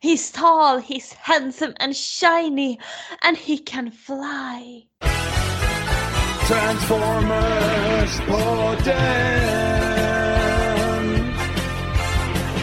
He's 0.00 0.30
tall, 0.30 0.78
he's 0.78 1.12
handsome 1.12 1.74
and 1.80 1.96
shiny, 1.96 2.78
and 3.24 3.36
he 3.36 3.58
can 3.58 3.90
fly. 3.90 4.84
Transformers 6.46 8.20
podden. 8.20 9.58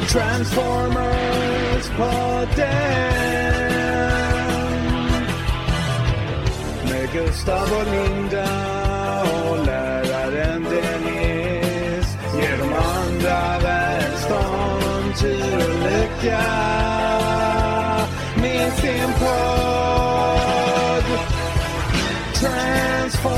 Transformers 0.08 1.90
podden. 1.98 3.26
Med 6.90 7.12
Gustav 7.14 7.74
och 7.74 7.88
Linda 7.92 8.48
och 9.50 9.66
läraren 9.66 10.64
Dennis. 10.64 12.08
Ger 12.36 12.58
de 12.58 12.74
andra 12.74 13.60
välstånd, 13.60 15.16
tur 15.20 15.70
och 15.70 15.80
lycka. 15.84 17.25
Med 18.46 18.74
sin 18.74 19.10
podd. 19.20 21.06
Transformers, 22.34 23.32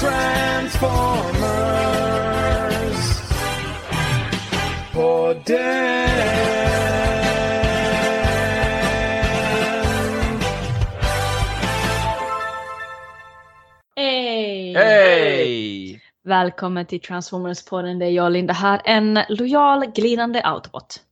Transformers. 0.00 1.38
Podden. 4.92 6.08
Hey. 13.96 14.74
Hej! 14.74 16.00
Välkommen 16.24 16.86
till 16.86 17.00
Transformers-podden. 17.00 17.98
Det 17.98 18.06
är 18.06 18.10
jag 18.10 18.32
Linda 18.32 18.52
här, 18.52 18.80
en 18.84 19.18
lojal 19.28 19.86
glidande 19.86 20.42
autobot. 20.44 21.02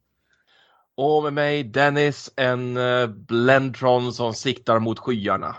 Och 0.96 1.22
med 1.22 1.32
mig 1.32 1.64
Dennis, 1.64 2.30
en 2.36 2.76
uh, 2.76 3.06
Blendtron 3.06 4.12
som 4.12 4.34
siktar 4.34 4.78
mot 4.78 4.98
skyarna. 4.98 5.56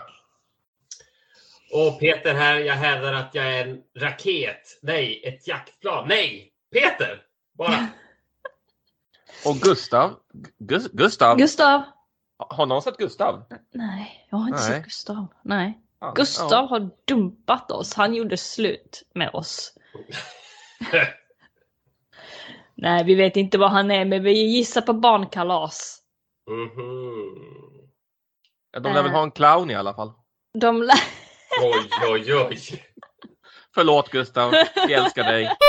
Och 1.72 2.00
Peter 2.00 2.34
här, 2.34 2.56
jag 2.58 2.74
hävdar 2.74 3.12
att 3.12 3.34
jag 3.34 3.54
är 3.54 3.66
en 3.66 3.82
raket. 3.98 4.78
Nej, 4.82 5.22
ett 5.24 5.48
jaktplan. 5.48 6.08
Nej, 6.08 6.52
Peter! 6.72 7.22
Bara. 7.58 7.86
Och 9.44 9.56
Gustav. 9.56 10.14
Gus 10.58 10.88
Gustav? 10.92 11.36
Gustav? 11.36 11.82
Har 12.36 12.66
någon 12.66 12.82
sett 12.82 12.96
Gustav? 12.96 13.44
Nej, 13.74 14.26
jag 14.30 14.38
har 14.38 14.48
inte 14.48 14.60
Nej. 14.60 14.68
sett 14.68 14.84
Gustav. 14.84 15.26
Nej. 15.42 15.78
Ja, 16.00 16.12
Gustav 16.16 16.68
har 16.68 16.90
dumpat 17.04 17.70
oss. 17.70 17.94
Han 17.94 18.14
gjorde 18.14 18.36
slut 18.36 19.02
med 19.14 19.30
oss. 19.32 19.72
Nej, 22.80 23.04
vi 23.04 23.14
vet 23.14 23.36
inte 23.36 23.58
vad 23.58 23.70
han 23.70 23.90
är, 23.90 24.04
men 24.04 24.22
vi 24.22 24.32
gissar 24.32 24.80
på 24.80 24.92
barnkalas. 24.92 25.98
Mhm. 26.50 27.88
Ja, 28.72 28.80
de 28.80 28.92
lär 28.92 29.02
väl 29.02 29.10
Äh. 29.10 29.16
ha 29.16 29.22
en 29.22 29.30
clown 29.30 29.70
i 29.70 29.74
alla 29.74 29.94
fall. 29.94 30.12
De 30.58 30.82
lär... 30.82 30.96
Oj, 31.62 31.90
oj, 32.10 32.34
oj. 32.34 32.58
Förlåt 33.74 34.08
Gustav, 34.10 34.52
vi 34.86 34.94
älskar 34.94 35.24
dig. 35.24 35.50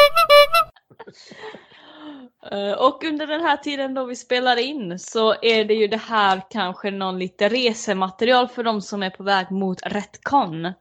Eh, 2.52 2.72
Och 2.72 3.04
under 3.04 3.28
den 3.28 3.42
här 3.42 3.58
tiden 3.58 3.94
då 3.94 4.06
vi 4.06 4.16
spelar 4.16 4.58
in 4.60 5.00
så 5.00 5.36
är 5.42 5.66
det 5.66 5.74
ju 5.74 5.88
det 5.88 5.98
här 5.98 6.42
kanske 6.50 6.92
någon 6.92 7.20
lite 7.20 7.50
resematerial 7.50 8.48
för 8.48 8.64
de 8.64 8.82
som 8.82 9.04
är 9.04 9.10
på 9.10 9.24
väg 9.24 9.52
mot 9.52 9.78
Retcon. 9.86 10.74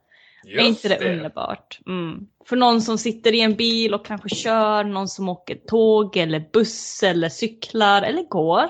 Är 0.46 0.60
inte 0.60 0.88
det, 0.88 1.12
underbart? 1.16 1.78
Mm. 1.86 2.26
För 2.44 2.56
någon 2.56 2.82
som 2.82 2.98
sitter 2.98 3.34
i 3.34 3.40
en 3.40 3.54
bil 3.54 3.94
och 3.94 4.06
kanske 4.06 4.28
kör, 4.28 4.84
någon 4.84 5.08
som 5.08 5.28
åker 5.28 5.54
tåg 5.54 6.16
eller 6.16 6.48
buss 6.52 7.02
eller 7.02 7.28
cyklar 7.28 8.02
eller 8.02 8.22
går. 8.22 8.68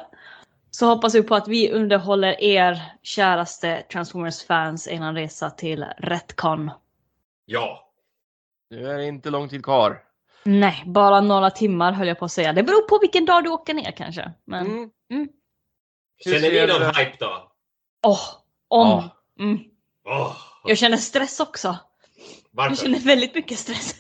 Så 0.71 0.87
hoppas 0.87 1.15
vi 1.15 1.23
på 1.23 1.35
att 1.35 1.49
vi 1.49 1.73
underhåller 1.73 2.41
er 2.41 2.83
käraste 3.03 3.83
Transformers-fans 3.93 4.87
innan 4.89 5.15
resa 5.15 5.51
till 5.51 5.85
Retcon. 5.99 6.71
Ja. 7.47 7.91
Nu 8.71 8.91
är 8.91 8.99
det 8.99 9.07
inte 9.07 9.31
lång 9.31 9.49
tid 9.49 9.65
kvar. 9.65 10.03
Nej, 10.45 10.83
bara 10.87 11.21
några 11.21 11.51
timmar 11.51 11.93
höll 11.93 12.09
jag 12.09 12.19
på 12.19 12.25
att 12.25 12.33
säga. 12.33 12.53
Det 12.53 12.63
beror 12.63 12.89
på 12.89 12.99
vilken 12.99 13.25
dag 13.27 13.45
du 13.45 13.51
åker 13.51 13.75
ner 13.75 13.91
kanske. 13.91 14.33
Men 14.45 14.67
Mm. 15.11 15.29
Hur 16.25 16.33
Känner 16.33 16.51
ni 16.51 16.73
någon 16.73 16.81
det- 16.81 16.99
hype 16.99 17.17
då? 17.21 17.53
åh, 18.07 18.21
om. 18.69 18.89
Ja. 18.89 19.11
Mm. 19.45 19.59
Åh, 20.05 20.37
Jag 20.65 20.79
känner 20.79 20.97
stress 20.97 21.41
också. 21.41 21.69
Jag 21.69 21.77
varför? 22.51 22.77
känner 22.77 22.99
väldigt 22.99 23.35
mycket 23.35 23.59
stress. 23.59 23.95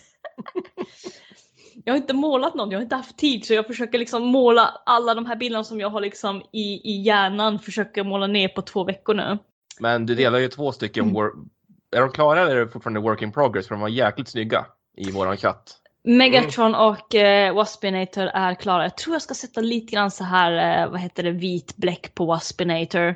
jag 1.84 1.92
har 1.92 1.96
inte 1.96 2.14
målat 2.14 2.54
någon, 2.54 2.70
jag 2.70 2.78
har 2.78 2.82
inte 2.82 2.96
haft 2.96 3.16
tid 3.16 3.44
så 3.44 3.54
jag 3.54 3.66
försöker 3.66 3.98
liksom 3.98 4.22
måla 4.22 4.80
alla 4.86 5.14
de 5.14 5.26
här 5.26 5.36
bilderna 5.36 5.64
som 5.64 5.80
jag 5.80 5.90
har 5.90 6.00
liksom 6.00 6.42
i, 6.52 6.92
i 6.92 7.02
hjärnan, 7.02 7.58
försöker 7.58 8.04
måla 8.04 8.26
ner 8.26 8.48
på 8.48 8.62
två 8.62 8.84
veckor 8.84 9.14
nu. 9.14 9.38
Men 9.80 10.06
du 10.06 10.14
delar 10.14 10.38
ju 10.38 10.48
två 10.48 10.72
stycken. 10.72 11.04
Mm. 11.04 11.16
Wor- 11.16 11.48
är 11.90 12.00
de 12.00 12.12
klara 12.12 12.42
eller 12.42 12.56
är 12.56 12.64
det 12.64 12.70
fortfarande 12.70 13.00
work 13.00 13.22
in 13.22 13.32
progress? 13.32 13.68
För 13.68 13.74
de 13.74 13.80
var 13.80 13.88
jäkligt 13.88 14.28
snygga 14.28 14.66
i 14.96 15.10
våran 15.10 15.36
chatt. 15.36 15.76
Megatron 16.04 16.74
och 16.74 17.14
eh, 17.14 17.54
Waspinator 17.54 18.26
är 18.26 18.54
klara. 18.54 18.82
Jag 18.82 18.96
tror 18.96 19.14
jag 19.14 19.22
ska 19.22 19.34
sätta 19.34 19.60
lite 19.60 19.92
grann 19.92 20.10
så 20.10 20.24
här, 20.24 20.82
eh, 20.82 20.90
vad 20.90 21.00
heter 21.00 21.22
det, 21.22 21.30
vit 21.30 21.76
bläck 21.76 22.14
på 22.14 22.26
Waspinator. 22.26 23.14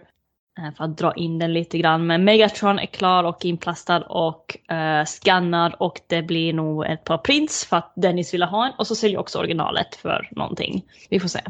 Eh, 0.58 0.74
för 0.76 0.84
att 0.84 0.98
dra 0.98 1.12
in 1.14 1.38
den 1.38 1.52
lite 1.52 1.78
grann. 1.78 2.06
Men 2.06 2.24
Megatron 2.24 2.78
är 2.78 2.86
klar 2.86 3.24
och 3.24 3.44
inplastad 3.44 4.02
och 4.02 4.56
eh, 4.70 4.98
uh, 4.98 5.04
skannad 5.04 5.74
och 5.78 6.00
det 6.06 6.22
blir 6.22 6.52
nog 6.52 6.86
ett 6.86 7.04
par 7.04 7.18
prints 7.18 7.64
för 7.64 7.76
att 7.76 7.92
Dennis 7.96 8.34
ville 8.34 8.44
ha 8.44 8.66
en. 8.66 8.72
Och 8.78 8.86
så 8.86 8.94
säljer 8.94 9.14
jag 9.14 9.20
också 9.20 9.38
originalet 9.38 9.94
för 9.94 10.28
någonting. 10.30 10.84
Vi 11.10 11.20
får 11.20 11.28
se. 11.28 11.40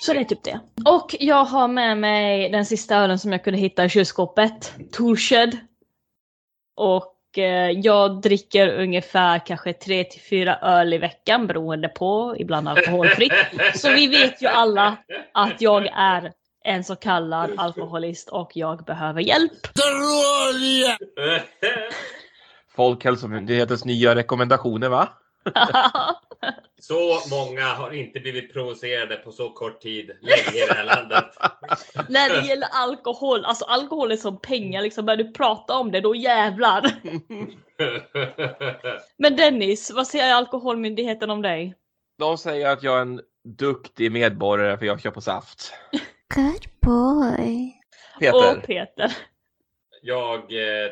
Så 0.00 0.12
det 0.12 0.20
är 0.20 0.24
typ 0.24 0.44
det. 0.44 0.60
Och 0.86 1.16
jag 1.20 1.44
har 1.44 1.68
med 1.68 1.98
mig 1.98 2.50
den 2.50 2.66
sista 2.66 2.96
ölen 2.96 3.18
som 3.18 3.32
jag 3.32 3.44
kunde 3.44 3.58
hitta 3.58 3.84
i 3.84 3.88
kylskåpet. 3.88 4.74
Torshed. 4.92 5.56
Och 6.76 7.14
uh, 7.38 7.44
jag 7.70 8.20
dricker 8.20 8.68
ungefär 8.68 9.46
kanske 9.46 9.72
3 9.72 10.04
till 10.04 10.20
4 10.20 10.58
öl 10.58 10.94
i 10.94 10.98
veckan 10.98 11.46
beroende 11.46 11.88
på, 11.88 12.36
ibland 12.38 12.68
alkoholfritt. 12.68 13.32
Så 13.74 13.92
vi 13.92 14.06
vet 14.06 14.42
ju 14.42 14.46
alla 14.46 14.96
att 15.32 15.60
jag 15.60 15.86
är 15.86 16.32
en 16.68 16.84
så 16.84 16.96
kallad 16.96 17.50
alkoholist 17.56 18.28
och 18.28 18.50
jag 18.54 18.84
behöver 18.84 19.20
hjälp. 19.20 19.52
Folkhälsomyndighetens 22.76 23.84
nya 23.84 24.14
rekommendationer 24.14 24.88
va? 24.88 25.08
Så 26.80 27.20
många 27.30 27.64
har 27.64 27.92
inte 27.92 28.20
blivit 28.20 28.52
provocerade 28.52 29.16
på 29.16 29.32
så 29.32 29.50
kort 29.50 29.80
tid 29.80 30.10
länge 30.20 30.64
i 30.64 30.66
det 30.68 30.74
här 30.74 30.84
landet. 30.84 31.24
När 32.08 32.28
det 32.28 32.46
gäller 32.46 32.68
alkohol, 32.72 33.44
alltså 33.44 33.64
alkohol 33.64 34.12
är 34.12 34.16
som 34.16 34.40
pengar 34.40 34.82
liksom, 34.82 35.06
börjar 35.06 35.16
du 35.16 35.32
prata 35.32 35.74
om 35.74 35.90
det 35.90 36.00
då 36.00 36.14
jävlar. 36.14 36.90
Men 39.16 39.36
Dennis, 39.36 39.90
vad 39.90 40.06
säger 40.06 40.34
Alkoholmyndigheten 40.34 41.30
om 41.30 41.42
dig? 41.42 41.74
De 42.18 42.38
säger 42.38 42.70
att 42.70 42.82
jag 42.82 42.98
är 42.98 43.02
en 43.02 43.20
duktig 43.44 44.12
medborgare 44.12 44.78
för 44.78 44.86
jag 44.86 45.00
kör 45.00 45.10
på 45.10 45.20
saft. 45.20 45.72
Good 46.34 46.66
boy. 46.80 47.74
Peter, 48.18 48.58
Och 48.58 48.66
Peter. 48.66 49.16
Jag... 50.02 50.52
Eh, 50.52 50.90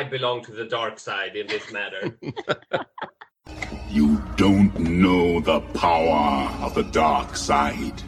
I 0.00 0.04
belong 0.10 0.44
to 0.44 0.52
the 0.52 0.64
dark 0.64 0.98
side 0.98 1.36
in 1.36 1.46
this 1.46 1.72
matter. 1.72 2.12
You 3.90 4.16
don't 4.36 4.72
know 4.78 5.40
the 5.40 5.60
power 5.78 6.48
of 6.66 6.74
the 6.74 6.82
dark 6.82 7.36
side. 7.36 8.02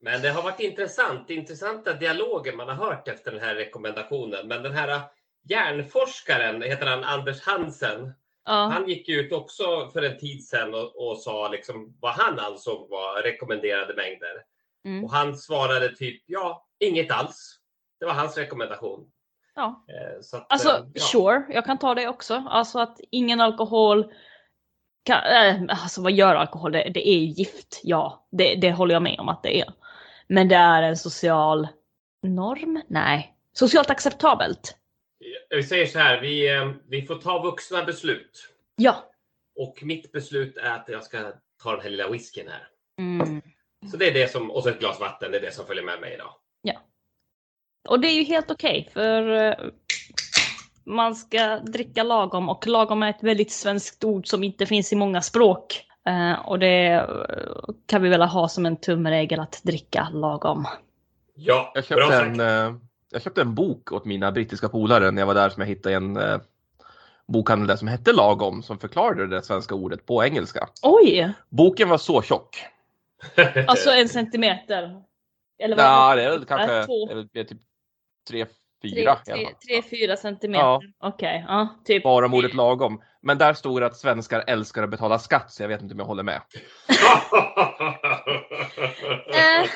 Men 0.00 0.22
det 0.22 0.30
har 0.30 0.42
varit 0.42 0.60
intressant. 0.60 1.30
Intressanta 1.30 1.92
dialoger 1.92 2.52
man 2.52 2.68
har 2.68 2.74
hört 2.74 3.08
efter 3.08 3.30
den 3.30 3.40
här 3.40 3.54
rekommendationen. 3.54 4.48
Men 4.48 4.62
den 4.62 4.72
här 4.72 5.00
hjärnforskaren, 5.48 6.62
heter 6.62 6.86
han 6.86 7.04
Anders 7.04 7.42
Hansen? 7.42 8.12
Ja. 8.44 8.52
Han 8.52 8.88
gick 8.88 9.08
ut 9.08 9.32
också 9.32 9.90
för 9.92 10.02
en 10.02 10.18
tid 10.18 10.44
sedan 10.44 10.74
och, 10.74 11.08
och 11.08 11.18
sa 11.18 11.48
liksom 11.48 11.96
vad 12.00 12.12
han 12.12 12.38
ansåg 12.38 12.88
var 12.90 13.22
rekommenderade 13.22 13.94
mängder. 13.94 14.42
Mm. 14.84 15.04
Och 15.04 15.12
han 15.12 15.36
svarade 15.36 15.96
typ 15.96 16.22
ja, 16.26 16.66
inget 16.80 17.12
alls. 17.12 17.58
Det 18.00 18.06
var 18.06 18.12
hans 18.12 18.36
rekommendation. 18.38 19.10
ja. 19.54 19.84
Eh, 19.88 20.20
Så 20.22 20.36
att, 20.36 20.52
Alltså 20.52 20.68
eh, 20.68 20.84
ja. 20.94 21.00
sure, 21.00 21.46
jag 21.48 21.64
kan 21.64 21.78
ta 21.78 21.94
det 21.94 22.08
också. 22.08 22.34
Alltså 22.48 22.78
att 22.78 23.00
ingen 23.10 23.40
alkohol 23.40 24.12
kan, 25.04 25.18
äh, 25.24 25.62
alltså 25.68 26.02
vad 26.02 26.12
gör 26.12 26.34
alkohol? 26.34 26.72
Det, 26.72 26.90
det 26.94 27.08
är 27.08 27.18
ju 27.18 27.26
gift, 27.26 27.80
ja. 27.82 28.26
Det, 28.30 28.54
det 28.54 28.72
håller 28.72 28.94
jag 28.94 29.02
med 29.02 29.20
om 29.20 29.28
att 29.28 29.42
det 29.42 29.60
är. 29.60 29.72
Men 30.26 30.48
det 30.48 30.56
är 30.56 30.82
en 30.82 30.96
social 30.96 31.68
norm? 32.22 32.82
Nej. 32.88 33.34
Socialt 33.52 33.90
acceptabelt? 33.90 34.76
Vi 35.50 35.62
säger 35.62 35.86
så 35.86 35.98
här, 35.98 36.20
vi, 36.20 36.48
vi 36.88 37.02
får 37.06 37.14
ta 37.14 37.42
vuxna 37.42 37.84
beslut. 37.84 38.48
Ja. 38.76 39.04
Och 39.56 39.78
mitt 39.82 40.12
beslut 40.12 40.56
är 40.56 40.70
att 40.70 40.88
jag 40.88 41.04
ska 41.04 41.32
ta 41.62 41.72
den 41.72 41.80
här 41.80 41.90
lilla 41.90 42.08
whiskyn 42.08 42.48
här. 42.48 42.68
Mm. 42.98 43.42
Så 43.90 43.96
det 43.96 44.08
är 44.08 44.14
det 44.14 44.32
som, 44.32 44.50
och 44.50 44.62
så 44.62 44.68
ett 44.68 44.80
glas 44.80 45.00
vatten, 45.00 45.30
det 45.30 45.38
är 45.38 45.42
det 45.42 45.54
som 45.54 45.66
följer 45.66 45.84
med 45.84 46.00
mig 46.00 46.14
idag. 46.14 46.30
Och 47.88 48.00
det 48.00 48.08
är 48.08 48.12
ju 48.12 48.24
helt 48.24 48.50
okej 48.50 48.88
för 48.92 49.46
eh, 49.46 49.54
man 50.84 51.14
ska 51.14 51.58
dricka 51.58 52.02
lagom 52.02 52.48
och 52.48 52.66
lagom 52.66 53.02
är 53.02 53.10
ett 53.10 53.22
väldigt 53.22 53.52
svenskt 53.52 54.04
ord 54.04 54.26
som 54.26 54.44
inte 54.44 54.66
finns 54.66 54.92
i 54.92 54.96
många 54.96 55.22
språk. 55.22 55.84
Eh, 56.08 56.46
och 56.48 56.58
det 56.58 56.86
eh, 56.86 57.04
kan 57.86 58.02
vi 58.02 58.08
väl 58.08 58.22
ha 58.22 58.48
som 58.48 58.66
en 58.66 58.76
tumregel 58.76 59.40
att 59.40 59.60
dricka 59.62 60.08
lagom. 60.12 60.66
Ja, 61.34 61.72
Jag 61.74 61.84
bra 61.84 61.96
köpte, 61.98 62.16
sagt. 62.16 62.40
en, 62.40 62.80
jag 63.10 63.22
köpte 63.22 63.40
en 63.40 63.54
bok 63.54 63.92
åt 63.92 64.04
mina 64.04 64.32
brittiska 64.32 64.68
polare 64.68 65.10
när 65.10 65.22
jag 65.22 65.26
var 65.26 65.34
där 65.34 65.48
som 65.48 65.60
jag 65.60 65.68
hittade 65.68 65.94
en 65.94 66.18
bokhandel 67.28 67.66
där 67.66 67.76
som 67.76 67.88
hette 67.88 68.12
Lagom 68.12 68.62
som 68.62 68.78
förklarade 68.78 69.26
det 69.26 69.42
svenska 69.42 69.74
ordet 69.74 70.06
på 70.06 70.24
engelska. 70.24 70.68
Oj! 70.82 71.32
Boken 71.48 71.88
var 71.88 71.98
så 71.98 72.22
tjock. 72.22 72.56
Alltså 73.66 73.90
en 73.90 74.08
centimeter. 74.08 75.02
Eller 75.58 75.76
vad? 75.76 75.84
Ja, 75.84 76.14
det 76.16 76.22
är 76.22 76.30
väl 76.30 76.44
kanske 76.44 76.84
två. 76.86 77.06
det 77.32 77.40
är 77.40 77.44
typ 77.44 77.58
tre, 78.28 78.46
Tre, 78.82 78.90
fyra 78.94 79.18
i 79.22 79.30
tre, 79.30 79.44
fall. 79.44 79.54
tre, 79.68 79.82
fyra 79.82 80.16
centimeter. 80.16 80.62
Ja. 80.64 80.80
Okej, 81.00 81.44
ja. 81.48 81.68
Typ. 81.84 82.02
Bara 82.02 82.26
om 82.26 82.34
ordet 82.34 82.54
lagom. 82.54 83.02
Men 83.22 83.38
där 83.38 83.54
stod 83.54 83.82
det 83.82 83.86
att 83.86 83.96
svenskar 83.96 84.44
älskar 84.46 84.82
att 84.82 84.90
betala 84.90 85.18
skatt 85.18 85.52
så 85.52 85.62
jag 85.62 85.68
vet 85.68 85.82
inte 85.82 85.94
om 85.94 85.98
jag 85.98 86.06
håller 86.06 86.22
med. 86.22 86.40
Eh, 89.28 89.68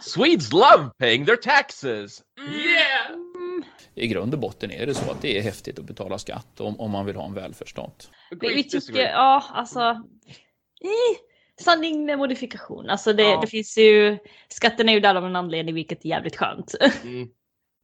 Swedes 0.00 0.52
love 0.52 0.90
paying 0.98 1.26
their 1.26 1.36
taxes! 1.36 2.22
yeah! 2.38 3.10
mm, 3.10 3.64
I 3.94 4.06
grund 4.06 4.34
och 4.34 4.40
botten 4.40 4.70
är 4.70 4.86
det 4.86 4.94
så 4.94 5.10
att 5.10 5.22
det 5.22 5.38
är 5.38 5.42
häftigt 5.42 5.78
att 5.78 5.84
betala 5.84 6.18
skatt 6.18 6.60
om, 6.60 6.80
om 6.80 6.90
man 6.90 7.06
vill 7.06 7.16
ha 7.16 7.24
en 7.24 7.34
välfärdsstat. 7.34 8.10
vi, 8.40 8.64
tycker, 8.64 9.00
ja 9.00 9.44
alltså. 9.52 9.80
Eh, 9.80 11.16
sanning 11.60 12.06
med 12.06 12.18
modifikation. 12.18 12.90
Alltså 12.90 13.12
det, 13.12 13.22
Ja. 13.22 13.40
det 13.40 13.46
finns 13.46 13.78
ju. 13.78 14.18
Skatten 14.48 14.88
är 14.88 14.92
ju 14.92 15.00
där 15.00 15.14
av 15.14 15.24
en 15.24 15.36
anledning 15.36 15.74
vilket 15.74 16.04
är 16.04 16.08
jävligt 16.08 16.36
skönt. 16.36 16.74
Mm. 17.04 17.28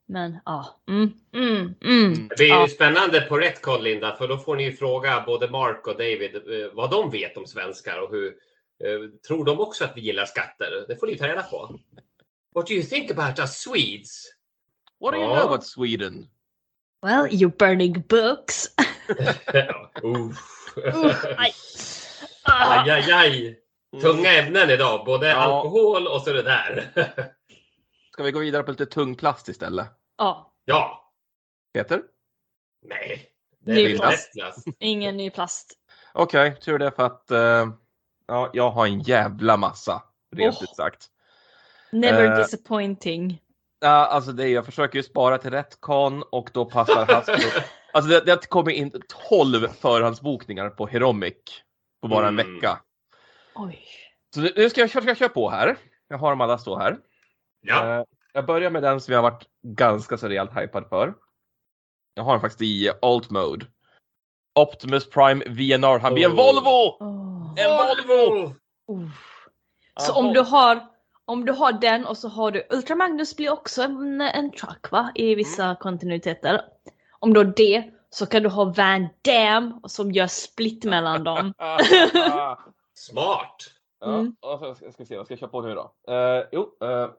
Men 0.09 0.39
ja. 0.45 0.81
Mm, 0.89 1.13
mm, 1.35 1.75
mm. 1.85 2.29
Det 2.37 2.45
är 2.45 2.49
ja. 2.49 2.63
ju 2.63 2.69
spännande 2.69 3.21
på 3.21 3.39
Retcon 3.39 3.83
Linda, 3.83 4.17
för 4.17 4.29
då 4.29 4.39
får 4.39 4.57
ni 4.57 4.65
ju 4.65 4.73
fråga 4.73 5.23
både 5.27 5.51
Mark 5.51 5.87
och 5.87 5.97
David 5.97 6.35
eh, 6.35 6.73
vad 6.73 6.91
de 6.91 7.11
vet 7.11 7.37
om 7.37 7.47
svenskar 7.47 8.03
och 8.03 8.11
hur 8.11 8.27
eh, 8.85 9.11
tror 9.29 9.45
de 9.45 9.61
också 9.61 9.85
att 9.85 9.97
vi 9.97 10.01
gillar 10.01 10.25
skatter? 10.25 10.85
Det 10.89 10.97
får 10.97 11.07
ni 11.07 11.19
ta 11.19 11.29
reda 11.29 11.43
på. 11.43 11.79
What 12.55 12.67
do 12.67 12.75
you 12.75 12.83
think 12.83 13.11
about 13.11 13.39
us 13.39 13.59
Swedes? 13.59 14.33
What 15.01 15.13
do 15.13 15.21
you 15.21 15.27
know 15.27 15.47
about 15.47 15.65
Sweden? 15.65 16.29
Well, 17.03 17.27
you're 17.27 17.57
burning 17.59 18.05
books. 18.09 18.67
Uff. 20.03 20.75
Usch, 20.77 21.25
aj. 21.37 21.53
Ah. 22.43 22.83
Aj, 22.83 22.91
aj, 22.91 23.13
aj. 23.13 23.57
Tunga 24.01 24.33
ämnen 24.33 24.71
idag, 24.71 25.05
både 25.07 25.29
Ja. 25.29 25.35
alkohol 25.37 26.07
och 26.07 26.23
så 26.23 26.33
det 26.33 26.43
där. 26.43 26.93
Ska 28.13 28.23
vi 28.23 28.31
gå 28.33 28.39
vidare 28.39 28.63
på 28.63 28.71
lite 28.71 28.87
tung 28.87 29.15
plast 29.15 29.49
istället? 29.49 29.87
Ja, 30.19 30.53
ja, 30.65 31.13
Peter? 31.75 32.03
nej. 32.83 33.29
Det 33.61 33.75
Ny 33.75 33.85
är 33.85 33.89
väl 33.89 33.99
plast. 33.99 34.37
lättast. 34.37 34.67
ingen 34.79 35.17
ny 35.17 35.31
plast. 35.31 35.73
Okej, 36.13 36.57
tur 36.61 36.79
det 36.79 36.91
för 36.91 37.03
att 37.07 37.31
eh, 37.31 37.67
ja, 38.27 38.51
jag 38.53 38.71
har 38.71 38.87
en 38.87 39.01
jävla 39.01 39.57
massa. 39.57 40.03
Rent 40.37 40.57
Åh. 40.57 40.63
ut 40.65 40.77
sagt. 40.77 41.07
Never 41.93 42.25
Eh. 42.31 42.37
disappointing. 42.37 43.43
Ja, 43.81 43.89
alltså 44.07 44.33
det, 44.33 44.49
jag 44.49 44.65
försöker 44.67 44.97
ju 44.99 45.03
spara 45.03 45.39
till 45.39 45.51
rätt 45.51 45.81
kon 45.81 46.23
och 46.23 46.51
då 46.55 46.65
passar 46.65 47.07
Hasbro. 47.07 47.61
Alltså 47.93 48.11
det, 48.11 48.21
det 48.21 48.49
kommer 48.49 48.71
in 48.73 49.03
12 49.29 49.69
förhandsbokningar 49.69 50.71
på 50.71 50.87
Heromic 50.87 51.35
på 52.03 52.09
bara 52.09 52.29
en 52.29 52.39
Mm. 52.41 52.55
vecka. 52.55 52.79
Oj. 53.59 53.79
Så 54.35 54.41
nu 54.41 54.71
ska 54.71 54.81
jag, 54.81 54.91
ska 54.91 55.03
jag 55.05 55.17
köra 55.17 55.29
på 55.29 55.51
här. 55.51 55.77
Jag 56.09 56.19
har 56.19 56.31
dem 56.31 56.41
alla 56.41 56.59
stå 56.59 56.79
här. 56.79 56.99
Ja, 57.61 57.99
Eh, 57.99 58.05
Jag 58.33 58.47
börjar 58.47 58.71
med 58.71 58.83
den 58.83 59.01
som 59.01 59.13
jag 59.15 59.23
har 59.23 59.31
varit 59.31 59.45
ganska 59.63 60.19
så 60.19 60.29
rejält 60.29 60.57
hypad 60.57 60.89
för. 60.89 61.15
Jag 62.15 62.25
har 62.25 62.33
den 62.33 62.41
faktiskt 62.41 62.63
i 62.63 62.91
alt 63.03 63.31
mode. 63.31 63.67
Optimus 64.59 65.11
Prime 65.11 65.45
VNR. 65.45 65.99
Han 65.99 66.15
blir 66.15 66.25
en 66.25 66.31
Oh. 66.33 66.37
Volvo! 66.37 66.97
Åh. 67.01 67.55
En 67.57 67.71
Volvo! 67.71 68.55
Uff. 68.93 69.47
Så 70.01 70.13
om 70.15 70.33
du 70.33 70.41
har 70.41 70.87
om 71.25 71.45
du 71.45 71.53
har 71.53 71.73
den 71.73 72.07
och 72.07 72.17
så 72.19 72.29
har 72.29 72.51
du 72.51 72.67
Ultra 72.71 72.97
Magnus 72.97 73.37
blir 73.37 73.53
också 73.53 73.83
en, 73.83 74.21
en 74.21 74.51
truck 74.53 74.91
va? 74.91 75.13
I 75.15 75.35
vissa 75.35 75.65
Mm. 75.65 75.77
kontinuiteter. 75.77 76.61
Om 77.19 77.33
du 77.33 77.41
har 77.41 77.53
det 77.57 77.91
så 78.11 78.27
kan 78.27 78.43
du 78.43 78.49
ha 78.49 78.65
Van 78.65 79.09
Damme 79.23 79.81
som 79.85 80.13
gör 80.13 80.27
split 80.27 80.85
mellan 80.85 81.25
dem. 81.25 81.53
smart. 83.11 83.57
Ja, 84.01 84.07
Mm. 84.19 84.37
och 84.41 84.77
så 84.77 84.93
ska 84.93 85.05
se, 85.05 85.17
vad 85.17 85.27
ska 85.27 85.33
jag 85.33 85.39
köra 85.41 85.51
på 85.51 85.61
nu 85.63 85.75
då? 85.75 85.95
Uh, 86.13 86.45
jo, 86.53 86.77
eh, 86.87 87.11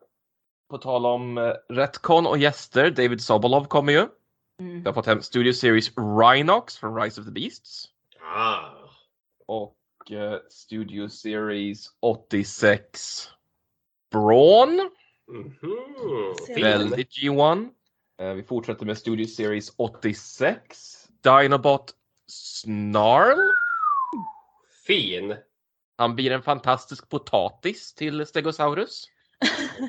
på 0.69 0.77
tal 0.77 1.05
om 1.05 1.37
uh, 1.37 1.53
Retcon 1.69 2.27
och 2.27 2.37
gäster, 2.37 2.89
David 2.91 3.21
Sobolov 3.21 3.65
kommer 3.65 3.93
ju. 3.93 4.07
Mm. 4.61 4.77
Jag 4.79 4.85
har 4.85 4.93
fått 4.93 5.05
hem 5.05 5.21
Studio 5.21 5.53
Series 5.53 5.91
Rhinox 5.97 6.77
från 6.77 7.01
Rise 7.01 7.21
of 7.21 7.27
the 7.27 7.31
Beasts. 7.33 7.85
Ah. 8.35 8.59
Och 9.47 10.11
eh, 10.11 10.39
Studio 10.49 11.07
Series 11.09 11.85
86 11.99 13.29
Braun. 14.11 14.89
Mhm. 15.27 15.53
Ser 16.47 16.53
Fin. 16.55 16.63
Väldigt 16.63 17.09
G1. 17.11 17.69
Eh, 18.21 18.33
vi 18.33 18.43
fortsätter 18.43 18.85
med 18.85 18.97
Studio 18.97 19.25
Series 19.25 19.73
86. 19.77 21.07
Dinobot 21.23 21.93
Snarl. 22.27 23.39
fin. 24.87 25.35
Han 25.97 26.15
blir 26.15 26.31
en 26.31 26.41
fantastisk 26.41 27.09
potatis 27.09 27.93
till 27.93 28.25
Stegosaurus. 28.25 29.03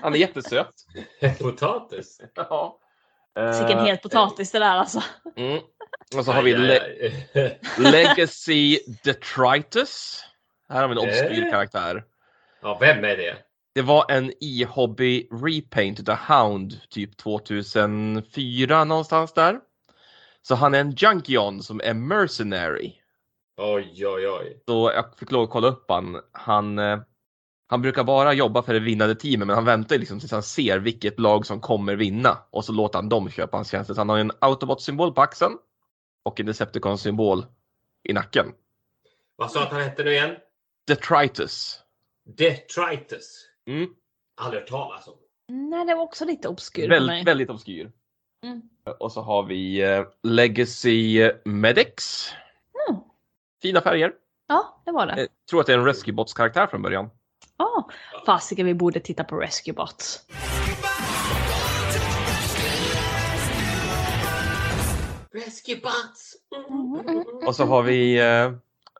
Han 0.02 0.14
är 0.14 0.18
jättesöt. 0.18 0.74
Potatis. 1.38 2.20
Ja. 2.34 2.78
Vilken 3.34 3.78
Eh, 3.78 3.84
het 3.84 4.02
potatis 4.02 4.50
det 4.50 4.58
där 4.58 4.76
alltså. 4.76 5.02
Mm. 5.36 5.60
Och 6.16 6.24
så 6.24 6.32
har 6.32 6.42
vi 6.42 6.54
Le. 6.54 6.80
Legacy 7.78 8.78
Detritus. 9.04 10.24
Här 10.68 10.80
har 10.80 10.88
vi 10.88 10.92
en 10.92 10.98
obskyr 10.98 11.44
Eh. 11.46 11.50
karaktär. 11.50 12.04
Ja, 12.62 12.78
vem 12.80 13.04
är 13.04 13.16
det? 13.16 13.36
Det 13.74 13.82
var 13.82 14.10
en 14.10 14.32
e-hobby 14.40 15.28
repaint 15.30 16.00
utav 16.00 16.16
Hound 16.16 16.80
typ 16.90 17.16
2004 17.16 18.84
någonstans 18.84 19.32
där. 19.32 19.60
Så 20.42 20.54
han 20.54 20.74
är 20.74 20.80
en 20.80 20.90
Junkion 20.96 21.62
som 21.62 21.80
är 21.84 21.94
mercenary. 21.94 22.97
Oj, 23.60 24.06
oj, 24.06 24.28
oj. 24.28 24.62
Så 24.68 24.92
jag 24.94 25.18
fick 25.18 25.30
lov 25.30 25.42
att 25.42 25.50
kolla 25.50 25.68
upp 25.68 25.84
han. 25.90 26.20
Han, 26.32 26.78
eh, 26.78 26.98
han 27.66 27.82
brukar 27.82 28.04
bara 28.04 28.32
jobba 28.32 28.62
för 28.62 28.74
det 28.74 28.80
vinnande 28.80 29.14
teamet 29.14 29.46
men 29.46 29.56
han 29.56 29.64
väntar 29.64 29.98
liksom 29.98 30.20
tills 30.20 30.32
han 30.32 30.42
ser 30.42 30.78
vilket 30.78 31.20
lag 31.20 31.46
som 31.46 31.60
kommer 31.60 31.96
vinna 31.96 32.38
och 32.50 32.64
så 32.64 32.72
låter 32.72 32.98
han 32.98 33.08
dem 33.08 33.30
köpa 33.30 33.56
hans 33.56 33.70
tjänster. 33.70 33.94
Så 33.94 34.00
han 34.00 34.08
har 34.08 34.18
en 34.18 34.32
Autobot-symbol 34.38 35.12
på 35.14 35.20
axeln 35.20 35.58
och 36.24 36.40
en 36.40 36.46
Decepticon-symbol 36.46 37.46
i 38.08 38.12
nacken. 38.12 38.46
Vad 39.36 39.50
sa 39.50 39.62
att 39.62 39.72
han 39.72 39.82
hette 39.82 40.04
nu 40.04 40.12
igen? 40.12 40.36
Detritus. 40.86 41.82
Detritus. 42.36 43.48
Mm. 43.66 43.90
Aldrig 44.40 44.60
hört 44.60 44.68
talas 44.68 45.08
om. 45.08 45.14
Nej, 45.48 45.86
det 45.86 45.94
var 45.94 46.02
också 46.02 46.24
lite 46.24 46.48
obskyr 46.48 46.88
Väl, 46.88 47.06
mig. 47.06 47.24
väldigt 47.24 47.50
obskyr. 47.50 47.92
Mm. 48.44 48.62
Och 48.98 49.12
så 49.12 49.20
har 49.20 49.42
vi 49.42 49.82
eh, 49.82 50.04
Legacy 50.22 51.30
Medics. 51.44 52.32
Mm. 53.64 53.72
Fina 53.72 53.80
färger. 53.80 54.12
Ja, 54.48 54.82
det 54.84 54.92
var 54.92 55.06
det. 55.06 55.14
Jag 55.20 55.28
tror 55.50 55.60
att 55.60 55.66
det 55.66 55.72
är 55.72 55.78
en 55.78 55.84
Rescue 55.84 56.14
Bots 56.14 56.32
karaktär 56.34 56.66
från 56.66 56.82
början. 56.82 57.10
Ja, 57.56 57.88
fasiken 58.26 58.66
vi 58.66 58.74
borde 58.74 59.00
titta 59.00 59.24
på 59.24 59.36
Rescue 59.36 59.74
Bots. 59.74 60.24
Rescue 65.32 65.76
Bots. 65.76 66.34
Och 67.46 67.56
så 67.56 67.64
har 67.64 67.82
vi 67.82 68.18
eh, 68.18 68.52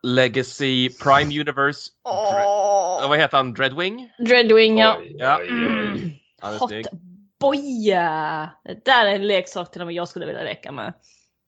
Legacy 0.03 0.89
Prime 0.89 1.39
Universe. 1.41 1.91
Dre- 2.05 3.07
vad 3.09 3.17
heter 3.19 3.37
han? 3.37 3.53
Dreadwing? 3.53 4.09
Dreadwing, 4.27 4.77
ja. 4.77 4.95
Oj, 4.99 5.15
Ja. 5.19 5.39
Mm. 5.41 6.11
Hot 6.59 6.71
boya! 7.39 8.49
Det 8.63 8.85
där 8.85 9.05
är 9.05 9.15
en 9.15 9.27
leksak 9.27 9.71
till 9.71 9.81
och 9.81 9.87
med 9.87 9.95
jag 9.95 10.07
skulle 10.07 10.25
vilja 10.25 10.43
leka 10.43 10.71
med. 10.71 10.93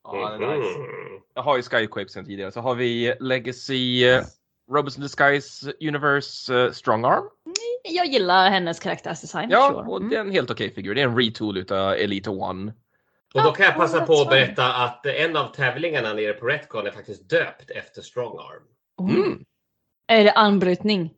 Ja, 0.04 0.34
är 0.34 0.38
nice. 0.40 0.80
Mhm. 0.80 0.88
Jag 1.34 1.42
har 1.44 1.58
ju 1.58 1.64
Skyquape 1.64 2.10
sen 2.10 2.26
tidigare. 2.26 2.52
Så 2.52 2.60
har 2.60 2.76
vi 2.76 3.16
Legacy 3.20 4.06
eh, 4.10 4.24
Robots 4.72 4.98
in 4.98 5.04
Disguise 5.04 5.74
Universe 5.82 6.56
eh, 6.56 6.72
Strong 6.72 7.06
Arm. 7.06 7.24
Jag 7.84 8.06
gillar 8.06 8.50
hennes 8.50 8.80
karaktärsdesign. 8.80 9.50
Ja, 9.50 9.70
sure. 9.74 9.88
och 9.90 9.98
Mm. 9.98 10.10
det 10.10 10.16
är 10.16 10.20
en 10.22 10.32
helt 10.32 10.52
okej 10.52 10.74
figur. 10.74 10.96
Det 10.96 11.02
är 11.02 11.06
en 11.08 11.18
retool 11.18 11.58
utav 11.58 11.94
Elite 11.94 12.30
One. 12.30 12.74
Och 13.34 13.44
då 13.44 13.52
kan 13.52 13.66
jag 13.66 13.74
Ja, 13.74 13.78
passa 13.78 14.00
that's 14.00 14.06
på 14.06 14.22
att 14.22 14.30
berätta 14.30 14.74
att 14.74 15.06
en 15.06 15.38
av 15.38 15.54
tävlingarna 15.54 16.14
nere 16.14 16.34
på 16.34 16.46
Retcon 16.46 16.88
är 16.88 16.92
faktiskt 16.92 17.30
döpt 17.30 17.70
efter 17.70 18.02
Strongarm. 18.02 18.64
Oh. 18.98 19.16
Mm. 19.16 19.44
Är 20.08 20.24
det 20.24 20.32
anbrytning? 20.32 21.14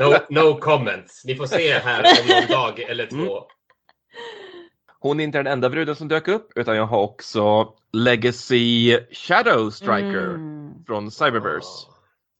No, 0.00 0.14
no 0.30 0.54
comments. 0.60 1.24
Ni 1.24 1.34
får 1.34 1.46
se 1.46 1.72
här 1.78 1.98
om 2.22 2.28
någon 2.28 2.46
dag 2.50 2.80
eller 2.80 3.06
två. 3.06 3.16
Mm. 3.16 3.44
Hon 5.02 5.20
är 5.20 5.24
inte 5.24 5.38
den 5.38 5.46
enda 5.52 5.70
bruden 5.70 5.96
som 5.96 6.08
dök 6.08 6.28
upp, 6.28 6.52
utan 6.56 6.76
jag 6.76 6.86
har 6.86 6.98
också 7.00 7.72
Legacy 7.92 8.98
Shadow 9.12 9.70
Striker 9.70 10.24
Mm. 10.34 10.84
från 10.86 11.10
Cyberverse. 11.10 11.68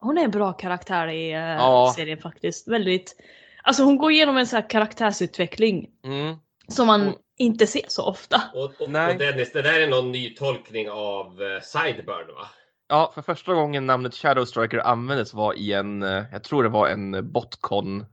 Hon 0.01 0.19
är 0.19 0.25
en 0.25 0.31
bra 0.31 0.53
karaktär 0.53 1.09
i 1.09 1.33
uh, 1.35 1.39
Ja. 1.41 1.93
serien 1.97 2.19
faktiskt. 2.19 2.69
Väldigt... 2.69 3.17
Alltså 3.63 3.83
hon 3.83 3.97
går 3.99 4.11
igenom 4.13 4.37
en 4.37 4.47
sån 4.47 4.57
här 4.63 4.71
karaktärsutveckling 4.71 5.89
Mm. 6.05 6.37
som 6.69 6.87
man 6.87 7.03
Mm. 7.03 7.15
inte 7.39 7.67
ser 7.67 7.85
så 7.89 8.03
ofta. 8.07 8.43
Och, 8.55 8.65
och, 8.81 8.91
Nej. 8.91 9.13
och 9.13 9.19
Dennis, 9.19 9.53
det 9.53 9.63
där 9.63 9.81
är 9.81 9.89
någon 9.89 10.13
ny 10.13 10.35
tolkning 10.35 10.91
av 10.91 11.27
eh, 11.43 11.61
Sideburn 11.63 12.27
va? 12.35 12.47
Ja, 12.89 13.13
för 13.15 13.23
första 13.23 13.55
gången 13.55 13.87
namnet 13.87 14.15
Shadow 14.15 14.45
Striker 14.45 14.79
användes 14.79 15.35
var 15.35 15.55
i 15.55 15.73
en, 15.73 16.03
eh, 16.03 16.25
jag 16.33 16.45
tror 16.45 16.63
det 16.63 16.69
var 16.69 16.89
en 16.89 17.33
Botcon 17.33 18.07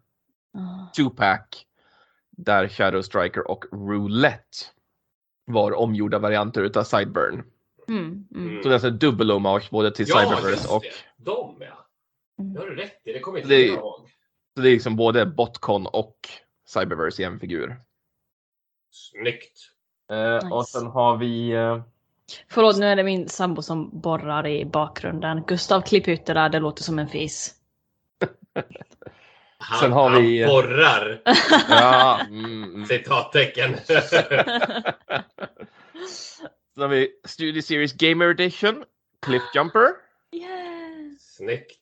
Ah. 0.58 0.92
2-pack 0.98 1.66
där 2.46 2.68
Shadow 2.68 3.02
Striker 3.02 3.52
och 3.52 3.66
Roulette 3.72 4.58
var 5.46 5.72
omgjorda 5.72 6.20
varianter 6.20 6.62
utav 6.62 6.84
Sideburn. 6.84 7.44
Mm, 7.88 8.28
mm. 8.36 8.50
Mm. 8.50 8.64
Så 8.64 8.70
det 8.70 8.72
är 8.72 8.74
alltså 8.74 8.90
dubbel 8.90 9.32
hommage 9.32 9.70
både 9.72 9.92
till 9.92 10.06
Ja, 10.10 10.20
Cyberverse 10.20 10.68
och 10.76 10.82
det. 10.84 11.24
De 11.24 11.56
ja. 11.60 11.86
Det 12.38 12.60
har 12.60 12.68
du 12.68 12.76
rätt 12.76 13.02
i. 13.04 13.14
Det 13.14 13.20
kommer 13.20 13.38
inte 13.40 13.50
Det- 13.50 13.66
jag 13.68 13.78
ihåg. 13.78 14.10
så 14.56 14.62
det 14.62 14.70
är 14.70 14.74
liksom 14.74 14.96
både 14.96 15.26
Botcon 15.26 15.88
och 15.88 16.16
Cyberverse 16.68 17.22
i 17.22 17.26
en 17.26 17.40
figur. 17.40 17.76
Snyggt. 18.92 19.60
Eh, 20.12 20.34
Nice. 20.34 20.48
Och 20.48 20.68
sen 20.68 20.88
har 20.88 21.18
vi 21.18 21.52
eh, 21.52 21.82
Förlåt, 22.48 22.78
nu 22.78 22.86
är 22.86 22.96
det 22.96 23.04
min 23.04 23.30
sambo 23.30 23.62
som 23.62 24.00
borrar 24.02 24.48
i 24.48 24.66
bakgrunden. 24.66 25.44
Gustav, 25.48 25.82
klipp 25.82 26.08
ut 26.08 26.26
det 26.26 26.34
där, 26.34 26.50
det 26.50 26.60
låter 26.60 26.84
som 26.84 27.00
en 27.00 27.08
fis. 27.08 27.56
Han, 29.62 29.80
Sen 29.80 29.92
har 29.92 30.22
vi- 30.22 30.42
han 30.44 30.50
borrar. 30.52 31.22
ja, 31.70 32.20
mm, 32.30 32.64
mm. 32.64 32.86
Citattecken. 32.86 33.76
Sen 36.74 36.82
har 36.82 36.88
vi 36.88 37.10
Studio 37.26 37.62
Series 37.62 37.94
Gamer 37.94 38.26
Edition, 38.26 38.84
Cliffjumper. 39.22 39.88
Yes! 40.32 41.36
Snyggt. 41.36 41.80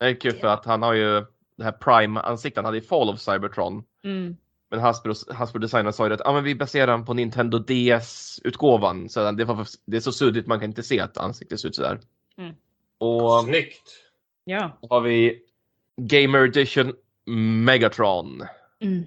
Det 0.00 0.06
är 0.06 0.14
kul 0.20 0.32
för 0.32 0.48
att 0.48 0.64
han 0.64 0.82
har 0.82 0.92
ju 0.94 1.24
det 1.56 1.64
här 1.64 1.72
Prime-ansiktet 1.72 2.56
han 2.56 2.64
hade 2.64 2.78
i 2.78 2.80
Fall 2.80 3.10
of 3.10 3.20
Cybertron. 3.20 3.84
Mm. 4.04 4.36
Men 4.70 4.80
Hasbro, 4.80 5.14
Hasbro 5.34 5.58
Designer 5.60 5.90
sa 5.92 6.06
ju 6.08 6.14
att 6.14 6.26
ah, 6.26 6.32
men 6.32 6.44
vi 6.44 6.54
baserar 6.54 6.86
den 6.86 7.04
på 7.04 7.14
Nintendo 7.14 7.58
DS-utgåvan. 7.58 9.08
Så 9.08 9.30
det, 9.32 9.44
var, 9.44 9.56
för- 9.56 9.66
det 9.84 9.96
är 9.96 10.00
så 10.00 10.12
suddigt 10.12 10.46
man 10.46 10.60
kan 10.60 10.68
inte 10.70 10.82
se 10.82 11.00
att 11.00 11.18
ansiktet 11.18 11.60
ser 11.60 11.68
ut 11.68 11.74
sådär. 11.76 12.00
Mm. 12.38 12.54
Och 12.98 13.44
Snyggt. 13.44 13.90
Ja. 14.44 14.78
så 14.80 14.86
har 14.88 15.00
vi 15.00 15.42
Gamer 15.96 16.38
Edition 16.44 16.94
Megatron. 17.26 18.46
Mm. 18.80 19.04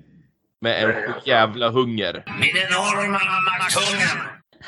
Med 0.61 0.83
en 0.83 0.89
Megatron. 0.89 1.21
jävla 1.25 1.69
hunger. 1.69 2.23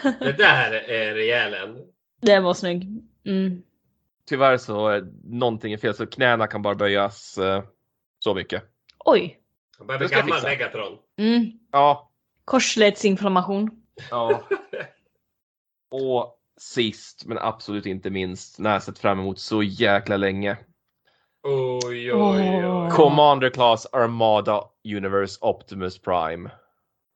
Det 0.20 0.32
där 0.32 0.72
är 0.72 1.14
rejälen. 1.14 1.78
Det 2.22 2.40
var 2.40 2.54
snygg. 2.54 2.88
Mm. 3.26 3.62
Tyvärr 4.30 4.58
så 4.58 4.88
är 4.88 5.08
någonting 5.24 5.74
är 5.74 5.78
fel 5.78 5.94
så 5.96 6.08
knäna 6.08 6.48
kan 6.48 6.62
bara 6.62 6.76
böjas 6.76 7.38
eh, 7.38 7.64
så 8.20 8.34
mycket. 8.36 8.64
Oj! 9.06 9.40
Han 9.78 9.88
börjar 9.88 10.00
bli 10.00 10.08
gammal 10.08 10.32
fixa. 10.34 10.48
Megatron. 10.48 10.98
Mm. 11.18 11.52
Ja, 11.72 12.12
Korsledsinflammation. 12.46 13.72
ja. 14.10 14.48
Och 15.92 16.36
sist 16.58 17.26
men 17.26 17.38
absolut 17.38 17.86
inte 17.86 18.10
minst, 18.10 18.60
när 18.60 18.74
jag 18.74 18.84
sett 18.84 19.00
fram 19.00 19.20
emot 19.20 19.40
så 19.40 19.64
jäkla 19.64 20.18
länge. 20.18 20.58
Oj, 21.44 22.14
oj, 22.14 22.66
oj. 22.68 22.90
Commander 22.92 23.50
Class 23.50 23.86
Armada 23.86 24.64
Universe 24.86 25.38
Optimus 25.42 26.02
Prime. 26.02 26.50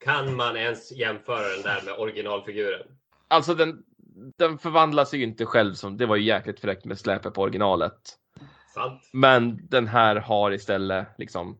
Kan 0.05 0.35
man 0.35 0.57
ens 0.57 0.91
jämföra 0.91 1.47
den 1.47 1.61
där 1.63 1.81
med 1.85 1.93
originalfiguren? 1.99 2.81
Alltså 3.27 3.53
den, 3.55 3.83
den 4.37 4.57
förvandlar 4.57 5.05
sig 5.05 5.19
ju 5.19 5.25
inte 5.25 5.45
själv 5.45 5.73
som, 5.73 5.97
det 5.97 6.05
var 6.05 6.15
ju 6.15 6.23
jäkligt 6.23 6.59
fräckt 6.59 6.85
med 6.85 6.99
släpet 6.99 7.33
på 7.33 7.41
originalet. 7.41 8.17
Sant? 8.73 9.09
Men 9.13 9.67
den 9.69 9.87
här 9.87 10.15
har 10.15 10.51
istället 10.51 11.07
liksom 11.17 11.57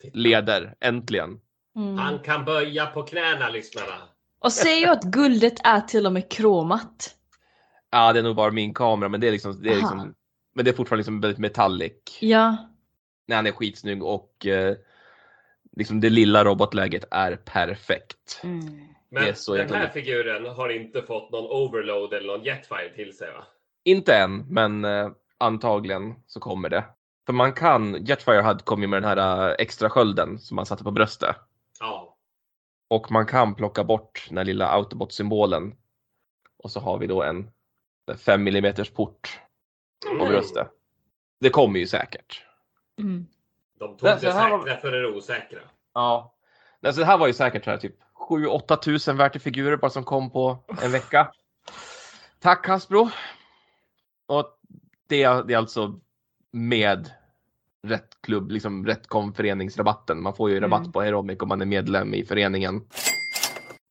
titta. 0.00 0.18
leder, 0.18 0.74
äntligen. 0.80 1.40
Mm. 1.76 1.98
Han 1.98 2.18
kan 2.18 2.44
böja 2.44 2.86
på 2.86 3.02
knäna, 3.02 3.48
lyssnarna. 3.48 3.94
Och 4.40 4.52
säg 4.52 4.80
ju 4.80 4.86
att 4.86 5.02
guldet 5.02 5.54
är 5.64 5.80
till 5.80 6.06
och 6.06 6.12
med 6.12 6.30
kromat. 6.30 7.14
Ja, 7.90 8.12
det 8.12 8.18
är 8.18 8.22
nog 8.22 8.36
bara 8.36 8.50
min 8.50 8.74
kamera, 8.74 9.08
men 9.08 9.20
det 9.20 9.28
är 9.28 9.32
liksom, 9.32 9.62
det 9.62 9.70
är 9.70 9.76
liksom 9.76 10.14
men 10.52 10.64
det 10.64 10.70
är 10.70 10.74
fortfarande 10.74 11.00
liksom 11.00 11.20
väldigt 11.20 11.38
metallic. 11.38 12.18
Ja. 12.20 12.56
Nej, 13.26 13.36
han 13.36 13.46
är 13.46 13.52
skitsnygg 13.52 14.02
och 14.02 14.46
eh, 14.46 14.76
liksom 15.76 16.00
det 16.00 16.10
lilla 16.10 16.44
robotläget 16.44 17.04
är 17.10 17.36
perfekt. 17.36 18.40
Mm. 18.42 18.92
Men 19.08 19.34
den 19.46 19.74
här 19.74 19.88
figuren 19.88 20.46
har 20.46 20.68
inte 20.68 21.02
fått 21.02 21.30
någon 21.30 21.50
overload 21.50 22.12
eller 22.12 22.26
någon 22.26 22.44
jetfire 22.44 22.94
till 22.94 23.16
sig 23.16 23.32
va? 23.32 23.44
Inte 23.84 24.14
än, 24.14 24.46
men 24.48 24.84
eh, 24.84 25.10
antagligen 25.38 26.14
så 26.26 26.40
kommer 26.40 26.68
det. 26.68 26.84
För 27.26 27.32
man 27.32 27.52
kan, 27.52 28.04
Jetfire 28.04 28.40
hade 28.40 28.62
kom 28.62 28.82
ju 28.82 28.88
med 28.88 29.02
den 29.02 29.18
här 29.18 29.48
eh, 29.48 29.54
extra 29.58 29.90
skölden 29.90 30.38
som 30.38 30.54
man 30.54 30.66
satte 30.66 30.84
på 30.84 30.90
bröstet. 30.90 31.36
Ja. 31.80 32.16
Och 32.88 33.10
man 33.10 33.26
kan 33.26 33.54
plocka 33.54 33.84
bort 33.84 34.26
den 34.30 34.46
lilla 34.46 34.68
autobot-symbolen. 34.68 35.74
Och 36.58 36.70
så 36.70 36.80
har 36.80 36.98
vi 36.98 37.06
då 37.06 37.22
en 37.22 37.50
5 38.16 38.48
mm 38.48 38.74
port 38.94 39.40
på 40.08 40.14
Mm. 40.14 40.28
bröstet. 40.28 40.68
Det 41.40 41.50
kommer 41.50 41.78
ju 41.78 41.86
säkert. 41.86 42.44
Mm. 42.98 43.26
De 43.78 43.96
tog 43.96 44.08
Det- 44.08 44.14
det, 44.20 44.26
det 44.26 44.32
här 44.32 44.50
var- 44.50 44.64
säkra 44.64 44.76
för 44.80 44.92
det 44.92 45.08
osäkra. 45.08 45.58
Ja. 45.94 46.34
Alltså 46.86 47.00
det 47.00 47.06
här 47.06 47.18
var 47.18 47.26
ju 47.26 47.32
säkert 47.32 47.66
här 47.66 47.76
typ 47.76 47.94
7-8 48.28 48.76
tusen 48.76 49.16
värt 49.16 49.36
i 49.36 49.38
figurer 49.38 49.76
bara 49.76 49.90
som 49.90 50.04
kom 50.04 50.30
på 50.30 50.58
en 50.82 50.92
vecka. 50.92 51.32
Tack 52.40 52.66
Hasbro! 52.68 53.10
Och 54.26 54.58
det, 55.08 55.22
är- 55.22 55.42
det 55.42 55.54
är 55.54 55.58
alltså 55.58 56.00
med 56.52 57.10
rätt 57.86 58.08
klubb, 58.20 58.50
liksom 58.50 58.86
rätt 58.86 59.06
föreningsrabatten. 59.36 60.22
Man 60.22 60.34
får 60.34 60.50
ju 60.50 60.60
rabatt 60.60 60.80
Mm. 60.80 60.92
på 60.92 61.00
Heromic 61.02 61.40
om 61.40 61.48
man 61.48 61.62
är 61.62 61.66
medlem 61.66 62.14
i 62.14 62.24
föreningen. 62.24 62.80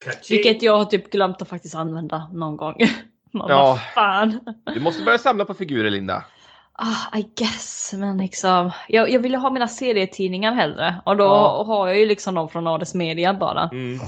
Kaching! 0.05 0.37
Vilket 0.37 0.61
jag 0.61 0.77
har 0.77 0.85
typ 0.85 1.11
glömt 1.11 1.41
att 1.41 1.49
faktiskt 1.49 1.75
använda 1.75 2.29
någon 2.33 2.57
gång. 2.57 2.75
Man 3.33 3.49
Ja. 3.49 3.55
bara, 3.57 3.77
fan. 3.77 4.39
Du 4.65 4.79
måste 4.79 5.03
börja 5.03 5.17
samla 5.17 5.45
på 5.45 5.53
figurer 5.53 5.89
Linda. 5.89 6.25
Ah, 6.73 7.17
I 7.17 7.21
guess, 7.35 7.93
men 7.97 8.17
liksom. 8.17 8.71
Jag, 8.87 9.09
jag 9.09 9.19
ville 9.19 9.37
ha 9.37 9.49
mina 9.49 9.67
serietidningar 9.67 10.53
hellre. 10.53 11.01
Och 11.05 11.17
då 11.17 11.23
Ja. 11.23 11.63
har 11.67 11.87
jag 11.87 11.97
ju 11.99 12.05
liksom 12.05 12.35
dem 12.35 12.49
från 12.49 12.67
Ades 12.67 12.93
Media 12.95 13.33
bara. 13.33 13.69
Mm. 13.71 13.99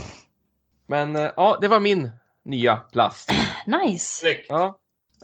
Men 0.87 1.15
eh, 1.15 1.31
ja, 1.37 1.57
det 1.61 1.67
var 1.67 1.79
min 1.79 2.11
nya 2.45 2.75
plast. 2.75 3.31
Nice! 3.65 4.19
Snyggt! 4.19 4.45
Ja. 4.49 4.77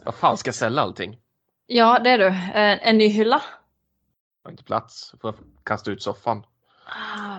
Vad 0.04 0.14
fan 0.14 0.36
ska 0.36 0.48
jag 0.48 0.54
sälja 0.54 0.82
allting? 0.82 1.18
Ja, 1.66 1.98
det 1.98 2.10
är 2.10 2.18
du. 2.18 2.26
En, 2.54 2.78
en 2.78 2.98
ny 2.98 3.08
hylla. 3.08 3.42
Jag 4.42 4.48
har 4.48 4.50
inte 4.50 4.64
plats. 4.64 5.14
Får 5.20 5.34
jag 5.34 5.64
kasta 5.64 5.90
ut 5.90 6.02
soffan. 6.02 6.42
Ah, 6.86 7.36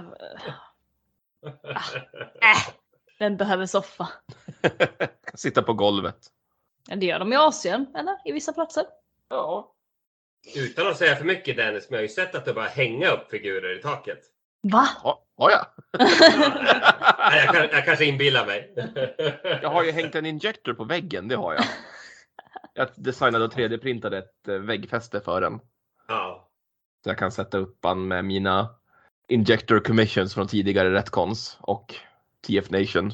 äh, 2.42 2.58
vem 3.20 3.38
behöver 3.38 3.66
soffa? 3.66 4.08
kan 5.02 5.10
sitta 5.38 5.62
på 5.62 5.74
golvet. 5.74 6.18
Ja, 6.88 6.96
Det 6.96 7.06
gör 7.06 7.20
de 7.20 7.34
i 7.34 7.36
Asien, 7.36 7.88
eller? 7.96 8.18
I 8.26 8.32
vissa 8.32 8.54
platser. 8.54 8.84
Ja. 9.30 9.74
Utan 10.56 10.88
att 10.88 10.98
säga 10.98 11.16
för 11.16 11.26
mycket 11.26 11.58
Dennis, 11.58 11.90
men 11.90 11.96
jag 11.96 12.00
har 12.00 12.08
ju 12.08 12.10
sett 12.10 12.36
att 12.36 12.46
du 12.46 12.54
bara 12.54 12.66
hänga 12.66 13.12
upp 13.12 13.32
figurer 13.32 13.80
i 13.80 13.82
taket. 13.82 14.20
Va? 14.64 14.88
Ja, 15.04 15.24
har 15.38 15.52
jag? 15.52 15.66
Jag, 17.34 17.56
kan, 17.56 17.70
jag 17.72 17.86
kanske 17.86 18.06
inbillar 18.06 18.46
mig. 18.46 18.74
Jag 19.62 19.70
har 19.70 19.84
ju 19.84 19.92
hängt 19.92 20.16
en 20.16 20.26
injector 20.26 20.74
på 20.74 20.84
väggen, 20.84 21.28
det 21.28 21.36
har 21.36 21.54
jag. 21.54 21.64
Jag 22.74 22.88
designade 22.96 23.46
och 23.46 23.54
3D-printade 23.54 24.18
ett 24.18 24.48
eh, 24.48 24.56
väggfäste 24.56 25.22
för 25.22 25.42
den. 25.42 25.60
Ja. 26.08 26.50
Så 27.04 27.10
jag 27.10 27.18
kan 27.18 27.32
sätta 27.32 27.58
upp 27.58 27.78
den 27.82 28.08
med 28.08 28.26
mina 28.26 28.76
injector 29.28 29.80
commissions 29.80 30.34
från 30.34 30.48
tidigare 30.48 30.94
retcons 30.94 31.58
och 31.62 31.96
TF 32.48 32.70
Nation. 32.70 33.12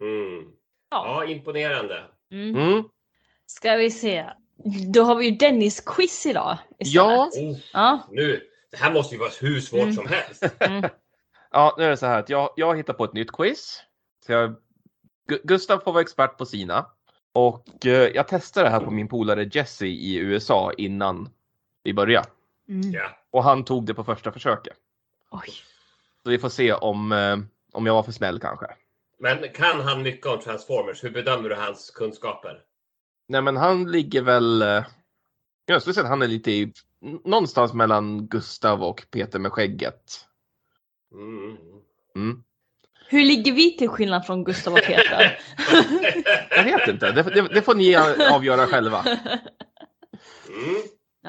Mm. 0.00 0.52
Ja. 0.90 1.24
ja, 1.24 1.24
imponerande. 1.24 2.04
Mm. 2.30 2.56
Mm. 2.56 2.84
Ska 3.46 3.74
vi 3.76 3.90
se. 3.90 4.30
Då 4.94 5.02
har 5.02 5.14
vi 5.14 5.24
ju 5.28 5.36
Dennis 5.36 5.80
quiz 5.80 6.26
idag. 6.26 6.58
istället. 6.78 6.94
Ja. 6.94 7.30
Oh, 7.32 7.56
Ja. 7.72 8.08
nu, 8.10 8.40
det 8.70 8.76
här 8.76 8.92
måste 8.92 9.14
ju 9.14 9.18
vara 9.18 9.30
hur 9.40 9.60
svårt 9.60 9.80
Mm. 9.82 9.94
som 9.94 10.06
helst. 10.06 10.44
Mm. 10.60 10.90
ja, 11.50 11.74
nu 11.78 11.84
är 11.84 11.90
det 11.90 11.96
så 11.96 12.06
här 12.06 12.18
att 12.18 12.28
jag, 12.28 12.50
jag 12.56 12.76
hittar 12.76 12.92
på 12.92 13.04
ett 13.04 13.12
nytt 13.12 13.32
quiz. 13.32 13.82
Så 14.26 14.32
jag, 14.32 14.50
Gu- 15.28 15.40
Gustav 15.44 15.78
får 15.78 15.92
vara 15.92 16.02
expert 16.02 16.36
på 16.38 16.46
sina. 16.46 16.86
Och 17.32 17.86
eh, 17.86 17.92
jag 17.92 18.28
testade 18.28 18.66
det 18.66 18.70
här 18.70 18.80
på 18.80 18.90
min 18.90 19.08
polare 19.08 19.50
Jesse 19.52 19.86
i 19.86 20.16
USA 20.16 20.72
innan 20.78 21.28
vi 21.82 21.94
började. 21.94 22.28
Mm. 22.68 22.90
Ja. 22.92 23.10
Och 23.30 23.44
han 23.44 23.64
tog 23.64 23.86
det 23.86 23.94
på 23.94 24.04
första 24.04 24.32
försöket. 24.32 24.76
Oj. 25.30 25.48
Så 26.22 26.30
vi 26.30 26.38
får 26.38 26.48
se 26.48 26.72
om, 26.72 27.12
eh, 27.12 27.36
om 27.72 27.86
jag 27.86 27.94
var 27.94 28.02
för 28.02 28.12
snäll 28.12 28.40
kanske. 28.40 28.66
Men 29.20 29.48
kan 29.48 29.80
han 29.80 30.02
mycket 30.02 30.26
om 30.26 30.40
Transformers? 30.40 31.04
Hur 31.04 31.10
bedömer 31.10 31.48
du 31.48 31.54
hans 31.54 31.90
kunskaper? 31.90 32.60
Nej 33.28 33.42
men 33.42 33.56
han 33.56 33.90
ligger 33.92 34.22
väl... 34.22 34.62
eh, 34.62 34.84
Jag 35.66 35.80
skulle 35.80 35.94
säga 35.94 36.04
att 36.04 36.10
han 36.10 36.22
är 36.22 36.28
lite 36.28 36.50
i, 36.50 36.72
någonstans 37.24 37.72
mellan 37.72 38.26
Gustav 38.26 38.82
och 38.82 39.06
Peter 39.10 39.38
med 39.38 39.52
skägget. 39.52 40.26
Mm. 41.12 41.56
Mm. 42.16 42.42
Hur 43.08 43.24
ligger 43.24 43.52
vi 43.52 43.76
till 43.76 43.88
skillnad 43.88 44.26
från 44.26 44.44
Gustav 44.44 44.72
och 44.72 44.80
Peter? 44.82 45.38
Jag 46.50 46.64
vet 46.64 46.88
inte, 46.88 47.12
det, 47.12 47.22
det, 47.22 47.40
det 47.54 47.62
får 47.62 47.74
ni 47.74 47.96
avgöra 48.32 48.66
själva. 48.66 49.04
Mm. 50.48 50.82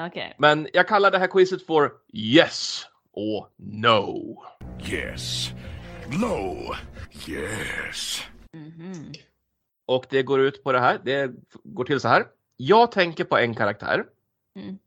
Okej. 0.08 0.34
Men 0.38 0.68
jag 0.72 0.88
kallar 0.88 1.10
det 1.10 1.18
här 1.18 1.26
quizet 1.26 1.66
för 1.66 1.92
Yes 2.14 2.86
or 3.12 3.46
No. 3.56 4.36
Yes. 4.90 5.48
Low. 6.10 6.74
Yes. 7.28 8.22
Mhm. 8.52 9.12
Och 9.86 10.06
det 10.10 10.22
går 10.22 10.40
ut 10.40 10.64
på 10.64 10.72
det 10.72 10.80
här. 10.80 11.00
Det 11.04 11.30
går 11.64 11.84
till 11.84 12.00
så 12.00 12.08
här. 12.08 12.26
Jag 12.56 12.92
tänker 12.92 13.24
på 13.24 13.38
en 13.38 13.54
karaktär. 13.54 14.04
Mm. 14.56 14.78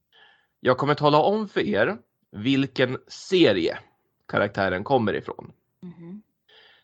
Jag 0.59 0.77
kommer 0.77 0.93
tala 0.93 1.17
om 1.17 1.47
för 1.47 1.61
er 1.61 1.97
vilken 2.31 2.97
serie 3.07 3.79
karaktären 4.27 4.83
kommer 4.83 5.13
ifrån. 5.13 5.51
Mhm. 5.81 6.21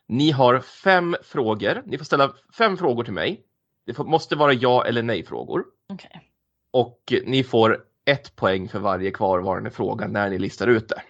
Ni 0.06 0.30
har 0.30 0.60
fem 0.60 1.16
frågor. 1.22 1.82
Ni 1.86 1.98
får 1.98 2.04
ställa 2.04 2.34
fem 2.58 2.76
frågor 2.76 3.04
till 3.04 3.12
mig. 3.12 3.42
Det 3.86 3.94
får, 3.94 4.04
måste 4.04 4.36
vara 4.36 4.52
ja 4.52 4.84
eller 4.84 5.02
nej 5.02 5.24
frågor. 5.24 5.64
Okej. 5.88 6.28
Och 6.70 7.12
ni 7.26 7.44
får 7.44 7.84
ett 8.04 8.36
poäng 8.36 8.68
för 8.68 8.78
varje 8.78 9.10
kvarvarande 9.10 9.70
fråga 9.70 10.08
när 10.08 10.30
ni 10.30 10.38
listar 10.38 10.66
ut 10.66 10.88
det. 10.88 11.02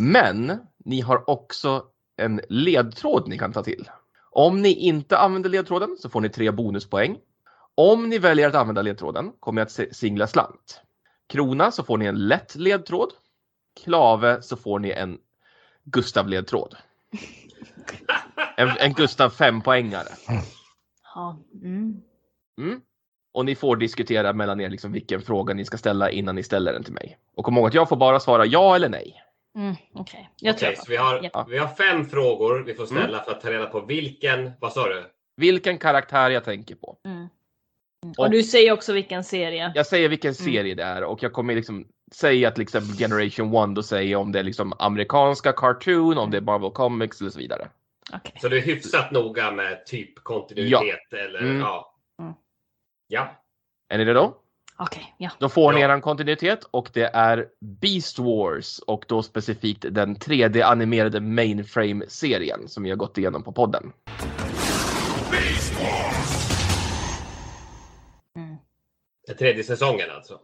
Men 0.00 0.58
ni 0.84 1.00
har 1.00 1.30
också 1.30 1.84
en 2.18 2.40
ledtråd 2.48 3.28
ni 3.28 3.38
kan 3.38 3.52
ta 3.52 3.62
till. 3.62 3.90
Om 4.30 4.62
ni 4.62 4.72
inte 4.72 5.18
använder 5.18 5.50
ledtråden 5.50 5.96
så 5.98 6.08
får 6.08 6.20
ni 6.20 6.28
tre 6.28 6.50
bonuspoäng. 6.50 7.18
Om 7.74 8.08
ni 8.08 8.18
väljer 8.18 8.48
att 8.48 8.54
använda 8.54 8.82
ledtråden 8.82 9.32
kommer 9.40 9.60
jag 9.60 9.66
att 9.66 9.96
singla 9.96 10.26
slant. 10.26 10.80
Krona 11.26 11.70
så 11.70 11.82
får 11.82 11.98
ni 11.98 12.06
en 12.06 12.28
lätt 12.28 12.54
ledtråd. 12.54 13.12
Klave 13.84 14.42
så 14.42 14.56
får 14.56 14.78
ni 14.78 14.90
en 14.90 15.18
Gustav-ledtråd. 15.84 16.76
En, 18.56 18.68
en 18.78 18.92
Gustav 18.92 19.30
fempoängare. 19.30 20.08
Ja. 21.14 21.38
Mm. 21.62 22.02
Mm. 22.58 22.80
Och 23.32 23.44
ni 23.44 23.54
får 23.54 23.76
diskutera 23.76 24.32
mellan 24.32 24.60
er 24.60 24.68
liksom 24.68 24.92
vilken 24.92 25.22
fråga 25.22 25.54
ni 25.54 25.64
ska 25.64 25.78
ställa 25.78 26.10
innan 26.10 26.34
ni 26.34 26.42
ställer 26.42 26.72
den 26.72 26.84
till 26.84 26.92
mig. 26.92 27.18
Och 27.36 27.44
kom 27.44 27.56
ihåg 27.56 27.66
att 27.66 27.74
jag 27.74 27.88
får 27.88 27.96
bara 27.96 28.20
svara 28.20 28.46
ja 28.46 28.76
eller 28.76 28.88
nej. 28.88 29.22
Mm. 29.58 29.74
Okej. 29.94 30.30
Jag 30.36 30.58
tror 30.58 30.68
Okej, 30.68 30.76
jag 30.76 30.84
så 30.84 30.90
vi 30.90 30.96
har, 30.96 31.30
Ja. 31.32 31.46
vi 31.50 31.58
har 31.58 31.68
fem 31.68 32.04
frågor 32.04 32.62
vi 32.66 32.74
får 32.74 32.86
ställa 32.86 33.04
Mm. 33.08 33.24
för 33.24 33.30
att 33.32 33.40
ta 33.40 33.50
reda 33.50 33.66
på 33.66 33.80
vilken, 33.80 34.50
vad 34.60 34.72
sa 34.72 34.88
du? 34.88 35.10
Vilken 35.36 35.78
karaktär 35.78 36.30
jag 36.30 36.44
tänker 36.44 36.74
på. 36.74 36.98
Mm. 37.04 37.16
Mm. 37.18 37.28
Och- 38.18 38.24
Och 38.24 38.30
du 38.30 38.42
säger 38.42 38.72
också 38.72 38.92
vilken 38.92 39.24
serie. 39.24 39.72
Jag 39.74 39.86
säger 39.86 40.08
vilken 40.08 40.28
Mm. 40.28 40.34
serie 40.54 40.74
det 40.74 40.82
är 40.82 41.04
och 41.04 41.22
jag 41.22 41.32
kommer 41.32 41.54
liksom 41.54 41.88
säga 42.12 42.50
till 42.50 42.62
exempel 42.62 42.96
Generation 42.96 43.54
1 43.54 43.74
då 43.74 43.82
säger 43.82 44.12
jag 44.12 44.20
om 44.20 44.32
det 44.32 44.38
är 44.38 44.42
liksom 44.42 44.72
amerikanska 44.78 45.52
cartoon, 45.52 46.18
om 46.18 46.30
det 46.30 46.36
är 46.36 46.40
Marvel 46.40 46.70
Comics 46.70 47.20
eller 47.20 47.30
så 47.30 47.38
vidare. 47.38 47.68
Okej. 48.14 48.32
Så 48.40 48.48
du 48.48 48.56
är 48.58 48.62
hyfsat 48.62 49.10
noga 49.10 49.50
med 49.50 49.86
typ 49.86 50.24
kontinuitet 50.24 51.12
eller 51.12 51.40
Mm. 51.40 51.60
ja. 51.60 51.94
Mm. 52.22 52.32
Ja. 53.08 53.42
Är 53.88 53.98
ni 53.98 54.04
redo? 54.04 54.34
Okej, 54.80 55.14
ja. 55.18 55.30
Då 55.38 55.48
får 55.48 55.72
ni 55.72 55.80
Ja. 55.80 55.84
eran 55.86 56.00
kontinuitet 56.00 56.64
och 56.70 56.90
det 56.92 57.10
är 57.14 57.48
Beast 57.60 58.18
Wars 58.18 58.78
och 58.78 59.04
då 59.08 59.22
specifikt 59.22 59.84
den 59.90 60.16
3D 60.16 60.62
animerade 60.64 61.20
Mainframe-serien 61.20 62.68
som 62.68 62.82
vi 62.82 62.90
har 62.90 62.96
gått 62.96 63.18
igenom 63.18 63.42
på 63.42 63.52
podden. 63.52 63.92
Mm. 68.36 68.56
Den 69.26 69.36
tredje 69.36 69.64
säsongen 69.64 70.10
alltså. 70.16 70.40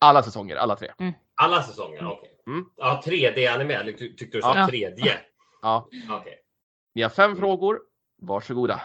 Alla 0.00 0.22
säsonger, 0.22 0.56
alla 0.56 0.76
tre. 0.76 0.88
Alla 1.34 1.62
säsonger, 1.62 2.06
okej. 2.06 2.30
Mm. 2.46 2.64
Ja, 2.76 3.02
3D-animerad. 3.06 3.84
Ty- 3.98 4.16
Tyckte 4.16 4.38
du 4.38 4.42
sa 4.42 4.58
Ja. 4.58 4.68
tredje? 4.68 5.18
Ja. 5.62 5.88
Okej. 6.10 6.38
Ni 6.94 7.02
har 7.02 7.10
fem 7.10 7.36
frågor. 7.36 7.80
Varsågoda. 8.22 8.80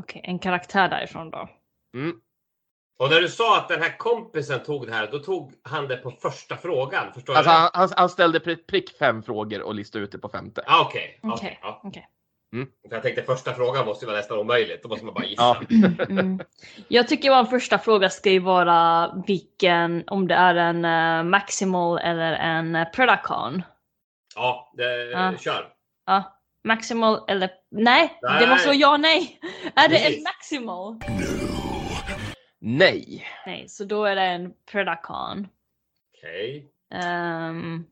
Okej, 0.00 0.20
en 0.24 0.38
karaktär 0.38 0.88
därifrån 0.88 1.30
då. 1.30 1.48
Mm. 1.94 2.20
Och 2.98 3.10
när 3.10 3.20
du 3.20 3.28
sa 3.28 3.58
att 3.58 3.68
den 3.68 3.82
här 3.82 3.98
kompisen 3.98 4.62
tog 4.62 4.86
det 4.86 4.92
här, 4.92 5.08
då 5.12 5.18
tog 5.18 5.52
han 5.62 5.88
det 5.88 5.96
på 5.96 6.10
första 6.10 6.56
frågan. 6.56 7.12
Förstår 7.12 7.34
Alltså, 7.34 7.52
jag? 7.52 7.70
han, 7.74 7.88
han, 7.96 8.08
ställde 8.08 8.40
prick, 8.40 8.98
fem 8.98 9.22
frågor 9.22 9.62
och 9.62 9.74
listade 9.74 10.04
ut 10.04 10.12
det 10.12 10.18
på 10.18 10.28
femte. 10.28 10.62
Ah, 10.66 10.80
Okej. 10.80 11.20
Okej. 11.22 11.32
okej, 11.34 11.58
ja. 11.62 11.80
okej. 11.84 12.08
För 12.88 12.94
jag 12.96 13.02
tänkte 13.02 13.22
första 13.22 13.54
frågan 13.54 13.86
måste 13.86 14.04
ju 14.04 14.06
vara 14.06 14.16
nästan 14.16 14.38
omöjligt. 14.38 14.82
Då 14.82 14.88
måste 14.88 15.04
man 15.04 15.14
bara 15.14 15.24
gissa. 15.24 15.42
Ja. 15.42 15.60
Mm. 16.08 16.40
Jag 16.88 17.08
tycker 17.08 17.30
vår 17.30 17.44
första 17.44 17.78
fråga 17.78 18.10
ska 18.10 18.30
ju 18.30 18.38
vara 18.38 19.12
vilken, 19.26 20.04
om 20.06 20.28
det 20.28 20.34
är 20.34 20.54
en 20.54 20.84
eh, 20.84 21.22
Maximal 21.30 21.98
eller 21.98 22.32
en 22.32 22.76
uh, 22.76 22.84
Predacon. 22.90 23.62
Ja, 24.34 24.72
det, 24.76 25.10
Ja. 25.10 25.34
kör. 25.38 25.68
Ja, 26.06 26.38
Maximal 26.64 27.20
eller... 27.28 27.50
Nej, 27.70 28.18
det 28.20 28.28
Nej. 28.28 28.48
måste 28.48 28.66
vara 28.66 28.76
ja 28.76 28.96
nej. 28.96 29.40
Är 29.74 29.88
det 29.88 29.96
en 29.96 30.02
Precis. 30.04 30.24
Maximal? 30.24 30.98
Nej. 32.58 33.26
Nej, 33.46 33.68
så 33.68 33.84
då 33.84 34.04
är 34.04 34.16
det 34.16 34.22
en 34.22 34.54
Predacon. 34.72 35.48
Okej. 36.14 36.72
Um, 36.90 37.86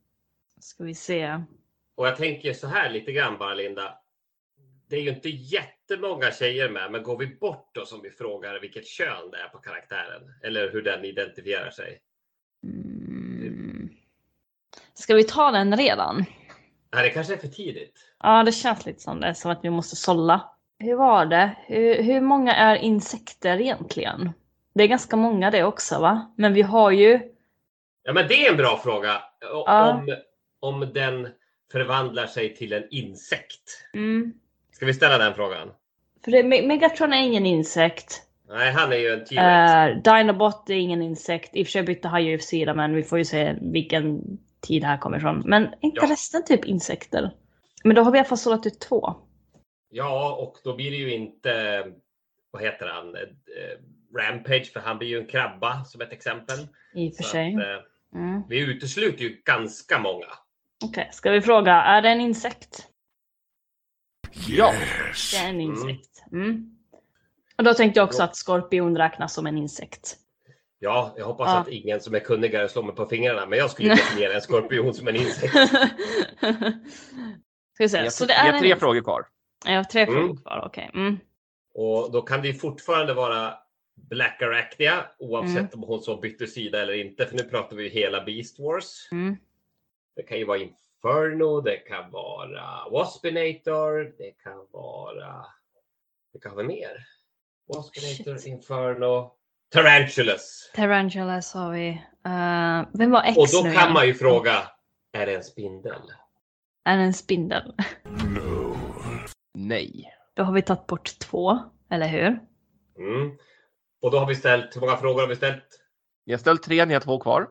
ska 0.61 0.85
vi 0.85 0.95
se. 0.95 1.43
Och 1.95 2.07
jag 2.07 2.17
tänker 2.17 2.53
så 2.53 2.67
här 2.67 2.91
lite 2.91 3.13
grann 3.13 3.39
bara 3.39 3.55
Linda. 3.55 3.99
Det 4.89 4.97
är 4.97 5.01
ju 5.01 5.11
inte 5.11 5.29
jättemånga 5.29 6.31
tjejer 6.31 6.71
med, 6.71 6.93
men 6.93 7.03
går 7.03 7.19
vi 7.19 7.27
bort 7.27 7.71
då 7.73 7.87
som 7.87 8.03
vi 8.03 8.11
frågar 8.11 8.61
vilket 8.61 8.87
kön 8.87 9.31
det 9.31 9.39
är 9.39 9.49
på 9.49 9.59
karaktären 9.59 10.23
eller 10.43 10.73
hur 10.73 10.83
den 10.83 11.05
identifierar 11.05 11.71
sig? 11.71 12.01
Mm. 12.63 13.91
Ska 14.95 15.15
vi 15.15 15.25
ta 15.25 15.51
den 15.51 15.77
redan? 15.77 16.25
Nej, 16.93 17.03
det 17.03 17.11
kanske 17.11 17.33
är 17.33 17.39
för 17.39 17.49
tidigt. 17.49 17.99
Ja, 18.19 18.43
det 18.43 18.53
känns 18.53 18.87
lite 18.87 19.01
som 19.01 19.21
det, 19.21 19.35
som 19.35 19.51
att 19.51 19.65
vi 19.65 19.71
måste 19.71 19.97
sålla. 19.97 20.51
Hur 20.79 20.95
var 20.95 21.27
det? 21.27 21.57
Hur, 21.67 22.03
hur 22.03 22.21
många 22.21 22.55
är 22.55 22.77
insekter 22.77 23.61
egentligen? 23.61 24.33
Det 24.77 24.83
är 24.85 24.89
ganska 24.89 25.17
många 25.17 25.51
det 25.51 25.65
också 25.65 25.99
va? 26.01 26.35
Men 26.37 26.55
vi 26.55 26.63
har 26.63 26.91
ju... 26.91 27.21
Ja, 28.03 28.13
men 28.13 28.29
det 28.29 28.47
är 28.47 28.51
en 28.51 28.57
bra 28.57 28.81
fråga. 28.83 29.15
O- 29.55 29.65
Ja. 29.67 29.93
Om, 29.95 30.17
om 30.61 30.93
den 30.93 31.29
förvandlar 31.73 32.27
sig 32.27 32.57
till 32.57 32.73
en 32.73 32.85
insekt. 32.91 33.89
Mm, 33.95 34.33
Ska 34.73 34.87
vi 34.87 34.95
ställa 34.95 35.19
den 35.19 35.35
frågan? 35.35 35.69
för 36.25 36.31
det, 36.31 36.43
Me- 36.43 36.67
Megatron 36.67 37.13
är 37.13 37.23
ingen 37.23 37.47
insekt. 37.47 38.23
Nej, 38.49 38.73
han 38.73 38.93
är 38.93 38.97
ju 38.97 39.09
en 39.09 39.25
T-rex. 39.25 39.97
Uh, 39.97 40.03
Dinobot 40.03 40.71
är 40.71 40.75
ingen 40.75 41.03
insekt. 41.03 41.57
I 41.57 41.63
och 41.63 41.67
för 41.67 41.71
sig 41.73 41.83
bytte 41.83 42.09
han 42.09 42.25
ju 42.25 42.39
sida 42.39 42.75
men 42.75 42.95
vi 42.95 43.03
får 43.03 43.19
ju 43.19 43.25
se 43.25 43.55
vilken 43.61 44.23
tid 44.61 44.83
det 44.83 44.87
här 44.87 44.99
kommer 44.99 45.19
ifrån. 45.19 45.43
Men 45.47 45.69
inte 45.81 46.01
Ja. 46.03 46.11
resten 46.13 46.45
typ 46.45 46.65
insekter. 46.65 47.31
Men 47.85 47.97
då 47.97 48.03
har 48.03 48.13
vi 48.13 48.19
i 48.19 48.21
alla 48.21 48.29
fall 48.29 48.39
sållat 48.39 48.67
ut 48.67 48.81
två. 48.81 49.15
Ja, 49.91 50.37
och 50.41 50.57
då 50.65 50.77
blir 50.77 50.91
det 50.91 50.97
ju 50.97 51.13
inte, 51.15 51.85
vad 52.51 52.63
heter 52.63 52.87
han, 52.87 53.15
Eh, 53.17 53.23
Rampage, 54.17 54.73
för 54.73 54.81
han 54.81 54.99
blir 54.99 55.09
ju 55.09 55.19
en 55.21 55.27
krabba 55.27 55.85
som 55.85 56.01
ett 56.01 56.13
exempel. 56.13 56.59
I 56.95 57.11
och 57.11 57.15
för 57.17 57.23
Så 57.23 57.29
sig. 57.29 57.55
att, 57.55 57.61
eh, 57.61 58.21
Mm. 58.21 58.43
vi 58.49 58.59
utesluter 58.61 59.23
ju 59.25 59.43
ganska 59.45 59.99
många. 59.99 60.27
Okej, 60.85 61.09
ska 61.13 61.31
vi 61.31 61.41
fråga, 61.41 61.73
är 61.73 62.03
det 62.03 62.09
en 62.09 62.21
insekt? 62.21 62.87
Ja. 64.49 64.73
Det 65.33 65.37
är 65.39 65.49
en 65.49 65.61
insekt. 65.61 66.25
Mm. 66.33 66.77
Och 67.59 67.65
då 67.65 67.75
tänkte 67.75 68.01
jag 68.01 68.05
också 68.07 68.23
att 68.23 68.37
skorpion 68.37 68.97
räknas 68.99 69.35
som 69.35 69.47
en 69.47 69.59
insekt. 69.59 70.17
Ja, 70.79 71.15
jag 71.17 71.25
hoppas 71.25 71.49
Ja. 71.49 71.59
att 71.59 71.69
ingen 71.69 72.01
som 72.01 72.15
är 72.15 72.19
kunnigare 72.21 72.69
slår 72.69 72.83
mig 72.83 72.95
på 72.95 73.07
fingrarna, 73.07 73.47
men 73.47 73.59
jag 73.59 73.71
skulle 73.71 73.89
definiera 73.89 74.35
en 74.35 74.41
skorpion 74.41 74.95
som 74.95 75.09
en 75.09 75.17
insekt. 75.17 75.55
Ska 77.75 77.83
vi 77.85 77.89
se. 77.89 78.11
Så 78.11 78.25
har, 78.25 78.29
det 78.29 78.35
är 78.35 78.43
har 78.47 78.53
en 78.53 78.59
tre 78.59 78.69
insekt. 78.69 78.81
frågor 78.81 79.01
kvar. 79.03 79.27
Jag 79.67 79.77
har 79.77 79.85
tre 79.85 80.03
Mm. 80.03 80.15
frågor 80.15 80.37
kvar, 80.43 80.63
okej. 80.67 80.91
Mm. 80.95 81.19
Och 81.75 82.13
då 82.13 82.23
kan 82.23 82.43
det 82.43 82.49
ju 82.49 82.55
fortfarande 82.55 83.15
vara 83.15 83.55
Black 83.97 84.43
Arachnia, 84.43 85.07
oavsett 85.19 85.57
Mm. 85.57 85.69
om 85.75 85.83
hon 85.83 86.01
så 86.01 86.17
bytte 86.17 86.47
sida 86.47 86.83
eller 86.83 86.93
inte, 86.95 87.27
för 87.27 87.37
nu 87.37 87.43
pratar 87.43 87.77
vi 87.77 87.83
ju 87.83 87.89
hela 87.89 88.25
Beast 88.25 88.59
Wars. 88.59 89.09
Mm. 89.13 89.37
Det 90.17 90.23
kan 90.23 90.39
ju 90.39 90.45
vara 90.45 90.59
Inferno, 90.59 91.61
det 91.61 91.77
kan 91.77 92.11
vara 92.11 92.89
Waspinator, 92.91 94.15
det 94.19 94.31
kan 94.43 94.67
vara... 94.73 95.47
Det 96.33 96.39
kan 96.41 96.55
vara 96.55 96.67
mer. 96.67 97.07
Waspinator, 97.69 98.37
Shit. 98.39 98.47
Inferno, 98.47 99.33
Tarantulas. 99.73 100.71
Tarantulas 100.75 101.55
har 101.55 101.73
vi. 101.73 101.89
Uh, 102.27 102.89
vem 102.99 103.11
var 103.11 103.23
X 103.25 103.37
Och 103.37 103.47
då 103.53 103.69
nu 103.69 103.75
kan 103.75 103.83
igen? 103.83 103.93
man 103.93 104.07
ju 104.07 104.15
fråga, 104.15 104.71
är 105.13 105.27
det 105.27 105.35
en 105.35 105.45
spindel? 105.45 106.01
Är 106.85 106.97
det 106.97 107.03
en 107.03 107.15
spindel? 107.15 107.75
Nej. 109.55 110.13
Då 110.35 110.43
har 110.43 110.53
vi 110.53 110.63
tagit 110.63 110.87
bort 110.87 111.19
två, 111.19 111.59
eller 111.91 112.09
hur? 112.09 112.39
Mm. 112.99 113.37
Och 114.03 114.11
då 114.11 114.19
har 114.19 114.27
vi 114.27 114.35
ställt, 114.35 114.77
hur 114.77 114.81
många 114.81 114.97
frågor 114.97 115.21
har 115.21 115.29
vi 115.29 115.37
ställt? 115.37 115.65
Ni 116.27 116.33
har 116.33 116.39
ställt 116.39 116.63
tre, 116.63 116.85
ni 116.85 116.95
har 116.95 117.01
två 117.01 117.19
kvar. 117.19 117.49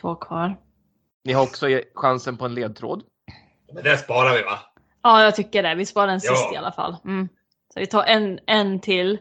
Två 0.00 0.14
kvar. 0.14 0.56
Ni 1.24 1.32
har 1.32 1.42
också 1.42 1.66
chansen 1.94 2.36
på 2.36 2.44
en 2.44 2.54
ledtråd. 2.54 3.02
Men 3.72 3.84
det 3.84 3.98
sparar 3.98 4.36
vi 4.36 4.42
va? 4.42 4.58
Ja, 5.02 5.22
jag 5.24 5.36
tycker 5.36 5.62
det. 5.62 5.74
Vi 5.74 5.86
sparar 5.86 6.06
den 6.06 6.20
Ja. 6.22 6.34
sist 6.36 6.52
i 6.52 6.56
alla 6.56 6.72
fall. 6.72 6.96
Mm. 7.04 7.28
Så 7.74 7.80
vi 7.80 7.86
tar 7.86 8.04
en, 8.04 8.38
en 8.46 8.80
till. 8.80 9.18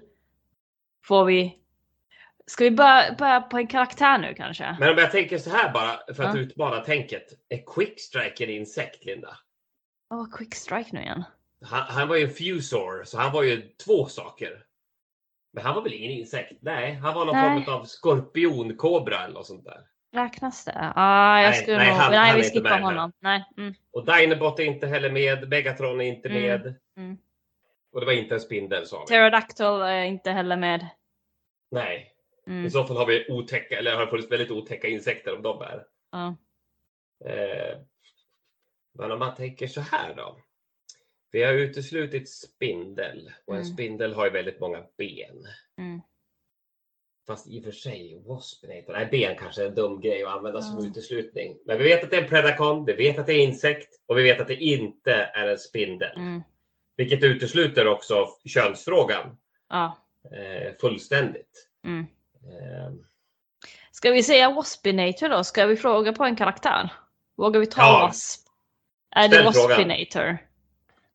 Får 1.06 1.26
vi... 1.26 1.58
Ska 2.48 2.64
vi 2.64 2.72
börja, 2.72 3.16
börja 3.18 3.42
på 3.42 3.58
en 3.58 3.68
karaktär 3.68 4.18
nu 4.18 4.34
kanske? 4.34 4.76
Men 4.80 4.90
om 4.90 4.98
jag 4.98 5.12
tänker 5.12 5.38
så 5.38 5.50
här 5.50 5.74
bara, 5.74 6.14
för 6.14 6.24
att 6.24 6.36
Ja. 6.36 6.42
utmana 6.42 6.80
tänket. 6.84 7.24
Är 7.50 7.66
Quickstrike 7.66 8.44
en 8.44 8.50
insekt, 8.50 9.06
Linda? 9.06 9.38
Vad 10.08 10.20
var 10.20 10.38
quick 10.38 10.56
strike 10.56 10.90
nu 10.92 11.02
igen? 11.02 11.24
Han, 11.66 11.82
han 11.82 12.08
var 12.08 12.16
ju 12.16 12.24
en 12.24 12.30
fusor, 12.34 13.04
så 13.04 13.18
han 13.18 13.32
var 13.32 13.44
ju 13.44 13.62
två 13.86 14.06
saker. 14.06 14.64
Men 15.54 15.64
han 15.64 15.76
var 15.76 15.82
väl 15.82 15.94
ingen 15.94 16.12
insekt? 16.12 16.54
Nej, 16.62 16.94
han 16.94 17.14
var 17.16 17.26
någon 17.26 17.36
Nej. 17.36 17.64
form 17.66 17.76
av 17.76 17.86
skorpionkobra 17.86 19.24
eller 19.24 19.34
något 19.34 19.46
sånt 19.48 19.66
där. 19.66 19.82
Räknas 20.14 20.66
det? 20.66 20.92
Ah, 20.96 21.42
jag 21.42 21.50
Nej, 21.50 21.62
skulle 21.62 21.78
nej, 21.78 21.88
nog... 21.88 21.98
han- 21.98 22.12
nej, 22.12 22.30
han 22.30 22.38
vi 22.38 22.44
skippar 22.50 22.80
honom. 22.80 23.12
Nej. 23.20 23.44
Mm. 23.58 23.74
Och 23.92 24.06
Dinobot 24.06 24.60
är 24.60 24.64
inte 24.64 24.88
heller 24.88 25.12
med, 25.12 25.50
Megatron 25.50 26.02
är 26.02 26.06
inte 26.06 26.30
Mm, 26.30 26.42
med. 26.42 26.76
mm. 26.98 27.18
Och 27.94 28.00
det 28.00 28.06
var 28.06 28.14
inte 28.14 28.36
en 28.36 28.42
spindel 28.42 28.86
sa 28.86 29.00
vi. 29.00 29.06
Pterodactyl 29.16 29.66
är 29.82 30.04
inte 30.04 30.32
heller 30.32 30.58
med. 30.58 30.88
Nej. 31.72 32.14
Mm. 32.48 32.66
I 32.66 32.70
så 32.72 32.84
fall 32.84 32.98
har 32.98 33.06
vi 33.06 33.26
otäcka, 33.30 33.78
eller 33.78 33.96
har 33.96 34.08
funnits 34.08 34.32
väldigt 34.32 34.52
otäcka 34.52 34.88
insekter 34.88 35.36
om 35.36 35.42
de 35.42 35.62
är. 35.62 35.84
Ja. 36.12 36.36
Eh, 37.26 37.78
men 38.94 39.12
om 39.12 39.20
man 39.20 39.36
tänker 39.36 39.68
så 39.68 39.82
här 39.82 40.14
då. 40.14 40.38
Vi 41.32 41.44
har 41.44 41.54
uteslutit 41.54 42.30
spindel 42.30 43.32
och 43.46 43.54
en 43.56 43.62
Mm. 43.62 43.74
spindel 43.74 44.14
har 44.14 44.26
ju 44.26 44.32
väldigt 44.32 44.60
många 44.60 44.84
ben. 44.98 45.48
Mm. 45.78 46.02
Fast 47.28 47.48
i 47.48 47.60
och 47.60 47.64
för 47.64 47.72
sig, 47.72 48.22
Waspinator, 48.26 48.94
nej 48.94 49.08
ben 49.12 49.36
kanske 49.38 49.62
är 49.64 49.68
en 49.68 49.76
dum 49.76 50.02
grej 50.02 50.24
att 50.24 50.30
använda 50.38 50.62
som 50.62 50.86
uteslutning. 50.86 51.58
Men 51.66 51.78
vi 51.78 51.84
vet 51.84 52.04
att 52.04 52.10
det 52.10 52.18
är 52.18 52.22
en 52.24 52.30
predakon, 52.30 52.86
vi 52.86 52.94
vet 52.94 53.20
att 53.20 53.26
det 53.28 53.34
är 53.34 53.44
insekt 53.44 54.02
och 54.06 54.18
vi 54.18 54.24
vet 54.24 54.42
att 54.42 54.48
det 54.48 54.56
inte 54.56 55.14
är 55.14 55.48
en 55.48 55.58
spindel. 55.58 56.18
Mm. 56.18 56.42
Vilket 56.98 57.24
utesluter 57.24 57.88
också 57.88 58.28
könsfrågan 58.46 59.38
Ja. 59.70 59.98
eh, 60.32 60.74
fullständigt. 60.82 61.70
Mm. 61.86 62.06
Eh, 62.34 62.92
Ska 63.92 64.12
vi 64.12 64.24
säga 64.24 64.52
Waspinator 64.52 65.30
då? 65.30 65.44
Ska 65.44 65.66
vi 65.66 65.76
fråga 65.78 66.14
på 66.14 66.24
en 66.24 66.36
karaktär? 66.36 66.94
Vågar 67.38 67.60
vi 67.60 67.66
ta 67.68 67.82
Ja. 67.82 68.00
Wasp? 68.08 68.48
Är 69.16 69.30
det 69.30 69.36
Ställ 69.36 69.54
frågan. 69.54 69.92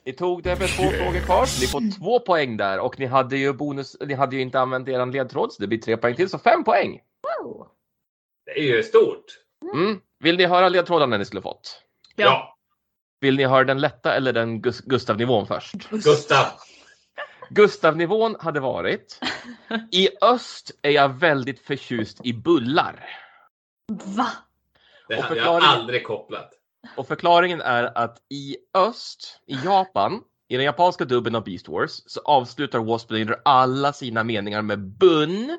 Ni 0.05 0.13
tog 0.13 0.43
det 0.43 0.59
med 0.59 0.69
två 0.69 0.83
frågor 0.83 1.19
kvar. 1.19 1.41
Ni 1.61 1.67
får 1.67 1.97
två 1.99 2.19
poäng 2.19 2.57
där 2.57 2.79
och 2.79 2.99
ni 2.99 3.05
hade 3.05 3.37
ju 3.37 3.53
bonus. 3.53 3.95
Ni 4.05 4.13
hade 4.13 4.35
ju 4.35 4.41
inte 4.41 4.59
använt 4.59 4.87
er 4.89 5.05
ledtråd 5.05 5.53
så 5.53 5.61
det 5.61 5.67
blir 5.67 5.77
tre 5.77 5.97
poäng 5.97 6.15
till 6.15 6.29
så 6.29 6.39
fem 6.39 6.63
poäng. 6.63 7.01
Wow. 7.43 7.67
Det 8.45 8.59
är 8.59 8.63
ju 8.63 8.83
stort. 8.83 9.25
Mm. 9.73 9.99
Vill 10.19 10.37
ni 10.37 10.45
höra 10.45 10.69
ledtrådarna 10.69 11.17
ni 11.17 11.25
skulle 11.25 11.41
fått? 11.41 11.81
Ja, 12.15 12.57
Vill 13.19 13.37
ni 13.37 13.45
höra 13.45 13.63
den 13.63 13.79
lätta 13.81 14.13
eller 14.15 14.33
den 14.33 14.61
Gus- 14.61 14.81
Gustav-nivån 14.85 15.47
först? 15.47 15.89
Gustav. 15.89 16.45
Gustav-nivån 17.49 18.35
hade 18.39 18.59
varit 18.59 19.19
I 19.91 20.09
öst 20.21 20.71
är 20.81 20.91
jag 20.91 21.09
väldigt 21.09 21.59
förtjust 21.59 22.21
i 22.23 22.33
bullar. 22.33 23.09
Va? 23.91 24.27
Det 25.07 25.21
hade 25.21 25.39
jag 25.39 25.63
aldrig 25.63 26.03
kopplat. 26.03 26.53
Och 26.95 27.07
förklaringen 27.07 27.61
är 27.61 27.97
att 27.97 28.17
i 28.29 28.57
öst, 28.73 29.41
i 29.47 29.55
Japan, 29.65 30.21
i 30.47 30.55
den 30.55 30.65
japanska 30.65 31.05
dubben 31.05 31.35
av 31.35 31.43
Beast 31.43 31.67
Wars, 31.67 31.91
så 32.05 32.21
avslutar 32.25 32.79
Waspinator 32.79 33.41
alla 33.45 33.93
sina 33.93 34.23
meningar 34.23 34.61
med 34.61 34.79
bun. 34.79 35.57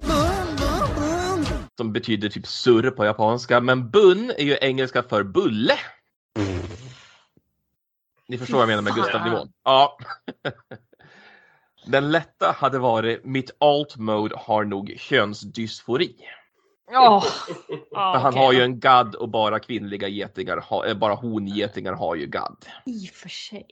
Som 1.77 1.93
betyder 1.93 2.29
typ 2.29 2.47
surr 2.47 2.91
på 2.91 3.05
japanska, 3.05 3.61
men 3.61 3.91
bun 3.91 4.31
är 4.31 4.45
ju 4.45 4.59
engelska 4.61 5.03
för 5.03 5.23
bulle. 5.23 5.79
Ni 8.29 8.39
förstår 8.39 8.55
vad 8.55 8.63
jag 8.63 8.69
menar 8.69 8.83
med. 8.83 8.95
Gustav-nivån? 8.95 9.53
Ja. 9.65 9.99
Den 11.87 12.11
lätta 12.11 12.53
hade 12.59 12.79
varit 12.79 13.25
mitt 13.25 13.51
alt 13.61 13.97
mode 13.97 14.35
har 14.39 14.65
nog 14.65 14.95
könsdysfori. 14.99 16.17
För 17.67 17.79
Ja, 17.91 18.19
han 18.23 18.35
har 18.37 18.53
ju 18.53 18.63
en 18.63 18.81
gadd 18.81 19.15
och 19.15 19.29
bara 19.29 19.59
kvinnliga 19.59 20.09
getingar, 20.09 20.87
eh, 20.89 20.95
bara 20.95 21.15
hongetingar 21.15 21.93
har 21.93 22.15
ju 22.15 22.27
gadd. 22.27 22.67
I 22.87 23.09
och 23.11 23.15
för 23.15 23.29
sig. 23.29 23.67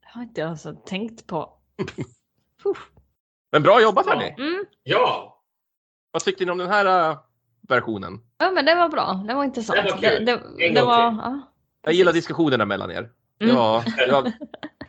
Det 0.00 0.08
har 0.18 0.22
inte 0.22 0.40
jag 0.40 0.46
ens 0.48 0.66
tänkt 0.86 1.26
på. 1.26 1.52
Men 3.52 3.62
bra 3.62 3.82
jobbat 3.82 4.06
hörni! 4.06 4.34
Mm. 4.38 4.64
Ja, 4.82 5.38
Vad 6.10 6.24
tyckte 6.24 6.44
ni 6.44 6.50
om 6.50 6.58
den 6.58 6.68
här 6.70 7.10
äh, 7.10 7.18
versionen? 7.68 8.20
Ja 8.38 8.50
men 8.50 8.64
det 8.64 8.74
var 8.74 8.88
bra. 8.88 9.24
Det 9.28 9.34
var 9.34 9.44
intressant. 9.44 9.78
Det 9.84 9.92
var. 9.92 10.00
Det, 10.00 10.18
det, 10.58 10.68
det 10.74 10.82
var, 10.82 10.98
ja. 11.02 11.40
Jag 11.82 11.94
gillar 11.94 12.12
diskussionerna 12.12 12.64
mellan 12.64 12.90
er. 12.90 13.10
Det 13.38 13.44
Mm. 13.44 13.56
var, 13.56 13.84
det 14.06 14.12
var 14.12 14.32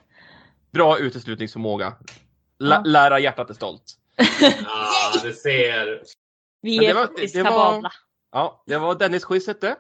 bra 0.71 0.97
uteslutningsförmåga. 0.97 1.93
Lä- 2.59 2.75
Ja. 2.75 2.81
Lära 2.85 3.19
hjärtat 3.19 3.49
är 3.49 3.53
stolt. 3.53 3.83
ah, 4.67 5.19
du 5.23 5.33
ser. 5.33 6.01
Vi 6.63 6.75
Men 6.77 6.85
det 6.85 6.89
är 6.91 6.95
var- 6.95 7.07
faktiskt 7.07 7.35
det 7.35 7.43
var-. 7.43 7.91
Ja, 8.31 8.63
det 8.67 8.77
var 8.77 8.95
Dennis-quizet 8.95 9.61
det. 9.61 9.75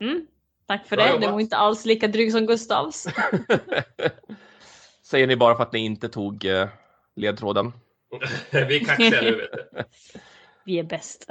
Mm. 0.00 0.26
Tack 0.66 0.86
för 0.88 0.96
Bra 0.96 1.04
det. 1.04 1.10
jobbat. 1.10 1.22
Det 1.28 1.32
var 1.32 1.40
inte 1.40 1.56
alls 1.56 1.84
lika 1.84 2.08
dryg 2.08 2.32
som 2.32 2.46
Gustavs. 2.46 3.06
Säger 5.02 5.26
ni 5.26 5.36
bara 5.36 5.56
för 5.56 5.62
att 5.62 5.72
ni 5.72 5.78
inte 5.78 6.08
tog 6.08 6.44
eh, 6.44 6.68
ledtråden. 7.16 7.72
Vi 8.50 8.76
är 8.80 8.84
kaxiga 8.84 9.20
nu 9.22 9.36
vet 9.36 9.52
du. 9.52 9.64
Vi 10.64 10.78
är 10.78 10.82
bäst. 10.84 11.26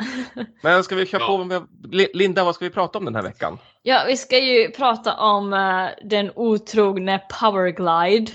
Men 0.63 0.83
ska 0.83 0.95
vi 0.95 1.05
köra 1.05 1.21
Ja. 1.21 1.27
på 1.27 1.43
med 1.43 1.67
Li- 1.91 2.11
Linda, 2.13 2.43
vad 2.43 2.55
ska 2.55 2.65
vi 2.65 2.71
prata 2.71 2.97
om 2.99 3.05
den 3.05 3.15
här 3.15 3.21
veckan? 3.23 3.57
Ja, 3.81 4.03
vi 4.07 4.17
ska 4.17 4.39
ju 4.39 4.71
prata 4.71 5.13
om 5.17 5.53
eh, 5.53 5.87
den 6.09 6.31
otrogne 6.35 7.21
Powerglide. 7.39 8.31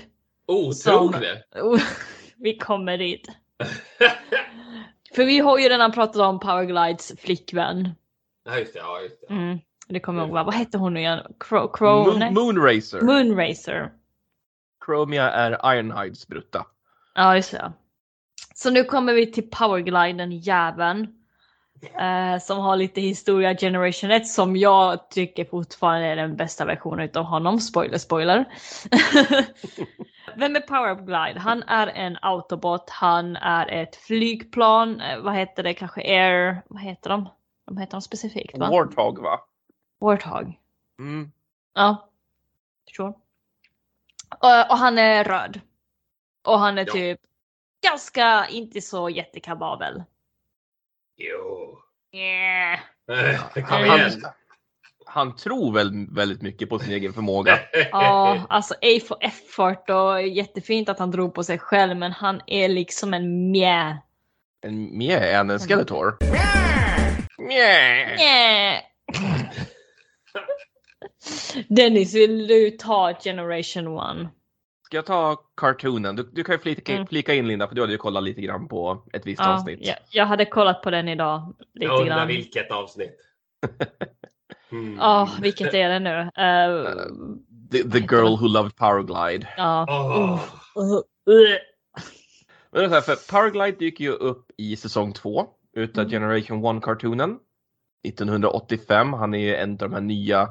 Otrogne. 0.47 1.43
Oh, 1.55 1.81
vi 2.37 2.57
kommer 2.57 2.97
dit. 2.97 3.27
För 5.15 5.25
vi 5.25 5.39
har 5.39 5.59
ju 5.59 5.69
redan 5.69 5.91
pratat 5.91 6.21
om 6.21 6.39
Powerglides 6.39 7.11
flickvän. 7.19 7.89
Ja, 8.45 8.57
just 8.59 8.73
det. 8.73 8.79
Ja, 8.79 9.01
just 9.01 9.21
det. 9.21 9.33
Mm. 9.33 9.59
Det 9.87 9.99
kommer 9.99 10.19
jag 10.19 10.27
ihåg. 10.27 10.33
va? 10.33 10.43
Vad 10.43 10.53
hette 10.53 10.77
hon 10.77 10.93
nu 10.93 10.99
igen? 10.99 11.19
Crow? 11.39 11.71
Crow 11.73 12.19
Moon. 12.19 12.33
Moonracer. 12.33 13.01
Moonracer. 13.01 13.91
Chromia 14.85 15.31
är 15.31 15.73
Ironhides 15.77 16.27
brutta. 16.27 16.65
Ja, 17.15 17.35
just 17.35 17.51
det. 17.51 17.71
Så 18.55 18.69
nu 18.69 18.83
kommer 18.83 19.13
vi 19.13 19.31
till 19.31 19.49
Powerglide, 19.49 20.13
den 20.17 20.31
jäveln. 20.31 21.07
Eh, 21.83 22.39
som 22.39 22.59
har 22.59 22.75
lite 22.75 23.01
historia 23.01 23.55
Generation 23.57 24.11
1 24.11 24.27
som 24.27 24.55
jag 24.55 25.09
tycker 25.09 25.45
fortfarande 25.45 26.07
är 26.07 26.15
den 26.15 26.35
bästa 26.35 26.65
versionen 26.65 27.05
utav 27.05 27.23
honom. 27.23 27.59
Spoiler, 27.59 27.97
spoiler. 27.97 28.45
Vem 30.35 30.55
är 30.55 30.59
Powerglide? 30.59 31.39
Han 31.39 31.63
är 31.63 31.87
en 31.87 32.17
autobot, 32.21 32.89
han 32.89 33.35
är 33.35 33.67
ett 33.67 33.95
flygplan, 33.95 35.01
eh, 35.01 35.19
vad 35.19 35.35
heter 35.35 35.63
det, 35.63 35.73
kanske 35.73 36.01
air, 36.01 36.61
vad 36.67 36.81
heter 36.81 37.09
de? 37.09 37.29
De 37.65 37.77
heter 37.77 37.91
de 37.91 38.01
specifikt 38.01 38.57
va? 38.57 38.69
Warthog 38.69 39.19
va? 39.19 39.39
Warthog. 39.99 40.59
Mm. 40.99 41.31
Ja. 41.73 42.09
Sure. 42.95 43.13
Och, 44.39 44.71
och 44.71 44.77
han 44.77 44.97
är 44.97 45.23
röd. 45.23 45.61
Och 46.47 46.59
han 46.59 46.77
är 46.77 46.85
Ja. 46.87 46.93
typ 46.93 47.19
ganska 47.83 48.47
inte 48.47 48.81
så 48.81 49.09
jättekapabel. 49.09 50.03
Jo. 51.29 51.77
Yeah. 52.15 52.79
Kom 53.53 53.63
Han, 53.63 53.83
igen. 53.83 54.21
han 55.05 55.35
tror 55.35 55.73
väl 55.73 56.07
väldigt 56.11 56.41
mycket 56.41 56.69
på 56.69 56.79
sin 56.79 56.91
egen 56.93 57.13
förmåga. 57.13 57.59
Ja, 57.91 58.45
alltså 58.49 58.73
A 58.73 58.99
for 59.07 59.17
effort 59.21 59.89
och 59.89 60.21
jättefint 60.27 60.89
att 60.89 60.99
han 60.99 61.11
drog 61.11 61.33
på 61.33 61.43
sig 61.43 61.59
själv 61.59 61.97
men 61.97 62.11
han 62.11 62.41
är 62.47 62.69
liksom 62.69 63.13
en 63.13 63.51
mjä. 63.51 63.97
En 64.61 64.97
mjä, 64.97 65.39
en 65.39 65.59
Skeletor. 65.59 66.17
Mjä. 67.37 68.15
Mjä. 68.17 68.81
Dennis, 71.69 72.13
vill 72.13 72.47
du 72.47 72.71
ta 72.71 73.13
Generation 73.23 73.87
1? 74.25 74.29
Ska 74.91 74.97
jag 74.97 75.05
ta 75.05 75.35
cartoonen? 75.57 76.15
Du, 76.15 76.23
du 76.33 76.43
kan 76.43 76.55
ju 76.55 76.59
flika, 76.59 76.93
Mm. 76.93 77.07
flika 77.07 77.33
in 77.33 77.47
Linda, 77.47 77.67
för 77.67 77.75
du 77.75 77.81
hade 77.81 77.91
ju 77.93 77.97
kollat 77.97 78.23
lite 78.23 78.41
grann 78.41 78.67
på 78.67 79.03
ett 79.13 79.25
visst 79.25 79.41
Ja, 79.41 79.53
avsnitt. 79.55 79.79
jag, 79.81 79.95
jag 80.11 80.25
hade 80.25 80.45
kollat 80.45 80.81
på 80.81 80.89
den 80.89 81.07
idag. 81.09 81.53
Lite 81.73 81.85
Jag 81.85 81.99
undrar 82.01 82.15
grann. 82.15 82.27
vilket 82.27 82.71
avsnitt. 82.71 83.17
Mm. 84.71 84.97
Ja, 84.99 85.29
vilket 85.41 85.73
är 85.73 85.89
det 85.89 85.99
nu? 85.99 86.09
Eh, 86.37 86.91
The, 87.71 87.89
the 87.89 87.99
girl 87.99 88.37
who 88.39 88.47
loved 88.47 88.75
Powerglide. 88.75 89.47
ja. 89.57 89.85
Åh. 89.89 90.39
Uh, 90.83 90.93
uh. 90.93 91.57
Men 92.71 92.81
det 92.83 92.89
här, 92.89 93.01
för 93.01 93.31
Powerglide 93.31 93.77
dyker 93.77 94.03
ju 94.03 94.11
upp 94.11 94.51
i 94.57 94.75
säsong 94.75 95.13
två 95.13 95.45
utav 95.73 96.01
Mm. 96.03 96.11
Generation 96.11 96.65
1-cartoonen. 96.65 97.37
1985. 98.07 99.13
Han 99.13 99.33
är 99.33 99.37
ju 99.39 99.55
en 99.55 99.71
av 99.71 99.77
de 99.77 99.93
här 99.93 100.01
nya 100.01 100.49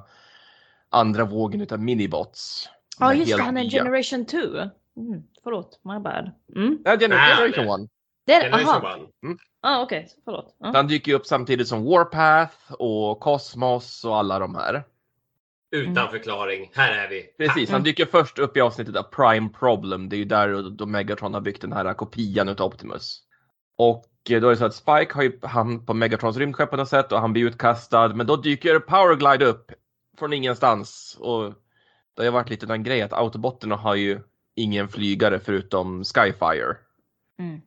andra 0.91 1.25
vågen 1.25 1.61
utav 1.61 1.81
minibots. 1.81 2.69
Ja 3.01 3.15
just 3.15 3.37
det, 3.37 3.43
han 3.43 3.57
är. 3.57 3.71
Generation 3.71 4.25
2. 4.27 4.37
Mm, 4.39 5.23
förlåt, 5.43 5.81
my 5.85 5.99
bad. 5.99 6.31
Mm. 6.57 6.79
Nej, 6.85 6.99
Generation 6.99 7.83
1. 7.85 7.91
Det 8.27 8.33
är, 8.35 8.43
Generation 8.43 8.69
aha, 8.85 8.95
One. 9.23 9.37
ah, 9.63 9.83
okej, 9.83 10.09
förlåt. 10.25 10.57
Ja. 10.59 10.73
Han 10.75 10.87
dyker 10.87 11.13
ju 11.13 11.17
upp 11.19 11.27
samtidigt 11.27 11.69
som 11.69 11.85
Warpath 11.85 12.73
och 12.73 13.21
Cosmos 13.21 14.05
och 14.05 14.17
alla 14.17 14.39
de 14.39 14.55
här. 14.55 14.85
Utan 15.73 15.97
Mm. 15.97 16.11
förklaring. 16.11 16.71
Här 16.75 16.93
är 17.05 17.09
vi. 17.09 17.23
Precis, 17.47 17.71
han 17.71 17.83
dyker 17.83 18.07
först 18.07 18.39
upp 18.39 18.57
i 18.57 18.61
avsnittet 18.61 18.97
av 18.97 19.03
Prime 19.03 19.49
Problem. 19.49 20.09
Det 20.09 20.17
är 20.17 20.19
ju 20.19 20.25
där 20.25 20.71
då 20.71 20.87
Megatron 20.87 21.35
har 21.35 21.41
byggt 21.41 21.61
den 21.63 21.73
här 21.73 21.95
kopian 21.95 22.49
utav 22.49 22.67
Optimus. 22.67 23.21
Och 23.77 24.05
då 24.29 24.35
är 24.35 24.41
det 24.51 24.57
så 24.57 24.65
att 24.65 24.75
Spike 24.75 25.15
har 25.15 25.23
ju 25.23 25.39
han 25.43 25.87
på 25.87 25.95
Megatrons 25.95 26.37
rymdskepp 26.37 26.71
på 26.71 26.77
något 26.77 26.89
sätt 26.89 27.13
och 27.13 27.21
han 27.21 27.33
blir 27.33 27.45
utkastad. 27.45 28.09
Men 28.09 28.27
då 28.27 28.37
dyker 28.37 28.79
Powerglide 28.79 29.45
upp 29.47 29.73
från 30.19 30.33
ingenstans. 30.33 31.17
Och 31.21 31.53
det 32.21 32.27
har 32.27 32.33
ju 32.33 32.35
varit 32.35 32.51
lite 32.51 32.67
den 32.67 32.83
grej 32.83 33.03
att 33.03 33.13
Autobotterna 33.13 33.77
har 33.77 33.95
ju 33.95 34.21
ingen 34.55 34.89
flygare 34.89 35.41
förutom 35.41 36.05
Skyfire. 36.05 36.77
Mm. 37.39 37.61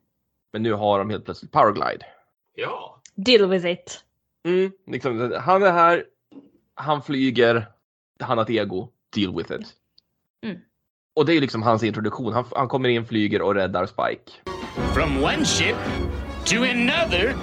Men 0.52 0.62
nu 0.62 0.72
har 0.72 0.98
de 0.98 1.10
helt 1.10 1.24
plötsligt 1.24 1.52
Powerglide. 1.52 2.06
Ja. 2.54 3.00
Deal 3.14 3.48
with 3.50 3.66
it. 3.66 4.04
Mm, 4.46 4.72
liksom, 4.86 5.34
han 5.40 5.62
är 5.62 5.72
här, 5.72 6.04
han 6.74 7.02
flyger, 7.02 7.66
han 8.20 8.38
har 8.38 8.44
ett 8.44 8.50
ego, 8.50 8.88
deal 9.16 9.36
with 9.36 9.52
it. 9.52 9.66
Mm. 10.42 10.58
Och 11.14 11.26
det 11.26 11.32
är 11.32 11.40
liksom 11.40 11.62
hans 11.62 11.82
introduktion. 11.82 12.32
Han, 12.32 12.44
han 12.50 12.68
kommer 12.68 12.88
in, 12.88 13.06
flyger 13.06 13.42
och 13.42 13.54
räddar 13.54 13.86
Spike. 13.86 14.32
From 14.94 15.24
one 15.24 15.44
ship 15.44 15.76
to 16.44 16.56
another. 16.56 17.34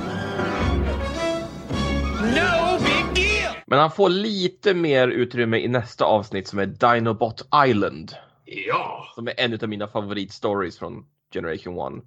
Men 3.72 3.80
han 3.80 3.92
får 3.92 4.10
lite 4.10 4.74
mer 4.74 5.08
utrymme 5.08 5.58
i 5.58 5.68
nästa 5.68 6.06
avsnitt 6.06 6.48
som 6.48 6.60
är 6.60 6.66
Dinobot 6.66 7.48
Island. 7.68 8.12
Ja. 8.46 9.08
Som 9.16 9.28
är 9.28 9.34
en 9.38 9.54
av 9.54 9.70
mina 9.70 9.88
favoritstories 9.88 10.78
från 10.80 11.06
Generation 11.34 11.98
1. 11.98 12.04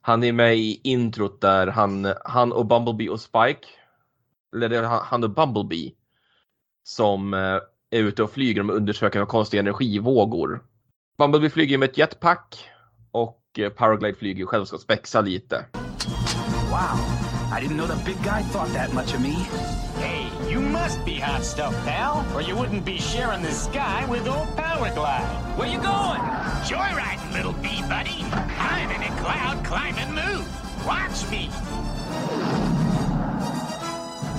Han 0.00 0.24
är 0.24 0.32
med 0.32 0.56
i 0.56 0.80
introt 0.84 1.40
där 1.40 1.66
han, 1.66 2.14
han 2.24 2.52
och 2.52 2.66
Bumblebee 2.66 3.08
och 3.08 3.20
Spike, 3.20 3.68
eller 4.56 4.68
det 4.68 4.78
är 4.78 4.82
han 4.82 5.24
och 5.24 5.30
Bumblebee, 5.30 5.92
som 6.82 7.34
eh, 7.34 7.40
är 7.90 8.02
ute 8.02 8.22
och 8.22 8.30
flyger 8.30 8.70
och 8.70 8.76
undersöker 8.76 9.24
konstiga 9.24 9.60
energivågor. 9.60 10.64
Bumblebee 11.18 11.50
flyger 11.50 11.78
med 11.78 11.90
ett 11.90 11.98
jetpack 11.98 12.68
och 13.10 13.42
eh, 13.58 13.68
Powerglide 13.68 14.18
flyger 14.18 14.46
själv 14.46 14.62
och 14.62 14.68
ska 14.68 14.78
spexa 14.78 15.20
lite. 15.20 15.64
Wow. 16.70 16.98
I 17.58 17.66
didn't 17.66 17.76
know 17.76 17.86
the 17.86 18.04
big 18.04 18.22
guy 18.24 18.42
thought 18.42 18.74
that 18.74 18.92
much 18.94 19.14
of 19.14 19.22
me. 19.22 19.87
You 20.58 20.64
must 20.64 21.04
be 21.04 21.20
hot 21.20 21.44
stuff, 21.44 21.72
pal, 21.84 22.26
or 22.34 22.42
you 22.42 22.56
wouldn't 22.56 22.84
be 22.84 22.98
sharing 22.98 23.42
the 23.42 23.52
sky 23.52 24.04
with 24.06 24.26
old 24.26 24.48
Powerglide. 24.56 25.56
Where 25.56 25.68
you 25.68 25.78
going? 25.78 26.20
Joyriding, 26.66 27.32
little 27.32 27.52
bee 27.52 27.80
buddy. 27.82 28.24
I'm 28.58 28.90
in 28.90 29.00
a 29.00 29.16
cloud 29.20 29.64
climbing 29.64 30.12
mood. 30.12 30.44
Watch 30.84 31.30
me. 31.30 31.48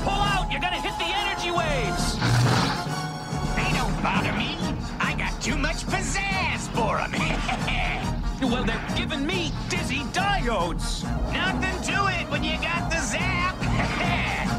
Pull 0.03 0.19
out! 0.19 0.49
You're 0.51 0.59
gonna 0.59 0.81
hit 0.81 0.97
the 0.99 1.07
energy 1.07 1.51
waves. 1.51 2.19
They 3.55 3.71
don't 3.79 3.95
bother 4.03 4.33
me. 4.33 4.57
I 4.99 5.15
got 5.17 5.41
too 5.41 5.57
much 5.57 5.87
pizzazz 5.87 6.67
for 6.75 6.97
them. 6.99 7.15
well, 8.51 8.65
they're 8.65 8.97
giving 8.97 9.25
me 9.25 9.53
dizzy 9.69 10.03
diodes. 10.11 11.03
Nothing 11.31 11.81
to 11.93 12.07
it 12.19 12.29
when 12.29 12.43
you 12.43 12.57
got 12.59 12.91
the 12.91 12.99
zap. 12.99 13.55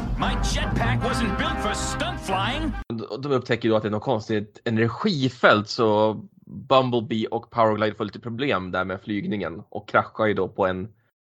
My 0.21 0.33
jetpack 0.55 1.03
wasn't 1.03 1.37
built 1.37 1.59
for 1.63 1.73
stunt 1.73 2.19
flying. 2.21 2.71
De 3.21 3.31
upptäcker 3.31 3.69
då 3.69 3.75
att 3.75 3.83
det 3.83 3.89
är 3.89 3.91
något 3.91 4.03
konstigt 4.03 4.61
energifält 4.65 5.69
så 5.69 6.13
Bumblebee 6.45 7.27
och 7.27 7.49
Powerglide 7.49 7.95
får 7.95 8.05
lite 8.05 8.19
problem 8.19 8.71
där 8.71 8.85
med 8.85 9.01
flygningen 9.01 9.63
och 9.69 9.89
kraschar 9.89 10.25
ju 10.25 10.33
då 10.33 10.47
på 10.47 10.67
en, 10.67 10.87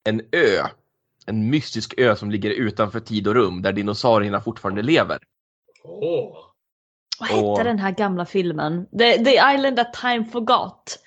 en 0.10 0.22
ö. 0.32 0.68
En 1.26 1.50
mystisk 1.50 1.94
ö 1.98 2.16
som 2.16 2.32
ligger 2.32 2.50
utanför 2.50 3.00
tid 3.00 3.28
och 3.28 3.36
rum 3.36 3.62
där 3.62 3.74
dinosaurierna 3.74 4.42
fortfarande 4.42 4.82
lever. 4.82 5.18
Åh. 5.84 6.38
Vad 7.20 7.30
hette 7.30 7.42
Och- 7.42 7.64
den 7.64 7.80
här 7.80 7.92
gamla 7.92 8.26
filmen? 8.26 8.86
The, 9.00 9.26
the 9.26 9.34
Island 9.56 9.78
That 9.78 9.94
Time 9.94 10.26
Forgot. 10.26 11.00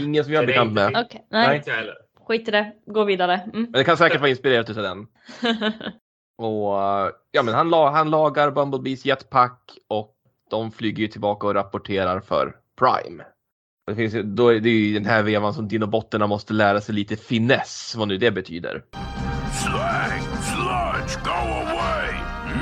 Ingen 0.00 0.24
som 0.24 0.32
jag 0.32 0.42
är 0.42 0.46
bekant 0.46 0.72
med. 0.72 0.88
Okej, 1.06 1.26
nej. 1.30 1.62
Heller. 1.66 1.94
Skit 2.26 2.48
i 2.48 2.50
det. 2.50 2.72
Gå 2.86 3.04
vidare. 3.04 3.34
Mm. 3.34 3.62
Men 3.62 3.72
det 3.72 3.84
kan 3.84 3.96
säkert 3.96 4.20
vara 4.20 4.30
inspirerat 4.30 4.70
utav 4.70 4.82
den. 4.82 5.06
Och 6.42 7.12
ja, 7.30 7.42
men 7.42 7.54
han, 7.54 7.70
la, 7.70 7.90
han 7.90 8.10
lagar 8.10 8.50
Bumblebees 8.50 9.04
jetpack 9.04 9.78
och 9.88 10.14
de 10.50 10.72
flyger 10.72 11.02
ju 11.02 11.08
tillbaka 11.08 11.46
och 11.46 11.54
rapporterar 11.54 12.20
för 12.20 12.56
Prime. 12.78 13.24
Det, 13.86 13.94
finns, 13.94 14.14
då 14.24 14.48
är 14.48 14.60
det 14.60 14.70
ju 14.70 14.94
den 14.94 15.04
här 15.04 15.22
vevan 15.22 15.54
som 15.54 15.68
dinobotterna 15.68 16.26
måste 16.26 16.52
lära 16.52 16.80
sig 16.80 16.94
lite 16.94 17.16
finess, 17.16 17.94
vad 17.96 18.08
nu 18.08 18.18
det 18.18 18.30
betyder. 18.30 18.84
Slang, 19.52 20.22
sludge, 20.42 21.24
go 21.24 21.30
away. 21.30 22.12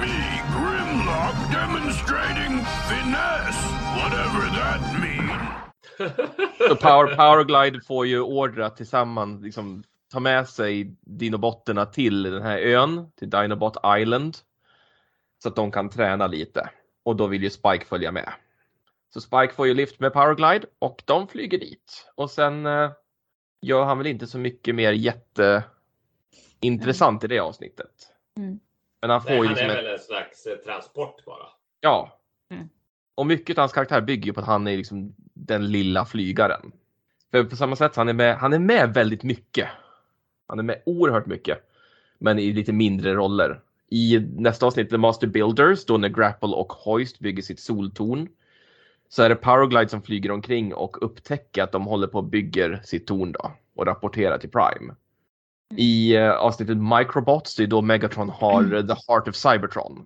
Me, 0.00 0.42
Grimlock, 0.52 1.36
demonstrating 1.52 2.64
finesse, 2.88 3.62
whatever 3.96 4.42
that 4.60 5.00
means. 5.00 5.50
Så 6.68 6.76
Power, 6.76 7.16
Powerglide 7.16 7.80
får 7.86 8.06
ju 8.06 8.20
order 8.20 8.62
att 8.62 8.76
tillsammans 8.76 9.42
liksom, 9.42 9.82
ta 10.10 10.20
med 10.20 10.48
sig 10.48 10.96
dinobotterna 11.00 11.86
till 11.86 12.22
den 12.22 12.42
här 12.42 12.58
ön, 12.58 13.12
till 13.16 13.30
Dinobot 13.30 13.76
Island. 13.98 14.36
Så 15.42 15.48
att 15.48 15.56
de 15.56 15.72
kan 15.72 15.90
träna 15.90 16.26
lite. 16.26 16.70
Och 17.02 17.16
då 17.16 17.26
vill 17.26 17.42
ju 17.42 17.50
Spike 17.50 17.84
följa 17.84 18.12
med. 18.12 18.32
Så 19.14 19.20
Spike 19.20 19.54
får 19.54 19.66
ju 19.66 19.74
lift 19.74 20.00
med 20.00 20.12
Powerglide 20.12 20.66
och 20.78 21.02
de 21.04 21.28
flyger 21.28 21.58
dit. 21.58 22.12
Och 22.14 22.30
sen 22.30 22.66
eh, 22.66 22.90
gör 23.62 23.84
han 23.84 23.98
väl 23.98 24.06
inte 24.06 24.26
så 24.26 24.38
mycket 24.38 24.74
mer 24.74 24.92
jätteintressant 24.92 27.24
i 27.24 27.26
det 27.26 27.38
avsnittet. 27.38 28.12
Mm. 28.36 28.60
Men 29.00 29.10
han 29.10 29.22
får 29.22 29.30
Nej, 29.30 29.38
ju 29.38 29.44
han 29.44 29.54
liksom 29.54 29.70
är 29.70 29.76
väl 29.76 29.92
en 29.92 29.98
slags 29.98 30.46
eh, 30.46 30.56
transport 30.56 31.24
bara. 31.24 31.46
Ja. 31.80 32.18
Mm. 32.50 32.68
Och 33.14 33.26
mycket 33.26 33.58
av 33.58 33.62
hans 33.62 33.72
karaktär 33.72 34.00
bygger 34.00 34.26
ju 34.26 34.32
på 34.32 34.40
att 34.40 34.46
han 34.46 34.66
är 34.66 34.76
liksom 34.76 35.14
den 35.34 35.72
lilla 35.72 36.04
flygaren. 36.04 36.72
För 37.30 37.44
på 37.44 37.56
samma 37.56 37.76
sätt, 37.76 37.94
så 37.94 38.00
han 38.00 38.08
är 38.08 38.12
med, 38.12 38.36
han 38.36 38.52
är 38.52 38.58
med 38.58 38.94
väldigt 38.94 39.22
mycket. 39.22 39.68
Han 40.50 40.58
är 40.58 40.62
med 40.62 40.82
oerhört 40.86 41.26
mycket. 41.26 41.58
Men 42.18 42.38
i 42.38 42.52
lite 42.52 42.72
mindre 42.72 43.14
roller. 43.14 43.60
I 43.90 44.18
nästa 44.18 44.66
avsnitt, 44.66 44.90
The 44.90 44.98
Master 44.98 45.26
Builders, 45.26 45.84
då 45.84 45.96
när 45.96 46.08
Grapple 46.08 46.48
och 46.48 46.72
Hoist 46.72 47.18
bygger 47.18 47.42
sitt 47.42 47.60
soltorn. 47.60 48.28
Så 49.08 49.22
är 49.22 49.28
det 49.28 49.36
Powerglide 49.36 49.88
som 49.88 50.02
flyger 50.02 50.30
omkring 50.30 50.74
och 50.74 51.04
upptäcker 51.04 51.62
att 51.62 51.72
de 51.72 51.86
håller 51.86 52.06
på 52.06 52.18
och 52.18 52.24
bygger 52.24 52.80
sitt 52.84 53.06
torn 53.06 53.32
då. 53.32 53.52
Och 53.74 53.86
rapporterar 53.86 54.38
till 54.38 54.50
Prime. 54.50 54.94
I 55.76 56.16
eh, 56.16 56.30
avsnittet 56.30 56.76
Microbots, 56.76 57.56
det 57.56 57.62
är 57.62 57.66
då 57.66 57.82
Megatron 57.82 58.28
har 58.28 58.74
eh, 58.74 58.86
The 58.86 58.94
Heart 59.08 59.28
of 59.28 59.36
Cybertron. 59.36 60.04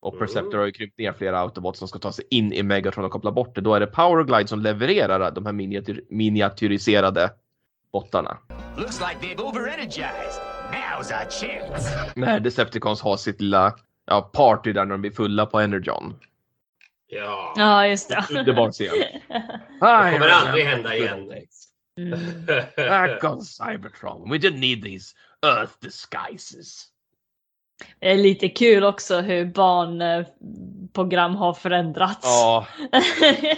Och 0.00 0.18
Perceptor 0.18 0.58
har 0.58 0.66
ju 0.66 0.72
krympt 0.72 0.98
ner 0.98 1.12
flera 1.12 1.38
Autobots 1.38 1.78
som 1.78 1.88
ska 1.88 1.98
ta 1.98 2.12
sig 2.12 2.24
in 2.30 2.52
i 2.52 2.62
Megatron 2.62 3.04
och 3.04 3.10
koppla 3.10 3.32
bort 3.32 3.54
det. 3.54 3.60
Då 3.60 3.74
är 3.74 3.80
det 3.80 3.86
Powerglide 3.86 4.48
som 4.48 4.60
levererar 4.60 5.30
de 5.30 5.46
här 5.46 5.52
miniatyr 5.52 6.04
miniatyriserade 6.08 7.30
bottarna. 7.92 8.38
Looks 8.78 9.00
like 9.00 9.20
they've 9.20 9.40
overenergized. 9.40 10.40
Now's 10.72 11.10
our 11.10 11.30
chance. 11.30 11.88
När 12.16 12.40
Decepticons 12.40 13.00
har 13.02 13.16
sitt 13.16 13.40
lilla 13.40 13.74
ja, 14.06 14.20
party 14.20 14.72
där 14.72 14.84
när 14.84 14.92
de 14.92 15.00
blir 15.00 15.10
fulla 15.10 15.46
på 15.46 15.60
Energon. 15.60 16.14
Ja. 17.06 17.54
Ja, 17.56 17.86
just 17.86 18.08
det. 18.08 18.42
Det 18.44 18.52
var 18.52 18.72
scen. 18.72 18.88
Det 19.28 19.78
kommer 19.80 20.28
aldrig 20.28 20.64
hända 20.64 20.96
igen. 20.96 21.32
Mm. 21.98 22.46
Back 22.76 23.24
on 23.24 23.42
Cybertron. 23.42 24.30
We 24.30 24.38
didn't 24.38 24.60
need 24.60 24.82
these 24.82 25.14
Earth 25.46 25.72
disguises. 25.80 26.86
Det 28.00 28.10
är 28.12 28.16
lite 28.16 28.48
kul 28.48 28.84
också 28.84 29.20
hur 29.20 29.44
barnprogram 29.44 31.34
har 31.34 31.54
förändrats. 31.54 32.20
Ja, 32.22 32.66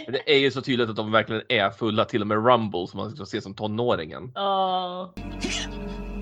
det 0.07 0.33
är 0.35 0.39
ju 0.39 0.51
så 0.51 0.63
tydligt 0.63 0.91
att 0.91 0.97
de 0.97 1.13
verkligen 1.13 1.43
är 1.49 1.71
fulla. 1.71 2.05
Till 2.05 2.21
och 2.21 2.27
med 2.27 2.47
Rumble 2.47 2.87
som 2.87 2.99
man 2.99 3.11
ska 3.11 3.27
se 3.27 3.41
som 3.41 3.55
tonåringen. 3.55 4.33
Ja. 4.35 5.15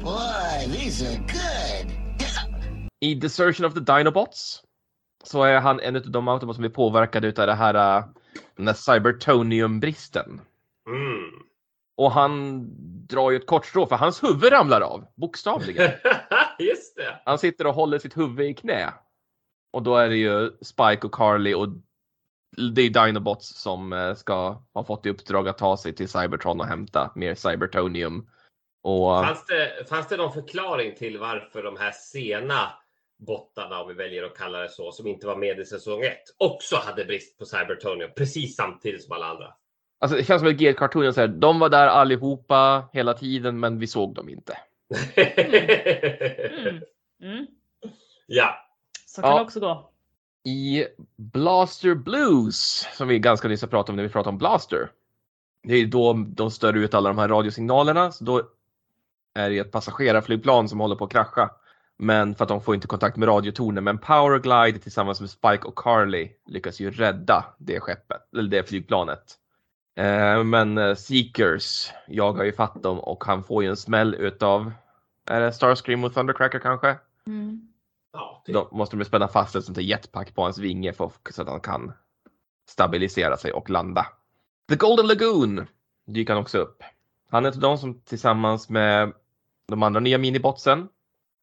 Boy, 0.03 0.73
these 0.73 1.07
are 1.07 1.19
good. 1.19 1.93
I 3.01 3.15
Desertion 3.15 3.67
of 3.67 3.75
the 3.75 3.81
Dinobots 3.81 4.63
så 5.25 5.43
är 5.43 5.61
han 5.61 5.81
en 5.81 5.97
av 5.97 6.11
de 6.11 6.29
Autobots 6.29 6.57
som 6.57 6.65
är 6.65 6.69
påverkade 6.69 7.29
utav 7.29 7.47
det 7.47 7.55
här, 7.55 7.99
äh, 7.99 8.05
den 8.57 8.67
här 8.67 8.75
Cybertonium-bristen. 8.75 10.41
Mm. 10.89 11.47
Och 11.97 12.13
han 12.13 12.67
drar 13.07 13.31
ju 13.31 13.37
ett 13.37 13.47
kort 13.47 13.67
strå 13.67 13.87
för 13.87 13.97
hans 13.97 14.23
huvud 14.23 14.53
ramlar 14.53 14.81
av, 14.81 15.05
bokstavligen. 15.15 15.91
Han 17.27 17.39
sitter 17.39 17.67
och 17.67 17.75
håller 17.75 17.99
sitt 17.99 18.17
huvud 18.17 18.47
i 18.51 18.55
knä. 18.55 18.95
Och 19.73 19.83
då 19.83 19.97
är 19.97 20.09
det 20.09 20.17
ju 20.17 20.51
Spike 20.63 21.07
och 21.07 21.15
Carly 21.15 21.55
och 21.55 21.69
det 22.75 22.83
är 22.83 23.07
Dinobots 23.07 23.63
som 23.63 23.93
eh, 23.93 24.15
ska 24.15 24.63
ha 24.75 24.85
fått 24.85 25.07
i 25.07 25.11
uppdrag 25.11 25.49
att 25.49 25.59
ta 25.59 25.77
sig 25.77 25.95
till 25.95 26.09
Cybertron 26.09 26.61
och 26.61 26.67
hämta 26.67 27.13
mer 27.15 27.35
Cybertonium. 27.35 28.29
Och 28.83 29.25
Fanns 29.25 29.47
det, 29.47 29.89
fanns 29.89 30.09
det 30.09 30.17
någon 30.17 30.33
förklaring 30.33 30.95
till 30.95 31.19
varför 31.19 31.63
de 31.63 31.77
här 31.77 31.93
sena 31.93 32.73
bottarna, 33.27 33.83
om 33.83 33.89
vi 33.89 33.95
väljer 33.95 34.23
att 34.23 34.39
kalla 34.39 34.59
det 34.59 34.69
så, 34.69 34.93
som 34.93 35.07
inte 35.07 35.27
var 35.27 35.37
med 35.37 35.61
i 35.61 35.65
säsong 35.65 36.03
1, 36.03 36.19
också 36.39 36.77
hade 36.77 37.05
brist 37.05 37.39
på 37.39 37.45
Cybertonium 37.45 38.11
precis 38.17 38.57
samtidigt 38.57 39.05
som 39.05 39.13
alla 39.13 39.27
andra? 39.27 39.55
alltså, 40.01 40.17
det 40.17 40.25
känns 40.25 40.41
som 40.41 40.49
att 40.49 40.57
G-kartonen 40.57 41.15
säger 41.15 41.29
de 41.29 41.59
var 41.59 41.69
där 41.69 41.87
allihopa 41.87 42.89
hela 42.93 43.15
tiden 43.15 43.61
men 43.61 43.79
vi 43.79 43.87
såg 43.87 44.15
dem 44.15 44.29
inte. 44.29 44.59
Mm. 45.17 46.67
Mm. 46.67 46.83
Ja. 48.27 48.67
Så 49.07 49.23
kan 49.23 49.31
Ja. 49.31 49.37
det 49.37 49.43
också 49.45 49.61
gå. 49.61 49.91
I 50.45 50.87
Blaster 51.17 51.95
Blues, 51.95 52.87
som 52.97 53.09
vi 53.09 53.19
ganska 53.19 53.49
nyss 53.49 53.61
har 53.61 53.69
pratat 53.69 53.89
om 53.91 53.97
när 53.97 54.03
vi 54.03 54.09
pratade 54.09 54.29
om 54.29 54.39
Blaster. 54.39 54.91
Det 55.63 55.75
är 55.75 55.87
då 55.87 56.13
de 56.29 56.51
stör 56.51 56.77
ut 56.77 56.95
alla 56.95 57.09
de 57.09 57.19
här 57.19 57.29
radiosignalerna. 57.29 58.13
Så 58.13 58.25
då 58.25 58.43
är 59.35 59.51
det 59.51 59.59
ett 59.59 59.73
passagerarflygplan 59.73 60.69
som 60.69 60.81
håller 60.81 60.97
på 60.97 61.05
att 61.05 61.13
krascha. 61.13 61.51
Men 61.99 62.35
för 62.35 62.45
att 62.45 62.49
de 62.49 62.61
får 62.61 62.75
inte 62.75 62.87
kontakt 62.87 63.17
med 63.17 63.29
radiotornen. 63.29 63.85
Men 63.85 63.99
Powerglide 63.99 64.79
tillsammans 64.79 65.21
med 65.21 65.31
Spike 65.31 65.63
och 65.65 65.79
Carly 65.79 66.29
lyckas 66.47 66.81
ju 66.81 66.91
rädda 66.91 67.45
det 67.59 67.81
skeppet, 67.81 68.33
eller 68.33 68.51
det 68.51 68.69
flygplanet. 68.69 69.35
Eh, 69.97 70.45
Men 70.45 70.79
eh, 70.79 70.95
Seekers 70.95 71.91
jagar 72.09 72.45
ju 72.45 72.53
fatt 72.53 72.83
dem 72.83 73.01
och 73.01 73.25
han 73.25 73.45
får 73.45 73.63
ju 73.63 73.69
en 73.69 73.77
smäll 73.77 74.15
utav, 74.15 74.73
är 75.27 75.41
det 75.41 75.53
Starscream 75.53 76.05
och 76.05 76.15
Thundercracker 76.15 76.59
kanske? 76.59 76.97
Mm. 77.27 77.69
ja. 78.13 78.43
Då 78.47 78.69
måste 78.73 78.97
de 78.97 79.05
spänna 79.05 79.29
fast 79.29 79.57
ett 79.57 79.65
sånt 79.65 79.79
här 79.79 79.85
jetpack 79.85 80.35
på 80.35 80.43
hans 80.43 80.59
vinge 80.59 80.93
för, 80.93 81.11
så 81.31 81.43
att 81.43 81.49
han 81.49 81.61
kan 81.61 81.93
stabilisera 82.69 83.37
sig 83.37 83.53
och 83.53 83.71
landa. 83.71 84.07
The 84.69 84.77
Golden 84.77 85.07
Lagoon 85.07 85.67
dyker 86.07 86.33
han 86.33 86.43
också 86.43 86.59
upp. 86.59 86.83
Han 87.31 87.45
är 87.45 87.51
till 87.51 87.61
de 87.61 87.79
som 87.79 88.01
tillsammans 88.01 88.69
med 88.69 89.13
de 89.67 89.83
andra 89.83 90.01
nya 90.01 90.19
minibotsen, 90.19 90.89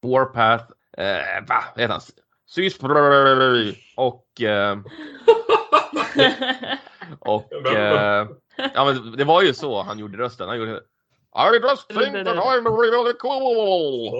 Warpath, 0.02 0.64
eh, 0.98 1.46
va, 1.48 1.64
vad 1.74 1.80
heter 1.80 1.92
han? 1.92 2.02
Sysprr 2.46 3.74
och 3.96 4.42
eh, 4.42 4.78
och 7.18 7.52
eh, 7.52 8.28
ja, 8.74 8.84
men 8.84 9.16
det 9.16 9.24
var 9.24 9.42
ju 9.42 9.54
så 9.54 9.82
han 9.82 9.98
gjorde 9.98 10.18
rösten. 10.18 10.48
Han 10.48 10.58
gjorde 10.58 10.80
I 11.36 11.58
just 11.62 11.88
think 11.88 12.26
that 12.26 12.36
I'm 12.36 12.64
really 12.80 13.14
cool. 13.18 14.14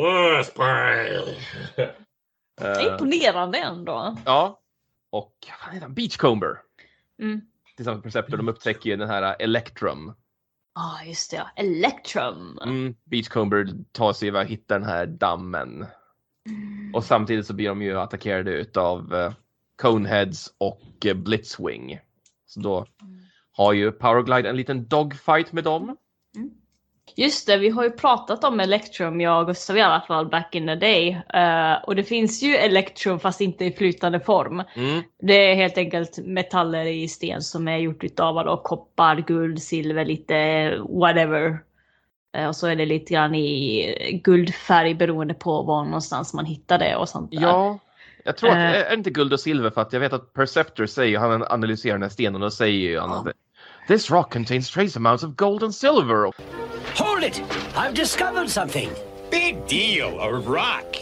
Eh, 2.60 2.86
Imponerande 2.86 3.58
ändå. 3.58 4.16
ja. 4.24 4.60
Och 5.10 5.36
vad 5.64 5.74
heter 5.74 5.86
han? 5.86 5.94
Beachcomber. 5.94 6.58
Mm. 7.22 7.40
Tillsammans 7.76 8.04
med 8.04 8.12
Perceptor. 8.12 8.36
De 8.36 8.48
upptäcker 8.48 8.90
ju 8.90 8.96
den 8.96 9.08
här 9.08 9.36
Electrum. 9.38 10.14
Ja, 10.74 11.04
just 11.06 11.30
det. 11.30 11.46
Electrum. 11.56 12.58
Mm, 12.62 12.94
Beachcomber 13.04 13.66
tar 13.92 14.12
sig 14.12 14.28
iväg 14.28 14.44
och 14.44 14.50
hittar 14.50 14.78
den 14.78 14.88
här 14.88 15.06
dammen. 15.06 15.86
Och 16.94 17.04
samtidigt 17.04 17.46
så 17.46 17.54
blir 17.54 17.68
de 17.68 17.82
ju 17.82 17.98
attackerade 18.00 18.50
utav 18.50 19.14
eh, 19.14 19.32
Coneheads 19.82 20.54
och 20.58 21.06
eh, 21.06 21.14
Blitzwing. 21.14 22.00
Så 22.46 22.60
då 22.60 22.86
har 23.52 23.72
ju 23.72 23.92
Powerglide 23.92 24.48
en 24.48 24.56
liten 24.56 24.88
dogfight 24.88 25.52
med 25.52 25.64
dem. 25.64 25.96
Just 27.16 27.46
det, 27.46 27.56
vi 27.56 27.68
har 27.68 27.84
ju 27.84 27.90
pratat 27.90 28.44
om 28.44 28.60
Electrum, 28.60 29.20
jag 29.20 29.40
och 29.40 29.46
Gustav 29.46 29.76
i 29.76 29.80
alla 29.80 30.00
fall, 30.00 30.26
back 30.28 30.54
in 30.54 30.66
the 30.66 30.74
day. 30.74 31.22
Eh, 31.34 31.84
och 31.84 31.96
det 31.96 32.04
finns 32.04 32.42
ju 32.42 32.56
Electrum 32.56 33.20
fast 33.20 33.40
inte 33.40 33.64
i 33.64 33.72
flytande 33.72 34.20
form. 34.20 34.62
Mm. 34.74 35.02
Det 35.22 35.50
är 35.50 35.54
helt 35.54 35.78
enkelt 35.78 36.18
metaller 36.18 36.84
i 36.86 37.08
sten 37.08 37.42
som 37.42 37.68
är 37.68 37.76
gjort 37.76 38.04
utav 38.04 38.44
då, 38.44 38.56
koppar, 38.56 39.16
guld, 39.16 39.62
silver, 39.62 40.04
lite 40.04 40.70
whatever. 40.88 41.58
Eh, 42.36 42.48
och 42.48 42.56
så 42.56 42.66
är 42.66 42.76
det 42.76 42.86
lite 42.86 43.14
grann 43.14 43.34
i 43.34 44.20
guldfärg 44.24 44.94
beroende 44.94 45.34
på 45.34 45.62
var 45.62 45.84
någonstans 45.84 46.34
man 46.34 46.44
hittar 46.44 46.78
det 46.78 46.96
och 46.96 47.08
sånt 47.08 47.30
där. 47.30 47.40
Ja, 47.42 47.78
jag 48.24 48.36
tror 48.36 48.50
att, 48.50 48.56
Eh. 48.56 48.62
är 48.62 48.90
det 48.90 48.94
inte 48.94 49.10
guld 49.10 49.32
och 49.32 49.40
silver 49.40 49.70
för 49.70 49.80
att 49.80 49.92
jag 49.92 50.00
vet 50.00 50.12
att 50.12 50.32
Perceptor 50.32 50.86
säger, 50.86 51.18
han 51.18 51.44
analyserar 51.48 51.94
den 51.94 52.02
här 52.02 52.08
stenen 52.08 52.42
och 52.42 52.52
säger 52.52 52.88
ju 52.90 52.98
att 52.98 53.26
This 53.88 54.10
rock 54.10 54.32
contains 54.32 54.70
trace 54.70 54.98
amounts 54.98 55.24
of 55.24 55.36
gold 55.36 55.62
and 55.62 55.74
silver. 55.74 56.32
Hold 56.96 57.24
it! 57.24 57.42
I've 57.76 57.94
discovered 57.94 58.48
something. 58.48 58.90
Big 59.30 59.66
deal, 59.66 60.20
a 60.20 60.32
rock. 60.32 60.96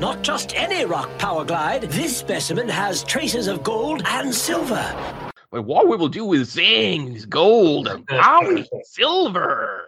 Not 0.00 0.22
just 0.22 0.54
any 0.56 0.84
rock, 0.84 1.08
Powerglide. 1.18 1.90
This 1.90 2.16
specimen 2.16 2.68
has 2.68 3.04
traces 3.04 3.48
of 3.48 3.62
gold 3.62 4.02
and 4.06 4.34
silver. 4.34 4.84
But 5.50 5.62
what 5.62 5.88
we 5.88 5.96
will 5.96 6.08
do 6.08 6.24
with 6.24 6.48
things, 6.50 7.26
gold 7.26 7.88
and 7.88 8.06
power, 8.06 8.64
silver. 8.84 9.80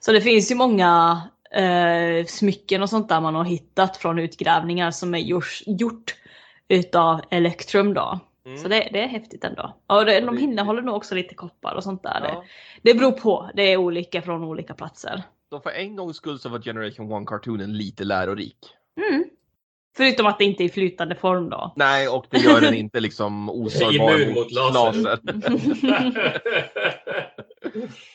Så 0.00 0.12
det 0.12 0.20
finns 0.20 0.50
ju 0.50 0.54
många 0.54 1.22
eh, 1.54 2.26
smycken 2.26 2.82
och 2.82 2.90
sånt 2.90 3.08
där 3.08 3.20
man 3.20 3.34
har 3.34 3.44
hittat 3.44 3.96
från 3.96 4.18
utgrävningar 4.18 4.90
som 4.90 5.14
är 5.14 5.18
gjort, 5.18 5.60
gjort 5.66 6.14
utav 6.68 7.20
Electrum 7.30 7.94
då. 7.94 8.20
Mm. 8.48 8.58
Så 8.58 8.68
det, 8.68 8.88
det 8.92 9.00
är 9.00 9.08
häftigt 9.08 9.44
ändå. 9.44 9.76
Och 9.86 10.04
det, 10.04 10.20
de 10.20 10.38
innehåller 10.38 10.82
nog 10.82 10.96
också 10.96 11.14
lite 11.14 11.34
koppar 11.34 11.74
och 11.74 11.84
sånt 11.84 12.02
där. 12.02 12.20
Ja. 12.24 12.44
Det, 12.82 12.92
det 12.92 12.98
beror 12.98 13.12
på. 13.12 13.50
Det 13.54 13.72
är 13.72 13.76
olika 13.76 14.22
från 14.22 14.44
olika 14.44 14.74
platser. 14.74 15.22
Så 15.50 15.60
för 15.60 15.70
en 15.70 15.96
gångs 15.96 16.16
skull 16.16 16.38
så 16.38 16.48
var 16.48 16.58
Generation 16.58 17.12
1-kartonen 17.12 17.72
lite 17.72 18.04
lärorik. 18.04 18.56
Mm. 19.08 19.24
Förutom 19.96 20.26
att 20.26 20.38
det 20.38 20.44
inte 20.44 20.62
är 20.62 20.64
i 20.64 20.68
flytande 20.68 21.14
form 21.14 21.50
då. 21.50 21.72
Nej, 21.76 22.08
och 22.08 22.26
det 22.30 22.38
gör 22.38 22.60
den 22.60 22.74
inte 22.74 23.00
liksom 23.00 23.50
osårbar 23.50 24.34
mot 24.34 24.52
laser. 24.52 25.18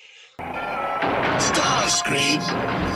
Starscream, 1.40 2.40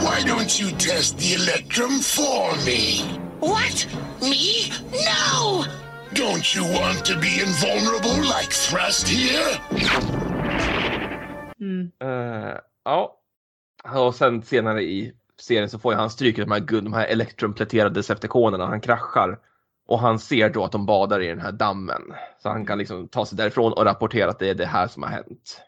why 0.01 0.21
don't 0.23 0.59
you 0.59 0.71
test 0.71 1.19
the 1.19 1.33
Electrum 1.33 1.99
for 1.99 2.55
me? 2.65 3.03
What? 3.39 3.87
Me? 4.21 4.71
No! 4.91 5.86
Don't 6.13 6.55
you 6.55 6.63
want 6.63 7.05
to 7.05 7.13
be 7.19 7.41
invulnerable 7.45 8.15
like 8.21 8.51
Thrust 8.51 9.07
here? 9.07 9.59
Mm. 11.59 11.91
Eh, 11.99 12.57
ja. 12.85 13.19
Och 13.95 14.15
sen 14.15 14.41
senare 14.41 14.83
i 14.83 15.13
serien 15.39 15.69
så 15.69 15.79
får 15.79 15.93
han 15.93 16.09
stryk 16.09 16.39
av 16.39 16.45
de 16.45 16.51
här, 16.51 16.59
de 16.59 16.93
här 16.93 17.89
Decepticonerna. 17.89 18.65
Han 18.65 18.81
kraschar. 18.81 19.39
Och 19.87 19.99
han 19.99 20.19
ser 20.19 20.49
då 20.49 20.63
att 20.63 20.71
de 20.71 20.85
badar 20.85 21.21
i 21.21 21.27
den 21.27 21.41
här 21.41 21.51
dammen. 21.51 22.01
Så 22.43 22.49
han 22.49 22.65
kan 22.65 22.77
liksom 22.77 23.07
ta 23.07 23.25
sig 23.25 23.37
därifrån 23.37 23.73
och 23.73 23.85
rapportera 23.85 24.29
att 24.29 24.39
det 24.39 24.49
är 24.49 24.55
det 24.55 24.65
här 24.65 24.87
som 24.87 25.03
har 25.03 25.09
hänt. 25.09 25.61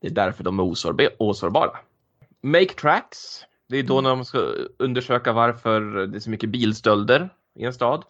Det 0.00 0.06
är 0.06 0.12
därför 0.12 0.44
de 0.44 0.58
är 0.58 0.62
osårbe- 0.62 1.16
osårbara. 1.18 1.78
Make 2.42 2.74
tracks. 2.74 3.44
Det 3.68 3.78
är 3.78 3.82
då 3.82 4.00
när 4.00 4.10
de 4.10 4.24
ska 4.24 4.38
undersöka 4.78 5.32
varför 5.32 5.80
det 6.06 6.18
är 6.18 6.20
så 6.20 6.30
mycket 6.30 6.50
bilstölder 6.50 7.30
i 7.58 7.64
en 7.64 7.72
stad. 7.72 8.04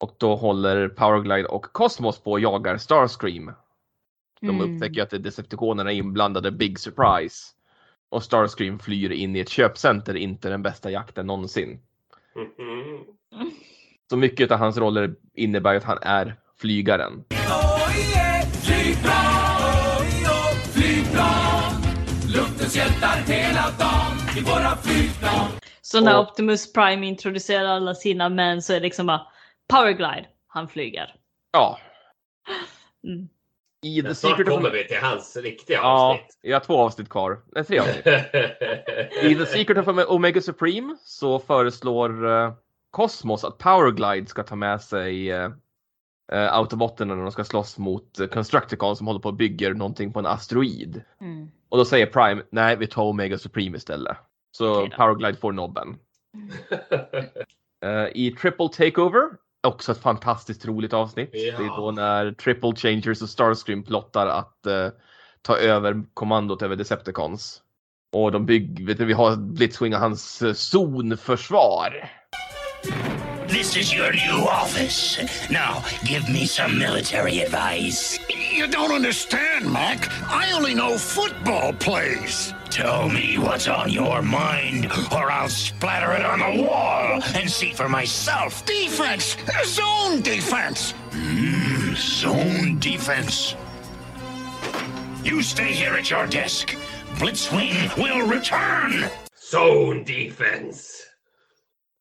Och 0.00 0.14
då 0.18 0.36
håller 0.36 0.88
Powerglide 0.88 1.48
och 1.48 1.62
Cosmos 1.72 2.18
på 2.22 2.30
och 2.32 2.40
jagar 2.40 2.76
Starscream. 2.78 3.52
De 4.40 4.48
Mm. 4.48 4.74
upptäcker 4.76 5.02
att 5.02 5.22
Decepticonerna 5.22 5.92
är 5.92 5.96
inblandade, 5.96 6.50
big 6.50 6.78
surprise. 6.78 7.44
Och 8.08 8.22
Starscream 8.22 8.78
flyr 8.78 9.10
in 9.12 9.36
i 9.36 9.40
ett 9.40 9.48
köpcenter, 9.48 10.14
inte 10.16 10.48
den 10.48 10.62
bästa 10.62 10.90
jakten 10.90 11.26
någonsin. 11.26 11.80
Så 14.10 14.16
mycket 14.16 14.50
av 14.50 14.58
hans 14.58 14.76
roller 14.76 15.14
innebär 15.34 15.74
att 15.74 15.84
han 15.84 15.98
är 16.02 16.36
flygaren. 16.56 17.24
Så 25.82 26.00
när 26.00 26.18
Och- 26.18 26.28
Optimus 26.30 26.72
Prime 26.72 27.06
introducerar 27.06 27.64
alla 27.68 27.94
sina 27.94 28.28
män 28.28 28.62
så 28.62 28.72
är 28.72 28.76
det 28.76 28.82
liksom 28.82 29.06
bara 29.06 29.26
Powerglide, 29.70 30.26
han 30.46 30.68
flyger. 30.68 31.14
Ja. 31.52 31.78
Mm. 33.04 33.28
I 33.82 33.96
The 33.96 34.02
Men 34.02 34.14
snart 34.14 34.30
Secret 34.32 34.48
of... 34.48 34.54
kommer 34.54 34.70
vi 34.70 34.84
till 34.84 34.96
hans 34.96 35.36
riktiga 35.36 35.76
Ja, 35.76 36.10
avsnitt. 36.10 36.38
jag 36.40 36.56
har 36.56 36.64
två 36.64 36.78
avsnitt 36.78 37.08
kvar. 37.08 37.40
Nej, 37.54 37.64
tre 37.64 37.78
avsnitt. 37.78 38.06
I 39.22 39.34
The 39.34 39.46
Secret 39.46 39.88
of 39.88 40.06
Omega 40.08 40.40
Supreme 40.40 40.96
så 41.00 41.38
föreslår 41.38 42.26
uh, 42.26 42.52
Cosmos 42.90 43.44
att 43.44 43.58
Powerglide 43.58 44.26
ska 44.26 44.42
ta 44.42 44.56
med 44.56 44.80
sig 44.80 45.32
uh, 45.34 45.48
uh, 46.32 46.54
Autobotterna 46.54 47.14
när 47.14 47.22
de 47.22 47.32
ska 47.32 47.44
slåss 47.44 47.78
mot 47.78 48.20
uh, 48.20 48.26
Constructicon 48.26 48.96
som 48.96 49.06
håller 49.06 49.20
på 49.20 49.28
och 49.28 49.34
bygger 49.34 49.74
någonting 49.74 50.12
på 50.12 50.18
en 50.18 50.26
asteroid. 50.26 51.02
Mm. 51.20 51.50
Och 51.68 51.78
då 51.78 51.84
säger 51.84 52.06
Prime, 52.06 52.42
nej 52.50 52.76
vi 52.76 52.86
tar 52.86 53.02
Omega 53.02 53.38
Supreme 53.38 53.76
istället. 53.76 54.16
Så 54.52 54.64
då. 54.64 54.88
Powerglide 54.96 55.36
får 55.36 55.52
nobben. 55.52 55.98
Eh, 57.82 58.08
I 58.14 58.30
Triple 58.40 58.68
Takeover, 58.68 59.30
också 59.62 59.92
ett 59.92 60.02
fantastiskt 60.02 60.66
roligt 60.66 60.92
avsnitt. 60.92 61.30
Ja. 61.32 61.58
Det 61.58 61.64
är 61.64 61.76
då 61.76 61.90
när 61.90 62.32
Triple 62.32 62.76
Changers 62.76 63.22
och 63.22 63.28
Starscream 63.28 63.82
plottar 63.82 64.26
att 64.26 64.66
eh, 64.66 64.88
ta 65.42 65.56
över 65.56 66.02
kommandot 66.14 66.62
över 66.62 66.76
Decepticons. 66.76 67.62
Och 68.12 68.32
de 68.32 68.46
bygger, 68.46 68.86
vet 68.86 68.98
du, 68.98 69.04
vi 69.04 69.12
har 69.12 69.36
Blitzwing 69.36 69.94
och 69.94 70.00
hans 70.00 70.42
uh, 70.42 70.52
zonförsvar. 70.52 72.10
This 73.48 73.76
is 73.76 73.94
your 73.94 74.12
new 74.12 74.44
office. 74.44 75.20
Now, 75.50 75.82
give 76.04 76.28
me 76.32 76.46
some 76.46 76.78
military 76.78 77.40
advice. 77.40 78.20
You 78.60 78.66
don't 78.66 78.92
understand, 78.92 79.72
Mac. 79.72 80.12
I 80.30 80.52
only 80.52 80.74
know 80.74 80.98
football 80.98 81.72
plays. 81.72 82.52
Tell 82.68 83.08
me 83.08 83.38
what's 83.38 83.66
on 83.66 83.88
your 83.88 84.20
mind, 84.20 84.92
or 85.10 85.30
I'll 85.30 85.48
splatter 85.48 86.12
it 86.12 86.26
on 86.26 86.40
the 86.40 86.62
wall 86.62 87.22
and 87.34 87.50
see 87.50 87.72
for 87.72 87.88
myself. 87.88 88.66
Defense! 88.66 89.38
Zone 89.64 90.20
defense! 90.20 90.92
Mm, 91.12 91.96
zone 91.96 92.78
defense. 92.80 93.56
You 95.24 95.40
stay 95.40 95.72
here 95.72 95.94
at 95.94 96.10
your 96.10 96.26
desk. 96.26 96.76
Blitzwing 97.14 97.96
will 97.96 98.26
return! 98.26 99.10
Zone 99.38 100.04
defense! 100.04 101.02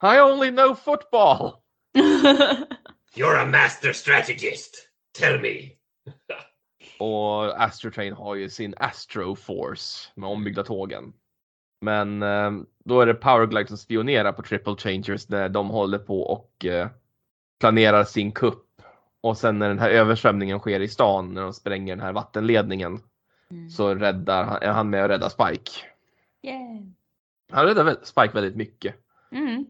I 0.02 0.18
only 0.18 0.52
know 0.52 0.76
football! 0.76 1.64
You're 1.94 3.38
a 3.38 3.46
master 3.46 3.94
strategist. 3.94 4.90
Tell 5.14 5.38
me. 5.40 5.79
Och 7.00 7.64
Astrotrain 7.64 8.14
har 8.14 8.36
ju 8.36 8.50
sin 8.50 8.74
Astro 8.78 9.36
Force 9.36 10.12
med 10.16 10.30
ombyggda 10.30 10.64
tågen. 10.64 11.14
Men 11.82 12.24
eh, 12.24 12.52
då 12.86 13.02
är 13.02 13.06
det 13.06 13.14
Powerglide 13.14 13.68
som 13.68 13.78
spionerar 13.78 14.32
på 14.32 14.42
Triple 14.42 14.76
Changers 14.76 15.30
när 15.30 15.50
de 15.50 15.70
håller 15.70 15.98
på 15.98 16.22
och 16.22 16.66
eh, 16.66 16.88
planerar 17.60 18.04
sin 18.04 18.32
kupp. 18.32 18.66
Och 19.22 19.38
sen 19.38 19.60
när 19.60 19.70
den 19.70 19.80
här 19.80 19.90
översvämningen 19.90 20.60
sker 20.60 20.80
i 20.80 20.88
stan, 20.88 21.34
när 21.34 21.42
de 21.42 21.54
spränger 21.54 21.96
den 21.96 22.06
här 22.06 22.14
vattenledningen, 22.14 23.00
så 23.70 23.96
räddar, 23.96 24.58
är 24.62 24.72
han 24.72 24.90
med 24.90 25.04
och 25.04 25.10
räddar 25.10 25.30
Spike. 25.30 25.72
Yeah. 26.42 26.82
Han 27.52 27.66
räddar 27.66 27.98
Spike 28.04 28.32
väldigt 28.34 28.56
mycket. 28.56 28.96
Mm. 29.32 29.66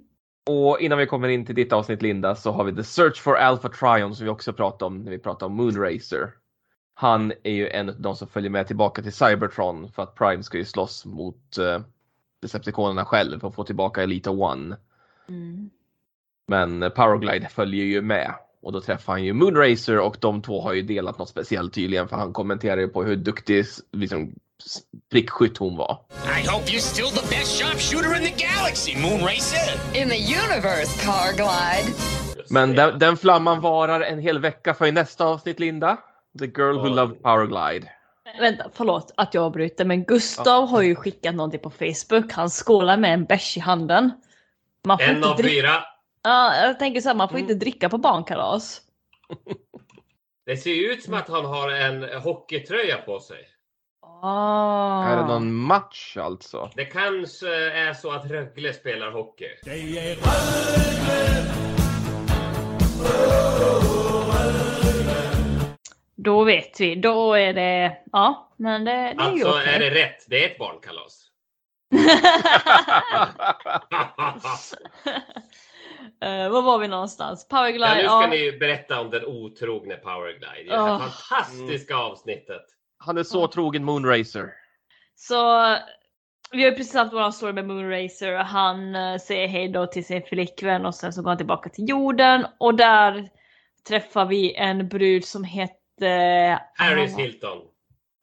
Och 0.45 0.79
innan 0.79 0.97
vi 0.97 1.05
kommer 1.05 1.27
in 1.27 1.45
till 1.45 1.55
ditt 1.55 1.73
avsnitt 1.73 2.01
Linda 2.01 2.35
så 2.35 2.51
har 2.51 2.63
vi 2.63 2.75
The 2.75 2.83
Search 2.83 3.21
for 3.21 3.35
Alpha 3.35 3.69
Trion 3.69 4.15
som 4.15 4.23
vi 4.25 4.29
också 4.29 4.53
pratade 4.53 4.85
om 4.85 5.03
när 5.03 5.11
vi 5.11 5.19
pratade 5.19 5.45
om 5.45 5.55
Moonracer. 5.55 6.31
Han 6.99 7.33
är 7.43 7.51
ju 7.51 7.69
en 7.69 7.89
av 7.89 8.01
de 8.01 8.15
som 8.15 8.27
följer 8.27 8.49
med 8.49 8.67
tillbaka 8.67 9.01
till 9.01 9.13
Cybertron 9.13 9.91
för 9.91 10.03
att 10.03 10.15
Prime 10.15 10.43
ska 10.43 10.57
ju 10.57 10.65
slåss 10.65 11.05
mot 11.05 11.57
uh, 11.59 11.79
Decepticonerna 12.41 13.05
själv 13.05 13.45
och 13.45 13.55
få 13.55 13.63
tillbaka 13.63 14.03
Elita 14.03 14.31
One. 14.31 14.77
Mm. 15.29 15.69
Men 16.47 16.83
eh, 16.83 16.89
Powerglide 16.89 17.49
följer 17.49 17.85
ju 17.85 18.01
med 18.01 18.33
och 18.61 18.71
då 18.71 18.81
träffar 18.81 19.13
han 19.13 19.23
ju 19.23 19.33
Moonracer 19.33 19.99
och 19.99 20.17
de 20.19 20.41
två 20.41 20.61
har 20.61 20.73
ju 20.73 20.81
delat 20.81 21.19
något 21.19 21.29
speciellt 21.29 21.73
tydligen 21.73 22.07
för 22.07 22.15
han 22.15 22.33
kommenterar 22.33 22.77
ju 22.77 22.87
på 22.87 23.03
hur 23.03 23.15
duktig 23.15 23.65
liksom, 23.91 24.35
prickskytt 25.11 25.57
hon 25.57 25.77
var. 25.77 26.01
I 26.43 26.47
hope 26.47 26.65
you're 26.65 26.79
still 26.79 27.21
the 27.21 27.35
best 27.35 27.61
sharpshooter 27.61 28.15
in 28.15 28.21
the 28.21 28.45
galaxy, 28.45 28.95
Moonracer! 28.95 29.97
In 30.01 30.09
the 30.09 30.17
universe, 30.17 31.05
Powerglide. 31.05 31.95
Men 32.49 32.75
den, 32.75 32.99
den 32.99 33.17
flamman 33.17 33.61
varar 33.61 34.01
en 34.01 34.19
hel 34.19 34.39
vecka 34.39 34.73
för 34.73 34.85
i 34.85 34.91
nästa 34.91 35.25
avsnitt 35.25 35.59
Linda. 35.59 35.97
The 36.39 36.45
girl 36.45 36.77
who 36.77 36.87
loved 36.87 37.21
Powerglide. 37.23 37.91
Vänta, 38.39 38.69
förlåt 38.73 39.13
att 39.17 39.33
jag 39.33 39.43
avbryter 39.43 39.85
men 39.85 40.03
Gustav 40.03 40.67
har 40.67 40.81
ju 40.81 40.95
skickat 40.95 41.35
någonting 41.35 41.59
på 41.59 41.69
Facebook. 41.69 42.31
Han 42.31 42.49
skålar 42.49 42.97
med 42.97 43.13
en 43.13 43.25
bärs 43.25 43.57
i 43.57 43.59
handen. 43.59 44.11
Man 44.85 44.97
får 44.97 45.05
En 45.05 45.15
inte 45.15 45.29
av 45.29 45.37
fyra. 45.37 45.83
Ja, 46.23 46.55
jag 46.55 46.79
tänker 46.79 47.01
så 47.01 47.09
här, 47.09 47.15
man 47.15 47.29
får 47.29 47.39
inte 47.39 47.53
dricka 47.53 47.89
på 47.89 47.97
barnkalas. 47.97 48.81
Det 50.45 50.57
ser 50.57 50.71
ju 50.71 50.91
ut 50.91 51.03
som 51.03 51.13
att 51.13 51.29
han 51.29 51.45
har 51.45 51.71
en 51.71 52.21
hockeytröja 52.21 52.97
på 52.97 53.19
sig. 53.19 53.47
Ah. 54.21 55.03
Är 55.03 55.17
det 55.17 55.27
någon 55.27 55.53
match 55.53 56.17
alltså? 56.17 56.69
Det 56.75 56.85
kanske 56.85 57.55
är 57.71 57.93
så 57.93 58.11
att 58.11 58.31
Rögle 58.31 58.73
spelar 58.73 59.11
hockey. 59.11 59.47
Då 66.23 66.43
vet 66.43 66.79
vi. 66.79 66.95
Då 66.95 67.33
är 67.33 67.53
det... 67.53 67.97
Ja, 68.11 68.53
men 68.57 68.85
det, 68.85 68.91
det 68.91 68.97
är 68.97 69.13
ju 69.13 69.19
Alltså 69.21 69.49
okej. 69.49 69.75
är 69.75 69.79
det 69.79 69.89
rätt. 69.89 70.25
Det 70.27 70.43
är 70.43 70.49
ett 70.49 70.57
barnkalas. 70.57 71.25
Eh, 76.21 76.49
var 76.49 76.61
var 76.61 76.79
vi 76.79 76.87
någonstans? 76.87 77.47
Powerglide? 77.47 77.87
Ja, 77.87 77.95
nu 77.95 78.03
ska 78.03 78.21
ja. 78.21 78.27
ni 78.27 78.57
berätta 78.59 79.01
om 79.01 79.09
den 79.09 79.25
otrogne 79.25 79.95
Powerglide. 79.95 80.71
Det 80.71 80.79
Åh. 80.79 80.99
fantastiska 80.99 81.95
avsnittet. 81.95 82.61
Han 82.97 83.17
är 83.17 83.23
så 83.23 83.47
trogen 83.47 83.83
Moonracer. 83.83 84.49
Så 85.15 85.75
vi 86.51 86.63
har 86.63 86.71
precis 86.71 86.93
haft 86.93 87.13
våran 87.13 87.33
story 87.33 87.53
med 87.53 87.65
Moonracer. 87.67 88.35
Han 88.35 88.95
eh, 88.95 89.17
säger 89.17 89.47
hej 89.47 89.69
då 89.69 89.87
till 89.87 90.05
sin 90.05 90.23
flickvän 90.23 90.85
och 90.85 90.95
sen 90.95 91.13
så 91.13 91.21
går 91.21 91.29
han 91.29 91.37
tillbaka 91.37 91.69
till 91.69 91.89
jorden 91.89 92.45
och 92.57 92.75
där 92.75 93.29
träffar 93.87 94.25
vi 94.25 94.55
en 94.55 94.87
brud 94.87 95.25
som 95.25 95.43
hette 95.99 96.61
Paris 96.77 97.13
ah, 97.15 97.17
Hilton. 97.17 97.57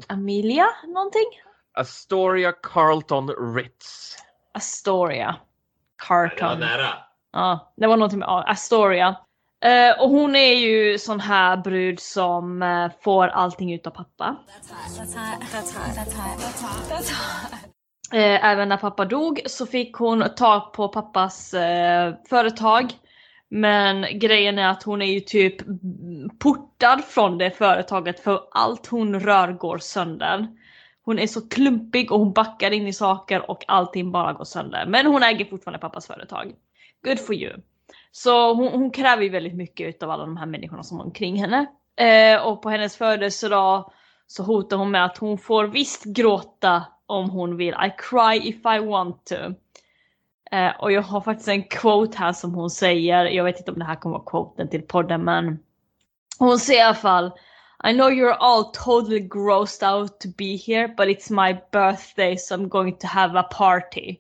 Amelia 0.08 0.66
någonting? 0.86 1.26
Astoria 1.74 2.52
Carlton 2.52 3.54
Ritz. 3.54 4.16
Astoria. 4.54 5.36
Det 6.08 6.42
var 6.42 6.56
nära. 6.56 6.88
Ja, 7.32 7.72
det 7.76 7.86
var 7.86 7.96
någonting 7.96 8.18
med 8.18 8.28
Astoria. 8.28 9.16
Eh, 9.64 10.02
och 10.02 10.10
hon 10.10 10.36
är 10.36 10.54
ju 10.54 10.98
sån 10.98 11.20
här 11.20 11.56
brud 11.56 12.00
som 12.00 12.62
eh, 12.62 12.90
får 13.00 13.28
allting 13.28 13.74
utav 13.74 13.90
pappa. 13.90 14.36
Eh, 18.12 18.44
även 18.44 18.68
när 18.68 18.76
pappa 18.76 19.04
dog 19.04 19.42
så 19.46 19.66
fick 19.66 19.96
hon 19.96 20.24
tag 20.36 20.72
på 20.72 20.88
pappas 20.88 21.54
eh, 21.54 22.14
företag. 22.28 22.92
Men 23.48 24.18
grejen 24.18 24.58
är 24.58 24.68
att 24.68 24.82
hon 24.82 25.02
är 25.02 25.06
ju 25.06 25.20
typ 25.20 25.56
portad 26.38 27.04
från 27.04 27.38
det 27.38 27.50
företaget 27.50 28.20
för 28.20 28.40
allt 28.50 28.86
hon 28.86 29.20
rör 29.20 29.52
går 29.52 29.78
sönder. 29.78 30.46
Hon 31.02 31.18
är 31.18 31.26
så 31.26 31.48
klumpig 31.48 32.12
och 32.12 32.18
hon 32.18 32.32
backar 32.32 32.70
in 32.70 32.86
i 32.86 32.92
saker 32.92 33.50
och 33.50 33.64
allting 33.68 34.12
bara 34.12 34.32
går 34.32 34.44
sönder. 34.44 34.86
Men 34.86 35.06
hon 35.06 35.22
äger 35.22 35.44
fortfarande 35.44 35.78
pappas 35.78 36.06
företag. 36.06 36.52
Good 37.04 37.20
for 37.20 37.34
you. 37.34 37.52
Så 38.12 38.54
hon, 38.54 38.68
hon 38.68 38.90
kräver 38.90 39.22
ju 39.22 39.28
väldigt 39.28 39.54
mycket 39.54 40.02
av 40.02 40.10
alla 40.10 40.26
de 40.26 40.36
här 40.36 40.46
människorna 40.46 40.82
som 40.82 41.00
är 41.00 41.04
omkring 41.04 41.36
henne. 41.36 41.66
Eh, 41.96 42.46
och 42.46 42.62
på 42.62 42.70
hennes 42.70 42.96
födelsedag 42.96 43.92
så 44.26 44.42
hotar 44.42 44.76
hon 44.76 44.90
med 44.90 45.04
att 45.04 45.18
hon 45.18 45.38
får 45.38 45.64
visst 45.64 46.04
gråta 46.04 46.84
om 47.06 47.30
hon 47.30 47.56
vill. 47.56 47.74
I 47.74 47.92
cry 47.98 48.48
if 48.48 48.56
I 48.56 48.78
want 48.86 49.26
to. 49.26 49.34
Eh, 50.52 50.70
och 50.78 50.92
jag 50.92 51.02
har 51.02 51.20
faktiskt 51.20 51.48
en 51.48 51.62
quote 51.62 52.18
här 52.18 52.32
som 52.32 52.54
hon 52.54 52.70
säger. 52.70 53.24
Jag 53.24 53.44
vet 53.44 53.58
inte 53.58 53.72
om 53.72 53.78
det 53.78 53.84
här 53.84 53.96
kommer 53.96 54.18
vara 54.18 54.26
quoten 54.26 54.68
till 54.68 54.82
podden 54.82 55.24
men 55.24 55.58
hon 56.38 56.58
säger 56.58 56.80
i 56.80 56.82
alla 56.82 56.94
fall 56.94 57.32
I 57.84 57.92
know 57.92 58.10
you're 58.10 58.36
all 58.38 58.64
totally 58.64 59.20
grossed 59.20 59.88
out 59.88 60.20
to 60.20 60.28
be 60.38 60.56
here 60.66 60.88
but 60.88 61.06
it's 61.06 61.30
my 61.30 61.58
birthday 61.72 62.36
so 62.36 62.54
I'm 62.54 62.68
going 62.68 62.96
to 62.96 63.06
have 63.06 63.38
a 63.38 63.42
party. 63.42 64.16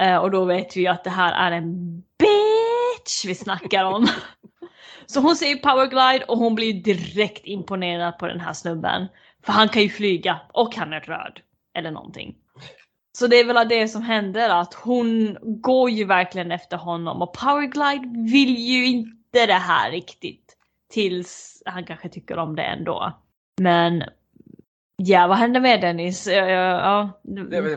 Eh, 0.00 0.16
och 0.16 0.30
då 0.30 0.44
vet 0.44 0.76
vi 0.76 0.86
att 0.86 1.04
det 1.04 1.10
här 1.10 1.50
är 1.50 1.56
en 1.56 2.02
bitch 2.18 3.24
vi 3.26 3.34
snackar 3.34 3.84
om. 3.84 4.08
Så 5.06 5.20
hon 5.20 5.36
säger 5.36 5.56
powerglide 5.56 6.24
och 6.24 6.38
hon 6.38 6.54
blir 6.54 6.72
direkt 6.72 7.46
imponerad 7.46 8.18
på 8.18 8.26
den 8.26 8.40
här 8.40 8.52
snubben. 8.52 9.06
För 9.44 9.52
han 9.52 9.68
kan 9.68 9.82
ju 9.82 9.88
flyga 9.88 10.40
och 10.52 10.76
han 10.76 10.92
är 10.92 11.00
röd. 11.00 11.40
Eller 11.74 11.90
någonting. 11.90 12.34
Så 13.18 13.26
det 13.26 13.36
är 13.36 13.44
väl 13.44 13.68
det 13.68 13.88
som 13.88 14.02
händer 14.02 14.48
att 14.48 14.74
hon 14.74 15.36
går 15.42 15.90
ju 15.90 16.04
verkligen 16.04 16.52
efter 16.52 16.76
honom 16.76 17.22
och 17.22 17.32
powerglide 17.32 18.30
vill 18.32 18.56
ju 18.56 18.86
inte 18.86 19.46
det 19.46 19.52
här 19.52 19.90
riktigt. 19.90 20.56
Tills 20.90 21.62
han 21.66 21.84
kanske 21.84 22.08
tycker 22.08 22.38
om 22.38 22.56
det 22.56 22.62
ändå. 22.62 23.12
Men 23.60 24.04
ja, 24.96 25.26
vad 25.26 25.36
händer 25.36 25.60
med 25.60 25.80
Dennis? 25.80 26.26
Ja, 26.26 26.48
ja, 26.48 27.10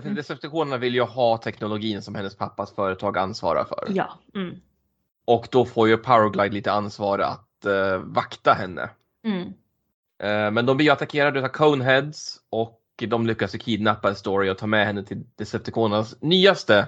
för 0.02 0.10
Decepticonerna 0.10 0.78
vill 0.78 0.96
ju 0.96 1.02
ha 1.02 1.38
teknologin 1.38 2.02
som 2.02 2.16
hennes 2.16 2.38
pappas 2.38 2.76
företag 2.76 3.18
ansvarar 3.18 3.66
för. 3.66 3.88
ja. 3.90 4.20
Mm. 4.36 4.56
Och 5.26 5.48
då 5.52 5.66
får 5.66 5.88
ju 5.88 5.98
Powerglide 5.98 6.54
lite 6.54 6.72
ansvar 6.72 7.20
att 7.20 7.66
eh, 7.66 7.98
vakta 7.98 8.54
henne. 8.54 8.90
Mm. 9.26 9.48
Eh, 10.24 10.52
men 10.52 10.66
de 10.66 10.78
blir 10.78 10.86
ju 10.86 10.92
attackerade 10.92 11.44
av 11.44 11.48
Coneheads 11.48 12.40
och 12.50 12.79
de 13.08 13.28
lyckas 13.28 13.56
ju 13.56 13.60
kidnappa 13.60 14.16
Story 14.16 14.50
och 14.50 14.58
ta 14.58 14.68
med 14.68 14.86
henne 14.86 15.04
till 15.04 15.24
Decepticonernas 15.36 16.16
nyaste 16.22 16.88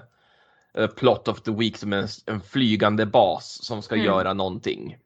eh, 0.77 0.87
plot 0.87 1.27
of 1.27 1.41
the 1.41 1.51
week 1.51 1.77
som 1.77 1.93
är 1.93 1.97
en, 1.97 2.07
en 2.25 2.41
flygande 2.41 3.05
bas 3.05 3.59
som 3.63 3.81
ska 3.81 3.95
Mm. 3.95 4.05
göra 4.05 4.33
någonting. 4.33 4.97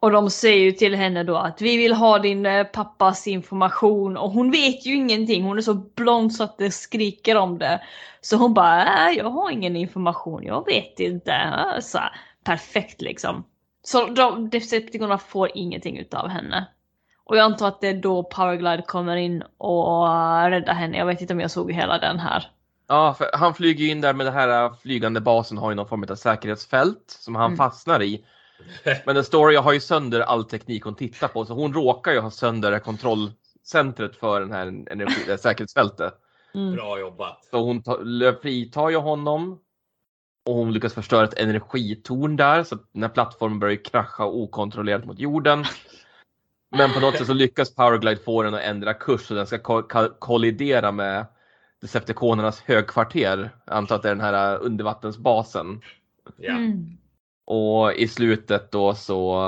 Och 0.00 0.10
de 0.10 0.30
säger 0.30 0.64
ju 0.64 0.72
till 0.72 0.94
henne 0.94 1.24
då 1.24 1.36
att 1.36 1.60
vi 1.62 1.76
vill 1.76 1.92
ha 1.92 2.18
din 2.18 2.46
eh, 2.46 2.64
pappas 2.64 3.26
information 3.26 4.16
och 4.16 4.30
hon 4.30 4.50
vet 4.50 4.86
ju 4.86 4.94
ingenting. 4.94 5.42
Hon 5.44 5.58
är 5.58 5.62
så 5.62 5.74
blond 5.74 6.34
så 6.34 6.44
att 6.44 6.58
det 6.58 6.70
skriker 6.70 7.36
om 7.36 7.58
det. 7.58 7.80
Så 8.20 8.36
hon 8.36 8.54
bara, 8.54 9.08
äh, 9.08 9.16
jag 9.18 9.30
har 9.30 9.50
ingen 9.50 9.76
information, 9.76 10.42
jag 10.42 10.64
vet 10.66 11.00
inte. 11.00 11.32
Äh, 11.32 11.80
Så, 11.80 11.98
perfekt 12.44 13.00
liksom. 13.02 13.44
Så 13.82 14.06
de, 14.06 14.50
Decepticonerna 14.50 15.18
får 15.18 15.50
ingenting 15.54 15.98
utav 15.98 16.28
henne. 16.28 16.66
Och 17.24 17.36
jag 17.36 17.44
antar 17.44 17.68
att 17.68 17.80
det 17.80 17.88
är 17.88 17.94
då 17.94 18.22
Powerglide 18.22 18.82
kommer 18.86 19.16
in 19.16 19.44
och 19.58 20.06
äh, 20.08 20.50
räddar 20.50 20.74
henne. 20.74 20.98
Jag 20.98 21.06
vet 21.06 21.20
inte 21.20 21.34
om 21.34 21.40
jag 21.40 21.50
såg 21.50 21.72
hela 21.72 21.98
den 21.98 22.18
här. 22.18 22.50
Ja, 22.88 23.14
för 23.18 23.30
han 23.34 23.54
flyger 23.54 23.86
in 23.90 24.00
där 24.00 24.14
med 24.14 24.26
det 24.26 24.30
här 24.30 24.64
eh, 24.64 24.74
flygande 24.82 25.20
basen 25.20 25.58
har 25.58 25.70
ju 25.70 25.74
någon 25.74 25.88
form 25.88 26.06
av 26.10 26.14
säkerhetsfält 26.14 27.04
som 27.20 27.34
han 27.34 27.44
Mm. 27.46 27.56
fastnar 27.56 28.02
i. 28.02 28.24
Men 29.06 29.14
den 29.14 29.24
Story 29.24 29.56
har 29.56 29.72
ju 29.72 29.80
sönder 29.80 30.20
all 30.20 30.44
teknik 30.44 30.84
hon 30.84 30.94
tittar 30.94 31.28
på 31.28 31.44
så 31.44 31.54
hon 31.54 31.74
råkar 31.74 32.12
ju 32.12 32.20
ha 32.20 32.30
sönder 32.30 32.78
kontrollcentret 32.78 34.16
för 34.16 34.40
den 34.40 34.52
här 34.52 34.66
energi, 34.66 35.22
det 35.26 35.30
här 35.30 35.36
säkerhetsfältet. 35.38 36.14
Mm. 36.54 36.74
Bra 36.74 36.98
jobbat. 37.00 37.44
Så 37.50 37.62
hon 37.64 37.82
fritar 38.42 38.90
ju 38.90 38.96
honom. 38.96 39.58
Och 40.46 40.54
hon 40.54 40.72
lyckas 40.72 40.94
förstöra 40.94 41.24
ett 41.24 41.38
energitorn 41.38 42.36
där 42.36 42.64
så 42.64 42.74
att 42.74 42.82
den 42.92 43.02
här 43.02 43.10
plattformen 43.10 43.58
börjar 43.58 43.84
krascha 43.84 44.24
okontrollerat 44.26 45.04
mot 45.04 45.18
jorden. 45.18 45.64
Men 46.72 46.92
på 46.92 47.00
något 47.00 47.16
sätt 47.16 47.26
så 47.26 47.34
lyckas 47.34 47.74
Powerglide 47.74 48.20
få 48.20 48.42
den 48.42 48.54
att 48.54 48.60
ändra 48.60 48.94
kurs 48.94 49.20
så 49.20 49.34
den 49.34 49.46
ska 49.46 49.58
ko- 49.58 49.88
ka- 49.88 50.12
kollidera 50.18 50.92
med 50.92 51.26
Decepticonernas 51.80 52.60
högkvarter. 52.60 53.50
Jag 53.66 53.76
antar 53.76 53.96
att 53.96 54.02
det 54.02 54.08
är 54.08 54.14
den 54.14 54.24
här 54.24 54.54
uh, 54.54 54.66
undervattensbasen. 54.66 55.80
Ja. 56.36 56.50
Mm. 56.50 56.98
Och 57.44 57.92
i 57.92 58.08
slutet 58.08 58.72
då 58.72 58.94
så 58.94 59.40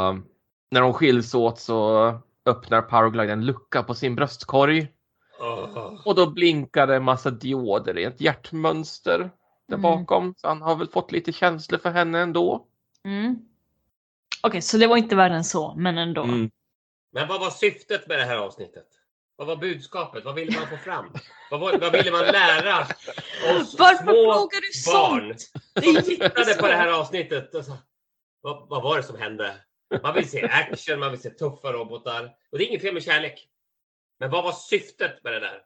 när 0.71 0.81
de 0.81 0.93
skiljs 0.93 1.35
åt 1.35 1.59
så 1.59 2.09
öppnar 2.47 2.83
Powerglide 2.83 3.33
en 3.33 3.47
lucka 3.47 3.83
på 3.83 3.95
sin 3.95 4.15
bröstkorg. 4.15 4.89
Åh. 5.41 6.01
Och 6.05 6.15
då 6.15 6.31
blinkar 6.31 6.87
det 6.87 6.97
en 6.97 7.05
massa 7.05 7.31
dioder 7.31 7.99
i 7.99 8.05
ett 8.05 8.21
hjärtmönster 8.21 9.31
där 9.69 9.77
Mm. 9.77 9.83
bakom. 9.83 10.35
Så 10.37 10.49
han 10.49 10.63
har 10.63 10.77
väl 10.77 10.89
fått 10.89 11.13
lite 11.13 11.33
känslor 11.33 11.79
för 11.79 11.91
henne 11.91 12.21
ändå. 12.21 12.67
Mm. 13.05 13.39
Okej, 14.43 14.63
så 14.63 14.79
det 14.79 14.87
var 14.87 14.97
inte 14.97 15.17
värre 15.17 15.37
än 15.37 15.45
så, 15.45 15.75
men 15.77 15.99
ändå. 15.99 16.23
Mm. 16.23 16.51
Men 17.15 17.29
vad 17.29 17.41
var 17.41 17.51
syftet 17.51 18.07
med 18.07 18.19
det 18.19 18.25
här 18.25 18.37
avsnittet? 18.37 18.87
Vad 19.37 19.47
var 19.47 19.57
budskapet? 19.57 20.25
Vad 20.25 20.35
ville 20.35 20.59
man 20.59 20.69
få 20.69 20.77
fram? 20.77 21.13
Vad, 21.51 21.61
var, 21.61 21.79
vad 21.79 21.93
ville 21.93 22.11
man 22.11 22.25
lära 22.25 22.81
oss 22.81 23.75
Varför 23.79 24.03
små 24.03 24.49
du 24.51 24.93
barn 24.93 25.39
sånt? 25.39 25.41
Som 25.85 26.03
tittade 26.03 26.55
på 26.55 26.67
det 26.67 26.75
här 26.75 26.93
avsnittet? 26.93 27.55
Och 27.55 27.65
så, 27.65 27.77
vad, 28.41 28.69
vad 28.69 28.83
var 28.83 28.97
det 28.97 29.03
som 29.03 29.19
hände? 29.19 29.57
Man 30.03 30.15
vill 30.15 30.31
se 30.31 30.43
action, 30.43 31.01
man 31.01 31.11
vill 31.11 31.21
se 31.21 31.31
tuffa 31.31 31.73
robotar. 31.73 32.25
Och 32.53 32.59
det 32.59 32.65
är 32.65 32.69
inget 32.69 32.83
fel 32.83 32.95
med 32.95 33.05
kärlek. 33.05 33.49
Men 34.21 34.31
vad 34.31 34.45
var 34.45 34.53
syftet 34.53 35.25
med 35.25 35.33
det 35.33 35.41
där? 35.41 35.65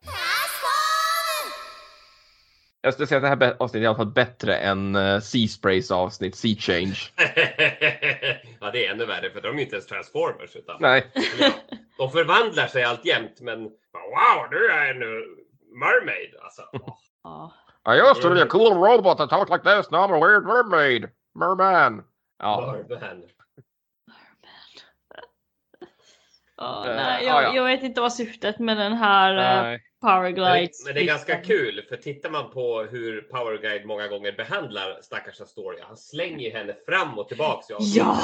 Jag 2.89 2.95
skulle 2.95 3.07
säga 3.07 3.33
att 3.33 3.41
det 3.41 3.47
här 3.47 3.57
avsnittet 3.59 3.81
är 3.81 3.85
i 3.85 3.87
alla 3.87 3.97
fall 3.97 4.13
bättre 4.13 4.57
än 4.57 4.97
uh, 4.97 5.21
Sea 5.21 5.49
Sprays 5.49 5.91
avsnitt, 5.91 6.37
Sea 6.37 6.57
Change. 6.59 6.99
ja, 8.61 8.71
det 8.71 8.87
är 8.87 8.91
ännu 8.91 9.07
värre 9.07 9.31
för 9.31 9.41
de 9.41 9.49
är 9.49 9.55
ju 9.55 9.63
inte 9.63 9.77
ens 9.77 9.87
transformers. 9.87 10.57
Utan, 10.57 10.77
Nej. 10.81 11.07
de 11.99 12.11
förvandlar 12.11 12.67
sig 12.67 12.85
alltjämt 12.85 13.41
men 13.41 13.63
wow, 13.93 14.51
du 14.51 14.71
är 14.71 14.91
en 14.91 14.99
mermaid. 15.79 16.35
Alltså. 16.43 16.63
Ja. 17.25 17.53
I 17.95 18.11
used 18.11 18.23
to 18.23 18.35
be 18.35 18.43
a 18.43 18.47
cool 18.47 18.75
robot 18.75 19.19
that 19.19 19.31
talked 19.31 19.51
like 19.51 19.65
this, 19.65 19.91
now 19.91 19.99
I'm 19.99 20.17
a 20.17 20.27
weird 20.27 20.45
mermaid. 20.45 21.09
Merman. 21.35 22.05
Ja. 22.39 22.75
Merman. 22.89 23.23
Ja, 26.57 26.87
Eh, 26.87 26.97
nej, 26.97 27.25
ja, 27.25 27.43
jag, 27.43 27.45
ja. 27.45 27.57
jag 27.57 27.65
vet 27.65 27.83
inte 27.83 28.01
vad 28.01 28.13
syftet 28.13 28.59
med 28.59 28.77
den 28.77 28.93
här 28.93 29.79
uh, 30.05 30.11
Nej. 30.11 30.33
Powerglide. 30.33 30.73
Men, 30.85 30.95
det 30.95 31.01
är 31.01 31.05
ganska 31.05 31.37
kul 31.37 31.83
för 31.89 31.97
tittar 31.97 32.31
man 32.31 32.51
på 32.51 32.83
hur 32.83 33.21
Power 33.21 33.59
Guide 33.59 33.87
många 33.87 34.09
gånger 34.09 34.33
behandlar 34.33 34.99
stackars 35.03 35.41
Astoria. 35.41 35.85
Han 35.87 35.97
slänger 35.97 36.45
ju 36.45 36.51
henne 36.51 36.75
fram 36.87 37.19
och 37.19 37.29
tillbaks. 37.29 37.71
avsnittet. 37.71 37.97
Ja! 37.97 38.21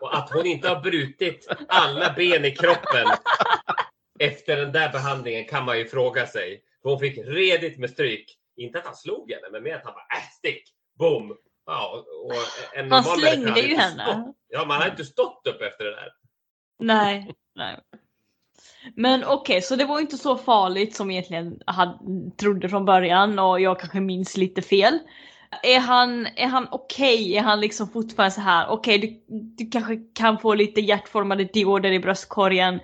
Och 0.00 0.16
att 0.16 0.30
hon 0.30 0.46
inte 0.46 0.68
har 0.68 0.80
brutit 0.80 1.48
alla 1.68 2.12
ben 2.16 2.44
i 2.44 2.50
kroppen 2.50 3.06
efter 4.18 4.56
den 4.56 4.72
där 4.72 4.92
behandlingen 4.92 5.44
kan 5.44 5.64
man 5.64 5.78
ju 5.78 5.88
fråga 5.88 6.26
sig. 6.26 6.62
För 6.82 6.90
hon 6.90 6.98
fick 6.98 7.18
redigt 7.18 7.78
med 7.78 7.90
stryk. 7.90 8.38
Inte 8.56 8.78
att 8.78 8.84
han 8.84 8.96
slog 8.96 9.30
henne, 9.30 9.48
men 9.52 9.62
mer 9.62 9.74
att 9.74 9.84
han 9.84 9.94
bara 9.94 10.18
äh, 10.18 10.30
stick, 10.38 10.62
boom. 10.98 11.36
Ja, 11.66 12.04
och 12.24 12.32
Han 12.90 13.04
slängde 13.04 13.60
ju 13.60 13.76
henne. 13.76 14.04
Stått, 14.04 14.36
ja, 14.48 14.64
man 14.64 14.80
har 14.80 14.88
inte 14.88 15.04
stått 15.04 15.46
upp 15.46 15.62
efter 15.62 15.84
det 15.84 15.90
där. 15.90 16.12
Nej, 16.78 17.34
nej. 17.54 17.80
Men 18.94 19.24
okej, 19.24 19.62
så 19.62 19.76
det 19.76 19.84
var 19.84 20.00
inte 20.00 20.16
så 20.16 20.36
farligt 20.36 20.96
som 20.96 21.10
egentligen 21.10 21.60
hade, 21.66 21.98
trodde 22.36 22.68
från 22.68 22.84
början 22.84 23.38
och 23.38 23.60
jag 23.60 23.80
kanske 23.80 24.00
minns 24.00 24.36
lite 24.36 24.62
fel. 24.62 24.98
Är 25.62 25.80
han, 25.80 26.26
är 26.36 26.46
han 26.46 26.68
okej? 26.70 27.36
Är 27.36 27.42
han 27.42 27.60
liksom 27.60 27.88
fortfarande 27.88 28.34
så 28.34 28.40
här? 28.40 28.68
okej 28.68 28.98
du, 28.98 29.34
du 29.64 29.70
kanske 29.70 29.96
kan 30.14 30.38
få 30.38 30.54
lite 30.54 30.80
hjärtformade 30.80 31.44
dioder 31.44 31.92
i 31.92 32.00
bröstkorgen. 32.00 32.80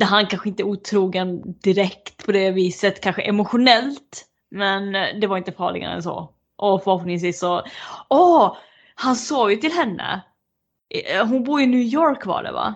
Han 0.00 0.26
kanske 0.26 0.48
inte 0.48 0.62
är 0.62 0.66
otrogen 0.66 1.42
direkt 1.60 2.26
på 2.26 2.32
det 2.32 2.50
viset, 2.50 3.00
kanske 3.00 3.22
emotionellt. 3.22 4.26
Men 4.50 4.92
det 5.20 5.26
var 5.26 5.36
inte 5.36 5.52
farligare 5.52 5.94
än 5.94 6.02
så. 6.02 6.30
Och 6.56 6.84
förhoppningsvis 6.84 7.40
så... 7.40 7.62
Åh! 8.08 8.56
han 9.00 9.16
sa 9.16 9.50
ju 9.50 9.56
till 9.56 9.72
henne. 9.72 10.20
Eh, 10.94 11.26
hon 11.26 11.44
bor 11.44 11.60
i 11.60 11.66
New 11.66 11.80
York 11.80 12.26
var 12.26 12.42
det 12.42 12.52
va? 12.52 12.74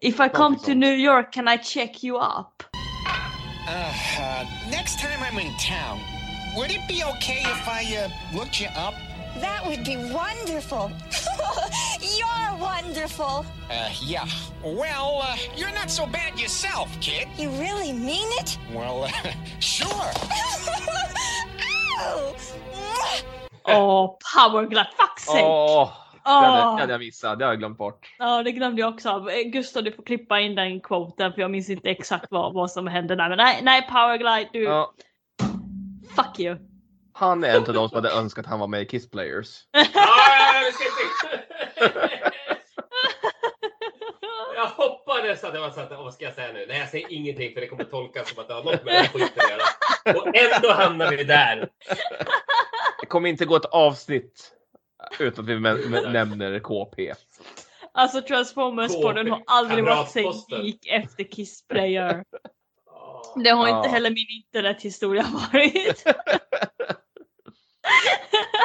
If 0.00 0.20
I 0.20 0.28
come 0.28 0.54
to 0.60 0.76
New 0.76 0.92
York 0.92 1.32
can 1.32 1.48
I 1.48 1.56
check 1.56 2.04
you 2.04 2.18
up? 2.18 2.62
Uh, 3.66 3.92
uh, 4.20 4.46
next 4.70 5.00
time 5.00 5.20
I'm 5.20 5.36
in 5.40 5.52
town, 5.58 5.98
would 6.56 6.70
it 6.70 6.86
be 6.86 7.02
okay 7.02 7.40
if 7.40 7.66
I 7.66 7.82
uh, 7.96 8.36
looked 8.36 8.60
you 8.60 8.68
up? 8.76 8.94
That 9.40 9.66
would 9.66 9.84
be 9.84 9.96
wonderful. 9.96 10.92
You're 12.00 12.56
wonderful. 12.60 13.44
Uh, 13.68 13.90
yeah. 14.00 14.24
Well, 14.62 15.20
uh, 15.24 15.36
you're 15.56 15.72
not 15.72 15.90
so 15.90 16.06
bad 16.06 16.38
yourself, 16.38 16.88
kid. 17.00 17.26
You 17.36 17.50
really 17.50 17.92
mean 17.92 18.28
it? 18.38 18.56
Well, 18.72 19.04
uh, 19.04 19.10
sure. 19.58 19.88
Ow! 22.00 22.34
Åh, 23.66 24.16
powerglide, 24.24 24.92
fuck 24.96 25.18
sake! 25.18 25.44
Åh, 26.24 26.40
det 26.40 26.46
hade, 26.46 26.76
det 26.76 26.80
hade 26.80 26.92
jag 26.92 27.00
missat. 27.00 27.38
Det 27.38 27.44
har 27.44 27.52
jag 27.52 27.58
glömt 27.58 27.78
bort. 27.78 28.14
Ja, 28.18 28.42
det 28.42 28.52
glömde 28.52 28.80
jag 28.80 28.94
också. 28.94 29.08
Eh, 29.08 29.50
Gustav, 29.50 29.84
du 29.84 29.92
får 29.92 30.02
klippa 30.02 30.40
in 30.40 30.54
den 30.54 30.80
quoten 30.80 31.32
för 31.32 31.40
jag 31.40 31.50
minns 31.50 31.70
inte 31.70 31.90
exakt 31.90 32.26
vad, 32.30 32.54
vad 32.54 32.70
som 32.70 32.86
hände 32.86 33.16
där. 33.16 33.28
Men 33.28 33.38
nej, 33.38 33.60
nej 33.62 33.88
powerglide, 33.90 34.48
du... 34.52 34.62
Ja, 34.62 34.92
Fuck 36.16 36.40
you. 36.40 36.56
han 37.12 37.44
är 37.44 37.48
en 37.48 37.56
av 37.56 37.74
de 37.74 37.88
som 37.88 37.96
hade 37.96 38.10
önskat 38.10 38.44
att 38.44 38.50
han 38.50 38.60
var 38.60 38.66
med 38.66 38.82
i 38.82 38.86
Kiss 38.86 39.10
Players. 39.10 39.64
Jag 44.58 44.66
hoppades 44.66 45.44
att 45.44 45.52
det 45.52 45.60
var 45.60 45.70
så 45.70 45.80
att, 45.80 45.90
vad 45.90 46.14
ska 46.14 46.24
jag 46.24 46.34
säga 46.34 46.52
nu? 46.52 46.64
Nej, 46.68 46.78
jag 46.78 46.88
säger 46.88 47.12
ingenting 47.12 47.54
för 47.54 47.60
det 47.60 47.66
kommer 47.66 47.84
tolkas 47.84 48.28
som 48.28 48.38
att 48.42 48.48
det 48.48 48.54
har 48.54 48.62
något 48.62 48.84
med 48.84 48.94
den 48.94 49.04
här 49.04 49.08
skiten 49.08 49.28
att 49.36 49.50
göra. 49.50 49.62
Och 50.18 50.36
ändå 50.36 50.72
hamnar 50.72 51.10
vi 51.10 51.24
där. 51.24 51.68
Det 53.00 53.06
kommer 53.06 53.28
inte 53.28 53.44
gå 53.44 53.56
ett 53.56 53.64
avsnitt 53.64 54.52
utan 55.18 55.44
att 55.44 55.50
vi 55.50 55.60
nämner 56.12 56.58
KP. 56.58 57.14
Alltså 57.92 58.20
Transformers-podden 58.20 59.30
har 59.30 59.42
aldrig 59.46 59.84
varit 59.84 60.50
lik 60.50 60.86
efter 60.86 61.24
Kiss 61.24 61.66
Player. 61.68 62.24
Det 63.44 63.50
har 63.50 63.78
inte 63.78 63.88
heller 63.88 64.10
min 64.10 64.26
internethistoria 64.44 65.26
varit. 65.52 66.04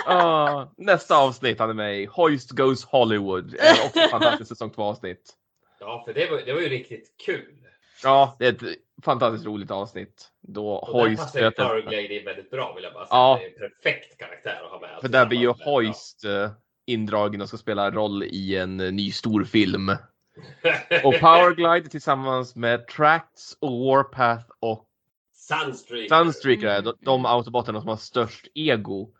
Ah, 0.06 0.66
nästa 0.78 1.18
avsnitt 1.18 1.60
med 1.76 2.02
i 2.02 2.06
Hoist 2.06 2.52
Goes 2.52 2.86
Hollywood. 2.86 3.56
Också 3.86 4.00
fantastiskt 4.12 4.50
säsong 4.50 4.70
2 4.70 4.84
avsnitt. 4.84 5.34
Ja, 5.80 6.04
för 6.06 6.14
det 6.14 6.32
var, 6.32 6.38
det 6.38 6.54
var 6.54 6.62
ju 6.62 6.70
riktigt 6.70 7.16
kul. 7.26 7.63
Ja, 8.04 8.36
det 8.40 8.46
är 8.48 8.54
ett 8.54 8.78
fantastiskt 9.04 9.46
roligt 9.46 9.72
avsnitt. 9.72 10.32
Då 10.42 10.86
där 10.86 10.94
Hoist 10.94 11.24
passar. 11.24 11.52
Powerglide 11.52 12.20
in 12.20 12.26
väldigt 12.26 12.52
bra 12.52 12.74
vill 12.76 12.84
jag 12.84 12.94
bara 12.94 13.06
säga. 13.06 13.18
Ja. 13.18 13.40
Det 13.42 13.46
är 13.46 13.64
en 13.64 13.72
perfekt 13.72 14.18
karaktär 14.18 14.62
att 14.64 14.72
ha 14.72 14.80
med. 14.80 15.02
För 15.02 15.08
där 15.08 15.26
blir 15.26 15.40
ju 15.40 15.54
Hoist 15.66 16.26
eh, 16.26 16.52
indragen 16.86 17.42
och 17.42 17.48
ska 17.48 17.58
spela 17.58 17.92
roll 17.92 18.24
i 18.24 18.58
en 18.58 18.80
eh, 18.80 18.92
ny 18.92 19.12
stor 19.12 19.44
film. 19.44 19.90
Och 21.04 21.20
Powerglide 21.20 21.90
tillsammans 21.90 22.56
med 22.56 22.88
Tracts 22.88 23.58
och 23.60 23.72
Warpath 23.72 24.46
och 24.60 24.88
Sunstreak. 25.34 26.10
Sunstreaker 26.10 26.68
är 26.68 26.82
de, 26.82 26.94
de 27.00 27.26
autobotarna 27.26 27.80
som 27.80 27.90
har 27.90 27.98
störst 27.98 28.48
ego. 28.54 29.14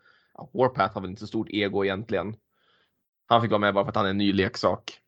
Warpath 0.52 0.94
har 0.94 1.00
väl 1.00 1.10
inte 1.10 1.20
så 1.20 1.26
stort 1.26 1.50
ego 1.50 1.84
egentligen. 1.84 2.36
Han 3.26 3.42
fick 3.42 3.50
vara 3.50 3.58
med 3.58 3.74
bara 3.74 3.84
för 3.84 3.88
att 3.88 3.96
han 3.96 4.06
är 4.06 4.10
en 4.10 4.18
ny 4.18 4.32
leksak. 4.32 5.00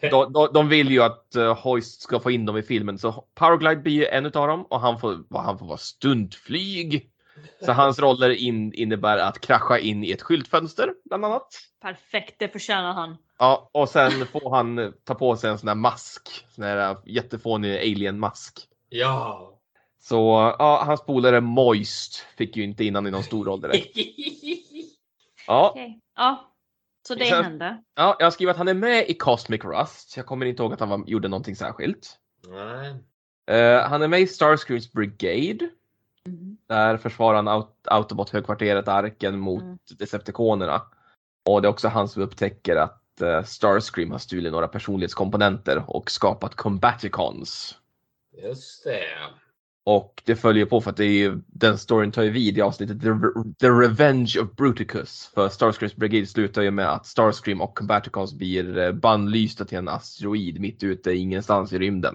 De, 0.00 0.32
de, 0.32 0.48
de 0.54 0.68
vill 0.68 0.90
ju 0.90 1.02
att 1.02 1.32
uh, 1.36 1.54
Hoist 1.54 2.02
ska 2.02 2.20
få 2.20 2.30
in 2.30 2.46
dem 2.46 2.56
i 2.56 2.62
filmen 2.62 2.98
så 2.98 3.24
Powerglide 3.34 3.76
blir 3.76 3.92
ju 3.92 4.06
en 4.06 4.26
utav 4.26 4.48
dem 4.48 4.66
och 4.70 4.80
han 4.80 5.00
får, 5.00 5.36
han 5.42 5.58
får 5.58 5.66
vara 5.66 5.78
stuntflyg. 5.78 7.10
Så 7.64 7.72
hans 7.72 7.98
roller 7.98 8.30
in, 8.30 8.72
innebär 8.72 9.18
att 9.18 9.40
krascha 9.40 9.78
in 9.78 10.04
i 10.04 10.10
ett 10.10 10.22
skyltfönster 10.22 10.94
bland 11.04 11.24
annat. 11.24 11.48
Perfekt, 11.82 12.34
det 12.38 12.48
förtjänar 12.48 12.92
han. 12.92 13.16
Ja, 13.38 13.70
och 13.72 13.88
sen 13.88 14.26
får 14.26 14.50
han 14.50 14.78
eh, 14.78 14.90
ta 15.04 15.14
på 15.14 15.36
sig 15.36 15.50
en 15.50 15.58
sån 15.58 15.68
här 15.68 15.74
mask. 15.74 16.46
Sån 16.48 16.64
här 16.64 16.90
eh, 16.90 16.98
jättefånig 17.06 17.78
alien-mask. 17.78 18.60
Ja. 18.88 19.52
Så 20.00 20.54
ja, 20.58 20.82
hans 20.86 21.04
polare 21.04 21.40
Moist 21.40 22.26
fick 22.36 22.56
ju 22.56 22.64
inte 22.64 22.84
innan 22.84 23.06
i 23.06 23.10
någon 23.10 23.22
stor 23.22 23.44
roll 23.44 23.60
direkt. 23.60 23.96
Ja, 25.48 25.70
Okej. 25.70 26.00
Ja, 26.16 26.55
så 27.06 27.14
det 27.14 27.24
Sen- 27.24 27.44
hände. 27.44 27.82
ja, 27.94 28.16
jag 28.18 28.26
har 28.26 28.30
skrivit 28.30 28.50
att 28.50 28.56
han 28.58 28.68
är 28.68 28.74
med 28.74 29.08
i 29.10 29.14
Cosmic 29.14 29.64
Rust. 29.64 30.16
Jag 30.16 30.26
kommer 30.26 30.46
inte 30.46 30.62
ihåg 30.62 30.72
att 30.72 30.80
han 30.80 30.88
var, 30.88 31.04
gjorde 31.06 31.28
någonting 31.28 31.56
särskilt. 31.56 32.18
Nej. 32.48 32.94
Eh, 33.58 33.80
han 33.88 34.02
är 34.02 34.08
med 34.08 34.20
i 34.20 34.26
Starscreams 34.26 34.92
Brigade. 34.92 35.68
Mhm. 36.26 36.56
Där 36.68 36.96
försvarar 36.96 37.36
han 37.36 37.48
Aut- 37.48 37.88
Autobot-högkvarteret 37.88 38.88
Arken 38.88 39.38
mot 39.38 39.62
Mm. 39.62 39.78
Decepticonerna. 39.98 40.82
Och 41.48 41.62
det 41.62 41.68
är 41.68 41.70
också 41.70 41.88
han 41.88 42.08
som 42.08 42.22
upptäcker 42.22 42.76
att 42.76 43.20
eh, 43.20 43.42
Starscream 43.44 44.10
har 44.10 44.18
stulit 44.18 44.52
några 44.52 44.68
personlighetskomponenter 44.68 45.84
och 45.86 46.10
skapat 46.10 46.54
Combaticons. 46.54 47.78
Just 48.42 48.84
det. 48.84 49.02
Och 49.86 50.22
det 50.26 50.36
följer 50.36 50.66
på 50.66 50.80
för 50.80 50.90
att 50.90 50.96
det 50.96 51.04
är 51.04 51.18
ju, 51.18 51.38
den 51.46 51.78
storyn 51.78 52.12
tar 52.12 52.22
ju 52.22 52.30
vid 52.30 52.58
i 52.58 52.60
avsnittet 52.60 53.00
The, 53.00 53.08
The 53.60 53.68
Revenge 53.68 54.34
of 54.42 54.56
Bruticus. 54.56 55.30
För 55.34 55.48
Starscreams 55.48 55.96
Brigade 55.96 56.26
slutar 56.26 56.62
ju 56.62 56.70
med 56.70 56.92
att 56.92 57.06
Starscream 57.06 57.60
och 57.60 57.78
Combaticons 57.78 58.34
blir 58.34 58.78
eh, 58.78 58.92
bannlysta 58.92 59.64
till 59.64 59.78
en 59.78 59.88
asteroid 59.88 60.60
mitt 60.60 60.82
ute 60.82 61.12
ingenstans 61.12 61.72
i 61.72 61.78
rymden. 61.78 62.14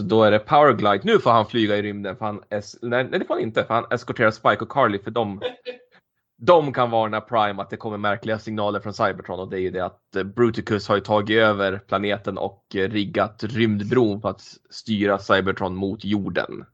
Så 0.00 0.06
då 0.06 0.22
är 0.24 0.30
det 0.30 0.38
Powerglide. 0.38 1.00
Nu 1.04 1.18
får 1.18 1.30
han 1.30 1.46
flyga 1.46 1.76
i 1.76 1.82
rymden 1.82 2.16
för 2.16 2.26
han 2.26 2.42
es- 2.50 2.78
nej, 2.82 3.08
nej 3.10 3.18
det 3.18 3.26
får 3.26 3.34
han 3.34 3.42
inte 3.42 3.64
för 3.64 3.74
han 3.74 3.86
eskorterar 3.90 4.30
Spike 4.30 4.58
och 4.64 4.70
Carly 4.72 4.98
för 4.98 5.10
de 5.10 5.40
de 6.42 6.72
kan 6.72 6.90
varna 6.90 7.20
Prime 7.20 7.62
att 7.62 7.70
det 7.70 7.76
kommer 7.76 7.98
märkliga 7.98 8.38
signaler 8.38 8.80
från 8.80 8.94
Cybertron 8.94 9.40
och 9.40 9.50
det 9.50 9.56
är 9.56 9.60
ju 9.60 9.70
det 9.70 9.84
att 9.84 10.16
eh, 10.16 10.22
Bruticus 10.24 10.88
har 10.88 10.94
ju 10.94 11.00
tagit 11.00 11.38
över 11.38 11.78
planeten 11.78 12.38
och 12.38 12.64
eh, 12.74 12.88
riggat 12.88 13.44
rymdbron 13.44 14.20
för 14.20 14.28
att 14.28 14.42
styra 14.70 15.18
Cybertron 15.18 15.74
mot 15.74 16.04
jorden. 16.04 16.64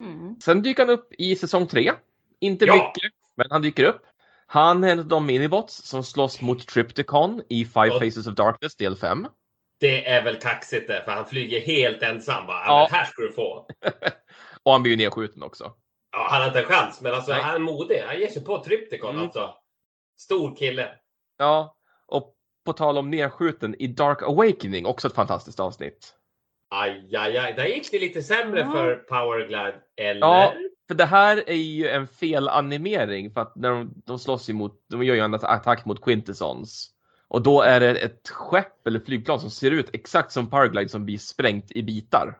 Mm. 0.00 0.40
Sen 0.40 0.62
dyker 0.62 0.86
han 0.86 0.94
upp 0.94 1.12
i 1.18 1.36
säsong 1.36 1.66
3. 1.66 1.92
Inte 2.40 2.64
Ja. 2.64 2.74
mycket, 2.74 3.12
men 3.36 3.46
han 3.50 3.62
dyker 3.62 3.84
upp. 3.84 4.02
Han 4.46 4.84
är 4.84 4.88
en 4.92 4.98
av 4.98 5.06
de 5.06 5.26
minibots 5.26 5.74
som 5.88 6.04
slåss 6.04 6.40
mot 6.40 6.66
Tripticon 6.68 7.42
i 7.48 7.64
Five 7.64 7.86
Ja. 7.86 7.98
Faces 8.00 8.26
of 8.26 8.34
Darkness 8.34 8.76
del 8.76 8.96
5. 8.96 9.26
Det 9.80 10.06
är 10.08 10.24
väl 10.24 10.36
kaxigt 10.40 10.88
det, 10.88 11.02
för 11.04 11.12
han 11.12 11.26
flyger 11.26 11.60
helt 11.60 12.02
ensam. 12.02 12.46
Bara, 12.46 12.66
Ja. 12.66 12.88
Här 12.90 13.04
ska 13.04 13.22
du 13.22 13.32
få. 13.32 13.66
Och 14.62 14.72
han 14.72 14.82
blir 14.82 14.92
ju 14.92 14.96
nedskjuten 14.98 15.42
också. 15.42 15.72
Ja, 16.12 16.26
han 16.30 16.40
har 16.40 16.48
inte 16.48 16.60
en 16.60 16.64
chans, 16.66 17.00
men 17.00 17.14
alltså, 17.14 17.32
Nej. 17.32 17.42
han 17.42 17.54
är 17.54 17.58
modig. 17.58 18.02
Han 18.06 18.18
ger 18.20 18.28
sig 18.28 18.44
på 18.44 18.64
Trypticon 18.64 19.10
Mm. 19.10 19.22
alltså. 19.22 19.54
Stor 20.20 20.56
kille. 20.56 20.88
Ja, 21.38 21.76
och 22.06 22.34
på 22.64 22.72
tal 22.72 22.98
om 22.98 23.10
nedskjuten 23.10 23.74
i 23.74 23.86
Dark 23.86 24.22
Awakening, 24.22 24.86
också 24.86 25.08
ett 25.08 25.14
fantastiskt 25.14 25.60
avsnitt. 25.60 26.14
Aj, 26.74 27.10
aj, 27.16 27.36
aj. 27.38 27.52
Där 27.56 27.64
gick 27.66 27.90
det 27.90 27.98
lite 27.98 28.22
sämre 28.22 28.60
Ja. 28.60 28.72
för 28.72 28.94
Powerglide, 28.94 29.74
eller? 29.96 30.20
Ja, 30.26 30.52
för 30.88 30.94
det 30.94 31.04
här 31.04 31.42
är 31.46 31.54
ju 31.54 31.88
en 31.88 32.06
felanimering 32.06 33.30
för 33.30 33.40
att 33.40 33.56
när 33.56 33.70
de, 33.70 33.94
de 34.06 34.18
slåss 34.18 34.50
emot, 34.50 34.72
de 34.90 35.02
gör 35.04 35.14
ju 35.14 35.20
en 35.20 35.34
attack 35.34 35.84
mot 35.84 36.04
Quintessons. 36.04 36.88
Och 37.28 37.42
då 37.42 37.62
är 37.62 37.80
det 37.80 37.90
ett 37.90 38.28
skepp 38.28 38.86
eller 38.86 39.00
flygplan 39.00 39.40
som 39.40 39.50
ser 39.50 39.70
ut 39.70 39.90
exakt 39.92 40.32
som 40.32 40.50
Powerglide 40.50 40.88
som 40.88 41.04
blir 41.04 41.18
sprängt 41.18 41.70
i 41.72 41.82
bitar. 41.82 42.38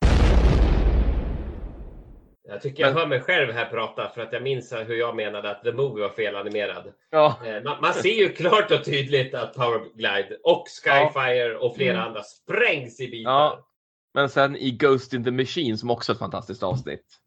Jag 2.48 2.62
tycker 2.62 2.82
jag 2.82 2.90
Men- 2.92 2.98
hör 3.00 3.06
mig 3.06 3.20
själv 3.20 3.52
här 3.52 3.64
prata 3.66 4.08
för 4.08 4.22
att 4.22 4.32
jag 4.32 4.42
minns 4.42 4.72
hur 4.86 4.94
jag 4.96 5.16
menade 5.16 5.50
att 5.50 5.62
The 5.64 5.72
Movie 5.72 6.02
var 6.02 6.08
felanimerad. 6.14 6.92
Ja. 7.10 7.36
Eh, 7.46 7.62
Man, 7.64 7.76
man 7.80 7.92
ser 7.94 8.08
ju 8.18 8.28
klart 8.28 8.70
och 8.70 8.84
tydligt 8.84 9.34
att 9.34 9.54
Powerglide 9.54 10.36
och 10.44 10.64
Skyfire 10.84 11.56
och 11.56 11.76
flera 11.76 11.94
Mm. 11.94 12.06
andra 12.06 12.22
sprängs 12.22 13.00
i 13.00 13.08
bitar. 13.10 13.30
Ja. 13.32 13.68
Men 14.14 14.28
sen 14.28 14.56
i 14.56 14.70
Ghost 14.70 15.14
in 15.14 15.24
the 15.24 15.30
Machine 15.30 15.78
som 15.78 15.90
också 15.90 16.12
är 16.12 16.14
ett 16.14 16.18
fantastiskt 16.18 16.62
avsnitt. 16.62 17.22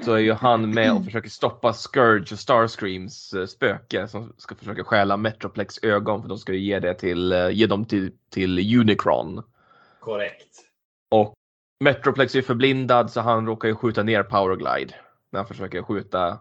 Så 0.00 0.12
är 0.12 0.18
ju 0.18 0.32
han 0.32 0.74
med 0.74 0.92
och 0.92 1.04
försöker 1.04 1.30
stoppa 1.30 1.72
Scourge 1.72 2.32
och 2.32 2.38
Starscreams 2.38 3.32
eh, 3.34 3.46
spöke 3.46 4.08
som 4.08 4.34
ska 4.36 4.54
försöka 4.54 4.84
stjäla 4.84 5.16
Metroplex 5.16 5.78
ögon 5.82 6.22
för 6.22 6.28
de 6.28 6.38
ska 6.38 6.52
ju 6.52 6.58
ge 6.58 6.80
det 6.80 6.94
till, 6.94 7.32
eh, 7.32 7.50
ge 7.50 7.66
dem 7.66 7.84
till, 7.84 8.12
till 8.30 8.78
Unicron. 8.80 9.42
Korrekt. 10.00 10.64
Och 11.08 11.34
Metroplex 11.84 12.34
är 12.34 12.42
förblindad 12.42 13.10
så 13.10 13.20
han 13.20 13.46
råkar 13.46 13.68
ju 13.68 13.74
skjuta 13.74 14.02
ner 14.02 14.22
Powerglide 14.22 14.94
när 15.30 15.40
han 15.40 15.46
försöker 15.46 15.82
skjuta 15.82 16.38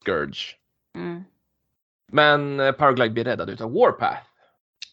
Scourge. 0.00 0.56
Mm. 0.94 1.24
Men 2.12 2.60
eh, 2.60 2.72
Powerglide 2.72 3.10
blir 3.10 3.24
räddad 3.24 3.50
utav 3.50 3.72
Warpath. 3.72 4.26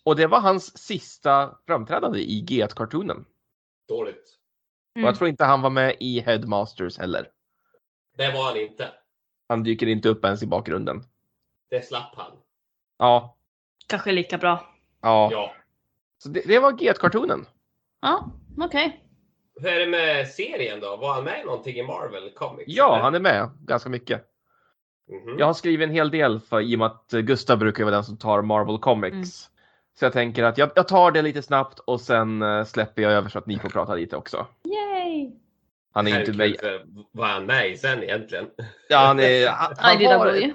Och 0.06 0.16
det 0.16 0.28
var 0.28 0.40
hans 0.40 0.78
sista 0.78 1.58
framträdande 1.68 2.20
i 2.20 2.46
G1-cartoonen. 2.50 3.26
Dåligt. 3.88 4.37
Och 5.04 5.10
jag 5.10 5.16
tror 5.18 5.30
inte 5.30 5.46
han 5.46 5.62
var 5.62 5.70
med 5.70 5.96
i 6.00 6.20
Headmasters 6.20 6.98
heller. 6.98 7.28
Det 8.18 8.32
var 8.32 8.44
han 8.44 8.58
inte. 8.58 8.90
Han 9.50 9.64
dyker 9.64 9.88
inte 9.88 10.10
upp 10.10 10.26
ens 10.26 10.44
i 10.44 10.48
bakgrunden. 10.48 11.04
Det 11.70 11.86
slapp 11.86 12.14
han. 12.16 12.32
Ja, 13.00 13.36
Kanske 13.88 14.12
lika 14.12 14.38
bra. 14.38 14.74
ja. 15.02 15.30
Ja. 15.32 15.54
Så 16.18 16.30
det, 16.30 16.42
det 16.48 16.60
var 16.60 16.72
G1-cartoonen. 16.72 17.46
Ja, 18.02 18.32
okej. 18.58 19.04
Hur 19.60 19.70
är 19.70 19.80
det 19.80 19.88
med 19.88 20.28
serien 20.28 20.80
då? 20.80 20.96
Var 20.98 21.14
han 21.14 21.24
med 21.24 21.42
i 21.42 21.44
någonting 21.46 21.76
i 21.76 21.84
Marvel 21.84 22.32
Comics? 22.36 22.64
Ja, 22.68 22.94
eller? 22.94 23.04
han 23.04 23.16
är 23.16 23.20
med 23.20 23.50
ganska 23.60 23.90
mycket. 23.90 24.22
Mhm. 25.10 25.40
Jag 25.40 25.46
har 25.46 25.54
skrivit 25.54 25.88
en 25.88 25.94
hel 25.96 26.12
del 26.12 26.40
för, 26.40 26.62
i 26.62 26.76
och 26.76 26.80
med 26.80 26.86
att 26.88 27.12
Gustav 27.12 27.58
brukar 27.58 27.84
vara 27.84 27.96
den 27.96 28.04
som 28.04 28.18
tar 28.18 28.42
Marvel 28.42 28.78
Comics. 28.78 29.14
Mm. 29.16 29.26
Så 30.00 30.06
jag 30.06 30.14
tänker 30.14 30.44
att 30.44 30.58
jag, 30.58 30.70
jag 30.76 30.88
tar 30.88 31.12
det 31.12 31.22
lite 31.22 31.42
snabbt 31.42 31.80
och 31.80 32.02
sen 32.02 32.42
eh, 32.42 32.64
släpper 32.64 33.02
jag 33.02 33.12
över 33.12 33.30
så 33.30 33.40
att 33.40 33.46
ni 33.48 33.60
får 33.60 33.70
prata 33.70 33.96
lite 33.96 34.18
också. 34.18 34.48
Yay! 35.08 35.32
Han 35.94 36.08
är 36.08 36.20
inte 36.20 36.34
med. 36.34 36.56
För 36.60 36.86
Vad 37.12 37.30
är 37.30 37.34
han 37.34 37.46
med 37.46 37.70
i 37.72 37.78
sen 37.78 38.04
egentligen? 38.04 38.46
Ja, 38.90 38.98
han 38.98 39.20
är, 39.20 39.48
han, 39.50 39.74
han 39.78 40.06
har, 40.06 40.34
IDW. 40.36 40.54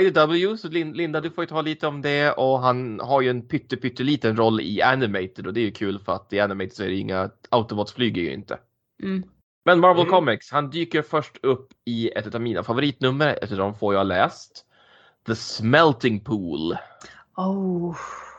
IDW, 0.00 0.56
så 0.56 0.68
Lin- 0.68 0.92
Linda 0.94 1.20
du 1.20 1.30
får 1.30 1.44
ju 1.44 1.48
ta 1.48 1.62
lite 1.62 1.86
om 1.86 2.02
det 2.02 2.32
och 2.32 2.58
han 2.60 3.00
har 3.00 3.20
ju 3.20 3.30
en 3.30 3.48
pytte 3.48 3.76
pytteliten 3.76 4.36
roll 4.36 4.60
i 4.60 4.82
Animated 4.82 5.46
och 5.46 5.52
det 5.52 5.60
är 5.60 5.64
ju 5.64 5.70
kul 5.72 5.98
för 5.98 6.12
att 6.12 6.32
i 6.32 6.40
Animated 6.40 6.72
så 6.72 6.82
är 6.82 6.88
det 6.88 6.94
inga 6.94 7.30
Autobots 7.50 7.92
flyger 7.92 8.22
ju 8.22 8.32
inte. 8.32 8.58
Mm. 9.02 9.22
Men 9.64 9.80
Marvel 9.80 10.00
Mm. 10.02 10.10
Comics, 10.10 10.50
han 10.50 10.70
dyker 10.70 11.02
först 11.02 11.36
upp 11.42 11.68
i 11.84 12.08
ett 12.10 12.34
av 12.34 12.40
mina 12.40 12.62
favoritnummer, 12.62 13.38
ett 13.42 13.52
av 13.52 13.58
de 13.58 13.74
få 13.74 13.92
jag 13.92 14.00
har 14.00 14.04
läst. 14.04 14.64
The 15.26 15.34
Smelting 15.34 16.20
Pool. 16.20 16.76
Oh. 17.36 17.96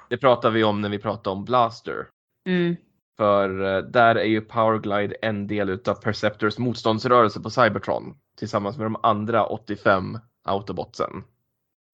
Det 0.09 0.17
pratar 0.17 0.49
vi 0.49 0.63
om 0.63 0.81
när 0.81 0.89
vi 0.89 0.99
pratar 0.99 1.31
om 1.31 1.45
Blaster. 1.45 2.07
Mm. 2.47 2.75
För 3.17 3.75
eh, 3.75 3.83
där 3.83 4.15
är 4.15 4.25
ju 4.25 4.41
Powerglide 4.41 5.15
en 5.21 5.47
del 5.47 5.69
utav 5.69 5.95
Perceptors 5.95 6.57
motståndsrörelse 6.57 7.39
på 7.39 7.49
Cybertron. 7.49 8.17
Tillsammans 8.37 8.77
med 8.77 8.85
de 8.85 8.97
andra 9.03 9.45
85 9.45 10.19
Autobotsen. 10.43 11.23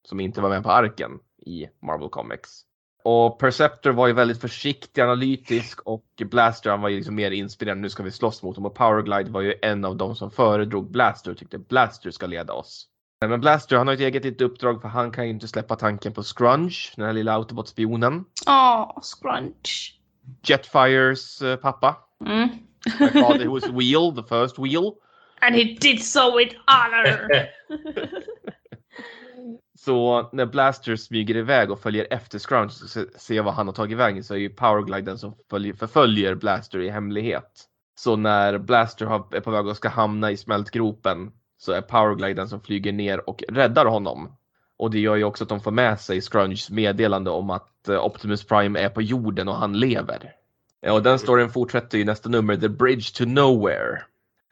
Som 0.07 0.19
inte 0.19 0.41
var 0.41 0.49
med 0.49 0.63
på 0.63 0.71
arken 0.71 1.11
i 1.45 1.67
Marvel 1.81 2.09
Comics. 2.09 2.65
Och 3.03 3.39
Perceptor 3.39 3.91
var 3.91 4.07
ju 4.07 4.13
väldigt 4.13 4.41
försiktig, 4.41 5.01
analytisk 5.01 5.81
och 5.81 6.05
Blaster 6.25 6.69
han 6.69 6.81
var 6.81 6.89
ju 6.89 6.95
liksom 6.95 7.15
mer 7.15 7.31
inspirerad. 7.31 7.77
Nu 7.77 7.89
ska 7.89 8.03
vi 8.03 8.11
slåss 8.11 8.43
mot 8.43 8.55
dem. 8.55 8.65
Och 8.65 8.75
Powerglide 8.75 9.31
var 9.31 9.41
ju 9.41 9.55
en 9.61 9.85
av 9.85 9.97
de 9.97 10.15
som 10.15 10.31
föredrog 10.31 10.91
Blaster 10.91 11.31
och 11.31 11.37
tyckte 11.37 11.57
Blaster 11.57 12.11
ska 12.11 12.27
leda 12.27 12.53
oss. 12.53 12.87
Men 13.25 13.41
Blaster 13.41 13.77
han 13.77 13.87
har 13.87 13.93
ett 13.93 13.99
eget 13.99 14.23
litet 14.23 14.41
uppdrag 14.41 14.81
för 14.81 14.89
han 14.89 15.11
kan 15.11 15.25
ju 15.25 15.29
inte 15.29 15.47
släppa 15.47 15.75
tanken 15.75 16.13
på 16.13 16.23
Scrunge, 16.23 16.93
den 16.95 17.05
här 17.05 17.13
lilla 17.13 17.33
Autobot-spionen. 17.33 18.25
Åh, 18.47 19.01
scrunch. 19.01 19.98
Jetfires 20.43 21.41
eh, 21.41 21.55
pappa. 21.55 21.97
Mm. 22.25 22.49
My 22.99 23.07
father 23.21 23.45
who 23.45 23.53
was 23.53 23.69
wheel, 23.69 24.15
the 24.15 24.23
first 24.23 24.59
wheel. 24.59 24.93
And 25.41 25.55
he 25.55 25.63
did 25.63 26.03
so 26.03 26.37
with 26.37 26.55
honor. 26.67 27.29
Så 29.79 30.29
när 30.33 30.45
Blaster 30.45 30.95
smyger 30.95 31.37
iväg 31.37 31.71
och 31.71 31.79
följer 31.79 32.07
efter 32.09 32.39
Scrunch 32.39 32.65
och 32.65 32.71
ska 32.71 32.87
se- 32.87 33.19
se 33.19 33.41
vad 33.41 33.53
han 33.53 33.67
har 33.67 33.73
tagit 33.73 33.97
vägen 33.97 34.23
så 34.23 34.33
är 34.33 34.37
ju 34.37 34.49
Powerglide 34.49 35.01
den 35.11 35.17
som 35.17 35.35
följer, 35.49 35.73
förföljer 35.73 36.35
Blaster 36.35 36.79
i 36.79 36.89
hemlighet. 36.89 37.65
Så 37.99 38.15
när 38.15 38.57
Blaster 38.57 39.05
har, 39.05 39.35
är 39.35 39.39
på 39.39 39.51
väg 39.51 39.67
och 39.67 39.77
ska 39.77 39.89
hamna 39.89 40.31
i 40.31 40.37
smältgropen 40.37 41.31
så 41.57 41.71
är 41.71 41.81
Powerglide 41.81 42.33
den 42.33 42.49
som 42.49 42.61
flyger 42.61 42.91
ner 42.91 43.29
och 43.29 43.43
räddar 43.49 43.85
honom. 43.85 44.35
Och 44.79 44.91
det 44.91 44.99
gör 44.99 45.15
ju 45.15 45.23
också 45.23 45.43
att 45.43 45.49
de 45.49 45.59
får 45.61 45.71
med 45.71 45.99
sig 45.99 46.21
Scrunchs 46.21 46.69
meddelande 46.69 47.29
om 47.29 47.49
att 47.49 47.87
eh, 47.89 48.05
Optimus 48.05 48.43
Prime 48.43 48.79
är 48.79 48.89
på 48.89 49.01
jorden 49.01 49.47
och 49.47 49.55
han 49.55 49.79
lever. 49.79 50.31
Ja, 50.81 50.93
Och 50.93 51.03
den 51.03 51.19
storyn 51.19 51.49
fortsätter 51.49 51.97
i 51.97 52.03
nästa 52.03 52.29
nummer, 52.29 52.55
The 52.57 52.69
Bridge 52.69 53.13
to 53.15 53.25
Nowhere. 53.25 54.01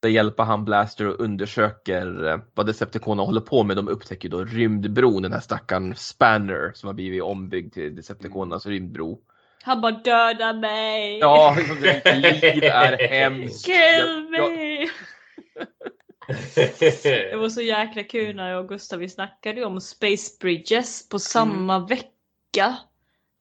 Där 0.02 0.10
hjälper 0.10 0.44
han 0.44 0.66
Blaster 0.66 1.08
och 1.08 1.20
undersöker 1.20 2.28
eh, 2.28 2.38
vad 2.54 2.66
Decepticonerna 2.66 3.24
håller 3.26 3.42
på 3.42 3.64
med. 3.64 3.76
De 3.78 3.88
upptäcker 3.88 4.30
då 4.30 4.44
rymdbron, 4.44 5.22
den 5.24 5.34
här 5.34 5.40
stackaren 5.40 5.96
Spanner 5.96 6.72
som 6.76 6.88
har 6.88 6.94
blivit 6.94 7.24
ombyggd 7.24 7.74
till 7.74 7.96
Decepticonernas 7.96 8.66
rymdbro. 8.66 9.20
Han 9.64 9.82
bara 9.82 9.92
döda 9.92 10.54
mig. 10.54 11.18
Ja, 11.20 11.56
liksom, 11.58 11.78
det 11.82 12.16
liv 12.16 12.64
är 12.64 13.08
hemskt. 13.10 13.66
Kill 13.66 13.76
Jag- 14.38 14.52
me. 14.52 14.67
Det 16.28 17.38
var 17.38 17.50
så 17.50 17.62
jäkla 17.62 18.04
kul 18.04 18.36
när 18.36 18.50
jag 18.50 18.64
och 18.64 18.70
Gustav 18.70 19.00
vi 19.00 19.10
snackade 19.10 19.66
om 19.66 19.82
Space 19.82 20.38
Bridges 20.40 21.10
på 21.10 21.20
samma 21.20 21.80
vecka. 21.80 22.78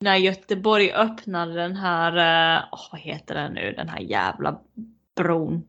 När 0.01 0.17
Göteborg 0.17 0.93
öppnade 0.93 1.55
den 1.55 1.77
här, 1.77 2.65
åh, 2.73 2.89
vad 2.93 3.01
heter 3.01 3.35
den 3.35 3.53
nu, 3.53 3.75
den 3.77 3.89
här 3.89 4.01
jävla 4.01 4.61
bron. 5.17 5.63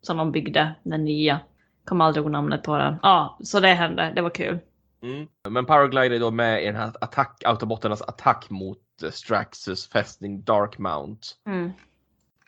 Som 0.00 0.16
de 0.16 0.32
byggde, 0.32 0.74
den 0.82 1.04
nya. 1.04 1.40
Kommer 1.84 2.04
aldrig 2.04 2.24
ihåg 2.24 2.32
namnet 2.32 2.62
på 2.62 2.76
den. 2.76 2.96
Ja, 3.02 3.38
så 3.42 3.60
det 3.60 3.68
hände, 3.68 4.12
det 4.14 4.22
var 4.22 4.30
kul. 4.30 4.58
Mm. 5.02 5.28
Men 5.48 5.66
Powerglide 5.66 6.16
är 6.16 6.20
då 6.20 6.30
med 6.30 6.62
i 6.62 6.66
den 6.66 6.76
här 6.76 6.92
attack, 7.00 7.42
autobotternas 7.44 8.02
attack 8.02 8.50
mot 8.50 8.78
eh, 9.02 9.10
Straxus 9.10 9.88
fästning 9.88 10.42
Darkmount. 10.42 11.36
Mm. 11.46 11.72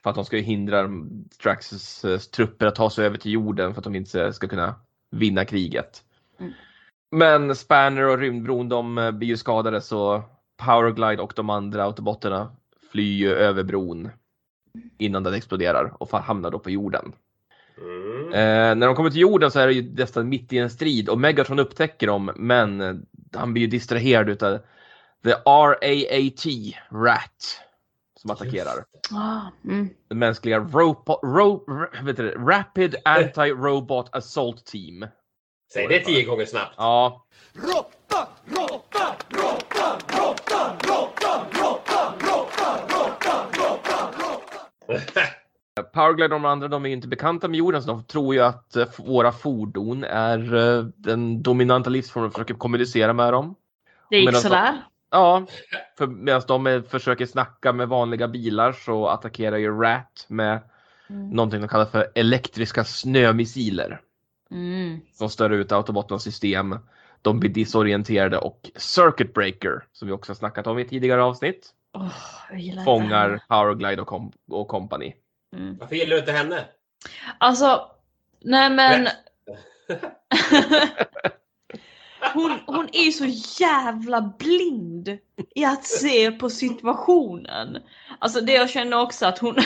För 0.05 0.11
att 0.11 0.17
de 0.17 0.25
ska 0.25 0.37
ju 0.37 0.43
hindra 0.43 0.91
Straxus 1.31 2.05
eh, 2.05 2.19
trupper 2.19 2.67
att 2.67 2.75
ta 2.75 2.91
sig 2.91 3.07
över 3.07 3.19
till 3.19 3.33
jorden 3.33 3.75
för 3.75 3.81
att 3.81 3.85
de 3.85 3.95
inte 3.95 4.33
ska 4.33 4.49
kunna 4.49 4.75
vinna 5.11 5.45
kriget. 5.45 6.03
Mm. 6.41 6.53
Men 7.11 7.57
Spanner 7.57 8.03
och 8.03 8.19
rymdbron 8.19 8.69
de 8.69 8.99
eh, 8.99 9.11
blir 9.11 9.29
ju 9.29 9.37
skadade 9.37 9.81
så 9.81 10.23
Powerglide 10.57 11.23
och 11.23 11.33
de 11.37 11.51
andra 11.51 11.85
autobotterna 11.85 12.57
flyr 12.93 13.13
ju 13.13 13.35
över 13.35 13.63
bron 13.63 14.11
innan 14.99 15.23
den 15.23 15.35
exploderar 15.35 15.93
och 15.99 16.11
hamnar 16.11 16.51
då 16.51 16.59
på 16.59 16.71
jorden. 16.71 17.13
Mm. 17.79 18.27
Eh, 18.27 18.77
när 18.77 18.87
de 18.87 18.97
kommer 18.97 19.11
till 19.11 19.21
jorden 19.21 19.51
så 19.51 19.61
är 19.61 19.67
det 19.67 19.73
ju 19.73 19.95
nästan 19.95 20.29
mitt 20.29 20.53
i 20.53 20.59
en 20.59 20.71
strid 20.71 21.09
och 21.09 21.21
Megatron 21.21 21.59
upptäcker 21.59 22.07
dem 22.07 22.31
men 22.37 22.81
eh, 22.81 22.95
han 23.37 23.53
blir 23.53 23.63
ju 23.63 23.69
distraherad 23.69 24.29
utav 24.29 24.59
The 25.25 25.31
RAAT, 25.31 26.47
RAT, 26.91 27.64
som 28.25 28.31
attackerar. 28.31 28.85
Ah, 29.11 29.41
mm. 29.65 29.89
Den 30.09 30.19
mänskliga 30.19 30.59
ropo, 30.59 31.13
ro, 31.23 31.65
vet 32.03 32.17
du, 32.17 32.31
Rapid 32.31 32.97
Anti-Robot 33.05 34.09
Assault 34.13 34.65
Team. 34.65 35.07
Säg 35.73 35.89
det 35.89 36.01
tio 36.01 36.25
gånger 36.25 36.45
snabbt. 36.45 36.75
Ja, 36.77 37.25
Powerglide 45.93 46.35
och 46.35 46.41
de 46.41 46.45
andra 46.45 46.69
de 46.69 46.85
är 46.85 46.89
ju 46.89 46.95
inte 46.95 47.09
bekanta 47.09 47.49
med 47.49 47.59
jorden 47.59 47.83
så 47.83 47.89
de 47.89 48.05
tror 48.05 48.35
ju 48.35 48.41
att 48.41 48.77
eh, 48.77 48.87
våra 48.99 49.33
fordon 49.33 50.05
är 50.05 50.55
eh, 50.55 50.85
den 50.85 51.43
dominanta 51.43 51.91
livsformen 51.91 52.27
och 52.27 52.33
försöker 52.33 52.55
kommunicera 52.55 53.13
med 53.13 53.33
dem. 53.33 53.55
Det 54.11 54.17
gick 54.17 54.37
sådär. 54.37 54.83
Ja, 55.15 55.47
för 55.99 56.07
medan 56.07 56.43
de 56.49 56.67
är, 56.67 56.81
försöker 56.83 57.27
snacka 57.27 57.73
med 57.73 57.89
vanliga 57.89 58.29
bilar 58.29 58.73
så 58.73 59.09
attackerar 59.09 59.57
ju 59.57 59.81
Rat 59.81 60.25
med 60.29 60.61
Mm. 61.09 61.31
någonting 61.31 61.61
de 61.61 61.69
kallar 61.69 61.87
för 61.87 62.11
elektriska 62.15 62.85
snömissiler. 62.85 64.01
Mm. 64.51 65.01
Som 65.13 65.31
stör 65.31 65.51
ut 65.51 65.73
Autobotternas 65.73 66.23
system. 66.23 66.79
De 67.23 67.41
blir 67.41 67.51
disorienterade 67.51 68.39
och 68.39 68.71
Circuit 68.77 69.35
Breaker, 69.35 69.87
som 69.93 70.09
vi 70.09 70.15
också 70.15 70.31
har 70.33 70.37
snackat 70.37 70.67
om 70.67 70.79
i 70.79 70.85
tidigare 70.85 71.23
avsnitt, 71.23 71.71
det 72.51 72.85
fångar. 72.85 73.41
Powerglide 73.49 74.03
och, 74.03 74.09
kom- 74.09 74.33
och 74.51 74.69
company. 74.69 75.15
Mm. 75.57 75.77
Varför 75.81 75.97
gillar 75.97 76.11
du 76.11 76.19
inte 76.19 76.33
henne? 76.33 76.65
Alltså, 77.39 77.91
nej 78.41 78.71
men. 78.71 79.09
hon, 82.35 82.59
hon 82.67 82.89
är 82.93 83.11
så 83.11 83.25
jävla 83.65 84.33
blind 84.39 85.19
i 85.55 85.65
att 85.65 85.85
se 85.85 86.31
på 86.33 86.51
situationen. 86.51 87.79
Alltså 88.19 88.41
det 88.41 88.53
jag 88.53 88.71
känner 88.71 89.01
också 89.01 89.27
att 89.27 89.39
hon, 89.39 89.57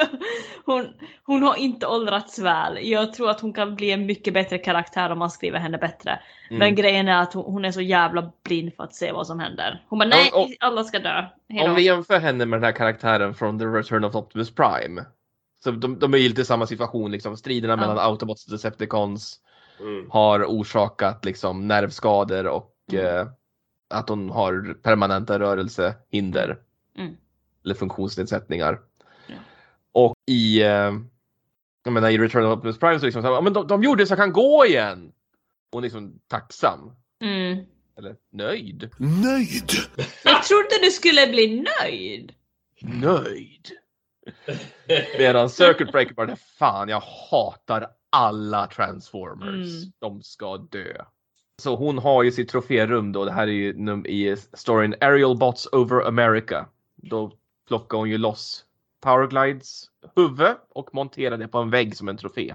hon, 0.64 0.86
hon 1.24 1.42
har 1.42 1.56
inte 1.56 1.86
åldrats 1.86 2.38
väl. 2.38 2.78
Jag 2.82 3.12
tror 3.12 3.30
att 3.30 3.40
hon 3.40 3.52
kan 3.52 3.74
bli 3.74 3.90
en 3.90 4.06
mycket 4.06 4.34
bättre 4.34 4.58
karaktär 4.58 5.10
om 5.10 5.18
man 5.18 5.30
skriver 5.30 5.58
henne 5.58 5.78
bättre. 5.78 6.20
Mm. 6.50 6.58
Men 6.58 6.74
grejen 6.74 7.08
är 7.08 7.22
att 7.22 7.34
hon, 7.34 7.44
hon 7.44 7.64
är 7.64 7.72
så 7.72 7.80
jävla 7.80 8.32
blind 8.44 8.74
för 8.76 8.84
att 8.84 8.94
se 8.94 9.12
vad 9.12 9.26
som 9.26 9.40
händer. 9.40 9.84
Hon 9.88 9.98
bara 9.98 10.08
nej, 10.08 10.30
Om- 10.32 10.42
om- 10.42 10.54
alla 10.60 10.84
ska 10.84 10.98
dö. 10.98 11.24
Hejdå. 11.48 11.70
Om 11.70 11.74
vi 11.76 11.82
jämför 11.82 12.18
henne 12.18 12.46
med 12.46 12.56
den 12.56 12.64
här 12.64 12.72
karaktären 12.72 13.34
från 13.34 13.58
The 13.58 13.64
Return 13.64 14.04
of 14.04 14.14
Optimus 14.14 14.54
Prime. 14.54 15.04
Så 15.64 15.70
de, 15.70 15.98
de 15.98 16.14
är 16.14 16.18
ju 16.18 16.28
lite 16.28 16.40
i 16.40 16.44
samma 16.44 16.66
situation, 16.66 17.10
liksom. 17.10 17.36
striderna 17.36 17.72
Ja. 17.72 17.76
mellan 17.76 17.98
Autobots 17.98 18.46
och 18.46 18.52
Decepticons 18.52 19.40
Mm. 19.80 20.10
har 20.10 20.44
orsakat 20.44 21.24
liksom, 21.24 21.68
nervskador 21.68 22.46
och 22.46 22.70
Mm. 22.92 23.06
eh, 23.06 23.26
att 23.88 24.08
hon 24.08 24.30
har 24.30 24.74
permanenta 24.82 25.38
rörelsehinder. 25.38 26.58
Mm. 26.98 27.16
Eller 27.64 27.74
funktionsnedsättningar. 27.74 28.80
Ja. 29.26 29.34
Och 29.92 30.14
i, 30.26 30.62
eh, 30.62 30.92
jag 31.84 31.92
menar, 31.92 32.10
i 32.10 32.18
Return 32.18 32.44
of 32.46 32.56
Optimus 32.58 32.78
Prime 32.78 32.98
så 33.00 33.04
liksom, 33.06 33.22
så 33.22 33.28
här, 33.28 33.34
"Ja, 33.34 33.40
men 33.40 33.52
de, 33.52 33.66
de 33.66 33.82
gjorde 33.82 34.06
så 34.06 34.10
jag 34.12 34.18
kan 34.18 34.32
gå 34.32 34.66
igen! 34.66 35.12
Hon 35.72 35.80
är 35.80 35.82
liksom 35.82 36.20
tacksam. 36.28 36.96
Mm. 37.20 37.64
Eller 37.98 38.16
nöjd. 38.32 38.90
Nöjd? 38.98 39.70
Jag 40.24 40.42
trodde 40.42 40.78
du 40.82 40.90
skulle 40.90 41.26
bli 41.26 41.64
nöjd. 41.82 42.32
Nöjd. 42.82 43.68
Medan 45.18 45.50
Circuit 45.50 45.92
Breaker 45.92 46.14
bara, 46.14 46.36
fan 46.36 46.88
jag 46.88 47.02
hatar 47.30 47.86
alla 48.14 48.66
Transformers. 48.66 49.82
Mm. 49.82 49.92
De 49.98 50.22
ska 50.22 50.56
dö. 50.56 51.04
Så 51.62 51.76
hon 51.76 51.98
har 51.98 52.22
ju 52.22 52.32
sitt 52.32 52.48
troférum 52.48 53.12
då, 53.12 53.24
det 53.24 53.32
här 53.32 53.46
är 53.46 53.52
ju 53.52 53.72
num- 53.72 54.06
i 54.06 54.36
storyn 54.52 54.94
Aerial 55.00 55.36
Bots 55.38 55.66
Over 55.72 56.08
America. 56.08 56.66
Då 56.96 57.32
plockar 57.68 57.98
hon 57.98 58.10
ju 58.10 58.18
loss 58.18 58.64
Powerglides 59.00 59.84
huvud 60.16 60.56
och 60.70 60.94
monterar 60.94 61.38
det 61.38 61.48
på 61.48 61.58
en 61.58 61.70
vägg 61.70 61.96
som 61.96 62.08
en 62.08 62.16
trofé. 62.16 62.54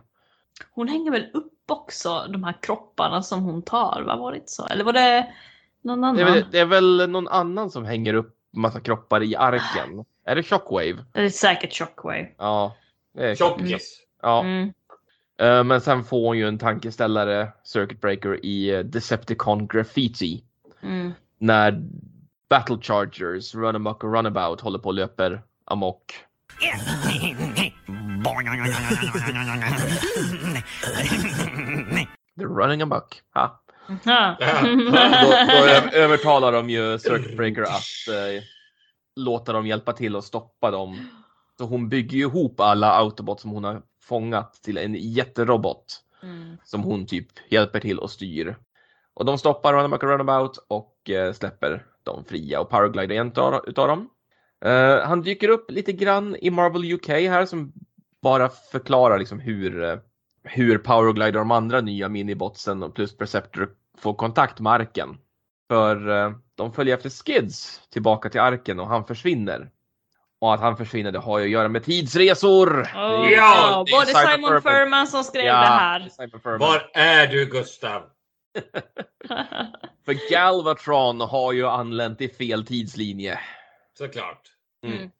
Hon 0.71 0.87
hänger 0.87 1.11
väl 1.11 1.25
upp 1.33 1.53
också 1.71 2.25
de 2.29 2.43
här 2.43 2.55
kropparna 2.61 3.21
som 3.21 3.41
hon 3.41 3.61
tar, 3.61 4.03
va? 4.07 4.15
Var 4.15 4.31
det 4.31 4.37
inte 4.37 4.51
så? 4.51 4.65
Eller 4.65 4.83
var 4.83 4.93
det 4.93 5.33
någon 5.81 6.03
annan? 6.03 6.15
Det 6.15 6.21
är, 6.21 6.25
väl, 6.33 6.45
det 6.51 6.59
är 6.59 6.65
väl 6.65 7.09
någon 7.09 7.27
annan 7.27 7.71
som 7.71 7.85
hänger 7.85 8.13
upp 8.13 8.35
massa 8.51 8.79
kroppar 8.79 9.23
i 9.23 9.35
arken. 9.35 10.05
Är 10.25 10.35
det 10.35 10.43
Shockwave? 10.43 11.05
Det 11.13 11.21
är 11.21 11.29
säkert 11.29 11.73
Shockwave. 11.73 12.27
Ja. 12.37 12.75
Det 13.13 13.29
är 13.31 13.35
Tjockis. 13.35 14.01
Ja. 14.21 14.41
Mm. 14.43 14.73
Eh, 15.39 15.63
Men 15.63 15.81
sen 15.81 16.03
får 16.03 16.27
hon 16.27 16.37
ju 16.37 16.47
en 16.47 16.57
tankeställare, 16.57 17.51
Circuit 17.63 18.01
Breaker, 18.01 18.45
i 18.45 18.69
eh, 18.69 18.79
Decepticon 18.79 19.67
Graffiti. 19.67 20.43
Mm. 20.81 21.11
När 21.37 21.81
Battle 22.49 22.77
Chargers, 22.81 23.55
Runamuck 23.55 24.03
och 24.03 24.13
Runabout 24.13 24.61
håller 24.61 24.79
på 24.79 24.87
och 24.89 24.93
löper 24.93 25.41
amok. 25.65 26.13
They're 32.37 32.55
running 32.61 32.81
amok. 32.81 33.21
Ha. 33.33 33.61
Ja. 34.03 34.35
Då, 34.39 35.31
då 35.47 35.97
övertalar 35.97 36.51
de 36.51 36.69
ju 36.69 36.99
Circuit 36.99 37.37
Breaker 37.37 37.61
att 37.61 38.07
eh, 38.07 38.43
låta 39.15 39.53
dem 39.53 39.67
hjälpa 39.67 39.93
till 39.93 40.15
och 40.15 40.23
stoppa 40.23 40.71
dem. 40.71 41.09
Så 41.57 41.65
hon 41.65 41.89
bygger 41.89 42.17
ju 42.17 42.23
ihop 42.23 42.59
alla 42.59 42.91
Autobots 42.91 43.41
som 43.41 43.51
hon 43.51 43.63
har 43.63 43.81
fångat 44.09 44.53
till 44.63 44.77
en 44.77 44.95
jätterobot 44.95 46.03
Mm. 46.23 46.57
som 46.63 46.83
hon 46.83 47.05
typ 47.05 47.27
hjälper 47.49 47.79
till 47.79 47.99
och 47.99 48.11
styr. 48.11 48.55
Och 49.13 49.25
de 49.25 49.37
stoppar 49.37 49.73
Runabout 49.73 50.03
och 50.03 50.09
Runabout 50.09 50.57
och 50.67 51.09
eh, 51.09 51.33
släpper 51.33 51.85
dem 52.03 52.23
fria 52.25 52.59
och 52.59 52.69
Powerglide 52.69 53.15
är 53.15 53.19
en 53.21 53.27
utav 53.27 53.63
utav 53.67 53.87
dem. 53.87 54.09
Eh, 54.65 54.99
han 55.07 55.21
dyker 55.21 55.49
upp 55.49 55.71
lite 55.71 55.91
grann 55.91 56.35
i 56.35 56.49
Marvel 56.49 56.93
UK 56.93 57.07
här 57.07 57.45
som 57.45 57.73
bara 58.21 58.49
förklarar 58.49 59.19
liksom 59.19 59.39
hur, 59.39 59.83
eh, 59.83 59.97
hur 60.43 60.77
Powerglide 60.77 61.39
och 61.39 61.45
de 61.45 61.51
andra 61.51 61.81
nya 61.81 62.09
minibotsen 62.09 62.83
och 62.83 62.95
plus 62.95 63.17
Perceptor 63.17 63.69
får 63.97 64.13
kontakt 64.13 64.59
med 64.59 64.73
arken. 64.73 65.17
För 65.67 66.09
eh, 66.09 66.31
de 66.55 66.73
följer 66.73 66.97
efter 66.97 67.09
Skids 67.09 67.81
tillbaka 67.89 68.29
till 68.29 68.41
arken 68.41 68.79
och 68.79 68.87
han 68.87 69.05
försvinner. 69.05 69.71
Och 70.41 70.53
att 70.53 70.59
han 70.59 70.77
försvinner 70.77 71.11
det 71.11 71.19
har 71.19 71.39
ju 71.39 71.45
att 71.45 71.51
göra 71.51 71.69
med 71.69 71.83
tidsresor! 71.83 72.81
Oh, 72.81 73.25
Det 73.25 73.31
ja, 73.31 73.83
det 73.85 73.91
är 73.91 73.95
både 73.95 74.05
Cyber 74.05 74.35
Simon 74.35 74.49
Purple. 74.51 74.71
Furman 74.71 75.07
som 75.07 75.23
skrev 75.23 75.45
Ja, 75.45 75.53
det 75.53 75.67
här. 75.67 76.57
Var 76.57 76.91
är 76.93 77.27
du 77.27 77.45
Gustav? 77.45 78.03
För 80.05 80.31
Galvatron 80.31 81.21
har 81.21 81.53
ju 81.53 81.67
anlänt 81.67 82.21
i 82.21 82.29
fel 82.29 82.65
tidslinje. 82.65 83.39
Såklart. 83.97 84.41
Mm. 84.85 85.11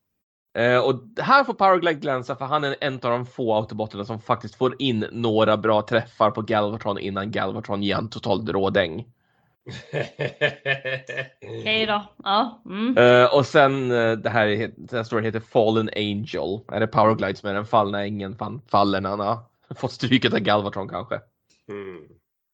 Eh, 0.57 0.79
och 0.79 1.01
här 1.21 1.43
får 1.43 1.53
Powerglide 1.53 1.99
glänsa 1.99 2.35
för 2.35 2.45
han 2.45 2.63
är 2.63 2.75
en 2.81 2.93
av 2.93 2.99
de 2.99 3.25
få 3.25 3.55
autobotterna 3.55 4.05
som 4.05 4.21
faktiskt 4.21 4.55
får 4.55 4.75
in 4.81 5.05
några 5.11 5.57
bra 5.57 5.81
träffar 5.81 6.31
på 6.31 6.41
Galvatron 6.41 6.99
innan 6.99 7.31
Galvatron 7.31 7.83
ger 7.83 7.97
en 7.97 8.09
total 8.09 8.47
rådäng. 8.47 9.05
Okej 11.59 11.85
då. 11.85 12.03
Ja. 12.23 12.61
Mm. 12.65 12.97
Eh, 12.97 13.35
och 13.35 13.45
sen 13.45 13.91
eh, 13.91 14.11
det 14.11 14.29
här, 14.29 14.47
är- 14.47 14.71
den 14.77 14.97
här 14.97 15.03
storyn 15.03 15.25
heter 15.25 15.39
Fallen 15.39 15.89
Angel. 15.95 16.59
Är 16.71 16.79
det 16.79 16.87
Powerglide 16.87 17.35
som 17.35 17.49
är 17.49 17.53
den 17.53 17.65
fallna 17.65 18.03
ängeln 18.05 18.35
fan 18.37 18.61
faller 18.67 19.01
när 19.01 19.09
han 19.09 19.19
har 19.19 19.37
fått 19.75 19.91
stryket 19.91 20.33
av 20.33 20.39
Galvatron 20.39 20.89
kanske. 20.89 21.15
Mm. 21.69 22.01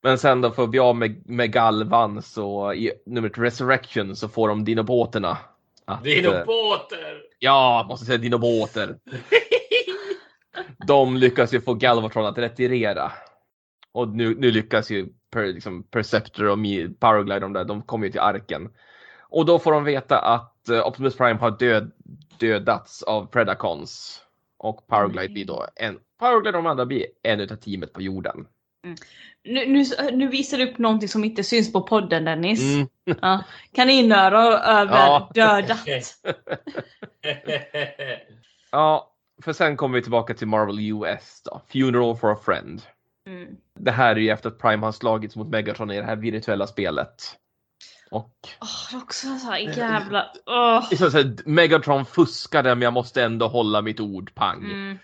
Men 0.03 0.17
sen 0.17 0.41
då 0.41 0.51
för 0.51 0.63
att 0.63 0.69
bli 0.69 0.79
av 0.79 0.95
med, 0.95 1.29
med 1.29 1.51
Galvan 1.51 2.21
så 2.21 2.73
i 2.73 2.91
numret 3.05 3.37
Resurrection 3.37 4.15
så 4.15 4.29
får 4.29 4.47
de 4.49 4.65
dinoboterna. 4.65 5.37
att, 5.85 5.97
eh, 5.99 6.03
Dinoboter! 6.03 7.21
Ja, 7.39 7.85
måste 7.89 8.05
säga 8.05 8.17
dinoboter. 8.17 8.95
De 10.87 11.17
lyckas 11.17 11.53
ju 11.53 11.61
få 11.61 11.73
Galvatron 11.73 12.25
att 12.25 12.37
retirera. 12.37 13.11
Och 13.91 14.07
nu, 14.09 14.35
nu 14.39 14.51
lyckas 14.51 14.89
ju 14.91 15.07
per, 15.35 15.45
liksom 15.45 15.83
Perceptor 15.83 16.45
och 16.45 16.57
Powerglide, 16.99 17.39
de, 17.39 17.53
där, 17.53 17.65
de 17.65 17.81
kommer 17.81 18.05
ju 18.05 18.11
till 18.11 18.21
arken. 18.21 18.69
Och 19.19 19.45
då 19.45 19.59
får 19.59 19.71
de 19.71 19.83
veta 19.83 20.19
att 20.19 20.69
eh, 20.69 20.87
Optimus 20.87 21.17
Prime 21.17 21.39
har 21.39 21.51
död, 21.51 21.91
dödats 22.39 23.03
av 23.03 23.25
Predacons. 23.25 24.21
Och 24.57 24.87
Powerglide 24.87 25.33
blir 25.33 25.45
då 25.45 25.67
en, 25.75 25.99
Powerglide 26.19 26.57
och 26.57 26.63
de 26.63 26.69
andra 26.69 26.85
blir 26.85 27.05
en 27.23 27.39
utav 27.39 27.55
teamet 27.55 27.93
på 27.93 28.01
jorden. 28.01 28.47
Nu, 29.43 29.65
nu, 29.65 29.83
nu 30.11 30.27
visar 30.27 30.57
du 30.57 30.71
upp 30.71 30.77
någonting 30.77 31.09
som 31.09 31.23
inte 31.23 31.43
syns 31.43 31.73
på 31.73 31.81
podden 31.81 32.25
Dennis. 32.25 32.61
Mm. 32.75 32.87
Ja. 33.21 33.43
Kaninöron 33.71 34.53
över 34.53 34.95
Ja. 34.97 35.31
dödat. 35.33 35.87
Ja, 38.71 39.11
för 39.41 39.53
sen 39.53 39.77
kommer 39.77 39.95
vi 39.95 40.01
tillbaka 40.01 40.33
till 40.33 40.47
Marvel 40.47 40.79
US 40.79 41.41
då. 41.45 41.61
Funeral 41.67 42.17
for 42.17 42.31
a 42.31 42.37
friend. 42.45 42.81
Mm. 43.27 43.47
Det 43.79 43.91
här 43.91 44.15
är 44.15 44.19
ju 44.19 44.29
efter 44.29 44.49
att 44.49 44.57
Prime 44.59 44.85
har 44.85 44.91
slagits 44.91 45.35
mot 45.35 45.47
Megatron 45.47 45.91
i 45.91 45.97
det 45.97 46.03
här 46.05 46.15
virtuella 46.15 46.67
spelet. 46.67 47.35
Och 48.11 48.31
Åh, 48.61 48.67
det 48.91 48.95
är 48.97 49.01
också 49.01 49.27
så 49.37 49.47
här 49.51 49.57
jävla... 49.57 50.25
åh. 50.45 50.87
det 50.89 50.95
är 51.01 51.09
så 51.09 51.19
att 51.19 51.45
Megatron 51.45 52.05
fuskade 52.05 52.75
men 52.75 52.81
jag 52.81 52.93
måste 52.93 53.23
ändå 53.23 53.47
hålla 53.47 53.81
mitt 53.81 53.99
ord, 53.99 54.31
pang. 54.35 54.63
Mm. 54.63 54.97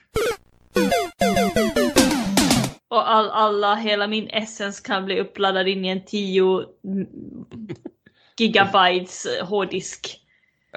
Och 2.88 3.09
all, 3.11 3.30
alla, 3.30 3.76
hela 3.76 4.07
min 4.07 4.30
essence 4.30 4.84
kan 4.88 5.05
bli 5.05 5.19
uppladdad 5.19 5.67
in 5.67 5.86
i 5.86 5.88
en 5.88 6.05
10 6.05 6.65
gigabytes 8.38 9.26
eh, 9.26 9.45
hårddisk. 9.47 10.17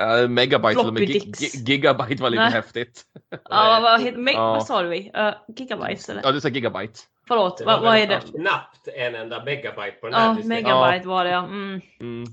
Uh, 0.01 0.29
megabyte, 0.29 0.71
eller 0.81 0.83
Floppy 0.83 1.05
gi- 1.07 1.13
dicks. 1.13 1.41
gi- 1.41 1.65
gigabyte 1.67 2.23
var 2.23 2.31
lite 2.31 2.43
Nej. 2.43 2.53
häftigt. 2.53 3.03
Ja, 3.51 3.81
vad, 3.83 4.01
me- 4.01 4.31
Ja. 4.33 4.53
vad 4.53 4.67
sa 4.67 4.83
du? 4.83 4.89
Uh, 4.97 5.35
gigabytes 5.57 6.09
eller? 6.09 6.23
Ja, 6.23 6.33
du 6.33 6.41
sa 6.41 6.49
gigabyte. 6.49 7.01
Förlåt, 7.29 7.59
Det 7.59 7.65
vad, 7.65 7.83
vad 7.83 7.97
är 7.99 8.07
det? 8.07 8.21
knappt 8.21 8.89
en 8.95 9.15
enda 9.15 9.45
megabyte 9.45 9.97
på 10.01 10.07
den 10.07 10.15
här 10.15 10.27
Ja, 10.29 10.35
disken. 10.35 10.49
megabyte 10.49 11.09
var 11.09 11.25
det 11.25 11.31
ja. 11.31 11.39
Mm. 11.45 11.81
Mm. 12.01 12.25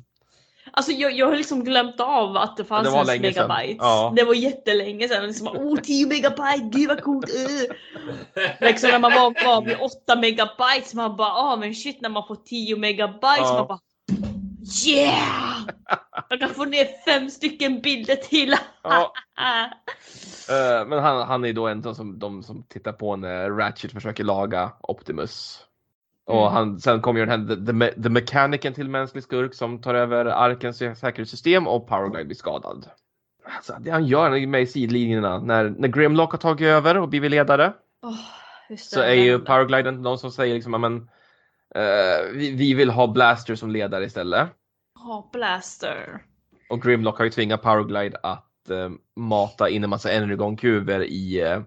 Alltså 0.74 0.92
jag, 0.92 1.12
jag 1.12 1.28
har 1.28 1.36
liksom 1.36 1.64
glömt 1.64 2.00
av 2.00 2.38
att 2.38 2.58
det 2.58 2.64
fanns 2.66 2.84
det 2.88 2.92
var 2.92 2.98
ens 3.14 3.22
megabytes. 3.22 3.78
Ja. 3.80 4.14
Det 4.16 4.24
var 4.24 4.34
jättelänge 4.34 5.08
sedan. 5.08 5.28
Liksom, 5.28 5.48
oh 5.48 5.80
10 5.80 6.08
megabyte, 6.08 6.70
gud 6.72 6.88
vad 6.88 7.02
coolt! 7.04 7.30
Uh. 7.30 7.76
Liksom 8.60 8.90
när 8.90 9.00
man 9.00 9.12
var 9.12 9.62
vid 9.66 9.78
8 9.80 10.16
megabytes, 10.16 10.94
man 10.94 11.16
bara 11.16 11.32
ah 11.34 11.56
men 11.56 11.76
shit 11.76 12.02
när 12.02 12.10
man 12.10 12.28
får 12.28 12.36
10 12.36 12.76
megabytes, 12.76 13.38
Ja. 13.38 13.54
man 13.54 13.68
bara 13.68 13.80
yeah! 14.88 15.62
Jag 16.30 16.40
kan 16.40 16.50
få 16.50 16.66
ner 16.66 16.86
fem 17.06 17.30
stycken 17.30 17.82
bilder 17.82 18.16
till! 18.16 18.56
Ja. 18.84 19.14
Eh, 20.50 20.88
men 20.88 21.00
han, 21.00 21.28
han 21.28 21.46
är 21.46 21.54
då 21.54 21.68
en 21.68 21.88
av 21.88 21.94
som, 21.94 22.20
de 22.20 22.44
som 22.44 22.64
tittar 22.64 22.92
på 22.92 23.16
när 23.16 23.50
Ratchet 23.50 23.92
försöker 23.92 24.24
laga 24.24 24.72
Optimus. 24.82 25.60
Och 26.26 26.42
Mm. 26.42 26.54
han, 26.54 26.80
sen 26.80 27.02
kommer 27.02 27.20
ju 27.20 27.26
den 27.26 27.48
här 27.50 27.56
The, 27.56 27.96
the, 27.96 28.02
the 28.04 28.10
Mechanicen 28.10 28.74
till 28.74 28.90
mänsklig 28.90 29.24
skurk 29.24 29.54
som 29.54 29.82
tar 29.82 29.94
över 29.96 30.26
arkens 30.26 30.82
sä- 30.82 30.96
säkerhetssystem 30.96 31.68
och 31.68 31.88
Powerglide 31.88 32.26
blir 32.26 32.36
skadad. 32.36 32.86
Alltså, 33.56 33.76
det 33.80 33.92
han 33.92 34.06
gör 34.06 34.24
han 34.30 34.38
är 34.38 34.48
med 34.48 34.62
i 34.62 34.68
sidlinjerna. 34.68 35.40
När, 35.40 35.70
när 35.70 35.88
Grimlock 35.88 36.32
har 36.32 36.38
tagit 36.40 36.66
över 36.68 36.98
och 36.98 37.10
blivit 37.10 37.32
ledare 37.32 37.74
just 38.70 38.92
så 38.92 39.00
är 39.02 39.14
ju 39.14 39.32
den- 39.32 39.46
Powergliden 39.46 40.02
någon 40.02 40.18
som 40.20 40.32
säger 40.32 40.56
liksom, 40.56 40.74
"Ja, 40.74 40.80
men 40.80 41.10
eh, 41.76 42.32
vi, 42.34 42.52
vi 42.52 42.74
vill 42.74 42.90
ha 42.90 43.08
Blaster 43.08 43.56
som 43.56 43.72
ledare 43.72 44.06
istället. 44.06 44.50
Ja, 44.96 45.30
Blaster. 45.34 46.24
Och 46.70 46.82
Grimlock 46.82 47.18
har 47.18 47.26
ju 47.26 47.32
tvingat 47.32 47.62
Powerglide 47.62 48.18
att 48.24 48.70
eh, 48.70 48.90
mata 49.16 49.70
in 49.70 49.84
en 49.84 49.90
massa 49.90 50.12
energonkuber 50.12 51.04
i 51.04 51.42
eh, 51.42 51.62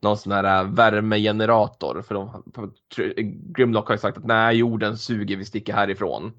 någon 0.00 0.18
sån 0.18 0.32
här 0.32 0.64
värmegenerator. 0.64 2.02
För 2.02 2.14
de, 2.14 2.44
Grimlock 3.52 3.88
har 3.88 3.94
ju 3.94 3.98
sagt 3.98 4.18
att 4.18 4.24
nej, 4.24 4.56
jorden 4.56 4.98
suger, 4.98 5.36
vi 5.36 5.44
sticker 5.44 5.72
härifrån. 5.72 6.32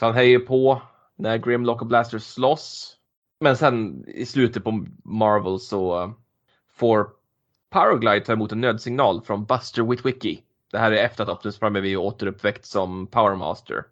Så 0.00 0.06
han 0.06 0.14
höjer 0.14 0.38
på 0.38 0.82
när 1.16 1.38
Grimlock 1.38 1.80
och 1.80 1.86
Blaster 1.86 2.18
slåss. 2.18 2.96
Men 3.40 3.56
sen 3.56 4.04
i 4.08 4.26
slutet 4.26 4.64
på 4.64 4.86
Marvel 5.04 5.60
så 5.60 6.14
får 6.72 7.08
Powerglide 7.70 8.20
ta 8.20 8.32
emot 8.32 8.52
en 8.52 8.60
nödsignal 8.60 9.22
från 9.22 9.44
Buster 9.44 9.82
Witwicky. 9.82 10.40
Det 10.70 10.78
här 10.78 10.92
är 10.92 11.04
efter 11.04 11.22
att 11.24 11.28
Optimus 11.28 11.58
Prime 11.58 11.78
är 11.78 11.96
återuppväckt 11.96 12.64
som 12.64 13.06
Powermaster. 13.06 13.84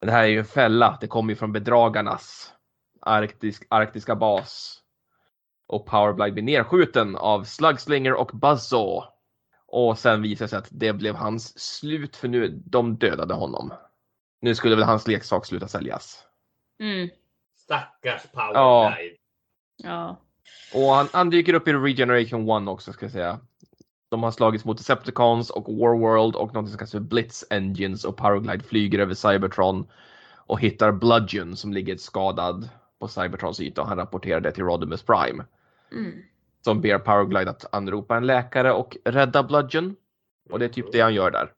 Men 0.00 0.06
det 0.06 0.12
här 0.12 0.22
är 0.22 0.28
ju 0.28 0.38
en 0.38 0.44
fälla. 0.44 0.98
Det 1.00 1.06
kommer 1.06 1.32
ju 1.32 1.36
från 1.36 1.52
bedragarnas 1.52 2.52
arktisk, 3.00 3.66
arktiska 3.70 4.16
bas. 4.16 4.80
Och 5.66 5.86
Powerglide 5.86 6.32
blir 6.32 6.42
nedskjuten 6.42 7.16
av 7.16 7.44
Slugslinger 7.44 8.14
och 8.14 8.30
Buzzsaw. 8.34 9.06
Och 9.66 9.98
sen 9.98 10.22
visar 10.22 10.44
det 10.44 10.48
sig 10.48 10.58
att 10.58 10.68
det 10.70 10.92
blev 10.92 11.14
hans 11.14 11.58
slut 11.58 12.16
för 12.16 12.28
nu 12.28 12.62
de 12.66 12.96
dödade 12.96 13.34
honom. 13.34 13.72
Nu 14.40 14.54
skulle 14.54 14.76
väl 14.76 14.84
hans 14.84 15.06
leksak 15.06 15.46
sluta 15.46 15.68
säljas. 15.68 16.24
Mm. 16.80 17.08
Stackars 17.56 18.22
Ja. 18.32 18.40
Powerglide. 18.42 19.16
Ja. 19.76 20.20
Och 20.74 20.94
han, 20.94 21.08
han 21.12 21.30
dyker 21.30 21.54
upp 21.54 21.68
i 21.68 21.72
Regeneration 21.72 22.62
1 22.62 22.68
också 22.68 22.92
ska 22.92 23.04
jag 23.04 23.12
säga. 23.12 23.40
De 24.08 24.22
har 24.22 24.30
slagits 24.30 24.64
mot 24.64 24.78
Decepticons 24.78 25.50
och 25.50 25.64
Warworld 25.78 26.36
och 26.36 26.54
något 26.54 26.68
som 26.68 26.78
kallas 26.78 26.92
för 26.92 27.00
Blitz 27.00 27.44
Engines 27.50 28.04
och 28.04 28.16
Powerglide 28.16 28.64
flyger 28.64 28.98
över 28.98 29.14
Cybertron 29.14 29.86
och 30.46 30.60
hittar 30.60 30.92
Bludgeon 30.92 31.56
som 31.56 31.72
ligger 31.72 31.96
skadad 31.96 32.68
på 33.00 33.08
Cybertrons 33.08 33.60
yta 33.60 33.82
och 33.82 33.88
han 33.88 33.98
rapporterar 33.98 34.40
det 34.40 34.52
till 34.52 34.64
Rodimus 34.64 35.02
Prime. 35.02 35.44
Mm. 35.92 36.22
Som 36.64 36.80
ber 36.80 36.98
Powerglide 36.98 37.50
att 37.50 37.74
anropa 37.74 38.16
en 38.16 38.26
läkare 38.26 38.72
och 38.72 38.96
rädda 39.04 39.42
Bludgeon. 39.42 39.96
Och 40.50 40.58
det 40.58 40.64
är 40.64 40.68
typ 40.68 40.92
det 40.92 41.00
han 41.00 41.14
gör 41.14 41.30
där. 41.30 41.52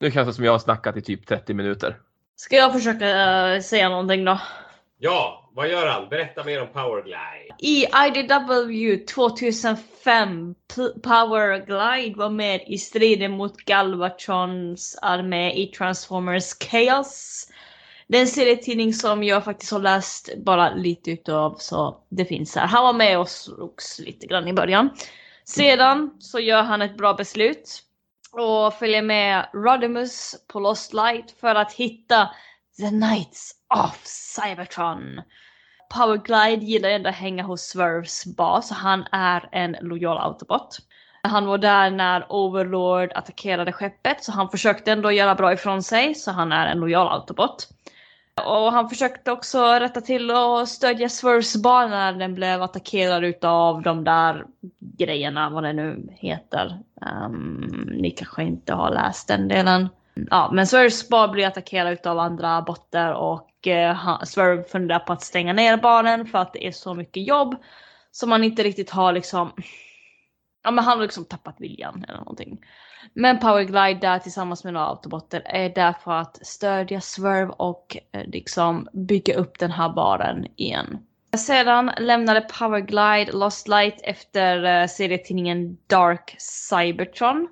Nu 0.00 0.10
känns 0.10 0.28
det 0.28 0.34
som 0.34 0.44
jag 0.44 0.52
har 0.52 0.58
snackat 0.58 0.96
i 0.96 1.00
typ 1.00 1.26
30 1.26 1.54
minuter. 1.54 2.00
Ska 2.36 2.56
jag 2.56 2.72
försöka 2.72 3.08
eh, 3.54 3.60
säga 3.60 3.88
någonting 3.88 4.24
då? 4.24 4.40
Ja, 5.00 5.50
vad 5.54 5.68
gör 5.68 5.86
han? 5.86 6.08
Berätta 6.08 6.44
mer 6.44 6.62
om 6.62 6.68
Powerglide. 6.68 7.54
I 7.58 7.86
IDW 8.06 9.04
2005 9.06 10.54
Powerglide 11.02 12.18
var 12.18 12.30
med 12.30 12.60
i 12.66 12.78
striden 12.78 13.32
mot 13.32 13.56
Galvatrons 13.56 14.98
armé 15.02 15.52
i 15.52 15.66
Transformers 15.66 16.44
Chaos. 16.70 17.46
Det 18.06 18.16
är 18.16 18.20
en 18.20 18.28
serietidning 18.28 18.92
som 18.92 19.24
jag 19.24 19.44
faktiskt 19.44 19.72
har 19.72 19.78
läst 19.78 20.36
bara 20.36 20.74
lite 20.74 21.10
utav 21.10 21.56
så 21.58 22.04
det 22.08 22.24
finns 22.24 22.56
här. 22.56 22.66
Han 22.66 22.84
var 22.84 22.92
med 22.92 23.18
och 23.18 23.28
slogs 23.28 23.98
lite 23.98 24.26
grann 24.26 24.48
i 24.48 24.52
början. 24.52 24.90
Sedan 25.44 26.10
så 26.18 26.40
gör 26.40 26.62
han 26.62 26.82
ett 26.82 26.96
bra 26.96 27.14
beslut 27.14 27.82
och 28.32 28.74
följer 28.74 29.02
med 29.02 29.48
Rodimus 29.52 30.36
på 30.52 30.60
Lost 30.60 30.92
Light 30.92 31.30
för 31.40 31.54
att 31.54 31.72
hitta 31.72 32.28
The 32.78 32.90
Knights 32.90 33.52
of 33.74 34.06
Cybertron. 34.06 35.22
Powerglide 35.94 36.64
gillar 36.64 36.88
ändå 36.88 37.08
att 37.08 37.14
hänga 37.14 37.42
hos 37.42 37.62
Swerves 37.62 38.26
bas. 38.26 38.70
Han 38.70 39.04
är 39.12 39.48
en 39.52 39.76
lojal 39.80 40.18
autobot. 40.18 40.78
Han 41.22 41.46
var 41.46 41.58
där 41.58 41.90
när 41.90 42.32
Overlord 42.32 43.12
attackerade 43.14 43.72
skeppet 43.72 44.24
så 44.24 44.32
han 44.32 44.50
försökte 44.50 44.92
ändå 44.92 45.12
göra 45.12 45.34
bra 45.34 45.52
ifrån 45.52 45.82
sig 45.82 46.14
så 46.14 46.30
han 46.30 46.52
är 46.52 46.66
en 46.66 46.80
lojal 46.80 47.08
autobot. 47.08 47.68
Och 48.46 48.72
han 48.72 48.88
försökte 48.88 49.32
också 49.32 49.64
rätta 49.64 50.00
till 50.00 50.30
och 50.30 50.68
stödja 50.68 51.08
Swerves 51.08 51.56
bana 51.56 52.10
när 52.10 52.12
den 52.12 52.34
blev 52.34 52.62
attackerad 52.62 53.24
utav 53.24 53.82
de 53.82 54.04
där 54.04 54.44
grejerna, 54.80 55.50
vad 55.50 55.62
det 55.62 55.72
nu 55.72 56.08
heter. 56.10 56.78
Um, 57.24 57.88
ni 57.92 58.10
kanske 58.10 58.42
inte 58.42 58.74
har 58.74 58.90
läst 58.90 59.28
den 59.28 59.48
delen. 59.48 59.88
Ja, 60.30 60.50
men 60.52 60.66
Swerves 60.66 61.08
bar 61.08 61.28
blir 61.28 61.46
attackerad 61.46 61.92
utav 61.92 62.18
andra 62.18 62.62
botter 62.62 63.12
och 63.12 63.66
eh, 63.66 64.22
Swerve 64.24 64.62
funderar 64.62 64.98
på 64.98 65.12
att 65.12 65.22
stänga 65.22 65.52
ner 65.52 65.76
banan 65.76 66.26
för 66.26 66.38
att 66.38 66.52
det 66.52 66.66
är 66.66 66.72
så 66.72 66.94
mycket 66.94 67.26
jobb 67.26 67.56
som 68.10 68.30
man 68.30 68.44
inte 68.44 68.62
riktigt 68.62 68.90
har 68.90 69.12
liksom 69.12 69.52
Ja 70.62 70.70
men 70.70 70.84
han 70.84 70.98
har 70.98 71.02
liksom 71.02 71.24
tappat 71.24 71.56
viljan 71.58 72.04
eller 72.08 72.18
någonting. 72.18 72.58
Men 73.14 73.38
Powerglide 73.38 74.00
där 74.00 74.18
tillsammans 74.18 74.64
med 74.64 74.72
några 74.72 74.86
autobotter 74.86 75.42
är 75.44 75.68
där 75.68 75.92
för 76.04 76.12
att 76.12 76.46
stödja 76.46 77.00
Swerve 77.00 77.52
och 77.56 77.96
eh, 78.12 78.24
liksom 78.26 78.88
bygga 78.92 79.34
upp 79.34 79.58
den 79.58 79.70
här 79.70 79.88
baren 79.88 80.46
igen. 80.56 80.98
Sedan 81.36 81.90
lämnade 81.98 82.40
Powerglide 82.40 83.32
Lost 83.32 83.68
Light 83.68 84.00
efter 84.02 84.64
eh, 84.64 84.86
serietidningen 84.86 85.78
Dark 85.86 86.36
Cybertron. 86.38 87.48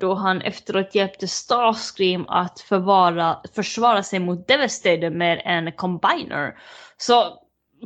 Då 0.00 0.14
han 0.14 0.42
efteråt 0.42 0.94
hjälpte 0.94 1.28
Starscream 1.28 2.26
att 2.28 2.60
förvara, 2.60 3.40
försvara 3.54 4.02
sig 4.02 4.18
mot 4.18 4.48
Devastator 4.48 5.10
med 5.10 5.42
en 5.44 5.72
combiner. 5.72 6.58
Så 6.96 7.38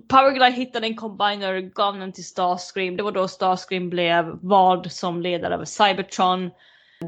Powerglide 0.09 0.51
hittade 0.51 0.87
en 0.87 0.97
combiner, 0.97 1.61
gav 1.61 1.99
den 1.99 2.13
till 2.13 2.25
Starscream. 2.25 2.97
Det 2.97 3.03
var 3.03 3.13
då 3.13 3.29
Starscream 3.29 3.91
blev 3.91 4.39
vald 4.43 4.93
som 4.93 5.21
ledare 5.23 5.55
över 5.55 5.65
Cybertron. 5.65 6.51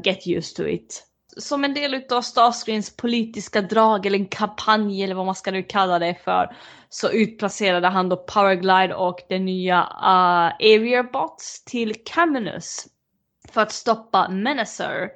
Get 0.03 0.27
used 0.27 0.55
to 0.55 0.63
it. 0.63 1.03
Som 1.37 1.63
en 1.63 1.73
del 1.73 1.93
utav 1.93 2.21
Starscreams 2.21 2.95
politiska 2.95 3.61
drag 3.61 4.05
eller 4.05 4.19
en 4.19 4.25
kampanj 4.25 5.03
eller 5.03 5.15
vad 5.15 5.25
man 5.25 5.35
ska 5.35 5.51
nu 5.51 5.63
kalla 5.63 5.99
det 5.99 6.15
för 6.23 6.55
så 6.89 7.09
utplacerade 7.09 7.87
han 7.87 8.09
då 8.09 8.17
Powerglide 8.17 8.95
och 8.95 9.19
den 9.29 9.45
nya 9.45 9.87
ah, 9.91 10.47
uh, 10.47 10.53
Area 10.53 11.03
Bots 11.03 11.65
till 11.65 11.95
Caminus 12.05 12.87
för 13.53 13.61
att 13.61 13.71
stoppa 13.71 14.29
Menacer. 14.29 15.09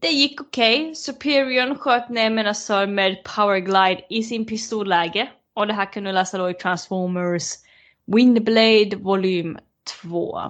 Det 0.00 0.08
gick 0.08 0.40
okej. 0.40 0.94
Superiorn 0.94 1.78
sköt 1.78 2.08
ner 2.08 2.30
Menacer 2.30 2.86
med 2.86 3.24
Powerglide 3.24 4.02
i 4.10 4.22
sin 4.22 4.46
pistolläge. 4.46 5.28
Och 5.54 5.66
det 5.66 5.72
här 5.72 5.92
kan 5.92 6.04
du 6.04 6.12
läsa 6.12 6.38
då 6.38 6.50
i 6.50 6.54
Transformers 6.54 7.52
Windblade 8.06 8.96
volym 8.96 9.58
2. 10.02 10.40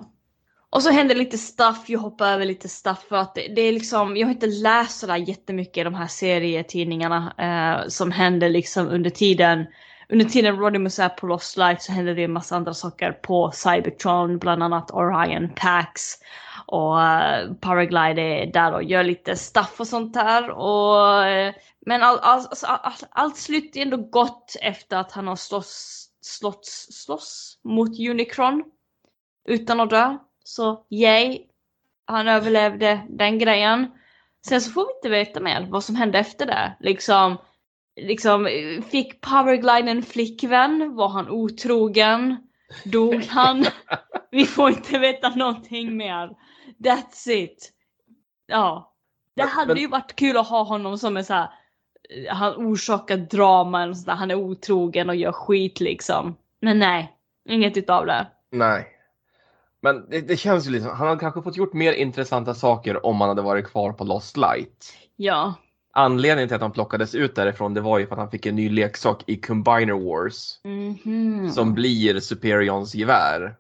Och 0.71 0.83
så 0.83 0.91
händer 0.91 1.14
lite 1.14 1.39
stuff, 1.39 1.85
jag 1.89 1.99
hoppar 1.99 2.27
över 2.27 2.45
lite 2.45 2.69
stuff 2.69 2.99
för 3.09 3.17
att 3.17 3.35
det, 3.35 3.49
det 3.49 3.61
är 3.61 3.73
liksom, 3.73 4.17
jag 4.17 4.27
har 4.27 4.33
inte 4.33 4.47
läst 4.47 4.99
sådär 4.99 5.17
jättemycket 5.17 5.77
i 5.77 5.85
de 5.85 5.95
här 5.95 6.07
serietidningarna 6.07 7.33
eh, 7.39 7.89
som 7.89 8.11
händer 8.11 8.49
liksom 8.49 8.89
under 8.89 9.11
tiden. 9.11 9.67
Under 10.09 10.25
tiden 10.25 10.57
Rodimus 10.57 10.99
är 10.99 11.09
på 11.09 11.27
Lost 11.27 11.57
Light 11.57 11.83
så 11.83 11.93
händer 11.93 12.14
det 12.14 12.25
en 12.25 12.33
massa 12.33 12.57
andra 12.57 12.75
saker 12.75 13.12
på 13.12 13.51
Cybertron, 13.55 14.39
bland 14.39 14.62
annat 14.62 14.91
Orion 14.91 15.49
Pax. 15.57 16.14
Och 16.67 16.97
uh, 16.97 17.55
Powerglide 17.61 18.23
är 18.23 18.47
där 18.47 18.73
och 18.73 18.85
gör 18.85 19.05
lite 19.05 19.37
stuff 19.37 19.81
och 19.81 19.87
sånt 19.87 20.14
där. 20.14 20.51
Och, 20.51 21.25
eh, 21.25 21.55
men 21.87 22.03
all, 22.03 22.19
all, 22.19 22.39
alltså, 22.39 22.67
all, 22.67 22.79
allt, 22.83 23.05
allt 23.11 23.37
slutar 23.37 23.81
ändå 23.81 23.97
gott 23.97 24.57
efter 24.62 24.97
att 24.97 25.12
han 25.12 25.27
har 25.27 25.37
slåss, 25.37 26.09
slåss, 26.21 26.89
slåss 26.91 27.59
mot 27.64 27.99
Unicron. 28.11 28.64
Utan 29.49 29.81
att 29.81 29.91
dö. 29.91 30.17
Så 30.45 30.87
yay. 30.91 31.39
Han 32.07 32.29
överlevde 32.29 33.01
den 33.09 33.39
grejen. 33.39 33.91
Sen 34.49 34.61
så 34.61 34.71
får 34.71 34.87
vi 34.87 34.93
inte 34.97 35.09
veta 35.09 35.41
mer 35.41 35.67
vad 35.71 35.85
som 35.85 35.97
hände 35.97 36.19
efter 36.19 36.47
det. 36.47 36.77
Liksom, 36.81 37.37
liksom 38.01 38.49
fick 38.91 39.21
Powerglide 39.21 39.91
en 39.91 40.03
flickvän? 40.03 40.95
Var 40.95 41.09
han 41.09 41.31
otrogen? 41.31 42.37
Dog 42.85 43.25
han? 43.25 43.67
vi 44.31 44.45
får 44.47 44.69
inte 44.69 44.99
veta 44.99 45.29
någonting 45.29 45.97
mer. 45.97 46.31
That's 46.79 47.31
it. 47.31 47.73
Ja. 48.47 48.93
Det 49.35 49.43
Men- 49.43 49.49
hade 49.53 49.75
men- 49.75 49.83
ju 49.83 49.89
varit 49.89 50.17
kul 50.17 50.37
att 50.37 50.49
ha 50.49 50.62
honom 50.62 50.99
som 50.99 51.17
en 51.17 51.25
så 51.25 51.35
här. 51.35 51.49
eh, 52.11 52.35
Han 52.35 52.55
orsakar 52.55 53.17
drama 53.17 53.87
och 53.87 53.97
sådär. 53.97 54.14
Han 54.14 54.31
är 54.31 54.35
otrogen 54.35 55.09
och 55.09 55.17
gör 55.17 55.33
skit 55.33 55.81
liksom. 55.81 56.37
Men 56.61 56.79
nej, 56.79 57.12
inget 57.49 57.77
utav 57.77 58.07
det. 58.07 58.27
Nej. 58.51 58.87
Men 59.83 60.11
det, 60.11 60.21
det 60.21 60.37
känns 60.37 60.67
ju 60.67 60.71
liksom, 60.71 60.91
han 60.97 61.09
hade 61.09 61.21
kanske 61.21 61.43
fått 61.43 61.57
gjort 61.57 61.73
mer 61.73 61.93
intressanta 61.93 62.55
saker 62.55 63.07
om 63.07 63.21
han 63.21 63.29
hade 63.29 63.43
varit 63.43 63.67
kvar 63.67 63.93
på 63.93 64.05
Lost 64.05 64.37
Light. 64.37 64.93
Ja. 65.17 65.55
Anledningen 65.93 66.49
till 66.49 66.55
att 66.55 66.61
han 66.62 66.73
plockades 66.73 67.14
ut 67.14 67.35
därifrån 67.35 67.75
det 67.75 67.81
var 67.81 67.99
ju 67.99 68.07
för 68.07 68.12
att 68.14 68.19
han 68.19 68.31
fick 68.31 68.47
en 68.47 68.57
ny 68.57 68.69
leksak 68.71 69.23
i 69.27 69.37
Combiner 69.37 69.93
Wars. 70.05 70.61
Mhm. 70.64 71.51
Som 71.51 71.75
blir 71.75 72.21
Superions 72.21 72.95
gevär. 72.95 73.57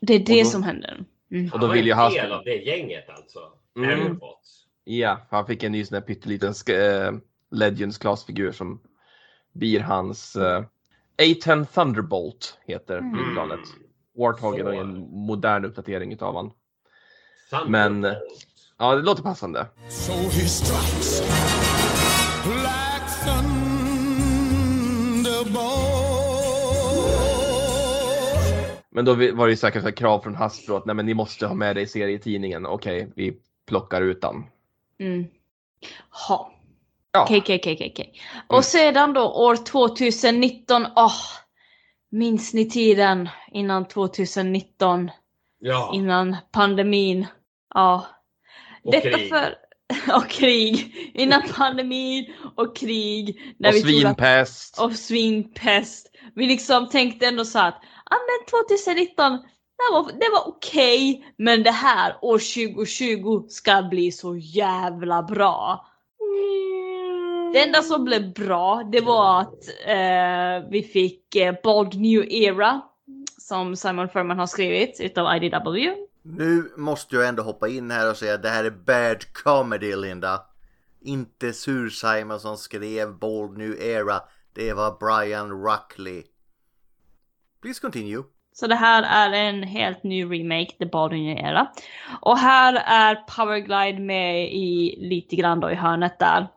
Det 0.00 0.14
är 0.14 0.18
det 0.18 0.42
då- 0.42 0.48
som 0.48 0.62
händer. 0.62 1.04
Mm. 1.30 1.44
Och 1.44 1.50
Han 1.50 1.60
då 1.60 1.66
var 1.66 1.74
vill 1.74 1.86
ju 1.86 1.92
en 1.92 1.98
han... 1.98 2.12
del 2.12 2.32
av 2.32 2.44
det 2.44 2.56
gänget 2.56 3.08
alltså. 3.10 3.38
Mm. 3.76 4.20
Ja, 4.84 5.26
han 5.30 5.46
fick 5.46 5.62
en 5.62 5.72
ny 5.72 5.84
sån 5.84 5.94
här 5.94 6.02
pytteliten 6.02 6.54
eh, 6.68 7.12
Legends 7.50 7.98
Class-figur 7.98 8.52
som 8.52 8.80
blir 9.52 9.80
hans 9.80 10.36
eh, 10.36 10.64
A10 11.22 11.64
Thunderbolt 11.74 12.58
heter 12.66 12.98
Mm. 12.98 13.14
flygplanet. 13.14 13.60
Warthogen 14.18 14.66
är 14.66 14.72
en 14.72 14.98
modern 15.10 15.64
uppdatering 15.64 16.12
utav 16.12 16.34
han. 16.36 16.50
Men 17.70 18.06
ja, 18.78 18.94
det 18.94 19.02
låter 19.02 19.22
passande. 19.22 19.66
So 19.88 20.12
Men 29.00 29.04
då 29.04 29.14
var 29.14 29.46
det 29.46 29.50
ju 29.50 29.56
säkert 29.56 29.84
ett 29.84 29.96
krav 29.96 30.20
från 30.20 30.34
Hasbro 30.34 30.76
att 30.76 30.86
nej, 30.86 30.94
men 30.96 31.06
ni 31.06 31.14
måste 31.14 31.46
ha 31.46 31.54
med 31.54 31.76
det 31.76 31.82
i 31.82 31.86
serietidningen. 31.86 32.66
Okej, 32.66 33.12
vi 33.16 33.36
plockar 33.66 34.02
ut 34.02 34.20
den. 34.20 34.44
Mm. 34.98 35.26
Ha. 36.28 36.52
Ja. 37.12 37.22
Okej, 37.22 37.38
okej, 37.38 37.56
okej, 37.58 37.74
okej, 37.74 37.92
okej. 37.94 38.12
Och 38.46 38.64
sedan 38.64 39.12
då 39.12 39.32
år 39.32 39.56
2019. 39.56 40.86
Åh, 40.96 41.12
minns 42.10 42.54
ni 42.54 42.70
tiden 42.70 43.28
innan 43.52 43.88
2019? 43.88 45.10
Ja. 45.60 45.92
Innan 45.94 46.36
pandemin. 46.52 47.26
Ja. 47.74 48.06
Och 48.82 48.92
Detta 48.92 49.10
krig. 49.10 49.28
för... 49.28 49.54
Och 50.16 50.28
krig. 50.28 50.94
Innan 51.14 51.42
pandemin 51.56 52.32
och 52.56 52.76
krig. 52.76 53.40
Och 53.64 53.74
vi 53.74 53.82
trodde 53.82 54.08
att- 54.08 54.16
svinpest. 54.16 54.80
Och 54.80 54.92
svinpest. 54.92 56.06
Vi 56.34 56.46
liksom 56.46 56.88
tänkte 56.88 57.26
ändå 57.26 57.44
så 57.44 57.58
att 57.58 57.82
Ja 58.10 58.16
men 58.16 58.64
2019 58.64 59.38
det 59.80 59.92
var, 59.92 60.12
det 60.20 60.30
var 60.32 60.48
okej. 60.48 61.26
men 61.36 61.62
det 61.62 61.70
här 61.70 62.16
år 62.22 62.38
2020 62.38 63.46
ska 63.48 63.82
bli 63.82 64.12
så 64.12 64.36
jävla 64.36 65.22
bra. 65.22 65.86
Det 67.52 67.62
enda 67.62 67.82
som 67.82 68.04
blev 68.04 68.32
bra 68.32 68.82
det 68.92 69.00
var 69.00 69.40
att 69.40 69.68
eh, 69.86 70.70
vi 70.70 70.82
fick 70.82 71.36
eh, 71.36 71.54
Bold 71.62 72.00
New 72.00 72.32
Era 72.32 72.80
som 73.38 73.76
Simon 73.76 74.08
Furman 74.08 74.38
har 74.38 74.46
skrivit 74.46 75.00
utav 75.00 75.36
IDW. 75.36 75.94
Nu 76.22 76.72
måste 76.76 77.16
jag 77.16 77.28
ändå 77.28 77.42
hoppa 77.42 77.68
in 77.68 77.90
här 77.90 78.10
och 78.10 78.16
säga 78.16 78.34
att 78.34 78.42
det 78.42 78.48
här 78.48 78.64
är 78.64 78.70
bad 78.70 79.32
comedy 79.32 79.96
Linda. 79.96 80.40
Inte 81.00 81.52
Sur-Simon 81.52 82.40
som 82.40 82.56
skrev 82.56 83.18
Bold 83.18 83.58
New 83.58 83.82
Era. 83.82 84.20
Det 84.52 84.72
var 84.72 84.96
Brian 85.00 85.50
Ruckley. 85.50 86.24
Please 87.62 87.80
continue. 87.80 88.22
Så 88.52 88.66
det 88.66 88.74
här 88.74 89.02
är 89.02 89.32
en 89.32 89.62
helt 89.62 90.02
ny 90.02 90.24
remake, 90.24 90.72
The 90.78 90.84
New 90.84 91.38
Era. 91.38 91.72
Och 92.20 92.38
här 92.38 92.74
är 92.86 93.14
Powerglide 93.14 94.00
med 94.00 94.52
i 94.52 94.96
lite 94.98 95.36
grann 95.36 95.60
då 95.60 95.70
i 95.70 95.74
hörnet 95.74 96.18
där. 96.18 96.48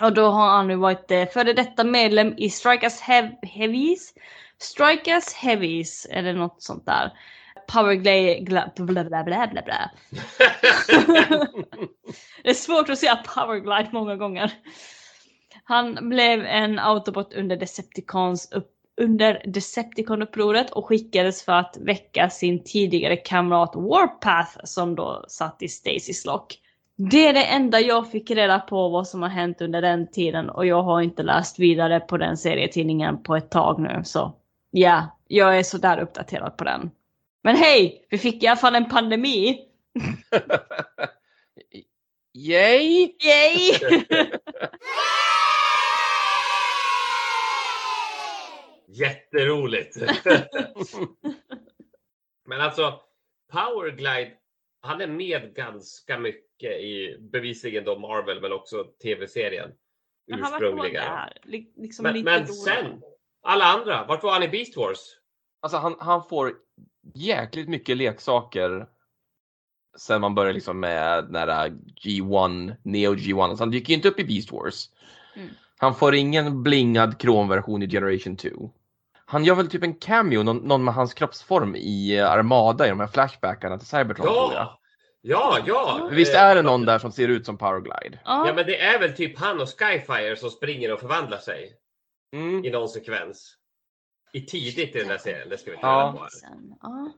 Och 0.00 0.14
då 0.14 0.26
har 0.26 0.48
han 0.48 0.68
nu 0.68 0.76
varit 0.76 1.10
eh, 1.10 1.26
före 1.26 1.52
detta 1.52 1.84
medlem 1.84 2.34
i 2.36 2.50
Strikers 2.50 3.00
Hev- 3.00 3.36
Heavies. 3.42 4.14
Strikers 4.58 5.34
Heavies, 5.34 6.06
eller 6.10 6.32
något 6.32 6.62
sånt 6.62 6.86
där. 6.86 7.12
Powerglide... 7.72 8.44
Bla 8.44 8.70
bla 8.76 9.04
bla 9.04 9.24
bla 9.24 9.46
bla 9.46 9.62
bla. 9.62 9.90
det 12.42 12.50
är 12.50 12.54
svårt 12.54 12.88
att 12.88 12.98
säga 12.98 13.16
Powerglide 13.16 13.88
många 13.92 14.16
gånger. 14.16 14.52
Han 15.64 16.08
blev 16.08 16.44
en 16.44 16.78
Autobot 16.78 17.34
under 17.34 17.56
Decepticons 17.56 18.52
upp, 18.52 18.70
under 19.00 19.42
Decepticon-upproret 19.46 20.70
och 20.70 20.86
skickades 20.86 21.44
för 21.44 21.52
att 21.52 21.76
väcka 21.80 22.30
sin 22.30 22.64
tidigare 22.64 23.16
kamrat 23.16 23.72
Warpath 23.74 24.58
som 24.64 24.94
då 24.94 25.24
satt 25.28 25.62
i 25.62 25.68
Stasis 25.68 26.26
Lock. 26.26 26.58
Det 26.96 27.28
är 27.28 27.32
det 27.32 27.44
enda 27.44 27.80
jag 27.80 28.10
fick 28.10 28.30
reda 28.30 28.58
på 28.58 28.88
vad 28.88 29.08
som 29.08 29.22
har 29.22 29.28
hänt 29.28 29.60
under 29.60 29.82
den 29.82 30.10
tiden 30.10 30.50
och 30.50 30.66
jag 30.66 30.82
har 30.82 31.00
inte 31.00 31.22
läst 31.22 31.58
vidare 31.58 32.00
på 32.00 32.16
den 32.16 32.36
serietidningen 32.36 33.22
på 33.22 33.36
ett 33.36 33.50
tag 33.50 33.80
nu 33.80 34.02
så 34.04 34.34
ja, 34.70 35.18
jag 35.28 35.58
är 35.58 35.62
sådär 35.62 35.98
uppdaterad 35.98 36.56
på 36.56 36.64
den. 36.64 36.90
Men 37.42 37.56
hej, 37.56 38.06
vi 38.10 38.18
fick 38.18 38.42
i 38.42 38.46
alla 38.46 38.56
fall 38.56 38.74
en 38.74 38.88
pandemi. 38.88 39.58
Yay! 42.34 43.12
Yay! 43.24 43.72
Jätteroligt! 48.92 49.96
Men 52.48 52.60
alltså, 52.60 53.00
Powerglide, 53.52 54.32
han 54.80 55.00
är 55.00 55.06
med 55.06 55.54
ganska 55.54 56.18
mycket 56.18 56.72
i 56.72 57.16
bevisligen 57.32 57.84
då 57.84 57.98
Marvel 57.98 58.40
men 58.40 58.52
också 58.52 58.84
tv-serien. 58.84 59.70
Han 60.30 60.40
Ursprungliga. 60.40 61.00
där. 61.00 61.38
Liksom 61.76 62.02
Men, 62.02 62.14
lite 62.14 62.24
men 62.24 62.46
sen, 62.46 63.02
alla 63.42 63.64
andra, 63.64 64.06
vart 64.06 64.22
var 64.22 64.32
han 64.32 64.42
i 64.42 64.48
Beast 64.48 64.76
Wars? 64.76 64.98
Alltså 65.60 65.78
han, 65.78 65.96
han 65.98 66.28
får 66.28 66.54
jäkligt 67.14 67.68
mycket 67.68 67.96
leksaker 67.96 68.86
sen 69.98 70.20
man 70.20 70.34
började 70.34 70.52
liksom 70.52 70.80
med 70.80 71.30
nära 71.30 71.68
G1, 72.04 72.76
Neo 72.82 73.14
G1. 73.14 73.42
Alltså 73.42 73.62
han 73.62 73.70
dyker 73.70 73.88
ju 73.88 73.94
inte 73.94 74.08
upp 74.08 74.20
i 74.20 74.24
Beast 74.24 74.52
Wars. 74.52 74.90
Mm. 75.36 75.48
Han 75.76 75.94
får 75.94 76.14
ingen 76.14 76.62
blingad 76.62 77.20
kromversion 77.20 77.82
i 77.82 77.90
Generation 77.90 78.36
2. 78.36 78.48
Han 79.30 79.44
gör 79.44 79.54
väl 79.54 79.68
typ 79.68 79.82
en 79.82 79.94
cameo, 79.94 80.42
någon, 80.42 80.56
någon 80.56 80.84
med 80.84 80.94
hans 80.94 81.14
kroppsform 81.14 81.76
i 81.76 82.18
eh, 82.18 82.30
Armada 82.30 82.86
i 82.86 82.88
de 82.90 83.00
här 83.00 83.06
flashbackarna 83.06 83.78
till 83.78 83.86
Cybertron 83.86 84.26
tror 84.26 84.36
jag. 84.52 84.52
Ja, 84.52 84.78
ja, 85.22 85.58
ja! 85.66 86.08
Visst 86.12 86.34
Eh, 86.34 86.42
är 86.42 86.54
det 86.54 86.62
någon 86.62 86.84
där 86.84 86.98
som 86.98 87.12
ser 87.12 87.28
ut 87.28 87.46
som 87.46 87.58
Powerglide? 87.58 88.18
Ja, 88.24 88.52
men 88.56 88.66
det 88.66 88.80
är 88.80 88.98
väl 89.00 89.12
typ 89.12 89.38
han 89.38 89.60
och 89.60 89.68
Skyfire 89.68 90.36
som 90.36 90.50
springer 90.50 90.92
och 90.92 91.00
förvandlar 91.00 91.38
sig 91.38 91.72
Mm. 92.36 92.64
i 92.64 92.70
någon 92.70 92.88
sekvens. 92.88 93.56
I 94.32 94.40
tidigt 94.40 94.96
i 94.96 94.98
den 94.98 95.08
där 95.08 95.18
serien, 95.18 95.48
det 95.48 95.58
ska 95.58 95.70
vi 95.70 95.76
ta 95.76 95.86
Ja. 95.86 96.12
på. 96.18 96.26
ja. 96.82 97.12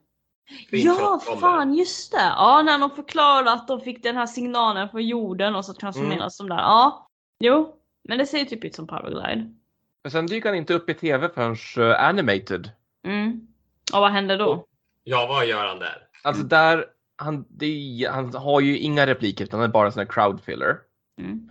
Ja, 0.70 1.20
fan 1.40 1.74
just 1.74 2.12
det. 2.12 2.32
Ja, 2.36 2.62
när 2.62 2.78
de 2.78 2.90
förklarade 2.90 3.52
att 3.52 3.68
de 3.68 3.80
fick 3.80 4.02
den 4.02 4.16
här 4.16 4.26
signalen 4.26 4.88
från 4.88 5.06
jorden 5.06 5.54
och 5.54 5.64
så 5.64 5.74
transformeras 5.74 6.38
de 6.38 6.48
där. 6.48 6.56
Ja, 6.56 7.06
jo. 7.40 7.76
Men 8.08 8.18
det 8.18 8.26
ser 8.26 8.44
typ 8.44 8.64
ut 8.64 8.74
som 8.74 8.86
Powerglide. 8.86 9.54
Men 10.02 10.10
sen 10.10 10.26
dyker 10.26 10.48
han 10.48 10.58
inte 10.58 10.74
upp 10.74 10.90
i 10.90 10.94
tv 10.94 11.28
förrän 11.28 11.56
eh, 11.90 12.04
animated. 12.04 12.70
Mm. 13.06 13.46
Och 13.92 14.00
vad 14.00 14.10
händer 14.10 14.38
då? 14.38 14.66
Ja, 15.04 15.26
vad 15.26 15.46
gör 15.46 15.66
han 15.66 15.78
där? 15.78 16.08
Alltså 16.22 16.42
där, 16.42 16.86
han, 17.16 17.44
det 17.48 18.08
han 18.10 18.34
har 18.34 18.60
ju 18.60 18.78
inga 18.78 19.06
repliker 19.06 19.44
utan 19.44 19.60
han 19.60 19.68
är 19.68 19.72
bara 19.72 19.86
en 19.86 19.92
sån 19.92 20.00
här 20.00 20.12
crowd 20.12 20.40
filler. 20.40 20.78
Mm. 21.20 21.50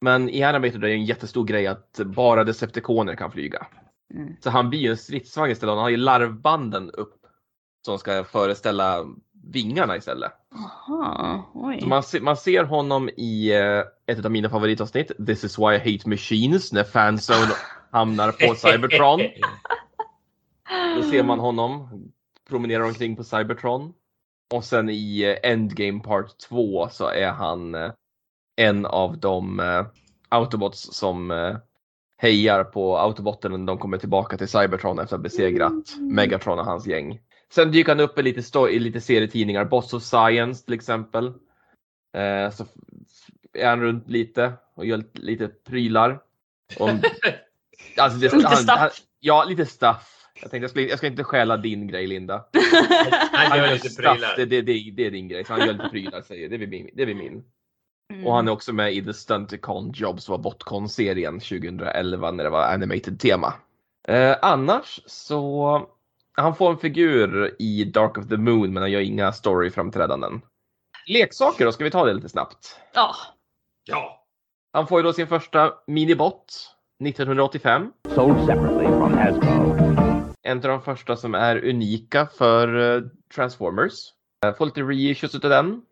Men 0.00 0.28
i 0.28 0.42
Animated 0.42 0.84
är 0.84 0.88
det 0.88 0.94
en 0.94 1.04
jättestor 1.04 1.44
grej 1.44 1.66
att 1.66 2.00
bara 2.04 2.44
Decepticoner 2.44 3.14
kan 3.14 3.32
flyga. 3.32 3.66
Mm. 4.14 4.36
Så 4.40 4.50
han 4.50 4.70
blir 4.70 4.80
ju 4.80 4.90
en 4.90 4.96
stridsvagn 4.96 5.52
istället. 5.52 5.72
Han 5.74 5.82
har 5.82 5.88
ju 5.88 5.96
larvbanden 5.96 6.90
upp 6.90 7.14
som 7.84 7.98
ska 7.98 8.24
föreställa 8.24 9.04
vingarna 9.52 9.96
istället. 9.96 10.32
Aha, 10.54 11.52
man, 11.82 12.02
ser, 12.02 12.20
man 12.20 12.36
ser 12.36 12.64
honom 12.64 13.08
i 13.08 13.52
eh, 13.52 14.14
ett 14.16 14.24
av 14.24 14.30
mina 14.30 14.50
favoritavsnitt, 14.50 15.26
This 15.26 15.44
is 15.44 15.58
why 15.58 15.74
I 15.74 15.78
hate 15.78 16.08
machines, 16.08 16.72
när 16.72 16.84
Fanzone 16.84 17.54
hamnar 17.90 18.32
på 18.32 18.54
Cybertron. 18.54 19.20
Då 20.96 21.02
ser 21.02 21.22
man 21.22 21.38
honom 21.38 21.88
promenera 22.48 22.86
omkring 22.86 23.16
på 23.16 23.24
Cybertron. 23.24 23.92
Och 24.54 24.64
sen 24.64 24.90
i 24.90 25.20
eh, 25.20 25.50
Endgame 25.50 26.00
Part 26.00 26.38
2 26.38 26.88
så 26.88 27.08
är 27.08 27.30
han 27.30 27.74
eh, 27.74 27.90
en 28.56 28.86
av 28.86 29.18
de 29.18 29.60
eh, 29.60 29.86
Autobots 30.28 30.94
som 30.94 31.32
hejar 32.16 32.64
på 32.64 32.98
Autobotten 32.98 33.50
när 33.50 33.66
de 33.66 33.78
kommer 33.78 33.98
tillbaka 33.98 34.36
till 34.36 34.48
Cybertron 34.48 34.98
efter 34.98 35.16
att 35.16 35.20
ha 35.20 35.22
besegrat 35.22 35.96
Megatron 36.00 36.58
och 36.58 36.64
hans 36.64 36.86
gäng. 36.86 37.20
Sen 37.50 37.72
dyker 37.72 37.92
han 37.92 38.00
upp 38.00 38.18
i 38.18 38.22
lite, 38.22 38.58
i 38.70 38.78
lite 38.78 39.00
serietidningar, 39.00 39.64
Boss 39.64 39.94
of 39.94 40.02
Science 40.02 40.64
till 40.64 40.74
exempel. 40.74 41.26
Eh, 42.16 42.50
så 42.50 42.66
är 43.52 43.68
han 43.68 43.80
runt 43.80 44.08
lite 44.08 44.52
och 44.74 44.86
gör 44.86 44.96
lite, 44.96 45.20
lite 45.20 45.48
prylar. 45.48 46.20
Och, 46.78 46.88
alltså 47.96 48.18
det, 48.18 48.32
Lite 48.32 48.48
han, 48.48 48.78
han, 48.78 48.90
ja, 49.20 49.44
lite 49.44 49.66
stuff. 49.66 50.14
Jag 50.42 50.50
tänkte 50.50 50.64
jag, 50.64 50.70
skulle, 50.70 50.88
jag 50.88 50.98
ska 50.98 51.06
inte 51.06 51.24
stjäla 51.24 51.56
din 51.56 51.88
grej 51.88 52.06
Linda. 52.06 52.44
Han 53.32 53.58
gör 53.58 53.72
lite 53.72 53.96
prylar. 53.96 54.36
det, 54.36 54.44
det, 54.44 54.62
det, 54.62 54.90
det 54.96 55.06
är 55.06 55.10
din 55.10 55.28
grej. 55.28 55.44
Så 55.44 55.52
han 55.52 55.66
gör 55.66 55.72
lite 55.72 55.88
prylar 55.88 56.22
säger 56.22 56.48
det 56.48 56.56
är 56.56 56.66
min. 56.66 56.90
Det 56.92 57.02
är 57.02 57.14
min. 57.14 57.44
Mm. 58.12 58.26
Och 58.26 58.34
han 58.34 58.48
är 58.48 58.52
också 58.52 58.72
med 58.72 58.94
i 58.94 59.04
The 59.04 59.14
Stunticon 59.14 59.92
Jobs, 59.94 60.24
som 60.24 60.32
var 60.32 60.38
Botcon-serien 60.38 61.40
2011 61.40 62.30
när 62.30 62.44
det 62.44 62.50
var 62.50 62.72
animated 62.72 63.20
tema. 63.20 63.54
Eh, 64.08 64.36
annars 64.42 65.00
så 65.06 65.88
han 66.32 66.56
får 66.56 66.70
en 66.70 66.78
figur 66.78 67.56
i 67.58 67.84
Dark 67.84 68.18
of 68.18 68.28
the 68.28 68.36
Moon 68.36 68.72
men 68.72 68.82
han 68.82 68.90
gör 68.90 69.00
inga 69.00 69.32
story-framträdanden. 69.32 70.40
Leksaker 71.06 71.64
då, 71.64 71.72
ska 71.72 71.84
vi 71.84 71.90
ta 71.90 72.04
det 72.04 72.14
lite 72.14 72.28
snabbt? 72.28 72.80
Ja. 72.94 73.14
Ja. 73.84 74.26
Han 74.72 74.86
får 74.86 74.98
ju 74.98 75.02
då 75.02 75.12
sin 75.12 75.26
första 75.26 75.74
minibot 75.86 76.74
1985. 77.00 77.92
Sold 78.14 78.46
separately 78.46 78.86
from 78.86 79.14
Hasbro. 79.14 79.78
En 80.42 80.56
av 80.56 80.62
de 80.62 80.82
första 80.82 81.16
som 81.16 81.34
är 81.34 81.64
unika 81.64 82.26
för 82.26 82.96
eh, 82.96 83.02
Transformers. 83.34 84.12
Eh, 84.44 84.54
Får 84.54 84.66
lite 84.66 84.82
reissues 84.82 85.34
utav 85.34 85.50
den. 85.50 85.82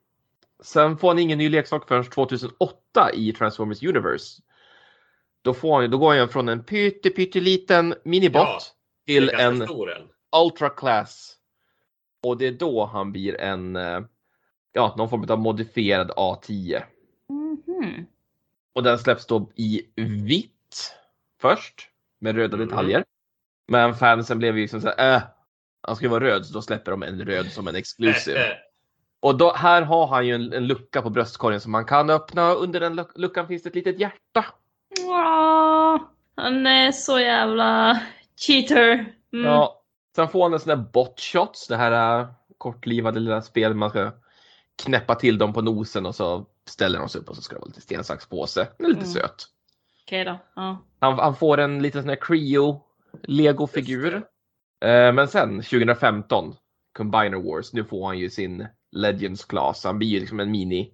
Sen 0.63 0.99
får 0.99 1.09
han 1.09 1.19
ingen 1.19 1.39
ny 1.39 1.49
leksak 1.49 1.89
förrän 1.89 2.05
2008 2.05 3.13
i 3.15 3.33
Transformers 3.33 3.83
Universe. 3.83 4.43
Då, 5.43 5.55
får 5.55 5.81
han, 5.81 5.91
då 5.91 5.99
går 5.99 6.15
han 6.15 6.29
från 6.29 6.49
en 6.49 6.65
pytte, 6.65 7.11
pytteliten 7.11 7.95
minibot 8.05 8.43
Ja, 8.43 8.59
till 9.07 9.31
en 9.31 9.63
en. 9.63 9.69
Ultra 10.45 10.69
Class 10.71 11.37
Och 12.23 12.39
det 12.39 12.47
är 12.47 12.53
då 12.53 12.85
han 12.85 13.13
blir 13.13 13.41
en, 13.41 13.77
eh, 13.77 14.01
ja, 14.73 14.95
någon 14.99 15.11
form 15.11 15.27
av 15.29 15.39
modifierad 15.39 16.11
A10. 16.11 16.83
Mhm. 17.29 18.07
Och 18.75 18.83
den 18.83 18.99
släpps 18.99 19.27
då 19.27 19.51
i 19.55 19.83
vitt 19.97 20.56
först 21.41 21.89
med 22.19 22.35
röda 22.37 22.57
Mm. 22.57 22.69
detaljer. 22.69 23.05
Men 23.69 23.95
fansen 23.95 24.39
blev 24.39 24.57
ju 24.57 24.63
liksom 24.63 24.81
såhär, 24.81 25.15
äh, 25.17 25.23
han 25.83 25.97
ska 25.97 26.05
ju 26.05 26.09
vara 26.11 26.25
röd 26.25 26.47
så 26.47 26.55
då 26.55 26.63
släpper 26.63 26.91
de 26.91 27.03
en 27.03 27.21
röd 27.25 27.47
som 27.53 27.69
en 27.69 27.77
exclusive. 27.77 28.57
Och 29.21 29.39
då, 29.39 29.53
här 29.53 29.83
har 29.83 30.07
han 30.07 30.27
ju 30.27 30.35
en, 30.35 30.53
en 30.53 30.67
lucka 30.67 31.03
på 31.03 31.11
bröstkorgen 31.11 31.61
som 31.61 31.73
man 31.73 31.85
kan 31.85 32.11
öppna. 32.11 32.53
Under 32.55 32.81
den 32.81 32.95
luck- 33.01 33.13
luckan 33.19 33.49
finns 33.49 33.63
det 33.63 33.69
ett 33.69 33.75
litet 33.75 33.99
hjärta. 34.01 34.45
Åh, 35.07 35.97
han 36.35 36.67
är 36.67 36.93
så 36.93 37.19
jävla 37.21 38.01
cheater. 38.47 38.93
Mm. 39.33 39.45
Ja. 39.47 39.83
Sen 40.17 40.29
får 40.29 40.43
han 40.43 40.53
en 40.53 40.61
sån 40.61 40.69
där 40.69 40.77
botshots, 40.93 41.67
det 41.69 41.77
här 41.77 42.21
äh, 42.21 42.27
kortlivade 42.59 43.21
lilla 43.21 43.43
spel 43.43 43.75
man 43.75 43.91
ska 43.91 44.11
knäppa 44.83 45.15
till 45.15 45.39
dem 45.39 45.53
på 45.53 45.63
nosen 45.63 46.07
och 46.07 46.15
så 46.15 46.47
ställer 46.69 46.99
de 46.99 47.09
sig 47.09 47.21
upp 47.21 47.29
och 47.29 47.37
så 47.37 47.43
ska 47.43 47.55
det 47.55 47.61
vara 47.61 47.69
lite 47.69 47.81
sten, 47.81 48.05
sax, 48.05 48.27
påse. 48.27 48.69
Den 48.77 48.87
är 48.87 48.91
lite 48.91 49.01
Mm. 49.01 49.13
söt. 49.13 49.47
Okej 50.07 50.25
då. 50.25 50.39
Ja. 50.55 50.79
Han, 51.01 51.19
han 51.19 51.37
får 51.37 51.59
en 51.59 51.83
liten 51.83 52.03
sån 52.03 52.09
här 52.09 52.17
Creo 52.21 52.83
Lego-figur. 53.23 54.15
Eh, 54.85 55.13
men 55.13 55.29
sen 55.29 55.63
2015, 55.63 56.55
Combiner 56.97 57.39
Wars, 57.39 57.73
nu 57.73 57.85
får 57.85 58.07
han 58.07 58.19
ju 58.19 58.31
sin 58.31 58.67
Legends 58.93 59.45
Class. 59.45 59.85
Han 59.85 59.99
blir 59.99 60.09
ju 60.09 60.21
liksom 60.21 60.41
en 60.41 60.51
mini 60.51 60.93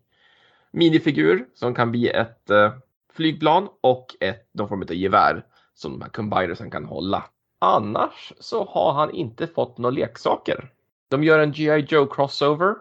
minifigur 0.71 1.47
som 1.55 1.75
kan 1.75 1.91
bli 1.91 2.09
ett 2.09 2.51
eh, 2.51 2.73
flygplan 3.13 3.69
och 3.81 4.17
ett, 4.21 4.49
någon 4.55 4.69
form 4.69 4.83
av 4.83 4.95
gevär 4.95 5.45
som 5.75 5.93
de 5.93 6.03
här 6.03 6.11
Combinersen 6.11 6.71
kan 6.71 6.85
hålla. 6.85 7.25
Annars 7.59 8.33
så 8.39 8.65
har 8.65 8.93
han 8.93 9.11
inte 9.11 9.47
fått 9.47 9.79
några 9.79 9.95
leksaker. 9.95 10.71
De 11.09 11.25
gör 11.25 11.39
en 11.39 11.53
G.I. 11.53 11.87
Joe 11.89 12.07
crossover 12.07 12.75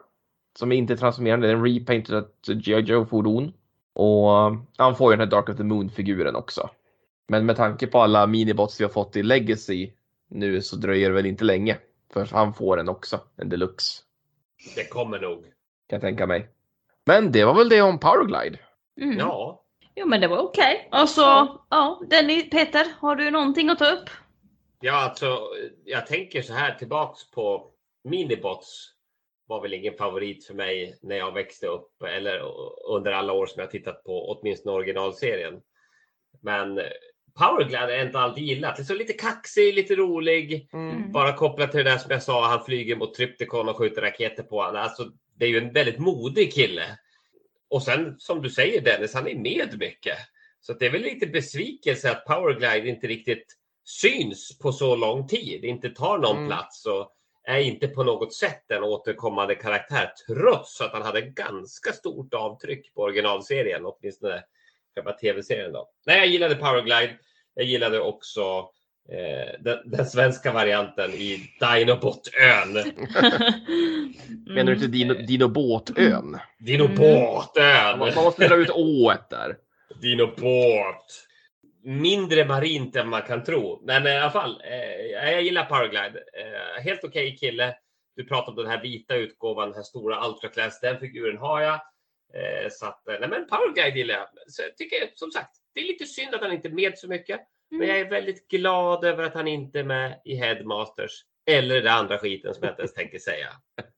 som 0.57 0.71
är 0.71 0.75
inte 0.75 0.97
transformerande, 0.97 1.47
det 1.47 1.53
är 1.53 1.57
en 1.57 1.65
repainted 1.65 2.25
G.I. 2.47 2.79
Joe-fordon. 2.79 3.53
Och 3.93 4.31
eh, 4.31 4.53
han 4.77 4.95
får 4.95 5.11
ju 5.11 5.17
den 5.17 5.27
här 5.27 5.31
Dark 5.31 5.49
of 5.49 5.57
the 5.57 5.63
Moon-figuren 5.63 6.35
också. 6.35 6.69
Men 7.27 7.45
med 7.45 7.55
tanke 7.55 7.87
på 7.87 7.99
alla 7.99 8.27
minibots 8.27 8.79
vi 8.79 8.83
har 8.83 8.91
fått 8.91 9.15
i 9.15 9.23
Legacy 9.23 9.91
nu 10.29 10.61
så 10.61 10.75
dröjer 10.75 11.09
det 11.09 11.15
väl 11.15 11.25
inte 11.25 11.43
länge. 11.43 11.77
För 12.13 12.25
han 12.25 12.53
får 12.53 12.79
en 12.79 12.89
också, 12.89 13.19
en 13.35 13.49
deluxe. 13.49 14.03
Det 14.75 14.89
kommer 14.89 15.19
nog. 15.19 15.43
Kan 15.43 15.51
jag 15.87 16.01
tänka 16.01 16.27
mig. 16.27 16.49
Men 17.05 17.31
det 17.31 17.45
var 17.45 17.53
väl 17.53 17.69
det 17.69 17.81
om 17.81 17.99
Powerglide. 17.99 18.59
Mm. 19.01 19.17
Ja. 19.17 19.63
Jo 19.95 20.07
men 20.07 20.21
det 20.21 20.27
var 20.27 20.37
okej. 20.37 20.89
Och 20.91 21.09
så, 21.09 21.21
ja. 21.69 22.01
Denny, 22.09 22.49
Peter, 22.49 22.87
har 22.99 23.15
du 23.15 23.31
någonting 23.31 23.69
att 23.69 23.79
ta 23.79 23.91
upp? 23.91 24.09
Ja, 24.79 24.93
alltså 24.93 25.39
jag 25.85 26.07
tänker 26.07 26.41
så 26.41 26.53
här 26.53 26.73
tillbaks 26.73 27.31
på 27.31 27.71
Minibots 28.03 28.90
var 29.51 29.61
väl 29.61 29.73
ingen 29.73 29.93
favorit 29.93 30.45
för 30.45 30.53
mig 30.53 30.97
när 31.01 31.15
jag 31.15 31.33
växte 31.33 31.67
upp 31.67 32.03
eller 32.03 32.41
under 32.89 33.11
alla 33.11 33.33
år 33.33 33.45
som 33.45 33.59
jag 33.59 33.71
tittat 33.71 34.03
på 34.03 34.31
åtminstone 34.31 34.75
originalserien. 34.75 35.61
Men 36.41 36.81
Powerglide 37.39 37.95
är 37.95 38.05
inte 38.05 38.19
alltid 38.19 38.43
gillat. 38.43 38.75
Det 38.75 38.81
är 38.81 38.85
så 38.85 38.93
lite 38.93 39.13
kaxig, 39.13 39.73
lite 39.73 39.95
rolig. 39.95 40.69
Mm. 40.73 41.11
Bara 41.11 41.33
kopplat 41.33 41.71
till 41.71 41.83
det 41.83 41.91
där 41.91 41.97
som 41.97 42.11
jag 42.11 42.23
sa, 42.23 42.47
han 42.47 42.65
flyger 42.65 42.95
mot 42.95 43.13
Trypticon 43.13 43.69
och 43.69 43.77
skjuter 43.77 44.01
raketer 44.01 44.43
på 44.43 44.61
honom. 44.61 44.81
Alltså, 44.81 45.11
det 45.37 45.45
är 45.45 45.49
ju 45.49 45.57
en 45.57 45.73
väldigt 45.73 45.99
modig 45.99 46.53
kille. 46.53 46.85
Och 47.69 47.83
sen 47.83 48.15
som 48.17 48.41
du 48.41 48.49
säger 48.49 48.81
Dennis, 48.81 49.13
han 49.13 49.27
är 49.27 49.35
med 49.35 49.79
mycket. 49.79 50.17
Så 50.61 50.73
det 50.73 50.85
är 50.85 50.91
väl 50.91 51.01
lite 51.01 51.27
besvikelse 51.27 52.11
att 52.11 52.25
Powerglide 52.25 52.89
inte 52.89 53.07
riktigt 53.07 53.45
syns 53.85 54.59
på 54.59 54.71
så 54.71 54.95
lång 54.95 55.27
tid, 55.27 55.65
inte 55.65 55.89
tar 55.89 56.17
någon 56.17 56.37
Mm. 56.37 56.47
plats 56.47 56.85
och 56.85 57.11
är 57.43 57.59
inte 57.59 57.87
på 57.87 58.03
något 58.03 58.33
sätt 58.33 58.71
en 58.71 58.83
återkommande 58.83 59.55
karaktär 59.55 60.11
trots 60.27 60.81
att 60.81 60.91
han 60.91 61.01
hade 61.01 61.21
ganska 61.21 61.93
stort 61.93 62.33
avtryck 62.33 62.93
på 62.93 63.01
originalserien, 63.01 63.85
åtminstone 63.85 64.43
själva 64.95 65.11
tv-serien. 65.11 65.73
Då. 65.73 65.89
Nej, 66.05 66.17
jag 66.17 66.27
gillade 66.27 66.55
Powerglide. 66.55 67.17
Jag 67.53 67.65
gillade 67.65 67.99
också 67.99 68.69
eh, 69.09 69.61
den, 69.61 69.91
den 69.91 70.05
svenska 70.05 70.51
varianten 70.51 71.11
i 71.11 71.49
Dinobot-ön. 71.59 72.73
Menar 74.55 74.71
du 74.71 74.73
inte 74.73 74.87
Dino, 74.87 75.13
Dinobåtön? 75.13 76.37
Dinobåtön! 76.59 77.99
Man 77.99 78.11
man 78.15 78.23
måste 78.23 78.47
dra 78.47 78.55
ut 78.55 78.69
ået 78.69 79.29
där. 79.29 79.55
Dinobåt. 80.01 81.27
Mindre 81.83 82.45
marint 82.45 82.95
än 82.95 83.09
man 83.09 83.21
kan 83.21 83.43
tro. 83.43 83.81
Men 83.83 84.07
i 84.07 84.17
alla 84.17 84.31
fall, 84.31 84.61
eh, 84.63 85.05
jag 85.05 85.43
gillar 85.43 85.65
Powerglide. 85.65 86.23
Eh, 86.33 86.83
helt 86.83 87.03
okej 87.03 87.37
kille. 87.37 87.75
Du 88.15 88.25
pratade 88.25 88.49
om 88.49 88.63
den 88.63 88.71
här 88.71 88.81
vita 88.81 89.15
utgåvan, 89.15 89.67
den 89.67 89.75
här 89.75 89.83
stora 89.83 90.27
Ultraclass. 90.27 90.79
Den 90.79 90.99
figuren 90.99 91.37
har 91.37 91.61
jag. 91.61 91.73
Eh, 92.33 92.69
så 92.71 92.85
att, 92.85 93.07
eh, 93.07 93.15
nej 93.19 93.29
men 93.29 93.47
Powerglide 93.47 93.97
gillar 93.97 94.15
jag. 94.15 94.27
Så 94.47 94.61
jag 94.61 94.77
tycker 94.77 95.09
som 95.15 95.31
sagt, 95.31 95.55
det 95.73 95.81
är 95.81 95.85
lite 95.85 96.05
synd 96.05 96.35
att 96.35 96.41
han 96.41 96.53
inte 96.53 96.67
är 96.67 96.71
med 96.71 96.97
så 96.97 97.07
mycket. 97.07 97.41
Men 97.69 97.87
jag 97.87 97.99
är 97.99 98.09
väldigt 98.09 98.47
glad 98.47 99.05
över 99.05 99.23
att 99.23 99.33
han 99.33 99.47
inte 99.47 99.79
är 99.79 99.83
med 99.83 100.21
i 100.25 100.35
Headmasters. 100.35 101.11
Eller 101.45 101.81
det 101.81 101.91
andra 101.91 102.17
skiten 102.17 102.53
som 102.53 102.63
jag 102.63 102.71
inte 102.71 102.81
ens 102.81 102.93
tänker 102.93 103.19
säga. 103.19 103.47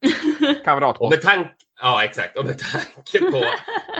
Kamratpost. 0.65 1.09
med 1.11 1.21
tanke, 1.21 1.49
ja 1.81 2.03
exakt, 2.03 2.37
och 2.37 2.45
med 2.45 2.59
tanke 2.59 3.19
på 3.31 3.43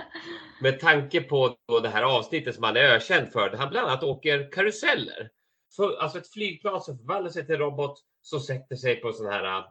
med 0.61 0.79
tanke 0.79 1.21
på 1.21 1.57
det 1.83 1.89
här 1.89 2.03
avsnittet 2.03 2.55
som 2.55 2.63
han 2.63 2.77
är 2.77 2.81
ökänd 2.83 3.31
för, 3.31 3.49
där 3.49 3.57
han 3.57 3.69
bland 3.69 3.87
annat 3.87 4.03
åker 4.03 4.51
karuseller. 4.51 5.29
Så, 5.69 5.97
alltså 5.97 6.17
ett 6.17 6.33
flygplan 6.33 6.81
som 6.81 6.97
förvandlar 6.97 7.31
sig 7.31 7.45
till 7.45 7.57
robot 7.57 7.99
som 8.21 8.39
sätter 8.39 8.75
sig 8.75 8.95
på 8.95 9.11
sån 9.13 9.27
här, 9.31 9.63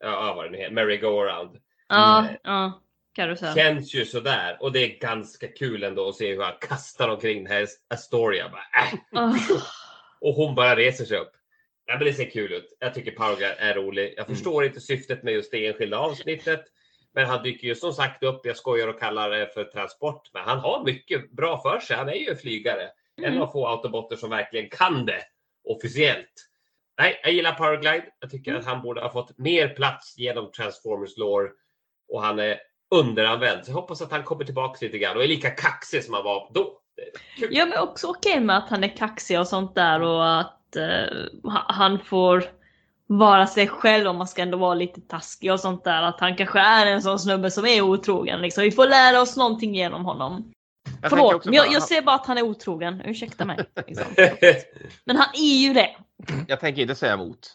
ja, 0.00 0.32
vad 0.36 0.44
det 0.46 0.50
nu 0.50 0.58
heter, 0.58 0.74
merry-go-round. 0.74 1.56
Ja, 1.88 2.18
Mm. 2.20 2.36
ja. 2.42 2.82
Karusell. 3.14 3.54
Känns 3.54 3.94
ju 3.94 4.04
sådär 4.04 4.56
och 4.60 4.72
det 4.72 4.78
är 4.80 4.98
ganska 4.98 5.48
kul 5.48 5.82
ändå 5.82 6.08
att 6.08 6.14
se 6.14 6.34
hur 6.34 6.42
han 6.42 6.54
kastar 6.60 7.08
omkring 7.08 7.44
den 7.44 7.52
här 7.52 7.66
Astoria. 7.94 8.48
Bara, 8.48 8.84
äh. 8.84 8.98
Åh. 9.12 9.36
Och 10.20 10.34
hon 10.34 10.54
bara 10.54 10.76
reser 10.76 11.04
sig 11.04 11.18
upp. 11.18 11.32
Ja, 11.90 11.96
men 11.96 12.04
det 12.04 12.12
ser 12.12 12.30
kul 12.30 12.52
ut. 12.52 12.76
Jag 12.78 12.94
tycker 12.94 13.10
Powerglide 13.10 13.54
är 13.58 13.74
rolig. 13.74 14.14
Jag 14.16 14.26
förstår 14.26 14.64
inte 14.64 14.80
syftet 14.80 15.22
med 15.22 15.34
just 15.34 15.50
det 15.50 15.66
enskilda 15.66 15.98
avsnittet. 15.98 16.64
Men 17.14 17.26
han 17.26 17.42
dyker 17.42 17.68
ju 17.68 17.74
som 17.74 17.92
sagt 17.92 18.22
upp. 18.22 18.46
Jag 18.46 18.56
skojar 18.56 18.88
och 18.88 19.00
kallar 19.00 19.30
det 19.30 19.54
för 19.54 19.64
transport. 19.64 20.30
Men 20.32 20.42
han 20.42 20.58
har 20.58 20.84
mycket 20.84 21.30
bra 21.30 21.62
för 21.62 21.80
sig. 21.80 21.96
Han 21.96 22.08
är 22.08 22.14
ju 22.14 22.30
en 22.30 22.36
flygare. 22.36 22.88
En 23.22 23.42
av 23.42 23.52
få 23.52 23.66
autobotter 23.66 24.16
som 24.16 24.30
verkligen 24.30 24.68
kan 24.70 25.06
det 25.06 25.22
officiellt. 25.64 26.32
Nej, 26.98 27.20
jag 27.22 27.32
gillar 27.32 27.52
Powerglide. 27.52 28.06
Jag 28.20 28.30
tycker 28.30 28.54
att 28.54 28.64
han 28.64 28.82
borde 28.82 29.00
ha 29.00 29.12
fått 29.12 29.38
mer 29.38 29.68
plats 29.68 30.18
genom 30.18 30.52
Transformers 30.52 31.16
lore. 31.16 31.48
Och 32.08 32.22
han 32.22 32.38
är 32.38 32.60
underanvänd. 32.94 33.64
Så 33.64 33.70
jag 33.70 33.76
hoppas 33.76 34.02
att 34.02 34.10
han 34.10 34.24
kommer 34.24 34.44
tillbaka 34.44 34.86
lite 34.86 34.98
grann 34.98 35.16
och 35.16 35.24
är 35.24 35.28
lika 35.28 35.50
kaxig 35.50 36.04
som 36.04 36.14
han 36.14 36.24
var 36.24 36.50
då. 36.54 36.80
Kul. 37.38 37.48
Jag 37.50 37.68
är 37.68 37.80
också 37.80 38.06
okej 38.06 38.40
med 38.40 38.56
att 38.56 38.68
han 38.68 38.84
är 38.84 38.96
kaxig 38.96 39.40
och 39.40 39.48
sånt 39.48 39.74
där 39.74 40.02
och 40.02 40.40
att 40.40 40.57
eh, 40.76 41.50
ha- 41.52 41.66
han 41.68 41.98
får 41.98 42.44
vara 43.06 43.46
sig 43.46 43.68
själv 43.68 44.06
om 44.08 44.16
man 44.16 44.28
ska 44.28 44.42
ändå 44.42 44.58
vara 44.58 44.74
lite 44.74 45.00
taskig 45.00 45.52
och 45.52 45.60
sånt 45.60 45.84
där. 45.84 46.02
Att 46.02 46.20
han 46.20 46.36
kanske 46.36 46.60
är 46.60 46.86
en 46.86 47.02
sån 47.02 47.18
snubbe 47.18 47.50
som 47.50 47.66
är 47.66 47.80
otrogen. 47.82 48.40
Liksom. 48.40 48.62
Vi 48.64 48.70
får 48.70 48.86
lära 48.86 49.20
oss 49.20 49.36
någonting 49.36 49.74
genom 49.74 50.04
honom. 50.04 50.52
Jag 51.02 51.10
Förlåt, 51.10 51.44
men 51.44 51.54
jag, 51.54 51.72
jag 51.72 51.82
ser 51.82 52.02
bara 52.02 52.14
att 52.16 52.26
han 52.26 52.38
är 52.38 52.42
otrogen. 52.42 53.02
Ursäkta 53.04 53.44
mig. 53.44 53.58
Liksom. 53.86 54.06
Men 55.04 55.16
han 55.16 55.28
är 55.34 55.56
ju 55.68 55.72
det. 55.74 55.96
Jag 56.48 56.60
tänker 56.60 56.82
inte 56.82 56.94
säga 56.94 57.12
emot. 57.14 57.54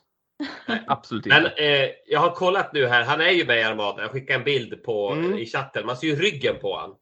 Absolut 0.87 1.25
Men 1.25 1.45
inte. 1.45 1.55
eh, 1.65 1.89
jag 2.07 2.19
har 2.19 2.31
kollat 2.31 2.73
nu 2.73 2.87
här. 2.87 3.03
Han 3.03 3.21
är 3.21 3.29
ju 3.29 3.45
med 3.45 3.59
i 3.59 3.63
Armada. 3.63 4.01
Jag 4.01 4.11
skickade 4.11 4.39
en 4.39 4.43
bild 4.45 4.83
på, 4.83 5.09
Mm. 5.11 5.37
i 5.37 5.45
chatten. 5.45 5.85
Man 5.85 5.97
ser 5.97 6.07
ju 6.07 6.15
ryggen 6.15 6.55
på 6.61 6.77
han. 6.77 6.95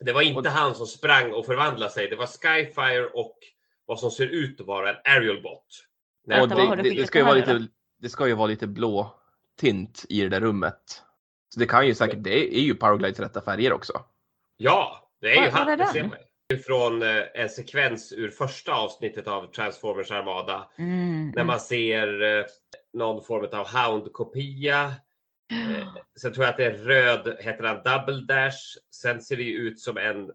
Det 0.00 0.12
var 0.12 0.22
inte 0.22 0.48
han 0.48 0.74
som 0.74 0.86
sprang 0.86 1.32
och 1.32 1.46
förvandlade 1.46 1.92
sig. 1.92 2.08
Det 2.08 2.16
var 2.16 2.26
Skyfire 2.26 3.06
och 3.06 3.36
vad 3.86 4.00
som 4.00 4.10
ser 4.10 4.26
ut 4.26 4.60
att 4.60 4.66
vara 4.66 4.90
en 4.90 4.96
Aerial 5.04 5.42
Bot. 5.42 5.66
Nej, 6.26 6.48
det, 6.48 6.82
det, 6.82 6.90
det, 6.94 7.06
ska 7.06 7.18
ju 7.18 7.24
vara 7.24 7.34
lite, 7.34 7.66
det 7.98 8.08
ska 8.08 8.26
ju 8.28 8.34
vara 8.34 8.46
lite 8.46 8.66
blå 8.66 9.14
tint 9.60 10.04
i 10.08 10.20
det 10.20 10.28
där 10.28 10.40
rummet. 10.40 11.02
Så 11.54 11.60
det 11.60 11.66
kan 11.66 11.86
ju 11.86 11.94
säkert, 11.94 12.24
det 12.24 12.56
är 12.56 12.60
ju 12.60 12.74
Powerglides 12.74 13.20
rätta 13.20 13.40
färger 13.40 13.72
också. 13.72 13.92
Ja, 14.56 15.10
det 15.20 15.38
är 15.38 15.44
ju 15.44 15.50
han. 15.50 15.68
är 15.68 15.76
Det 15.76 15.86
ser 15.86 16.02
man. 16.02 16.12
Från 16.66 17.02
eh, 17.02 17.22
en 17.34 17.48
sekvens 17.48 18.12
ur 18.12 18.30
första 18.30 18.72
avsnittet 18.72 19.28
av 19.28 19.46
Transformers 19.46 20.10
Armada. 20.10 20.70
Mm. 20.78 21.32
När 21.36 21.44
man 21.44 21.60
ser 21.60 22.22
eh, 22.22 22.44
någon 22.92 23.24
form 23.24 23.60
av 23.60 23.66
Hound-kopia. 23.66 24.94
Eh, 25.52 25.88
sen 26.20 26.32
tror 26.32 26.44
jag 26.44 26.50
att 26.50 26.56
det 26.56 26.64
är 26.64 26.78
röd, 26.78 27.36
heter 27.40 27.64
han 27.64 27.76
Double 27.76 28.34
Dash. 28.34 28.56
Sen 28.90 29.22
ser 29.22 29.36
det 29.36 29.42
ju 29.42 29.56
ut 29.56 29.80
som 29.80 29.96
en, 29.96 30.30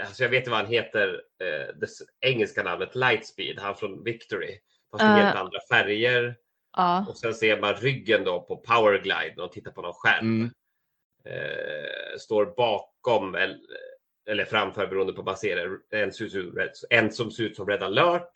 alltså 0.00 0.22
jag 0.22 0.30
vet 0.30 0.38
inte 0.38 0.50
vad 0.50 0.60
han 0.60 0.72
heter, 0.72 1.08
eh, 1.42 1.74
det 1.80 1.88
engelska 2.20 2.62
namnet 2.62 2.94
Lightspeed, 2.94 3.58
han 3.58 3.76
från 3.76 4.04
Victory. 4.04 4.58
Fast 4.92 5.04
med 5.04 5.18
Eh. 5.18 5.24
helt 5.24 5.36
andra 5.38 5.58
färger. 5.70 6.36
Ja. 6.76 7.06
Och 7.08 7.16
sen 7.16 7.34
ser 7.34 7.60
man 7.60 7.74
ryggen 7.74 8.24
då 8.24 8.40
på 8.40 8.56
Powerglide 8.56 9.34
när 9.36 9.42
de 9.42 9.50
tittar 9.50 9.70
på 9.70 9.82
någon 9.82 9.92
skärm. 9.92 10.24
Mm. 10.26 10.50
Eh, 11.24 12.18
står 12.18 12.46
bakom 12.56 13.34
eller, 13.34 13.58
eller 14.30 14.44
framför 14.44 14.86
beroende 14.86 15.12
på 15.12 15.16
vad 15.22 15.26
man 15.26 15.36
ser. 15.36 15.56
det. 15.56 16.02
En, 16.02 16.12
en 16.90 17.12
som 17.12 17.30
ser 17.30 17.42
ut 17.44 17.56
som 17.56 17.66
Red 17.66 17.82
alert. 17.82 18.32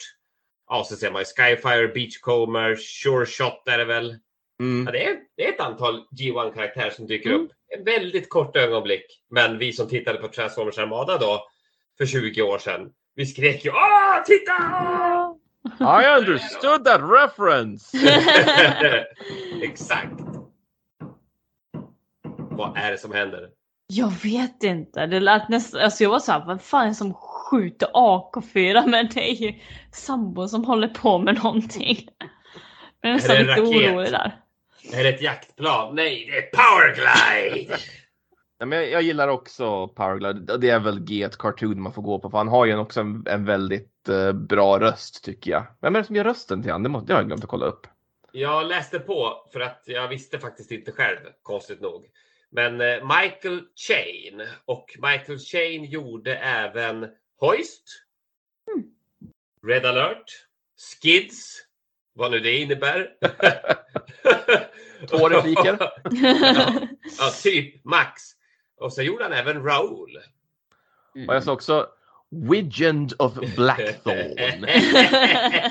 Ja, 0.69 0.85
så 0.85 0.97
ser 0.97 1.11
man 1.11 1.21
ju 1.23 1.25
Skyfire, 1.25 1.89
Beachcomber, 1.89 2.77
Sure 2.77 3.27
Shot 3.27 3.69
är 3.69 3.79
det 3.79 3.85
väl. 3.85 4.19
Mm. 4.61 4.87
Ja, 4.87 4.93
det, 4.93 5.05
är, 5.05 5.17
det 5.37 5.49
är 5.49 5.53
ett 5.53 5.61
antal 5.61 6.05
G1-karaktärer 6.21 6.91
som 6.91 7.07
dyker 7.07 7.31
Mm. 7.31 7.43
upp. 7.43 7.51
En 7.79 7.85
väldigt 7.85 8.29
kort 8.29 8.57
ögonblick. 8.57 9.07
Men 9.31 9.59
vi 9.59 9.73
som 9.73 9.89
tittade 9.89 10.19
på 10.19 10.29
Transformers 10.29 10.79
Armada 10.79 11.19
då 11.19 11.47
för 11.99 12.07
20 12.07 12.43
år 12.43 12.59
sedan. 12.59 12.91
Vi 13.15 13.27
skrek 13.27 13.65
ju 13.65 13.71
Åh, 13.71 14.23
titta! 14.27 14.53
I 16.03 16.19
understood 16.21 16.85
that 16.85 17.01
reference! 17.03 17.99
Exakt. 19.63 20.21
Vad 22.51 22.77
är 22.77 22.91
det 22.91 22.99
som 22.99 23.13
händer? 23.13 23.49
Jag 23.87 24.13
vet 24.23 24.63
inte. 24.63 25.07
Det 25.07 25.21
lät 25.21 25.49
nästan, 25.49 25.81
alltså 25.81 26.03
jag 26.05 26.11
var 26.11 26.19
såhär, 26.19 26.45
vad 26.47 26.63
fan 26.63 26.85
är 26.85 26.89
det 26.89 26.95
som 26.95 27.15
skjuter 27.15 27.87
AK4? 27.95 28.87
Men 28.87 29.09
det 29.15 29.31
är 29.31 29.35
ju 29.35 29.55
sambon 29.93 30.49
som 30.49 30.65
håller 30.65 30.89
på 30.89 31.19
med 31.19 31.35
någonting. 31.45 32.09
Jag 33.01 33.11
är 33.11 33.15
nästan 33.15 33.37
lite 33.37 33.61
orolig 33.61 34.13
där. 34.13 34.41
Är 34.93 35.05
det 35.05 35.09
ett 35.09 35.23
jaktplan? 35.23 35.95
Nej, 35.95 36.27
det 36.31 36.37
är 36.37 36.43
Powerglide! 36.43 37.77
Men 38.65 38.79
jag, 38.79 38.91
jag 38.91 39.03
gillar 39.03 39.29
också 39.29 39.89
Powerglide. 39.89 40.57
Det 40.59 40.71
är 40.71 40.81
väl 40.81 40.99
G1 40.99 41.37
Cartoon 41.39 41.83
man 41.83 41.93
får 41.93 42.03
gå 42.03 42.19
på. 42.19 42.31
För 42.31 42.39
han 42.39 42.49
har 42.49 42.67
ju 42.67 42.77
också 42.77 43.01
en, 43.01 43.25
en 43.27 43.45
väldigt 43.45 44.09
eh, 44.09 44.33
bra 44.33 44.81
röst 44.81 45.25
tycker 45.25 45.51
jag. 45.51 45.67
Vem 45.81 45.97
är 45.97 46.01
det 46.01 46.07
som 46.07 46.17
gör 46.17 46.25
rösten 46.25 46.63
till 46.63 46.73
han? 46.73 46.83
Det, 46.83 46.89
måste, 46.89 47.07
det 47.07 47.13
har 47.13 47.21
jag 47.21 47.27
glömt 47.27 47.45
att 47.45 47.51
kolla 47.51 47.67
upp. 47.67 47.87
Jag 48.33 48.67
läste 48.67 48.99
på 48.99 49.49
för 49.53 49.61
att 49.61 49.83
jag 49.87 50.09
visste 50.09 50.39
faktiskt 50.39 50.71
inte 50.71 50.93
själv, 50.93 51.19
konstigt 51.43 51.81
nog. 51.81 52.07
Men 52.51 52.81
eh, 52.81 53.19
Michael 53.21 53.63
Chain 53.75 54.43
och 54.65 54.97
Michael 54.97 55.39
Chain 55.39 55.85
gjorde 55.85 56.37
även 56.37 57.07
Hoist, 57.41 57.85
Red 59.67 59.87
alert, 59.87 60.25
Skids, 60.77 61.59
vad 62.15 62.31
nu 62.31 62.41
det 62.41 62.59
innebär. 62.59 63.11
Två 65.11 65.29
repliker. 65.29 65.77
ja, 65.81 65.91
ja, 67.19 67.31
typ 67.43 67.85
Max. 67.85 68.23
Och 68.81 68.93
så 68.93 69.03
gjorde 69.03 69.25
han 69.25 69.33
även 69.33 69.63
Raoul. 69.65 70.17
Och 71.29 71.35
jag 71.35 71.43
sa 71.45 71.53
också 71.53 71.87
Widgend 72.31 73.13
of 73.19 73.35
Blackthorn. 73.57 74.67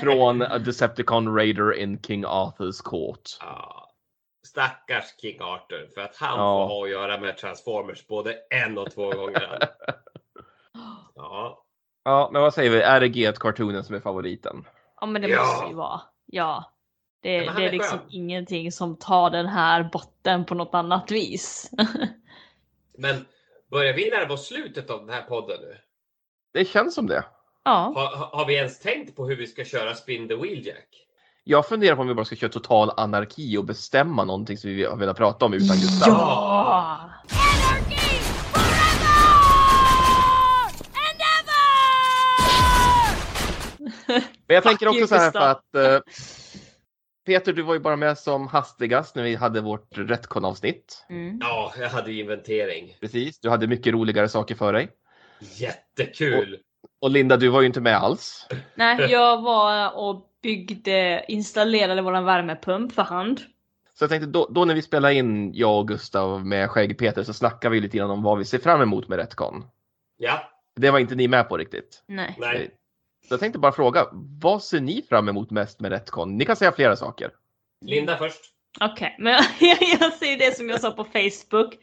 från 0.00 0.42
A 0.42 0.58
Decepticon 0.58 1.36
Raider 1.36 1.72
in 1.74 2.02
King 2.02 2.24
Arthur's 2.26 2.82
Court. 2.84 3.20
Ja, 3.40 3.90
stackars 4.46 5.04
King 5.20 5.40
Arthur 5.40 5.88
för 5.94 6.00
att 6.00 6.16
han 6.16 6.38
Ja. 6.38 6.68
får 6.68 6.74
ha 6.74 6.84
att 6.84 6.90
göra 6.90 7.20
med 7.20 7.36
Transformers 7.36 8.06
både 8.06 8.36
en 8.50 8.78
och 8.78 8.90
två 8.90 9.10
gånger. 9.10 9.58
Ja, 11.14 11.60
Ja, 12.04 12.30
men 12.32 12.42
vad 12.42 12.54
säger 12.54 12.70
vi? 12.70 12.80
Är 12.80 13.00
det 13.00 13.06
G1 13.06 13.32
Cartoonen 13.32 13.84
som 13.84 13.94
är 13.94 14.00
favoriten? 14.00 14.64
Ja 15.00 15.06
men 15.06 15.22
det 15.22 15.28
Ja. 15.28 15.40
måste 15.44 15.66
ju 15.68 15.74
vara. 15.74 16.00
Ja. 16.26 16.70
Det, 17.22 17.46
han 17.46 17.56
det 17.56 17.62
är 17.62 17.68
är 17.68 17.72
liksom 17.72 17.98
skön. 17.98 18.08
ingenting 18.10 18.72
som 18.72 18.96
tar 18.96 19.30
den 19.30 19.46
här 19.46 19.90
botten 19.92 20.44
på 20.44 20.54
något 20.54 20.74
annat 20.74 21.10
vis. 21.10 21.70
men 22.98 23.26
börjar 23.70 23.92
vi 23.94 24.10
närma 24.10 24.34
oss 24.34 24.46
slutet 24.46 24.90
av 24.90 25.00
den 25.06 25.14
här 25.14 25.22
podden 25.22 25.56
nu? 25.60 25.76
Det 26.52 26.64
känns 26.64 26.94
som 26.94 27.06
det. 27.06 27.24
ja. 27.64 27.92
Har, 27.96 28.16
har- 28.38 28.46
vi 28.46 28.54
ens 28.54 28.78
tänkt 28.80 29.16
på 29.16 29.26
hur 29.28 29.36
vi 29.36 29.46
ska 29.46 29.64
köra 29.64 29.94
Spin 29.94 30.28
the 30.28 30.34
Wheel 30.34 30.66
Jack? 30.66 30.88
Jag 31.44 31.68
funderar 31.68 31.96
på 31.96 32.02
om 32.02 32.08
vi 32.08 32.14
bara 32.14 32.24
ska 32.24 32.36
köra 32.36 32.50
total 32.50 32.90
anarki 32.96 33.56
och 33.56 33.64
bestämma 33.64 34.24
någonting 34.24 34.58
som 34.58 34.70
vi 34.70 34.84
har 34.84 34.96
velat 34.96 35.16
prata 35.16 35.44
om 35.44 35.54
utan 35.54 35.76
Gustav. 35.76 36.08
Ja! 36.08 37.10
Men 44.46 44.54
jag 44.54 44.62
tänker 44.64 44.86
Fuck 44.86 44.88
också 44.88 44.98
you, 44.98 45.06
så 45.08 45.14
här 45.14 45.30
för 45.30 45.50
att 45.50 45.74
eh, 45.74 46.00
Peter, 47.26 47.52
du 47.52 47.62
var 47.62 47.74
ju 47.74 47.80
bara 47.80 47.96
med 47.96 48.18
som 48.18 48.46
hastigast 48.46 49.16
när 49.16 49.22
vi 49.22 49.34
hade 49.34 49.60
vårt 49.60 49.98
Retcon-avsnitt. 49.98 51.06
Mm. 51.08 51.38
Ja, 51.40 51.72
jag 51.78 51.88
hade 51.88 52.12
inventering. 52.12 52.96
Precis, 53.00 53.40
du 53.40 53.50
hade 53.50 53.66
mycket 53.66 53.92
roligare 53.92 54.28
saker 54.28 54.54
för 54.54 54.72
dig. 54.72 54.88
Jättekul! 55.40 56.58
Och 57.00 57.10
Linda, 57.10 57.36
du 57.36 57.48
var 57.48 57.60
ju 57.60 57.66
inte 57.66 57.80
med 57.80 57.96
alls. 57.96 58.46
Nej, 58.74 59.10
jag 59.10 59.42
var 59.42 59.96
och 59.96 60.30
byggde, 60.42 61.24
installerade 61.28 62.02
våran 62.02 62.24
värmepump 62.24 62.92
för 62.92 63.02
hand. 63.02 63.40
Så 63.94 64.04
jag 64.04 64.10
tänkte 64.10 64.26
då, 64.26 64.48
då 64.50 64.64
när 64.64 64.74
vi 64.74 64.82
spelar 64.82 65.10
in, 65.10 65.54
jag 65.54 65.78
och 65.78 65.88
Gustav 65.88 66.46
med 66.46 66.70
Skägg-Peter, 66.70 67.22
så 67.22 67.32
snackar 67.32 67.70
vi 67.70 67.80
lite 67.80 67.96
grann 67.96 68.10
om 68.10 68.22
vad 68.22 68.38
vi 68.38 68.44
ser 68.44 68.58
fram 68.58 68.82
emot 68.82 69.08
med 69.08 69.18
Retcon. 69.18 69.64
Ja, 70.16 70.50
Det 70.76 70.90
var 70.90 70.98
inte 70.98 71.14
ni 71.14 71.28
med 71.28 71.48
på 71.48 71.56
riktigt. 71.56 72.02
Nej. 72.06 72.36
nej. 72.38 72.70
Så 73.28 73.34
jag 73.34 73.40
tänkte 73.40 73.58
bara 73.58 73.72
fråga, 73.72 74.06
vad 74.40 74.62
ser 74.62 74.80
ni 74.80 75.02
fram 75.08 75.28
emot 75.28 75.50
mest 75.50 75.80
med 75.80 75.92
Retcon? 75.92 76.38
Ni 76.38 76.44
kan 76.44 76.56
säga 76.56 76.72
flera 76.72 76.96
saker. 76.96 77.30
Linda 77.80 78.16
först. 78.16 78.40
Okej, 78.80 79.16
men 79.18 79.32
jag 80.00 80.12
säger 80.12 80.38
det 80.38 80.56
som 80.56 80.68
jag 80.68 80.80
sa 80.80 80.90
på 80.90 81.04
Facebook. 81.04 81.74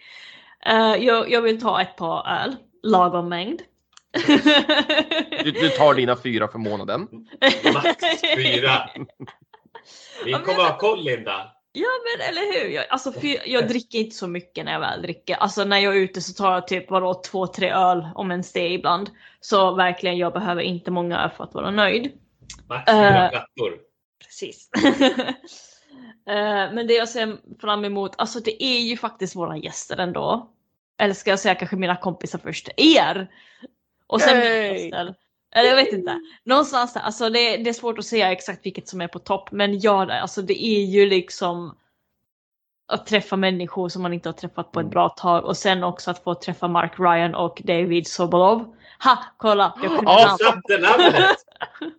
Eh, 0.66 0.96
jag, 1.06 1.32
jag 1.32 1.42
vill 1.42 1.62
ta 1.62 1.82
ett 1.82 1.96
par 1.96 2.28
öl, 2.28 2.56
lagom 2.84 3.30
mängd. 3.30 3.62
Du, 5.44 5.52
du 5.52 5.70
tar 5.70 5.94
dina 5.94 6.16
fyra 6.16 6.48
för 6.48 6.60
månaden. 6.60 7.08
Max 7.74 8.04
fyra. 8.36 8.90
Vi 10.26 10.34
kommer 10.34 10.64
ha 10.64 10.78
koll 10.78 11.04
Linda. 11.04 11.52
Ja 11.74 11.88
men 12.06 12.28
eller 12.30 12.54
hur. 12.54 12.70
Jag, 12.70 12.86
alltså, 12.90 13.12
för 13.12 13.50
jag 13.50 13.68
dricker 13.68 14.00
inte 14.00 14.16
så 14.16 14.28
mycket 14.28 14.66
när 14.66 14.72
jag 14.72 14.80
väl 14.80 15.02
dricker. 15.02 15.36
Alltså 15.36 15.64
när 15.64 15.78
jag 15.78 15.96
är 15.96 16.00
ute 16.00 16.22
så 16.22 16.34
tar 16.34 16.54
jag 16.54 16.68
typ 16.68 16.92
vadå 16.92 17.14
två, 17.14 17.48
tre 17.48 17.72
öl 17.72 18.08
om 18.16 18.32
ens 18.32 18.54
det 18.54 18.70
ibland. 18.70 19.10
Så 19.40 19.76
verkligen 19.76 20.18
jag 20.18 20.34
behöver 20.34 20.62
inte 20.62 20.92
många 20.92 21.24
öl 21.24 21.30
för 21.38 21.44
att 21.44 21.54
vara 21.54 21.72
nöjd. 21.72 22.12
Max 22.70 22.92
fyra 22.92 23.26
Eh, 23.26 23.30
plattor. 23.30 23.78
Precis. 24.26 24.70
Eh, 26.28 26.74
men 26.74 26.88
det 26.88 26.94
jag 26.94 27.10
ser 27.10 27.38
fram 27.62 27.86
emot, 27.86 28.12
alltså 28.18 28.40
det 28.40 28.64
är 28.64 28.80
ju 28.80 28.98
faktiskt 28.98 29.36
våra 29.36 29.58
gäster 29.58 29.98
ändå. 29.98 30.52
Eller 30.98 31.14
ska 31.14 31.30
jag 31.30 31.40
säga 31.40 31.56
kanske 31.56 31.76
mina 31.76 31.96
kompisar 31.96 32.40
först, 32.40 32.70
er! 32.78 33.32
Och 34.08 34.22
sen 34.22 34.38
gäster. 34.38 35.16
Eller 35.52 35.70
jag 35.70 35.76
vet 35.76 35.94
inte. 35.94 36.20
Någonstans 36.44 36.94
där, 36.94 37.02
alltså 37.02 37.30
det, 37.30 37.58
det 37.58 37.70
är 37.70 37.74
svårt 37.74 38.00
att 38.00 38.06
säga 38.06 38.32
exakt 38.32 38.66
vilket 38.66 38.88
som 38.88 39.02
är 39.02 39.08
på 39.08 39.20
topp. 39.20 39.52
Men 39.52 39.80
ja, 39.80 40.20
alltså 40.20 40.42
det 40.42 40.66
är 40.66 40.86
ju 40.86 41.06
liksom 41.06 41.78
att 42.88 43.06
träffa 43.06 43.36
människor 43.36 43.90
som 43.90 44.02
man 44.02 44.14
inte 44.14 44.30
har 44.30 44.34
träffat 44.34 44.72
på 44.72 44.80
ett 44.80 44.90
bra 44.90 45.10
tag. 45.10 45.46
Och 45.46 45.58
sen 45.58 45.84
också 45.84 46.12
att 46.12 46.24
få 46.24 46.36
träffa 46.36 46.68
Mark 46.68 47.00
Ryan 47.00 47.36
och 47.36 47.62
David 47.64 48.08
Sobolov. 48.08 48.76
Ha! 49.04 49.24
Kolla! 49.38 49.74
Jag 49.84 49.92
kunde 49.92 50.12
Ja. 50.12 50.38
Satte 50.40 50.78
namnet! 50.78 51.38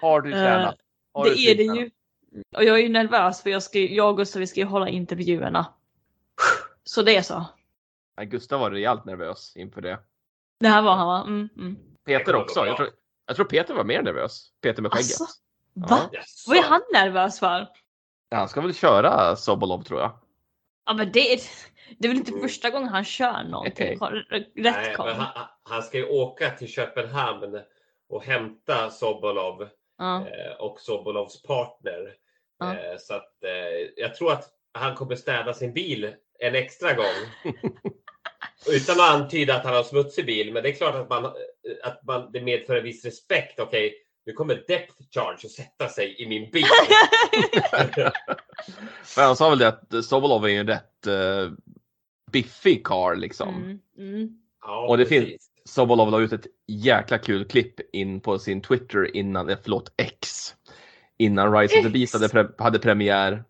Har 0.00 0.20
du 0.20 0.32
tränat? 0.32 0.76
Har 1.14 1.24
Det 1.24 1.34
du 1.34 1.50
är 1.50 1.54
det 1.54 1.62
ju. 1.62 1.90
Och 2.56 2.64
jag 2.64 2.78
är 2.78 2.82
ju 2.82 2.88
nervös 2.88 3.42
för 3.42 3.50
jag, 3.50 3.62
ska, 3.62 3.78
jag 3.78 4.10
och 4.10 4.16
Gustav 4.16 4.40
vi 4.40 4.46
ska 4.46 4.60
ju 4.60 4.66
hålla 4.66 4.88
intervjuerna. 4.88 5.66
Så 6.84 7.02
det 7.02 7.16
är 7.16 7.22
så. 7.22 7.44
Gustav 8.22 8.60
var 8.60 8.70
rejält 8.70 9.04
nervös 9.04 9.56
inför 9.56 9.80
det. 9.80 9.98
Det 10.60 10.68
här 10.68 10.82
var 10.82 10.94
han 10.94 11.06
va? 11.06 11.24
Mm, 11.26 11.48
mm. 11.56 11.76
Peter 12.08 12.34
också. 12.36 12.66
Jag 12.66 12.76
tror, 12.76 12.88
jag 13.26 13.36
tror 13.36 13.46
Peter 13.46 13.74
var 13.74 13.84
mer 13.84 14.02
nervös. 14.02 14.48
Peter 14.62 14.82
med 14.82 14.92
skägget. 14.92 15.20
Alltså, 15.20 15.24
va? 15.74 16.10
Jaså? 16.12 16.50
Vad 16.50 16.56
är 16.58 16.62
han 16.62 16.80
nervös 16.92 17.40
för? 17.40 17.68
Ja, 18.28 18.36
Han 18.36 18.48
ska 18.48 18.60
väl 18.60 18.74
köra 18.74 19.36
Sobolov 19.36 19.82
tror 19.82 20.00
jag. 20.00 20.18
Ja 20.86 20.94
men 20.94 21.12
det 21.12 21.32
är, 21.32 21.40
det 21.98 22.06
är 22.06 22.08
väl 22.08 22.18
inte 22.18 22.32
första 22.32 22.70
gången 22.70 22.88
han 22.88 23.04
kör 23.04 23.44
någonting? 23.44 23.98
Nej, 24.00 24.52
Rätt 24.56 24.98
men 24.98 25.16
han, 25.16 25.46
han 25.62 25.82
ska 25.82 25.98
ju 25.98 26.08
åka 26.08 26.50
till 26.50 26.68
Köpenhamn 26.68 27.60
och 28.08 28.24
hämta 28.24 28.90
Sobolov 28.90 29.68
Ja. 29.98 30.16
eh, 30.16 30.52
och 30.58 30.80
Sobolovs 30.80 31.42
partner. 31.42 32.14
Ja. 32.58 32.72
Eh, 32.74 32.96
så 32.98 33.14
att 33.14 33.44
eh, 33.44 33.88
jag 33.96 34.14
tror 34.14 34.32
att 34.32 34.44
han 34.72 34.94
kommer 34.94 35.16
städa 35.16 35.54
sin 35.54 35.72
bil 35.72 36.14
en 36.38 36.54
extra 36.54 36.92
gång. 36.92 37.04
Utan 38.66 39.00
att 39.00 39.10
antyda 39.10 39.56
att 39.56 39.64
han 39.64 39.74
har 39.74 39.82
smutsig 39.82 40.26
bil, 40.26 40.52
men 40.52 40.62
det 40.62 40.68
är 40.68 40.72
klart 40.72 40.94
att, 40.94 41.10
man, 41.10 41.24
att 41.82 42.04
man, 42.06 42.32
det 42.32 42.40
medför 42.40 42.76
en 42.76 42.84
viss 42.84 43.04
respekt. 43.04 43.60
Okej, 43.60 43.94
nu 44.26 44.32
kommer 44.32 44.54
depth 44.54 44.94
charge 45.14 45.38
att 45.44 45.50
sätta 45.50 45.88
sig 45.88 46.22
i 46.22 46.28
min 46.28 46.50
bil. 46.50 46.64
Men 49.16 49.24
han 49.24 49.36
sa 49.36 49.50
väl 49.50 49.58
det 49.58 49.68
att 49.68 50.04
Sobolov 50.04 50.44
är 50.44 50.48
ju 50.48 50.56
en 50.56 50.66
rätt 50.66 51.06
uh, 51.06 51.52
biffig 52.32 52.86
car 52.86 53.16
liksom. 53.16 53.48
Mm, 53.56 53.78
mm. 53.98 54.28
Ja, 54.62 54.86
Och 54.88 54.98
det 54.98 55.04
precis. 55.04 55.28
finns, 55.28 55.50
Sobolov 55.64 56.10
la 56.10 56.20
ut 56.20 56.32
ett 56.32 56.46
jäkla 56.66 57.18
kul 57.18 57.44
klipp 57.44 57.94
in 57.94 58.20
på 58.20 58.38
sin 58.38 58.60
Twitter 58.60 59.16
innan, 59.16 59.48
eh, 59.48 59.58
förlåt 59.62 59.92
X. 59.96 60.54
Innan 61.18 61.58
Rise 61.58 61.78
of 61.78 61.84
the 61.84 61.90
Beast 61.90 62.14
hade, 62.14 62.28
pre- 62.28 62.62
hade 62.62 62.78
premiär. 62.78 63.44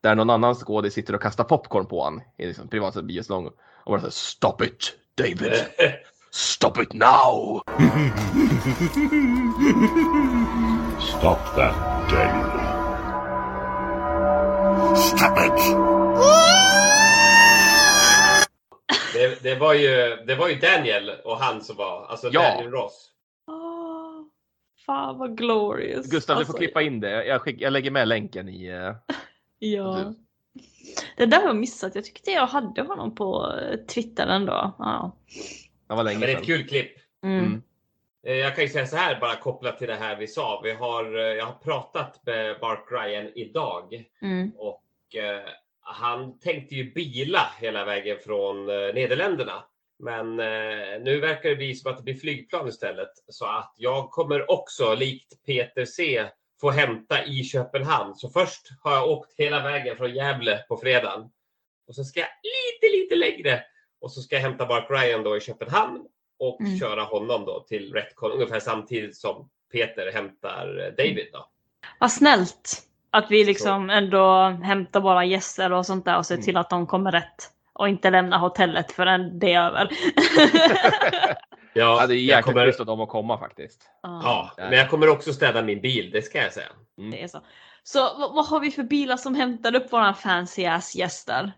Där 0.00 0.14
någon 0.14 0.30
annan 0.30 0.54
skådis 0.54 0.94
sitter 0.94 1.14
och 1.14 1.22
kastar 1.22 1.44
popcorn 1.44 1.86
på 1.86 2.04
han 2.04 2.20
i 2.38 2.46
liksom 2.46 2.68
privata 2.68 3.02
biosalong. 3.02 3.50
Och 3.84 4.00
bara 4.00 4.10
Stop 4.10 4.62
it 4.64 4.92
David! 5.14 5.52
Stop 6.30 6.82
it 6.82 6.92
now! 6.92 7.60
Stop 11.00 11.38
that, 11.56 11.74
Daniel. 12.10 12.62
Stop 14.96 15.38
it! 15.46 15.76
Det, 19.14 19.42
det, 19.42 19.54
var 19.54 19.74
ju, 19.74 20.16
det 20.26 20.34
var 20.34 20.48
ju 20.48 20.54
Daniel 20.54 21.10
och 21.24 21.36
han 21.38 21.60
som 21.64 21.76
var, 21.76 22.06
alltså 22.06 22.28
Ja. 22.32 22.42
Daniel 22.42 22.70
Ross. 22.70 23.08
Åh, 23.50 24.22
fan 24.86 25.18
vad 25.18 25.36
glorious. 25.38 26.06
Gustav, 26.10 26.36
du 26.36 26.38
Alltså, 26.38 26.52
får 26.52 26.58
klippa 26.58 26.82
in 26.82 27.00
det. 27.00 27.24
Jag, 27.26 27.40
skick, 27.42 27.60
jag 27.60 27.72
lägger 27.72 27.90
med 27.90 28.08
länken 28.08 28.48
i... 28.48 28.66
eh, 28.66 28.94
Ja. 29.58 30.12
Det 31.16 31.26
där 31.26 31.38
har 31.40 31.46
jag 31.46 31.56
missat. 31.56 31.94
Jag 31.94 32.04
tyckte 32.04 32.30
jag 32.30 32.46
hade 32.46 32.82
honom 32.82 33.14
på 33.14 33.54
eh, 33.60 33.76
Twitter 33.76 34.26
ändå. 34.26 34.74
Ja. 34.78 35.16
Det 35.88 35.94
var 35.94 36.04
länge 36.04 36.18
Men 36.18 36.26
det 36.26 36.32
är 36.32 36.34
sedan. 36.34 36.40
ett 36.42 36.46
kul 36.46 36.68
klipp. 36.68 36.92
Mm. 37.24 37.62
Eh, 38.26 38.34
Jag 38.36 38.54
kan 38.54 38.64
ju 38.64 38.70
säga 38.70 38.86
så 38.86 38.96
här 38.96 39.20
bara 39.20 39.36
kopplat 39.36 39.78
till 39.78 39.88
det 39.88 39.94
här 39.94 40.16
vi 40.16 40.26
sa. 40.26 40.60
Vi 40.64 40.72
har, 40.72 41.18
eh, 41.18 41.22
jag 41.24 41.46
har 41.46 41.52
pratat 41.52 42.26
med 42.26 42.56
Mark 42.60 42.84
Ryan 42.90 43.30
idag 43.34 44.04
Mm. 44.22 44.52
och 44.58 45.16
eh, 45.16 45.40
han 45.80 46.38
tänkte 46.38 46.74
ju 46.74 46.92
bila 46.92 47.46
hela 47.60 47.84
vägen 47.84 48.16
från 48.24 48.68
eh, 48.68 48.94
Nederländerna. 48.94 49.64
Men 49.98 50.40
eh, 50.40 51.00
nu 51.02 51.20
verkar 51.20 51.48
det 51.48 51.56
bli 51.56 51.74
som 51.74 51.90
att 51.90 51.96
det 51.98 52.02
blir 52.04 52.14
flygplan 52.14 52.68
istället. 52.68 53.10
Så 53.28 53.46
att 53.46 53.74
jag 53.76 54.10
kommer 54.10 54.50
också, 54.50 54.94
likt 54.94 55.44
Peter 55.46 55.84
C, 55.84 56.24
få 56.62 56.70
hämta 56.70 57.24
i 57.24 57.44
Köpenhamn. 57.44 58.14
Så 58.14 58.28
först 58.30 58.68
har 58.82 58.92
jag 58.92 59.08
åkt 59.10 59.34
hela 59.38 59.62
vägen 59.62 59.96
från 59.96 60.14
Gävle 60.14 60.58
på 60.68 60.76
fredagen. 60.76 61.30
Och 61.88 61.94
så 61.94 62.04
ska 62.04 62.20
jag 62.20 62.28
lite, 62.42 62.96
lite 62.96 63.14
längre. 63.16 63.62
Och 64.00 64.12
så 64.12 64.20
ska 64.20 64.34
jag 64.36 64.42
hämta 64.42 64.66
Mark 64.66 64.86
Ryan 64.90 65.22
då 65.22 65.36
i 65.36 65.40
Köpenhamn 65.40 66.00
och 66.38 66.60
Mm. 66.60 66.78
köra 66.78 67.02
honom 67.02 67.44
då 67.44 67.60
till 67.68 67.92
Retcon 67.92 68.32
ungefär 68.32 68.60
samtidigt 68.60 69.16
som 69.16 69.48
Peter 69.72 70.12
hämtar 70.12 70.78
eh, 70.86 71.04
David 71.04 71.28
då. 71.32 71.46
Vad 72.00 72.12
snällt 72.12 72.82
att 73.10 73.30
vi 73.30 73.44
liksom 73.44 73.90
ändå 73.90 74.42
hämtar 74.62 75.00
våra 75.00 75.24
gäster 75.24 75.72
och 75.72 75.86
sånt 75.86 76.04
där 76.04 76.18
och 76.18 76.26
ser 76.26 76.34
Mm. 76.34 76.44
till 76.44 76.56
att 76.56 76.70
de 76.70 76.86
kommer 76.86 77.12
rätt. 77.12 77.50
Och 77.72 77.88
inte 77.88 78.10
lämnar 78.10 78.38
hotellet 78.38 78.92
förrän 78.92 79.38
det 79.38 79.52
är 79.52 79.66
över. 79.66 79.88
Ja, 81.74 82.06
det 82.06 82.14
är 82.14 82.16
jag 82.16 82.22
jäkligt 82.22 82.44
kommer- 82.44 82.66
schysst 82.66 82.80
av 82.80 82.86
dem 82.86 83.00
att 83.00 83.08
komma 83.08 83.38
faktiskt. 83.38 83.82
Ja, 84.02 84.50
men 84.56 84.72
jag 84.72 84.90
kommer 84.90 85.08
också 85.08 85.32
städa 85.32 85.62
min 85.62 85.80
bil, 85.80 86.10
det 86.10 86.22
ska 86.22 86.38
jag 86.42 86.52
säga. 86.52 86.68
Det 87.10 87.22
är 87.22 87.28
så. 87.28 87.40
Så 87.82 87.98
vad, 87.98 88.34
vad 88.34 88.46
har 88.46 88.60
vi 88.60 88.70
för 88.70 88.82
bilar 88.82 89.16
som 89.16 89.34
hämtar 89.34 89.74
upp 89.74 89.92
våra 89.92 90.14
fancy 90.14 90.66
ass 90.66 90.94
gäster? 90.94 91.52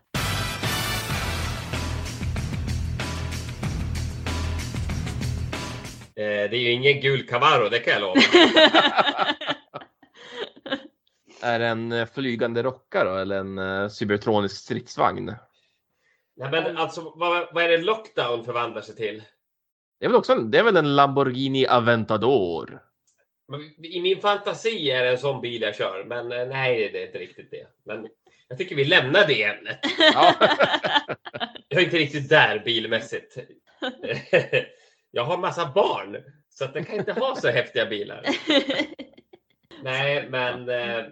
Eh, 6.17 6.49
det 6.49 6.57
är 6.57 6.59
ju 6.59 6.71
ingen 6.71 7.01
gul 7.01 7.27
Camaro, 7.27 7.69
det 7.69 7.79
kan 7.79 7.93
jag 7.93 8.01
lova. 8.01 8.15
Är 11.41 11.59
det 11.59 11.67
en 11.67 11.91
eh, 11.91 12.05
flygande 12.05 12.63
rocka 12.63 13.03
då 13.03 13.15
eller 13.15 13.39
en 13.39 13.57
uh, 13.57 13.89
cybertronisk 13.89 14.55
stridsvagn? 14.55 15.25
Nej, 16.37 16.51
men 16.51 16.77
alltså, 16.77 17.13
vad, 17.15 17.47
vad 17.53 17.63
är 17.63 17.69
det 17.69 17.77
Lockdown 17.77 18.45
förvandlar 18.45 18.81
sig 18.81 18.95
till? 18.95 19.23
Det 19.99 20.05
är 20.05 20.09
väl 20.09 20.15
också 20.15 20.33
en, 20.33 20.51
det 20.51 20.57
är 20.57 20.63
väl 20.63 20.77
en 20.77 20.95
Lamborghini 20.95 21.67
Aventador? 21.67 22.79
Men 23.47 23.85
I 23.85 24.01
min 24.01 24.21
fantasi 24.21 24.91
är 24.91 25.03
det 25.03 25.09
en 25.09 25.17
sån 25.17 25.41
bil 25.41 25.61
jag 25.61 25.75
kör, 25.75 26.03
men 26.03 26.31
eh, 26.31 26.47
nej, 26.47 26.89
det 26.93 27.01
är 27.01 27.05
inte 27.05 27.19
riktigt 27.19 27.51
det. 27.51 27.67
Men 27.83 28.07
jag 28.47 28.57
tycker 28.57 28.75
vi 28.75 28.85
lämnar 28.85 29.27
det 29.27 29.43
ämnet. 29.43 29.79
jag 31.67 31.81
är 31.81 31.85
inte 31.85 31.97
riktigt 31.97 32.29
där 32.29 32.61
bilmässigt. 32.65 33.37
jag 35.11 35.23
har 35.23 35.37
massa 35.37 35.71
barn, 35.75 36.17
så 36.49 36.65
att 36.65 36.75
jag 36.75 36.87
kan 36.87 36.95
inte 36.95 37.13
ha 37.13 37.35
så 37.35 37.49
häftiga 37.49 37.85
bilar. 37.85 38.25
Nej, 39.83 40.29
men 40.29 40.69
eh, 40.69 41.05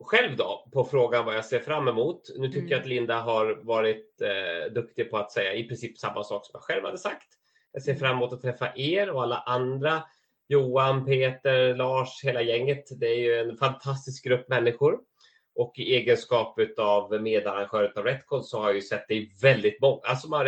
själv 0.00 0.36
då, 0.36 0.68
på 0.72 0.84
frågan 0.84 1.24
vad 1.24 1.36
jag 1.36 1.44
ser 1.44 1.60
fram 1.60 1.88
emot. 1.88 2.22
Nu 2.36 2.48
tycker 2.48 2.70
jag 2.70 2.80
att 2.80 2.86
Linda 2.86 3.20
har 3.20 3.60
varit 3.62 4.20
eh, 4.20 4.72
duktig 4.72 5.10
på 5.10 5.18
att 5.18 5.32
säga 5.32 5.54
i 5.54 5.64
princip 5.64 5.98
samma 5.98 6.24
sak 6.24 6.46
som 6.46 6.50
jag 6.52 6.62
själv 6.62 6.84
hade 6.84 6.98
sagt. 6.98 7.35
Jag 7.76 7.82
ser 7.82 7.94
fram 7.94 8.16
emot 8.16 8.32
att 8.32 8.42
träffa 8.42 8.72
er 8.76 9.10
och 9.10 9.22
alla 9.22 9.36
andra. 9.36 10.02
Johan, 10.48 11.06
Peter, 11.06 11.74
Lars, 11.74 12.24
hela 12.24 12.42
gänget. 12.42 13.00
Det 13.00 13.06
är 13.06 13.18
ju 13.18 13.50
en 13.50 13.56
fantastisk 13.56 14.24
grupp 14.24 14.48
människor. 14.48 14.98
Och 15.54 15.78
i 15.78 15.96
egenskap 15.96 16.58
av 16.78 17.22
medarrangör 17.22 17.92
av 17.96 18.04
Retcon 18.04 18.44
så 18.44 18.58
har 18.58 18.66
jag 18.66 18.74
ju 18.74 18.82
sett 18.82 19.04
det 19.08 19.14
i 19.14 19.32
väldigt 19.42 19.80
många 19.80 20.00
alltså, 20.04 20.22
som 20.22 20.32
har 20.32 20.44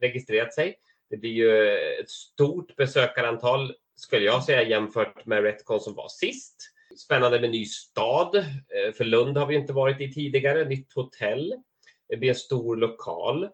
registrerat 0.00 0.54
sig. 0.54 0.74
Det 1.10 1.16
blir 1.16 1.30
ju 1.30 1.76
ett 2.00 2.10
stort 2.10 2.76
besökarantal 2.76 3.72
skulle 3.96 4.24
jag 4.26 4.44
säga 4.44 4.62
jämfört 4.62 5.26
med 5.26 5.42
Retcon 5.42 5.80
som 5.80 5.94
var 5.94 6.08
sist. 6.08 6.56
Spännande 6.98 7.40
med 7.40 7.50
ny 7.50 7.64
stad. 7.64 8.36
Eh, 8.36 8.92
för 8.96 9.04
Lund 9.04 9.36
har 9.36 9.46
vi 9.46 9.54
inte 9.54 9.72
varit 9.72 10.00
i 10.00 10.12
tidigare. 10.12 10.64
Nytt 10.64 10.92
hotell. 10.94 11.54
Det 12.08 12.16
blir 12.16 12.28
en 12.28 12.34
stor 12.34 12.76
lokal. 12.76 13.48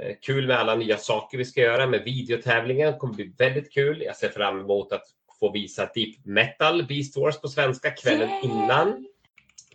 Eh, 0.00 0.16
Kul 0.22 0.46
med 0.46 0.58
alla 0.58 0.74
nya 0.74 0.96
saker 0.96 1.38
vi 1.38 1.44
ska 1.44 1.60
göra 1.60 1.86
med 1.86 2.04
videotävlingen. 2.04 2.92
Det 2.92 2.98
kommer 2.98 3.14
bli 3.14 3.32
väldigt 3.38 3.72
kul. 3.72 4.02
Jag 4.02 4.16
ser 4.16 4.28
fram 4.28 4.60
emot 4.60 4.92
att 4.92 5.04
få 5.40 5.50
visa 5.52 5.90
Deep 5.94 6.24
Metal 6.24 6.86
Beast 6.86 7.16
Wars 7.16 7.40
på 7.40 7.48
svenska 7.48 7.90
kvällen 7.90 8.30
innan. 8.42 9.06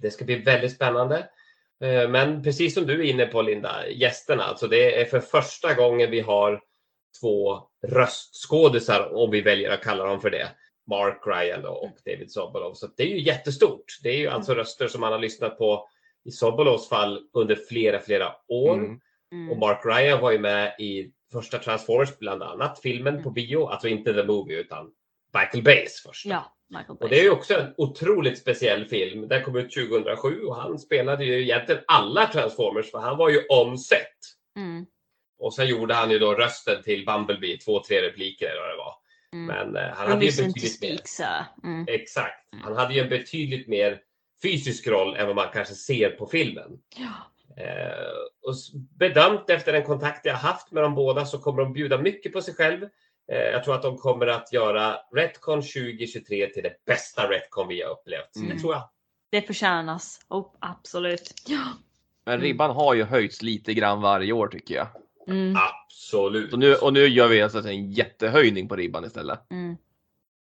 Det 0.02 0.12
ska 0.12 0.26
bli 0.26 0.36
väldigt 0.36 0.72
spännande. 0.76 1.18
Eh, 1.84 2.10
Men 2.10 2.44
precis 2.44 2.74
som 2.74 2.86
du 2.86 3.00
är 3.00 3.10
inne 3.10 3.26
på 3.26 3.42
Linda, 3.42 3.88
gästerna, 3.90 4.44
alltså 4.44 4.68
det 4.68 5.02
är 5.02 5.06
för 5.06 5.20
första 5.20 5.74
gången 5.74 6.12
vi 6.12 6.20
har 6.20 6.62
två 7.22 7.60
röstskådisar, 7.88 9.14
om 9.16 9.32
vi 9.32 9.42
väljer 9.42 9.72
att 9.72 9.84
kalla 9.84 10.06
dem 10.06 10.22
för 10.22 10.30
det. 10.30 10.48
Mark 10.90 11.22
Ryan 11.26 11.66
och 11.66 11.98
David 12.06 12.32
Sobolov. 12.32 12.74
Så 12.74 12.88
det 12.98 13.04
är 13.04 13.08
ju 13.08 13.22
jättestort. 13.22 13.86
Det 14.04 14.10
är 14.10 14.18
ju 14.18 14.28
alltså 14.28 14.54
röster 14.54 14.88
som 14.88 15.02
man 15.02 15.12
har 15.12 15.20
lyssnat 15.20 15.58
på 15.58 15.90
i 16.26 16.32
Sobolovs 16.32 16.90
fall 16.90 17.22
under 17.34 17.56
flera, 17.70 18.00
flera 18.00 18.36
år. 18.48 18.74
Mm. 18.74 19.00
Och 19.52 19.58
Mark 19.58 19.82
Ryan 19.86 20.22
var 20.22 20.32
ju 20.32 20.40
med 20.40 20.76
i 20.80 21.12
första 21.32 21.60
Transformers 21.60 22.18
bland 22.20 22.44
annat, 22.44 22.80
filmen 22.80 23.24
på 23.24 23.30
bio, 23.30 23.66
alltså 23.66 23.88
inte 23.88 24.14
The 24.14 24.24
Movie 24.24 24.60
utan 24.60 24.92
Michael 25.34 25.64
Bays 25.64 26.04
första. 26.04 26.30
Ja, 26.30 26.56
Michael 26.70 26.98
Och 27.00 27.10
det 27.10 27.20
är 27.20 27.24
ju 27.24 27.30
också 27.30 27.60
en 27.60 27.74
otroligt 27.78 28.38
speciell 28.38 28.86
film. 28.86 29.28
Den 29.28 29.44
kom 29.44 29.56
ut 29.56 29.74
2007 29.74 30.44
och 30.44 30.56
han 30.56 30.80
spelade 30.80 31.26
ju 31.26 31.42
egentligen 31.42 31.82
alla 31.88 32.26
Transformers 32.26 32.92
för 32.92 33.00
han 33.00 33.18
var 33.18 33.30
ju 33.30 33.46
on 33.50 33.78
set. 33.78 34.18
Mm. 34.58 34.86
Och 35.40 35.54
sen 35.54 35.68
gjorde 35.68 35.94
han 35.94 36.12
ju 36.12 36.20
då 36.20 36.34
rösten 36.34 36.84
till 36.84 37.06
Bumblebee, 37.06 37.58
två, 37.58 37.84
tre 37.84 38.02
repliker 38.02 38.46
eller 38.46 38.62
vad 38.62 38.70
det 38.70 38.78
var. 38.78 38.94
Mm. 39.34 39.46
Men 39.46 39.84
eh, 39.84 39.96
han 39.96 40.12
hade 40.12 40.26
ju 40.26 40.32
betydligt 40.48 40.82
mer. 40.82 41.46
Mm. 41.64 41.86
Exakt. 41.88 42.48
Han 42.64 42.76
hade 42.76 42.94
ju 42.94 43.00
en 43.00 43.10
betydligt 43.10 43.68
mer 43.68 44.00
fysisk 44.44 44.88
roll 44.88 45.16
än 45.16 45.28
vad 45.28 45.36
man 45.36 45.48
kanske 45.54 45.76
ser 45.76 46.10
på 46.10 46.28
filmen. 46.28 46.80
Eh, 46.98 47.06
och 48.46 48.54
s- 48.54 48.72
bedömt 48.74 49.50
efter 49.50 49.74
den 49.74 49.84
kontakt 49.84 50.26
jag 50.26 50.34
haft 50.34 50.72
med 50.72 50.84
de 50.84 50.96
båda 50.96 51.26
så 51.26 51.38
kommer 51.40 51.62
de 51.64 51.74
bjuda 51.74 51.98
mycket 51.98 52.34
på 52.34 52.42
sig 52.42 52.54
själv. 52.54 52.84
Eh, 53.32 53.38
jag 53.40 53.64
tror 53.64 53.76
att 53.76 53.82
de 53.82 53.98
kommer 53.98 54.28
att 54.28 54.54
göra 54.54 54.96
Retcon 55.16 55.62
2023 55.62 56.48
till 56.48 56.64
det 56.64 56.86
bästa 56.86 57.30
Retcon 57.30 57.68
vi 57.68 57.82
har 57.82 57.92
upplevt. 57.92 58.36
Mm. 58.36 58.50
Det 58.50 58.62
tror 58.62 58.74
jag. 58.74 58.90
Det 59.30 59.42
förtjänas. 59.42 60.20
Oh, 60.30 60.48
absolut. 60.60 61.34
Ja. 61.48 61.64
Men 62.26 62.42
ribban 62.42 62.72
har 62.76 62.94
ju 62.94 63.04
höjts 63.04 63.42
lite 63.42 63.74
grann 63.74 64.02
varje 64.02 64.34
år 64.34 64.48
tycker 64.48 64.76
jag. 64.76 64.88
Mm. 65.28 65.56
Absolut. 65.58 66.54
Och 66.54 66.60
nu, 66.60 66.76
och 66.76 66.94
nu 66.94 67.08
gör 67.08 67.28
vi 67.28 67.42
alltså 67.42 67.60
en 67.70 67.92
jättehöjning 67.92 68.68
på 68.68 68.76
ribban 68.76 69.06
istället. 69.06 69.52
Mm. 69.52 69.78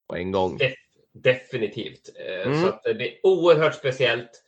På 0.09 0.17
en 0.17 0.33
gång. 0.33 0.59
Def- 0.59 0.75
definitivt. 1.13 2.11
Eh, 2.27 2.47
Mm. 2.47 2.63
Så 2.63 2.69
att 2.69 2.83
det 2.83 2.95
blir 2.95 3.11
oerhört 3.23 3.75
speciellt. 3.75 4.45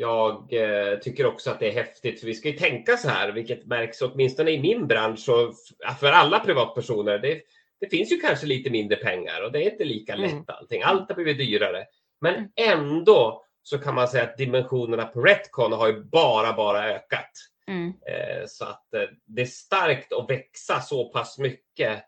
Jag 0.00 0.52
eh, 0.52 0.98
tycker 0.98 1.26
också 1.26 1.50
att 1.50 1.60
det 1.60 1.68
är 1.68 1.72
häftigt, 1.72 2.20
för 2.20 2.26
vi 2.26 2.34
ska 2.34 2.48
ju 2.48 2.56
tänka 2.58 2.96
så 2.96 3.08
här, 3.08 3.32
vilket 3.32 3.66
märks 3.66 4.02
åtminstone 4.02 4.50
i 4.50 4.60
min 4.60 4.86
bransch 4.86 5.28
och 5.28 5.54
för 6.00 6.12
alla 6.12 6.40
privatpersoner. 6.40 7.18
Det, 7.18 7.40
det 7.80 7.88
finns 7.90 8.12
ju 8.12 8.16
kanske 8.20 8.46
lite 8.46 8.70
mindre 8.70 8.96
pengar 8.96 9.44
och 9.44 9.52
det 9.52 9.58
är 9.66 9.70
inte 9.72 9.84
lika 9.84 10.16
lätt 10.16 10.32
Mm. 10.32 10.44
allting. 10.48 10.82
Allt 10.82 11.08
har 11.08 11.14
blivit 11.14 11.38
dyrare. 11.38 11.84
Men 12.20 12.48
ändå 12.56 13.44
så 13.62 13.78
kan 13.78 13.94
man 13.94 14.08
säga 14.08 14.24
att 14.24 14.36
dimensionerna 14.36 15.04
på 15.04 15.20
Retcon 15.22 15.72
har 15.72 15.88
ju 15.88 16.04
bara, 16.04 16.52
bara 16.52 16.88
ökat. 16.94 17.30
Mm. 17.68 17.88
Eh, 17.88 18.44
Så 18.46 18.64
att 18.64 18.94
eh, 18.94 19.02
det 19.26 19.42
är 19.42 19.46
starkt 19.46 20.12
att 20.12 20.30
växa 20.30 20.80
så 20.80 21.08
pass 21.08 21.38
mycket 21.38 22.04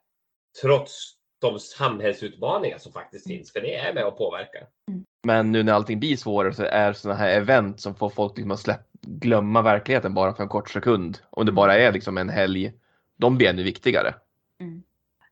trots 0.62 1.12
de 1.40 1.58
samhällsutmaningar 1.58 2.78
som 2.78 2.92
faktiskt 2.92 3.26
finns, 3.26 3.52
för 3.52 3.60
det 3.60 3.74
är 3.74 3.94
med 3.94 4.04
och 4.04 4.18
påverkar. 4.18 4.62
Men 5.22 5.52
nu 5.52 5.62
när 5.62 5.72
allting 5.72 6.00
blir 6.00 6.16
svårare 6.16 6.54
så 6.54 6.64
är 6.64 6.92
sådana 6.92 7.18
här 7.18 7.30
event 7.30 7.80
som 7.80 7.94
får 7.94 8.10
folk 8.10 8.36
liksom 8.36 8.50
att 8.50 8.60
släpp, 8.60 8.80
glömma 9.02 9.62
verkligheten 9.62 10.14
bara 10.14 10.34
för 10.34 10.42
en 10.42 10.48
kort 10.48 10.70
sekund. 10.70 11.18
Om 11.30 11.46
det 11.46 11.52
bara 11.52 11.78
är 11.78 11.92
liksom 11.92 12.18
en 12.18 12.28
helg. 12.28 12.72
De 13.16 13.36
blir 13.36 13.48
ännu 13.48 13.62
viktigare. 13.62 14.14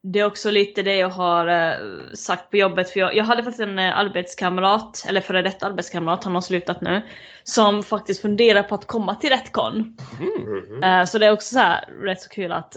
Det 0.03 0.21
är 0.21 0.25
också 0.25 0.51
lite 0.51 0.83
det 0.83 0.97
jag 0.97 1.09
har 1.09 1.47
eh, 1.47 1.77
sagt 2.15 2.51
på 2.51 2.57
jobbet. 2.57 2.91
För 2.91 3.01
jag, 3.01 3.17
jag 3.17 3.25
hade 3.25 3.43
faktiskt 3.43 3.69
en 3.69 3.79
eh, 3.79 3.99
arbetskamrat, 3.99 5.05
eller 5.09 5.21
före 5.21 5.43
detta 5.43 5.67
arbetskamrat, 5.67 6.25
han 6.25 6.35
har 6.35 6.41
slutat 6.41 6.81
nu. 6.81 7.03
Som 7.43 7.83
faktiskt 7.83 8.23
funderar 8.23 8.63
på 8.63 8.75
att 8.75 8.87
komma 8.87 9.15
till 9.15 9.31
Retcon. 9.31 9.97
Mhm. 10.21 10.83
Eh, 10.83 11.05
så 11.05 11.19
det 11.19 11.27
är 11.27 11.33
också 11.33 11.55
så 11.55 11.59
här, 11.59 11.85
rätt 12.03 12.21
så 12.21 12.29
kul 12.29 12.53
att 12.53 12.77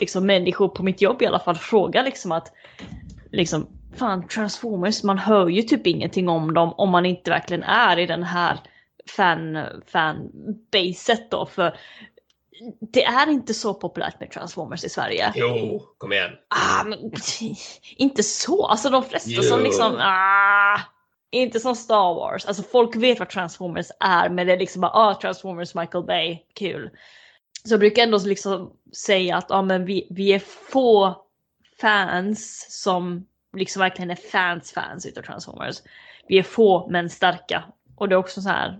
liksom 0.00 0.26
människor 0.26 0.68
på 0.68 0.82
mitt 0.82 1.02
jobb 1.02 1.22
i 1.22 1.26
alla 1.26 1.38
fall 1.38 1.56
frågar 1.56 2.04
liksom 2.04 2.32
att 2.32 2.52
liksom 3.30 3.66
fan 3.96 4.28
Transformers, 4.28 5.02
man 5.02 5.18
hör 5.18 5.48
ju 5.48 5.62
typ 5.62 5.86
ingenting 5.86 6.28
om 6.28 6.54
dem 6.54 6.74
om 6.76 6.90
man 6.90 7.06
inte 7.06 7.30
verkligen 7.30 7.62
är 7.62 7.98
i 7.98 8.06
den 8.06 8.22
här 8.22 8.58
fan, 9.06 9.58
fanbaset 9.86 11.30
då. 11.30 11.46
För 11.46 11.76
det 12.80 13.04
är 13.04 13.30
inte 13.30 13.54
så 13.54 13.74
populärt 13.74 14.20
med 14.20 14.30
Transformers 14.30 14.84
i 14.84 14.88
Sverige. 14.88 15.32
Jo, 15.34 15.82
kom 15.98 16.12
igen. 16.12 16.30
Ah, 16.48 16.84
men, 16.84 17.12
inte 17.96 18.22
så. 18.22 18.66
Alltså 18.66 18.90
de 18.90 19.04
flesta 19.04 19.30
Jo. 19.30 19.42
som 19.42 19.60
liksom... 19.60 19.96
Ah, 20.00 20.80
inte 21.30 21.60
som 21.60 21.76
Star 21.76 22.14
Wars. 22.14 22.44
Alltså 22.44 22.62
folk 22.62 22.96
vet 22.96 23.18
vad 23.18 23.28
Transformers 23.28 23.86
är 24.00 24.28
men 24.28 24.46
det 24.46 24.52
är 24.52 24.58
liksom 24.58 24.80
bara 24.80 24.92
ah, 24.92 25.14
Transformers 25.20 25.74
Michael 25.74 26.04
Bay, 26.04 26.38
kul. 26.54 26.90
Så 27.64 27.72
jag 27.72 27.80
brukar 27.80 28.02
ändå 28.02 28.18
liksom 28.18 28.72
säga 28.96 29.36
att 29.36 29.50
ah, 29.50 29.62
men 29.62 29.84
vi, 29.84 30.06
vi 30.10 30.32
är 30.32 30.38
få 30.72 31.24
fans 31.80 32.66
som 32.82 33.26
liksom 33.56 33.80
verkligen 33.80 34.10
är 34.10 34.16
fans 34.32 34.72
fans 34.72 35.06
utav 35.06 35.22
Transformers. 35.22 35.76
Vi 36.28 36.38
är 36.38 36.42
få 36.42 36.88
men 36.90 37.10
starka. 37.10 37.64
Och 37.96 38.08
det 38.08 38.14
är 38.14 38.18
också 38.18 38.42
så 38.42 38.48
här 38.48 38.78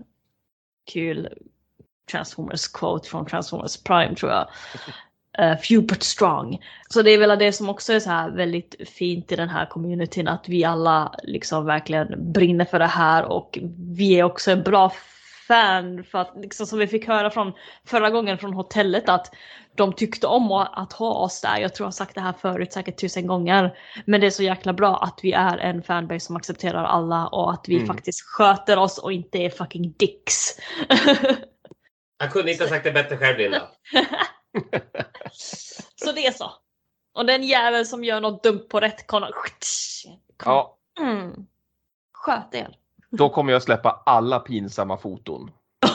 kul 0.91 1.29
Transformers 2.11 2.67
quote 2.67 3.09
från 3.09 3.25
Transformers 3.25 3.83
Prime 3.83 4.15
tror 4.15 4.31
jag. 4.31 4.47
Uh, 5.39 5.57
few 5.57 5.87
but 5.87 6.03
strong. 6.03 6.59
Så 6.89 7.01
det 7.01 7.11
är 7.11 7.17
väl 7.17 7.39
det 7.39 7.51
som 7.53 7.69
också 7.69 7.93
är 7.93 7.99
så 7.99 8.09
här 8.09 8.29
väldigt 8.29 8.75
fint 8.89 9.31
i 9.31 9.35
den 9.35 9.49
här 9.49 9.65
communityn 9.65 10.27
att 10.27 10.49
vi 10.49 10.63
alla 10.63 11.15
liksom 11.23 11.65
verkligen 11.65 12.33
brinner 12.33 12.65
för 12.65 12.79
det 12.79 12.85
här 12.85 13.23
och 13.23 13.59
vi 13.77 14.19
är 14.19 14.23
också 14.23 14.51
en 14.51 14.63
bra 14.63 14.91
fan 15.47 16.03
för 16.03 16.19
att 16.19 16.33
liksom 16.41 16.65
som 16.65 16.79
vi 16.79 16.87
fick 16.87 17.07
höra 17.07 17.29
från 17.29 17.53
förra 17.87 18.09
gången 18.09 18.37
från 18.37 18.53
hotellet 18.53 19.09
att 19.09 19.33
de 19.75 19.93
tyckte 19.93 20.27
om 20.27 20.51
att 20.51 20.93
ha 20.93 21.13
oss 21.13 21.41
där. 21.41 21.57
Jag 21.57 21.75
tror 21.75 21.85
jag 21.85 21.87
har 21.87 21.91
sagt 21.91 22.15
det 22.15 22.21
här 22.21 22.33
förut 22.41 22.73
säkert 22.73 23.01
tusen 23.01 23.27
gånger. 23.27 23.77
Men 24.05 24.21
det 24.21 24.27
är 24.27 24.31
så 24.31 24.43
jäkla 24.43 24.73
bra 24.73 24.97
att 24.97 25.19
vi 25.23 25.31
är 25.31 25.57
en 25.57 25.83
fanbase 25.83 26.25
som 26.25 26.35
accepterar 26.35 26.83
alla 26.83 27.27
och 27.27 27.53
att 27.53 27.65
vi 27.67 27.75
Mm. 27.75 27.87
faktiskt 27.87 28.21
sköter 28.21 28.77
oss 28.77 28.97
och 28.97 29.11
inte 29.11 29.37
är 29.37 29.49
fucking 29.49 29.93
dicks. 29.97 30.59
Jag 32.17 32.31
kunde 32.31 32.51
inte 32.51 32.63
ha 32.63 32.69
sagt 32.69 32.83
det 32.83 32.91
bättre 32.91 33.17
själv 33.17 33.37
Linda. 33.37 33.61
så 35.95 36.11
det 36.11 36.25
är 36.27 36.31
så. 36.31 36.51
Och 37.13 37.25
den 37.25 37.43
jävel 37.43 37.85
som 37.85 38.03
gör 38.03 38.21
något 38.21 38.43
dumt 38.43 38.65
på 38.69 38.79
rätt 38.79 39.07
kommer 39.07 39.31
Ja, 40.45 40.77
mm. 40.99 41.33
Sköt 42.13 42.55
er. 42.55 42.75
då 43.11 43.29
kommer 43.29 43.53
jag 43.53 43.63
släppa 43.63 44.03
alla 44.05 44.39
pinsamma 44.39 44.97
foton. 44.97 45.51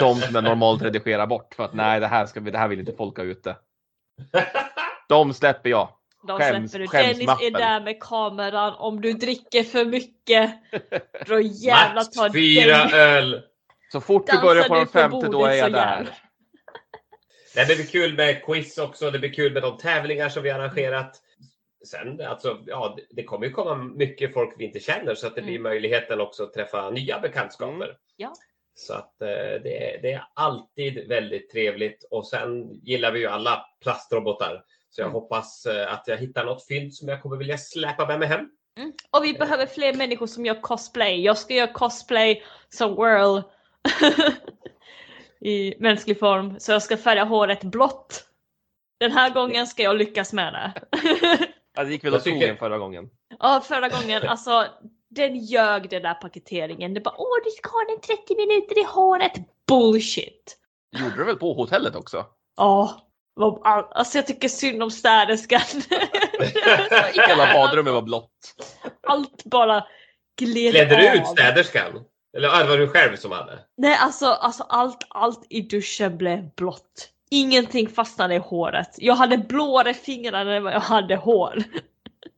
De 0.00 0.20
som 0.20 0.34
jag 0.34 0.44
normalt 0.44 0.82
redigerar 0.82 1.26
bort 1.26 1.54
för 1.54 1.64
att 1.64 1.74
nej, 1.74 2.00
det 2.00 2.06
här, 2.06 2.26
ska 2.26 2.40
vi, 2.40 2.50
det 2.50 2.58
här 2.58 2.68
vill 2.68 2.80
inte 2.80 2.92
folk 2.92 3.16
ha 3.16 3.24
ute. 3.24 3.56
De 5.08 5.34
släpper 5.34 5.70
jag. 5.70 5.88
De 6.26 6.38
Skäms- 6.40 6.68
släpper 6.68 6.78
du. 6.78 6.86
Dennis 6.86 7.20
är 7.20 7.26
skämsmappen. 7.26 7.52
där 7.52 7.80
med 7.80 8.02
kameran. 8.02 8.74
Om 8.74 9.00
du 9.00 9.12
dricker 9.12 9.62
för 9.62 9.84
mycket, 9.84 10.52
då 11.26 11.40
jävlar 11.40 11.94
Max 11.94 12.10
tar 12.10 12.30
fyra 12.30 12.76
den- 12.78 12.94
öl. 12.94 13.42
Så 13.92 14.00
fort 14.00 14.26
Dansar 14.26 14.42
börjar 14.46 14.68
på 14.68 14.74
du 14.74 14.78
den 14.80 14.86
på 14.86 14.92
femte, 14.92 15.28
då 15.28 15.44
är 15.44 15.54
jag 15.54 15.72
där. 15.72 16.08
Nej, 17.56 17.66
Det 17.68 17.74
blir 17.76 17.86
kul 17.86 18.16
med 18.16 18.44
quiz 18.44 18.78
också. 18.78 19.10
Det 19.10 19.18
blir 19.18 19.32
kul 19.32 19.52
med 19.52 19.62
de 19.62 19.78
tävlingar 19.78 20.28
som 20.28 20.42
vi 20.42 20.50
har 20.50 20.60
arrangerat. 20.60 21.22
Sen, 21.86 22.20
alltså, 22.20 22.58
ja, 22.66 22.96
det- 23.10 23.24
kommer 23.24 23.46
ju 23.46 23.52
komma 23.52 23.74
mycket 23.74 24.32
folk 24.34 24.54
vi 24.58 24.64
inte 24.64 24.80
känner 24.80 25.14
så 25.14 25.26
att 25.26 25.34
det 25.34 25.42
blir 25.42 25.58
möjligheten 25.58 26.20
också 26.20 26.42
att 26.42 26.52
träffa 26.54 26.90
nya 26.90 27.18
bekantskaper. 27.20 27.96
Ja. 28.16 28.32
Så 28.74 28.94
att 28.94 29.22
eh, 29.22 29.28
det, 29.62 29.94
är- 29.94 30.02
det 30.02 30.12
är 30.12 30.24
alltid 30.34 31.08
väldigt 31.08 31.50
trevligt 31.50 32.04
och 32.10 32.26
sen 32.26 32.70
gillar 32.82 33.12
vi 33.12 33.18
ju 33.20 33.26
alla 33.26 33.66
plastrobotar. 33.82 34.62
Så 34.90 35.00
jag 35.00 35.06
Mm. 35.06 35.14
hoppas 35.14 35.66
eh, 35.66 35.92
att 35.92 36.04
jag 36.06 36.16
hittar 36.16 36.44
något 36.44 36.66
fynd 36.66 36.94
som 36.94 37.08
jag 37.08 37.22
kommer 37.22 37.36
vilja 37.36 37.58
släpa 37.58 38.06
med 38.06 38.18
mig 38.18 38.28
hem. 38.28 38.48
Mm. 38.78 38.92
Och 39.10 39.24
vi 39.24 39.32
behöver 39.32 39.66
fler 39.66 39.94
människor 39.94 40.26
som 40.26 40.46
gör 40.46 40.60
cosplay. 40.60 41.24
Jag 41.24 41.38
ska 41.38 41.54
göra 41.54 41.72
cosplay 41.72 42.42
som 42.68 42.90
Whirl. 42.96 43.42
I 45.40 45.74
mänsklig 45.78 46.18
form. 46.18 46.60
Så 46.60 46.72
jag 46.72 46.82
ska 46.82 46.96
färga 46.96 47.24
håret 47.24 47.64
blått. 47.64 48.24
Den 49.00 49.12
här 49.12 49.30
gången 49.30 49.66
ska 49.66 49.82
jag 49.82 49.96
lyckas 49.96 50.32
med 50.32 50.52
det. 50.52 50.72
Ja, 51.76 51.84
det 51.84 51.90
gick 51.90 52.04
väl 52.04 52.14
åt 52.14 52.20
skogen 52.20 52.56
förra 52.56 52.78
gången. 52.78 53.10
Ja, 53.38 53.62
förra 53.68 53.88
gången, 53.88 54.28
alltså 54.28 54.66
den 55.10 55.36
ljög 55.36 55.90
den 55.90 56.02
där 56.02 56.14
paketeringen. 56.14 56.94
Det 56.94 57.00
bara 57.00 57.14
åh 57.18 57.36
du 57.44 57.50
ska 57.50 57.70
ha 57.70 57.84
den 57.88 58.00
30 58.00 58.36
minuter 58.36 58.78
i 58.78 58.84
håret. 58.84 59.32
Bullshit! 59.66 60.56
Gjorde 60.96 61.16
du 61.16 61.24
väl 61.24 61.36
på 61.36 61.52
hotellet 61.52 61.96
också? 61.96 62.26
Ja, 62.56 63.08
alltså 63.90 64.18
jag 64.18 64.26
tycker 64.26 64.48
synd 64.48 64.82
om 64.82 64.90
städerskan. 64.90 65.60
Hela 67.28 67.52
badrummet 67.54 67.92
var 67.92 68.02
blått. 68.02 68.54
Allt 69.06 69.44
bara 69.44 69.86
gled 70.38 70.72
Klädde 70.72 70.96
du 70.96 71.18
ut 71.18 71.26
städerskan? 71.26 72.04
Eller 72.36 72.48
ah, 72.48 72.62
det 72.62 72.68
var 72.68 72.78
du 72.78 72.88
själv 72.88 73.16
som 73.16 73.32
hade? 73.32 73.58
Nej, 73.76 73.96
alltså, 74.00 74.26
alltså 74.26 74.62
allt, 74.68 75.06
allt 75.08 75.46
i 75.50 75.60
duschen 75.60 76.18
blev 76.18 76.54
blått. 76.54 77.10
Ingenting 77.30 77.88
fastnade 77.88 78.34
i 78.34 78.38
håret. 78.38 78.94
Jag 78.98 79.14
hade 79.14 79.38
blåare 79.38 79.94
fingrar 79.94 80.46
än 80.46 80.62
vad 80.64 80.72
jag 80.72 80.80
hade 80.80 81.16
hår. 81.16 81.62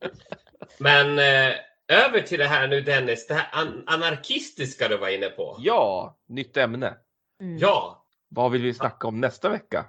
Men 0.78 1.18
eh, 1.18 1.54
över 1.88 2.20
till 2.20 2.38
det 2.38 2.46
här 2.46 2.68
nu 2.68 2.80
Dennis, 2.80 3.26
det 3.26 3.34
här 3.34 3.48
an- 3.52 3.84
anarkistiska 3.86 4.88
du 4.88 4.96
var 4.96 5.08
inne 5.08 5.28
på. 5.28 5.56
Ja, 5.58 6.16
nytt 6.28 6.56
ämne. 6.56 6.94
Ja, 7.58 8.04
Vad 8.28 8.50
vill 8.52 8.62
vi 8.62 8.74
snacka 8.74 9.08
om 9.08 9.20
nästa 9.20 9.48
vecka? 9.48 9.84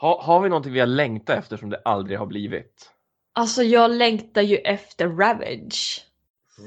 Ha, 0.00 0.22
har 0.22 0.40
vi 0.40 0.48
någonting 0.48 0.72
vi 0.72 0.80
har 0.80 0.86
längtat 0.86 1.38
efter 1.38 1.56
som 1.56 1.70
det 1.70 1.82
aldrig 1.84 2.18
har 2.18 2.26
blivit? 2.26 2.90
Alltså 3.32 3.62
jag 3.62 3.90
längtar 3.90 4.42
ju 4.42 4.56
efter 4.56 5.08
Ravage. 5.08 6.06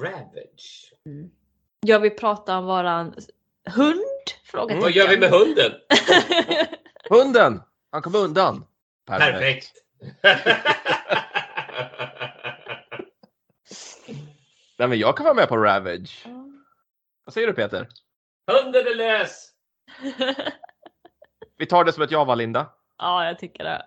Ravage. 0.01 0.93
Jag 1.79 1.99
vill 1.99 2.15
prata 2.15 2.57
om 2.57 2.65
våran 2.65 3.15
hund? 3.65 4.01
Frågetecken. 4.43 4.81
Vad 4.81 4.91
gör 4.91 5.07
vi 5.07 5.17
med 5.17 5.29
hunden? 5.29 5.71
Hunden! 7.09 7.61
Han 7.91 8.01
kom 8.01 8.15
undan. 8.15 8.65
Perfekt. 9.07 9.73
Nej, 14.77 14.87
men 14.87 14.99
jag 14.99 15.17
kan 15.17 15.23
vara 15.23 15.33
med 15.33 15.49
på 15.49 15.57
Ravage. 15.57 16.25
Vad 17.25 17.33
säger 17.33 17.47
du 17.47 17.53
Peter? 17.53 17.87
Hunden 18.51 18.87
är 18.87 18.95
lös! 18.95 19.49
Vi 21.57 21.65
tar 21.65 21.83
det 21.83 21.93
som 21.93 22.03
ett 22.03 22.11
ja 22.11 22.23
va 22.23 22.35
Linda? 22.35 22.69
Ja, 22.99 23.25
jag 23.25 23.39
tycker 23.39 23.63
det. 23.63 23.83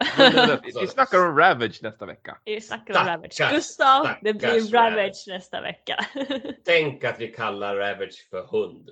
Vi- 0.64 0.72
Vi 0.80 0.86
snackar 0.86 1.18
om 1.28 1.38
Ravage 1.38 1.82
nästa 1.82 2.06
vecka. 2.06 2.38
Vi 2.44 2.60
snackar 2.60 3.00
om 3.00 3.06
Ravage. 3.06 3.32
Stackars, 3.32 3.52
Gustav, 3.56 4.08
det 4.22 4.38
stackars 4.38 4.70
blir 4.70 4.80
Ravage 4.80 5.24
nästa 5.28 5.60
vecka. 5.60 5.96
Tänk 6.64 7.04
att 7.04 7.20
vi 7.20 7.28
kallar 7.28 7.76
Ravage 7.76 8.28
för 8.30 8.42
hund. 8.46 8.90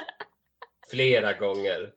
Flera 0.90 1.32
gånger. 1.32 1.92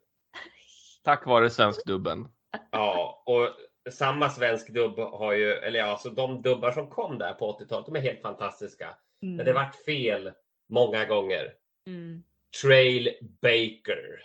Tack 1.03 1.25
vare 1.25 1.49
svensk 1.49 1.85
dubben. 1.85 2.27
Ja, 2.71 3.23
och 3.25 3.49
samma 3.91 4.29
svensk 4.29 4.69
dubb 4.69 4.99
har 4.99 5.33
ju, 5.33 5.51
eller 5.53 5.79
ja, 5.79 5.85
alltså 5.85 6.09
de 6.09 6.41
dubbar 6.41 6.71
som 6.71 6.89
kom 6.89 7.17
där 7.17 7.33
på 7.33 7.59
80-talet, 7.59 7.85
de 7.85 7.95
är 7.95 7.99
helt 8.01 8.21
fantastiska. 8.21 8.95
Mm. 9.23 9.35
Men 9.35 9.45
det 9.45 9.53
vart 9.53 9.75
fel 9.75 10.31
många 10.69 11.05
gånger. 11.05 11.53
Mm. 11.87 12.23
Trail 12.61 13.09
Baker. 13.41 14.21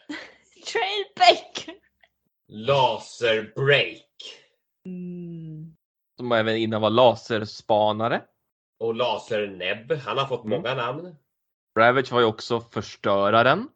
Trail 0.72 1.05
Baker! 1.16 1.53
Laser 2.48 3.52
Break. 3.56 4.04
Som 6.16 6.32
även 6.32 6.56
innan 6.56 6.82
var 6.82 6.90
laserspanare. 6.90 8.22
Och 8.80 8.94
Laser 8.94 9.46
Nebb. 9.46 9.92
Han 9.92 10.18
har 10.18 10.26
fått 10.26 10.44
många 10.44 10.74
namn. 10.74 11.16
Ravage 11.78 12.12
var 12.12 12.20
ju 12.20 12.26
också 12.26 12.60
förstöraren. 12.60 13.68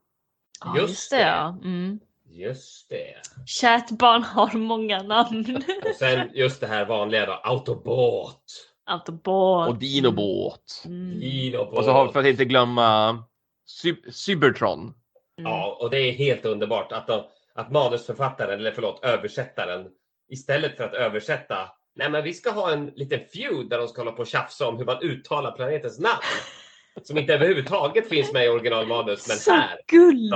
Ja, 0.65 0.77
Just 0.77 0.89
just 0.89 1.11
det 1.11 1.21
ja. 1.21 1.49
Mm. 1.65 2.01
Just 2.31 2.89
det. 2.89 3.15
Kärt 3.47 3.91
barn 3.91 4.23
har 4.23 4.53
många 4.59 5.03
namn. 5.03 5.63
Och 5.91 5.95
sen 5.97 6.31
just 6.35 6.61
det 6.61 6.67
här 6.67 6.85
vanliga 6.87 7.27
då, 7.27 7.33
Autobot. 7.33 8.43
Autobot. 8.87 9.69
Och 9.69 9.77
Dinobot. 9.79 10.83
Mm. 10.85 11.21
Dinobot. 11.21 11.79
Och 11.79 11.85
så 11.85 11.91
har 11.91 12.07
vi 12.07 12.13
för 12.13 12.21
att 12.21 12.27
inte 12.27 12.45
glömma 12.45 13.19
Cy- 13.83 14.11
Cybertron. 14.11 14.95
Ja, 15.37 15.79
och 15.81 15.91
det 15.91 15.99
är 16.01 16.13
helt 16.13 16.45
underbart 16.45 16.93
att, 16.93 17.07
de, 17.07 17.25
att 17.59 17.71
manusförfattaren, 17.71 18.61
eller 18.61 18.73
förlåt, 18.73 19.05
översättaren, 19.05 19.89
istället 20.29 20.77
för 20.77 20.85
att 20.85 20.95
översätta, 20.95 21.57
nej 21.95 22.11
men 22.11 22.25
vi 22.25 22.35
ska 22.35 22.51
ha 22.51 22.73
en 22.73 22.87
liten 22.87 23.21
feud 23.33 23.69
där 23.69 23.79
de 23.79 23.89
ska 23.89 24.01
hålla 24.01 24.13
på 24.13 24.23
och 24.23 24.27
tjafsa 24.27 24.69
om 24.69 24.77
hur 24.79 24.85
man 24.85 25.03
uttalar 25.03 25.53
planetens 25.53 25.99
namn. 25.99 26.23
Som 27.03 27.19
inte 27.19 27.35
överhuvudtaget 27.35 28.09
finns 28.09 28.33
med 28.33 28.47
i 28.47 28.49
originalmanus, 28.49 29.29
men 29.29 29.37
Så 29.37 29.51
här 29.51 29.81
guld! 29.87 30.35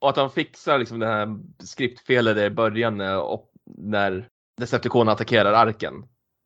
Och 0.00 0.08
att 0.08 0.14
de 0.14 0.30
fixar 0.30 0.78
liksom 0.78 0.98
det 0.98 1.06
här 1.06 1.28
skriptfelet 1.64 2.36
i 2.36 2.50
början 2.50 2.96
när, 2.96 3.18
och, 3.18 3.52
när 3.66 4.28
Decepticon 4.60 5.08
attackerar 5.08 5.52
arken. 5.52 5.94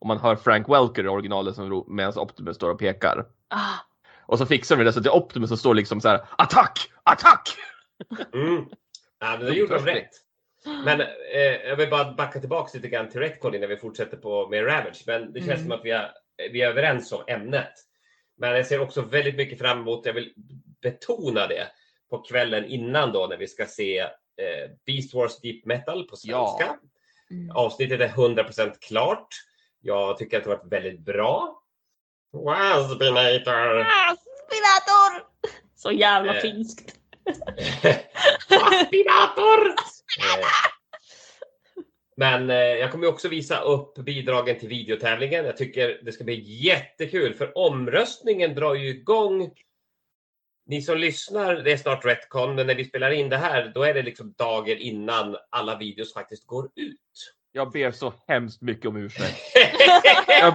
Och 0.01 0.07
man 0.07 0.19
hör 0.19 0.37
Frank 0.37 0.69
Welker 0.69 1.05
i 1.05 1.09
originalet 1.09 1.55
som 1.55 1.85
medan 1.89 2.19
Optimus 2.19 2.57
står 2.57 2.71
och 2.71 2.79
pekar. 2.79 3.27
Ah, 3.51 3.75
Och 4.27 4.39
så 4.39 4.47
fixar 4.47 4.77
de 4.77 4.85
det 4.85 4.93
så 4.93 4.99
att 4.99 5.05
det 5.05 5.11
är 5.11 5.17
Optimus 5.17 5.49
som 5.49 5.59
står 5.59 5.75
liksom 5.75 6.01
så 6.01 6.09
här 6.09 6.21
attack, 6.39 6.91
attack! 7.03 7.49
Mm. 8.35 8.67
Ja, 9.31 9.37
men 9.39 9.47
det 9.47 9.55
gjorde 9.55 9.75
de 9.75 9.87
rätt. 9.87 10.11
Men 10.85 11.01
eh, 11.01 11.69
jag 11.69 11.77
vill 11.77 11.91
bara 11.91 12.13
backa 12.13 12.41
tillbaks 12.41 12.75
lite 12.75 12.89
grann 12.89 13.09
till 13.09 13.21
Recon 13.21 13.55
innan 13.55 13.69
vi 13.69 13.77
fortsätter 13.77 14.17
på 14.17 14.49
med 14.49 14.67
Ravage. 14.67 15.03
Men 15.07 15.33
det 15.33 15.39
känns 15.41 15.51
Mm. 15.51 15.63
som 15.63 15.73
att 15.73 15.85
vi 15.85 15.91
är, 15.91 16.11
vi 16.53 16.63
är 16.63 16.69
överens 16.69 17.13
om 17.13 17.25
ämnet. 17.27 17.73
Men 18.39 18.51
jag 18.57 18.67
ser 18.67 18.81
också 18.81 19.03
väldigt 19.03 19.37
mycket 19.37 19.59
fram 19.59 19.79
emot, 19.81 20.07
jag 20.07 20.13
vill 20.13 20.33
betona 20.83 21.47
det, 21.47 21.67
på 22.11 22.19
kvällen 22.19 22.65
innan 22.65 23.13
då 23.13 23.27
när 23.27 23.37
vi 23.37 23.47
ska 23.47 23.67
se 23.67 23.99
eh, 23.99 24.09
Beast 24.87 25.15
Wars 25.15 25.41
Deep 25.41 25.65
Metal 25.65 26.05
på 26.09 26.17
svenska. 26.17 26.67
Ja. 26.67 26.79
Mm. 27.31 27.57
Avsnittet 27.57 28.01
är 28.01 28.09
100% 28.09 28.73
klart. 28.81 29.29
Jag 29.81 30.19
tycker 30.19 30.39
att 30.39 30.45
det 30.45 30.51
har 30.51 30.57
varit 30.57 30.73
väldigt 30.73 31.01
bra. 31.01 31.63
Waspinator! 32.33 33.81
Ah, 33.81 34.17
Spinator! 34.47 35.27
Så 35.77 35.93
jävla 35.93 36.35
Eh. 36.37 36.41
finskt. 36.41 36.95
Waspinator! 38.51 39.69
Eh, 39.69 40.47
Men 42.17 42.51
eh, 42.51 42.57
jag 42.57 42.93
kommer 42.93 43.07
också 43.07 43.29
visa 43.29 43.61
upp 43.61 43.95
bidragen 43.95 44.59
till 44.59 44.69
videotävlingen. 44.69 45.45
Jag 45.45 45.57
tycker 45.57 46.01
det 46.03 46.13
ska 46.13 46.25
bli 46.25 46.65
jättekul 46.67 47.35
för 47.35 47.59
omröstningen 47.59 48.55
drar 48.55 48.75
ju 48.75 48.89
igång. 48.89 49.51
Ni 50.69 50.83
som 50.83 50.99
lyssnar, 50.99 51.55
det 51.55 51.73
är 51.73 51.77
snart 51.77 52.05
Retcon, 52.05 52.55
men 52.55 52.67
när 52.67 52.75
vi 52.75 52.85
spelar 52.85 53.11
in 53.11 53.29
det 53.29 53.37
här, 53.37 53.73
då 53.75 53.83
är 53.83 53.95
det 53.95 54.03
liksom 54.03 54.35
dagen 54.39 54.79
innan 54.79 55.37
alla 55.51 55.79
videos 55.79 56.15
faktiskt 56.15 56.47
går 56.47 56.65
ut. 56.65 57.01
Jag 57.53 57.71
ber 57.73 57.91
så 57.91 58.13
hemskt 58.29 58.63
mycket 58.63 58.87
om 58.87 58.97
ursäkt. 58.97 59.37
Jag, 60.41 60.55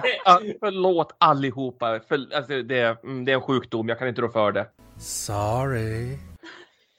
förlåt 0.60 1.14
allihopa. 1.18 2.00
För, 2.08 2.34
alltså, 2.34 2.62
det, 2.62 3.02
mm, 3.04 3.24
det 3.24 3.32
är 3.32 3.36
en 3.36 3.42
sjukdom, 3.42 3.88
jag 3.88 3.98
kan 3.98 4.08
inte 4.08 4.22
rå 4.22 4.28
för 4.28 4.52
det. 4.52 4.66
Sorry. 4.98 6.18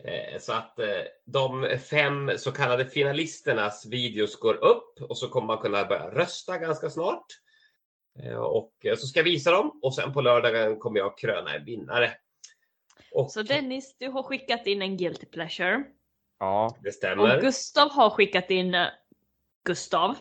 Eh, 0.05 0.39
Så 0.39 0.53
att 0.53 0.79
eh, 0.79 0.87
de 1.25 1.77
fem 1.89 2.31
så 2.37 2.51
kallade 2.51 2.85
finalisternas 2.85 3.85
videos 3.85 4.35
går 4.39 4.63
upp 4.63 5.01
och 5.01 5.17
så 5.17 5.29
kommer 5.29 5.47
man 5.47 5.57
kunna 5.57 5.85
börja 5.85 6.09
rösta 6.09 6.57
ganska 6.57 6.89
snart. 6.89 7.25
Eh, 8.23 8.35
Och 8.37 8.73
så 8.97 9.07
ska 9.07 9.19
jag 9.19 9.23
visa 9.23 9.51
dem 9.51 9.79
och 9.81 9.95
sen 9.95 10.13
på 10.13 10.21
lördagen 10.21 10.79
kommer 10.79 10.99
jag 10.99 11.17
kröna 11.17 11.55
en 11.55 11.65
vinnare. 11.65 12.11
Och 13.11 13.31
Så 13.31 13.41
Dennis, 13.43 13.95
du 13.99 14.07
har 14.07 14.23
skickat 14.23 14.67
in 14.67 14.81
en 14.81 14.97
guilty 14.97 15.25
pleasure. 15.25 15.83
Ja, 16.39 16.77
det 16.83 16.91
stämmer. 16.91 17.35
Och 17.35 17.41
Gustav 17.41 17.91
har 17.91 18.09
skickat 18.09 18.51
in 18.51 18.75
Gustav. 19.65 20.15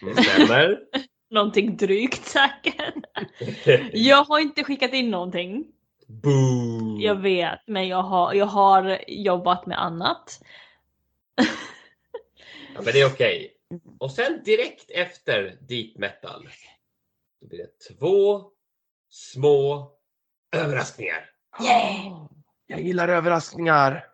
Det 0.00 0.22
stämmer. 0.22 0.80
Någonting 1.30 1.76
drygt 1.76 2.24
säkert. 2.24 2.94
Jag 3.92 4.24
har 4.24 4.38
inte 4.38 4.64
skickat 4.64 4.92
in 4.92 5.10
någonting. 5.10 5.72
Boo! 6.10 7.00
Jag 7.00 7.14
vet, 7.14 7.60
men 7.66 7.88
jag 7.88 8.02
har, 8.02 8.34
jag 8.34 8.46
har 8.46 8.98
jobbat 9.08 9.66
med 9.66 9.82
annat. 9.82 10.40
Ja, 12.74 12.82
men 12.84 12.92
det 12.92 13.00
är 13.00 13.06
okej. 13.06 13.54
Och 13.98 14.10
sen 14.10 14.42
direkt 14.44 14.90
efter 14.90 15.56
deep 15.68 15.98
metal. 15.98 16.48
Då 17.40 17.46
blir 17.46 17.58
det 17.58 17.94
två 17.94 18.44
små 19.10 19.90
överraskningar. 20.52 21.30
Yeah! 21.62 22.26
Jag 22.66 22.80
gillar 22.80 23.08
överraskningar. 23.08 24.04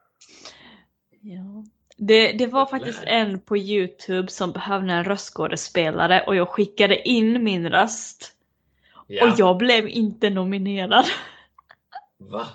Ja. 1.20 1.64
Det, 1.97 2.32
det 2.32 2.47
var 2.47 2.66
faktiskt 2.66 3.02
en 3.06 3.40
på 3.40 3.56
Youtube 3.56 4.28
som 4.28 4.52
behövde 4.52 4.93
en 4.93 5.05
röstskådespelare 5.05 6.24
och 6.27 6.36
jag 6.36 6.48
skickade 6.48 7.09
in 7.09 7.44
min 7.44 7.68
röst. 7.68 8.32
Ja. 9.06 9.24
Och 9.24 9.39
jag 9.39 9.56
blev 9.56 9.89
inte 9.89 10.31
nominerad. 10.31 11.05
Va? 12.18 12.47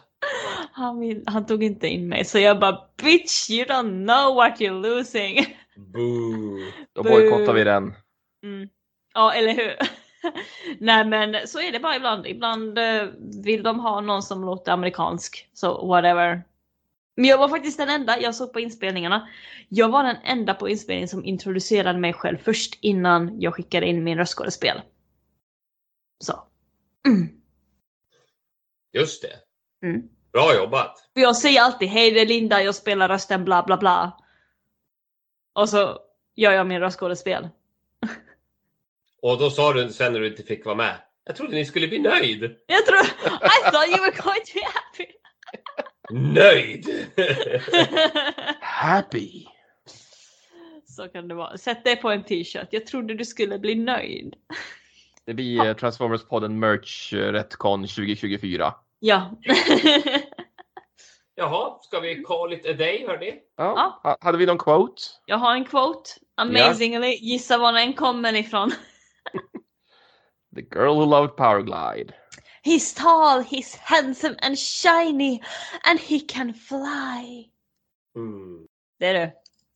Han, 0.72 1.00
vill, 1.00 1.24
han 1.28 1.46
tog 1.46 1.64
inte 1.64 1.88
in 1.88 2.08
mig 2.08 2.26
så 2.26 2.40
jag 2.40 2.60
bara 2.60 2.80
bitch 3.04 3.50
you 3.50 3.66
don't 3.66 4.06
know 4.06 4.36
what 4.36 4.60
you're 4.60 4.82
losing. 4.82 5.58
Boo! 5.76 6.58
Då 6.94 7.04
bojkottar 7.04 7.54
vi 7.54 7.64
den. 7.64 7.94
Mm. 8.44 8.70
Ja 9.14 9.34
eller 9.34 9.54
hur. 9.54 9.76
Nej 10.80 11.06
men 11.06 11.48
så 11.48 11.60
är 11.60 11.72
det 11.72 11.80
bara 11.80 11.96
ibland. 11.96 12.28
Ibland 12.28 12.78
eh, 12.78 13.08
vill 13.44 13.64
de 13.64 13.80
ha 13.80 14.02
någon 14.02 14.24
som 14.24 14.46
låter 14.46 14.72
amerikansk. 14.72 15.50
Så 15.54 15.88
whatever. 15.88 16.44
Men 17.16 17.26
jag 17.26 17.38
var 17.38 17.50
faktiskt 17.50 17.78
den 17.78 17.90
enda, 17.90 18.22
jag 18.22 18.36
såg 18.36 18.54
på 18.54 18.60
inspelningarna. 18.60 19.30
Jag 19.70 19.90
var 19.90 20.04
den 20.04 20.18
enda 20.24 20.54
på 20.54 20.70
inspelningen 20.70 21.08
som 21.08 21.26
introducerade 21.26 22.00
mig 22.00 22.14
själv 22.14 22.38
först 22.38 22.78
innan 22.82 23.42
jag 23.42 23.54
skickade 23.54 23.86
in 23.86 24.04
min 24.04 24.18
röstskådespel. 24.18 24.82
Så. 26.20 26.34
Mm. 27.08 27.28
Just 28.94 29.22
det. 29.22 29.51
Mm. 29.84 30.02
Bra 30.34 30.56
jobbat! 30.56 31.10
För 31.14 31.22
jag 31.22 31.36
säger 31.36 31.62
alltid 31.62 31.88
hej 31.90 32.12
det 32.12 32.22
är 32.22 32.26
Linda, 32.26 32.64
jag 32.64 32.76
spelar 32.76 33.10
rösten 33.10 33.46
bla 33.46 33.64
bla 33.64 33.78
bla. 33.78 34.18
Och 35.54 35.70
så 35.70 36.00
gör 36.36 36.52
jag 36.52 36.68
min 36.68 36.80
röstskådespel. 36.80 37.50
Och 39.22 39.38
då 39.40 39.50
sa 39.50 39.74
du 39.74 39.90
sen 39.90 40.14
när 40.14 40.20
du 40.20 40.28
inte 40.28 40.44
fick 40.44 40.66
vara 40.66 40.76
med. 40.76 40.96
Jag 41.24 41.36
trodde 41.36 41.56
ni 41.56 41.66
skulle 41.66 41.88
bli 41.88 42.00
nöjd. 42.00 42.56
Jag 42.68 42.86
tror, 42.86 43.00
I 43.26 43.72
thought 43.72 43.88
you 43.88 44.00
were 44.00 44.12
going 44.12 44.42
to 44.46 44.54
be 44.54 44.66
happy. 44.74 45.12
Nöjd! 46.34 47.10
Happy. 48.62 49.46
Så 50.88 51.08
kan 51.08 51.28
det 51.28 51.36
vara. 51.36 51.58
Sätt 51.58 51.84
det 51.84 51.96
på 51.96 52.10
en 52.10 52.24
t-shirt. 52.24 52.68
Jag 52.72 52.86
trodde 52.86 53.14
du 53.14 53.26
skulle 53.26 53.60
bli 53.60 53.76
nöjd. 53.76 54.36
Det 55.26 55.34
blir 55.34 55.66
eh, 55.66 55.76
Transformers-podden 55.76 56.60
Merch 56.60 57.14
eh, 57.14 57.32
Retcon 57.32 57.88
2024. 57.88 58.74
Ja. 59.04 59.32
Jaha, 61.36 61.78
ska 61.82 62.00
vi 62.00 62.24
call 62.24 62.54
it 62.54 62.66
a 62.66 62.74
day 62.74 63.06
hörni? 63.08 63.34
Ja. 63.58 64.00
Ha- 64.04 64.18
Hade 64.22 64.38
vi 64.38 64.46
någon 64.46 64.58
quote? 64.58 65.02
Jag 65.26 65.38
har 65.38 65.54
en 65.56 65.66
quote. 65.66 66.10
Amazingly. 66.38 67.18
Gissa 67.22 67.58
var 67.58 67.74
den 67.74 67.94
kommer 67.94 68.36
ifrån. 68.36 68.72
The 70.56 70.62
girl 70.62 70.96
who 70.96 71.06
loved 71.06 71.36
Powerglide. 71.36 72.14
He's 72.64 72.94
tall, 72.98 73.42
he's 73.44 73.78
handsome 73.82 74.36
and 74.42 74.58
shiny 74.60 75.42
and 75.84 76.00
he 76.00 76.20
can 76.20 76.54
fly. 76.54 77.46
Mm. 78.16 78.68
Det 79.00 79.06
är 79.06 79.14
du. 79.14 79.32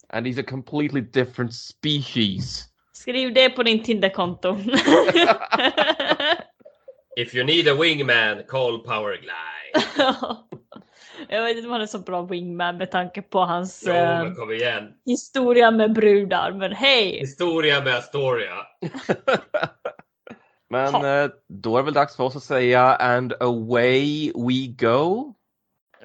And 0.09 0.27
he's 0.27 0.39
a 0.39 0.43
completely 0.49 1.01
different 1.01 1.53
species. 1.53 2.65
Skriv 2.93 3.33
det 3.33 3.49
på 3.49 3.63
din 3.63 3.83
Tinderkonto. 3.83 4.57
If 7.17 7.35
you 7.35 7.45
need 7.45 7.67
a 7.67 7.73
wingman, 7.73 8.43
call 8.47 8.79
Powerglide. 8.79 9.85
jag 11.29 11.43
vet 11.43 11.57
inte 11.57 11.67
om 11.67 11.71
han 11.71 11.81
är 11.81 11.85
så 11.85 11.99
bra 11.99 12.21
wingman 12.21 12.77
med 12.77 12.91
tanke 12.91 13.21
på 13.21 13.39
hans 13.39 13.83
Jo, 13.87 13.93
eh, 13.93 14.23
men 14.23 14.35
kom 14.35 14.51
igen. 14.51 14.93
historia 15.05 15.71
med 15.71 15.93
brudar. 15.93 16.51
Men 16.51 16.71
hej! 16.71 17.19
Historia 17.19 17.81
med 17.81 17.95
Astoria. 17.95 18.55
Men 20.69 20.95
eh, 20.95 21.29
då 21.47 21.77
är 21.77 21.81
det 21.81 21.85
väl 21.85 21.93
dags 21.93 22.15
för 22.15 22.23
oss 22.23 22.35
att 22.35 22.43
säga 22.43 22.95
and 22.95 23.33
away 23.39 24.31
we 24.35 24.87
go. 24.87 25.33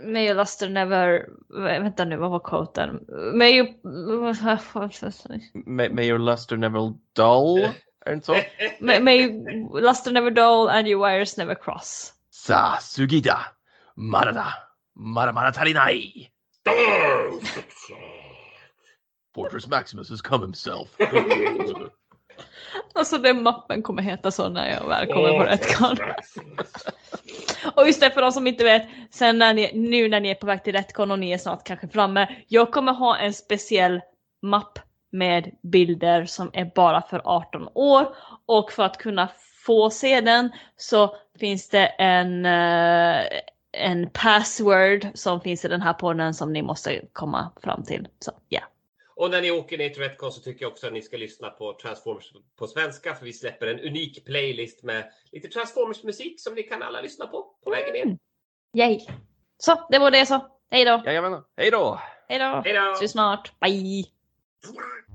May 0.02 0.26
your 0.26 0.34
luster 0.34 0.68
never... 0.68 1.26
Vänta 1.48 2.04
nu, 2.04 2.16
vad 2.16 2.30
var 2.30 2.40
quoten? 2.40 3.00
May 3.34 3.58
you... 3.58 3.66
May, 5.66 5.88
may 5.88 6.08
your 6.08 6.18
luster 6.18 6.56
never 6.56 6.94
dull. 7.16 7.68
Är 8.06 8.10
det 8.10 8.14
inte 8.14 8.26
så? 8.26 8.36
May, 8.80 9.00
may 9.00 9.26
luster 9.80 10.12
never 10.12 10.30
dull 10.30 10.68
and 10.68 10.88
your 10.88 11.08
wires 11.08 11.36
never 11.36 11.54
cross. 11.54 12.12
Sa 12.30 12.78
sugida. 12.80 13.38
Marada. 13.94 14.46
Maramara 14.94 15.52
tarinai. 15.52 16.30
Fortress 19.34 19.66
Maximus 19.66 20.10
has 20.10 20.22
come 20.22 20.44
himself. 20.44 20.88
Alltså 22.94 23.18
den 23.18 23.42
mappen 23.42 23.82
kommer 23.82 24.02
heta 24.02 24.30
så 24.30 24.48
när 24.48 24.70
jag 24.70 24.88
väl 24.88 25.06
kommer 25.06 25.38
på 25.38 25.44
Retcon. 25.44 25.96
Och 27.74 27.86
just 27.86 28.00
det, 28.00 28.10
för 28.10 28.20
de 28.20 28.32
som 28.32 28.46
inte 28.46 28.64
vet, 28.64 28.88
sen 29.10 29.38
när 29.38 29.54
ni, 29.54 29.70
nu 29.74 30.08
när 30.08 30.20
ni 30.20 30.30
är 30.30 30.34
på 30.34 30.46
väg 30.46 30.64
till 30.64 30.72
Retcon 30.72 31.10
och 31.10 31.18
ni 31.18 31.32
är 31.32 31.38
snart 31.38 31.66
kanske 31.66 31.88
framme. 31.88 32.36
Jag 32.48 32.72
kommer 32.72 32.92
ha 32.92 33.16
en 33.16 33.34
speciell 33.34 34.00
mapp 34.42 34.78
med 35.10 35.50
bilder 35.62 36.24
som 36.24 36.50
är 36.52 36.72
bara 36.74 37.02
för 37.02 37.22
18 37.24 37.68
år. 37.74 38.16
Och 38.46 38.72
för 38.72 38.82
att 38.82 38.98
kunna 38.98 39.28
få 39.66 39.90
se 39.90 40.20
den 40.20 40.50
så 40.76 41.16
finns 41.40 41.68
det 41.68 41.86
en, 41.86 42.46
eh, 42.46 43.26
en 43.72 44.10
password 44.12 45.06
som 45.14 45.40
finns 45.40 45.64
i 45.64 45.68
den 45.68 45.80
här 45.80 45.92
podden 45.92 46.34
som 46.34 46.52
ni 46.52 46.62
måste 46.62 47.00
komma 47.12 47.52
fram 47.62 47.84
till. 47.84 48.08
Så 48.18 48.32
ja. 48.48 48.60
Och 49.16 49.30
när 49.30 49.42
ni 49.42 49.50
åker 49.50 49.78
ner 49.78 49.88
till 49.88 50.02
Retcon 50.02 50.32
så 50.32 50.40
tycker 50.40 50.64
jag 50.64 50.72
också 50.72 50.86
att 50.86 50.92
ni 50.92 51.02
ska 51.02 51.16
lyssna 51.16 51.50
på 51.50 51.78
Transformers 51.82 52.32
på 52.58 52.66
svenska 52.66 53.14
för 53.14 53.24
vi 53.24 53.32
släpper 53.32 53.66
en 53.66 53.80
unik 53.80 54.24
playlist 54.24 54.82
med 54.82 55.04
lite 55.32 55.48
Transformers 55.48 56.02
musik 56.02 56.40
som 56.40 56.54
ni 56.54 56.62
kan 56.62 56.82
alla 56.82 57.00
lyssna 57.00 57.26
på 57.26 57.54
på 57.64 57.70
vägen 57.70 57.92
ner. 57.92 58.18
Yay! 58.76 59.00
Så, 59.58 59.86
det 59.90 59.98
var 59.98 60.10
det 60.10 60.26
så. 60.26 60.46
Hej 60.70 60.84
då! 60.84 61.02
Jajamän. 61.06 61.42
Hej 61.56 61.70
då! 61.70 62.00
Hej 62.28 62.38
då! 62.38 62.92
Ses 62.92 63.10
snart. 63.10 63.52
Bye! 63.60 64.19
What? 64.66 65.09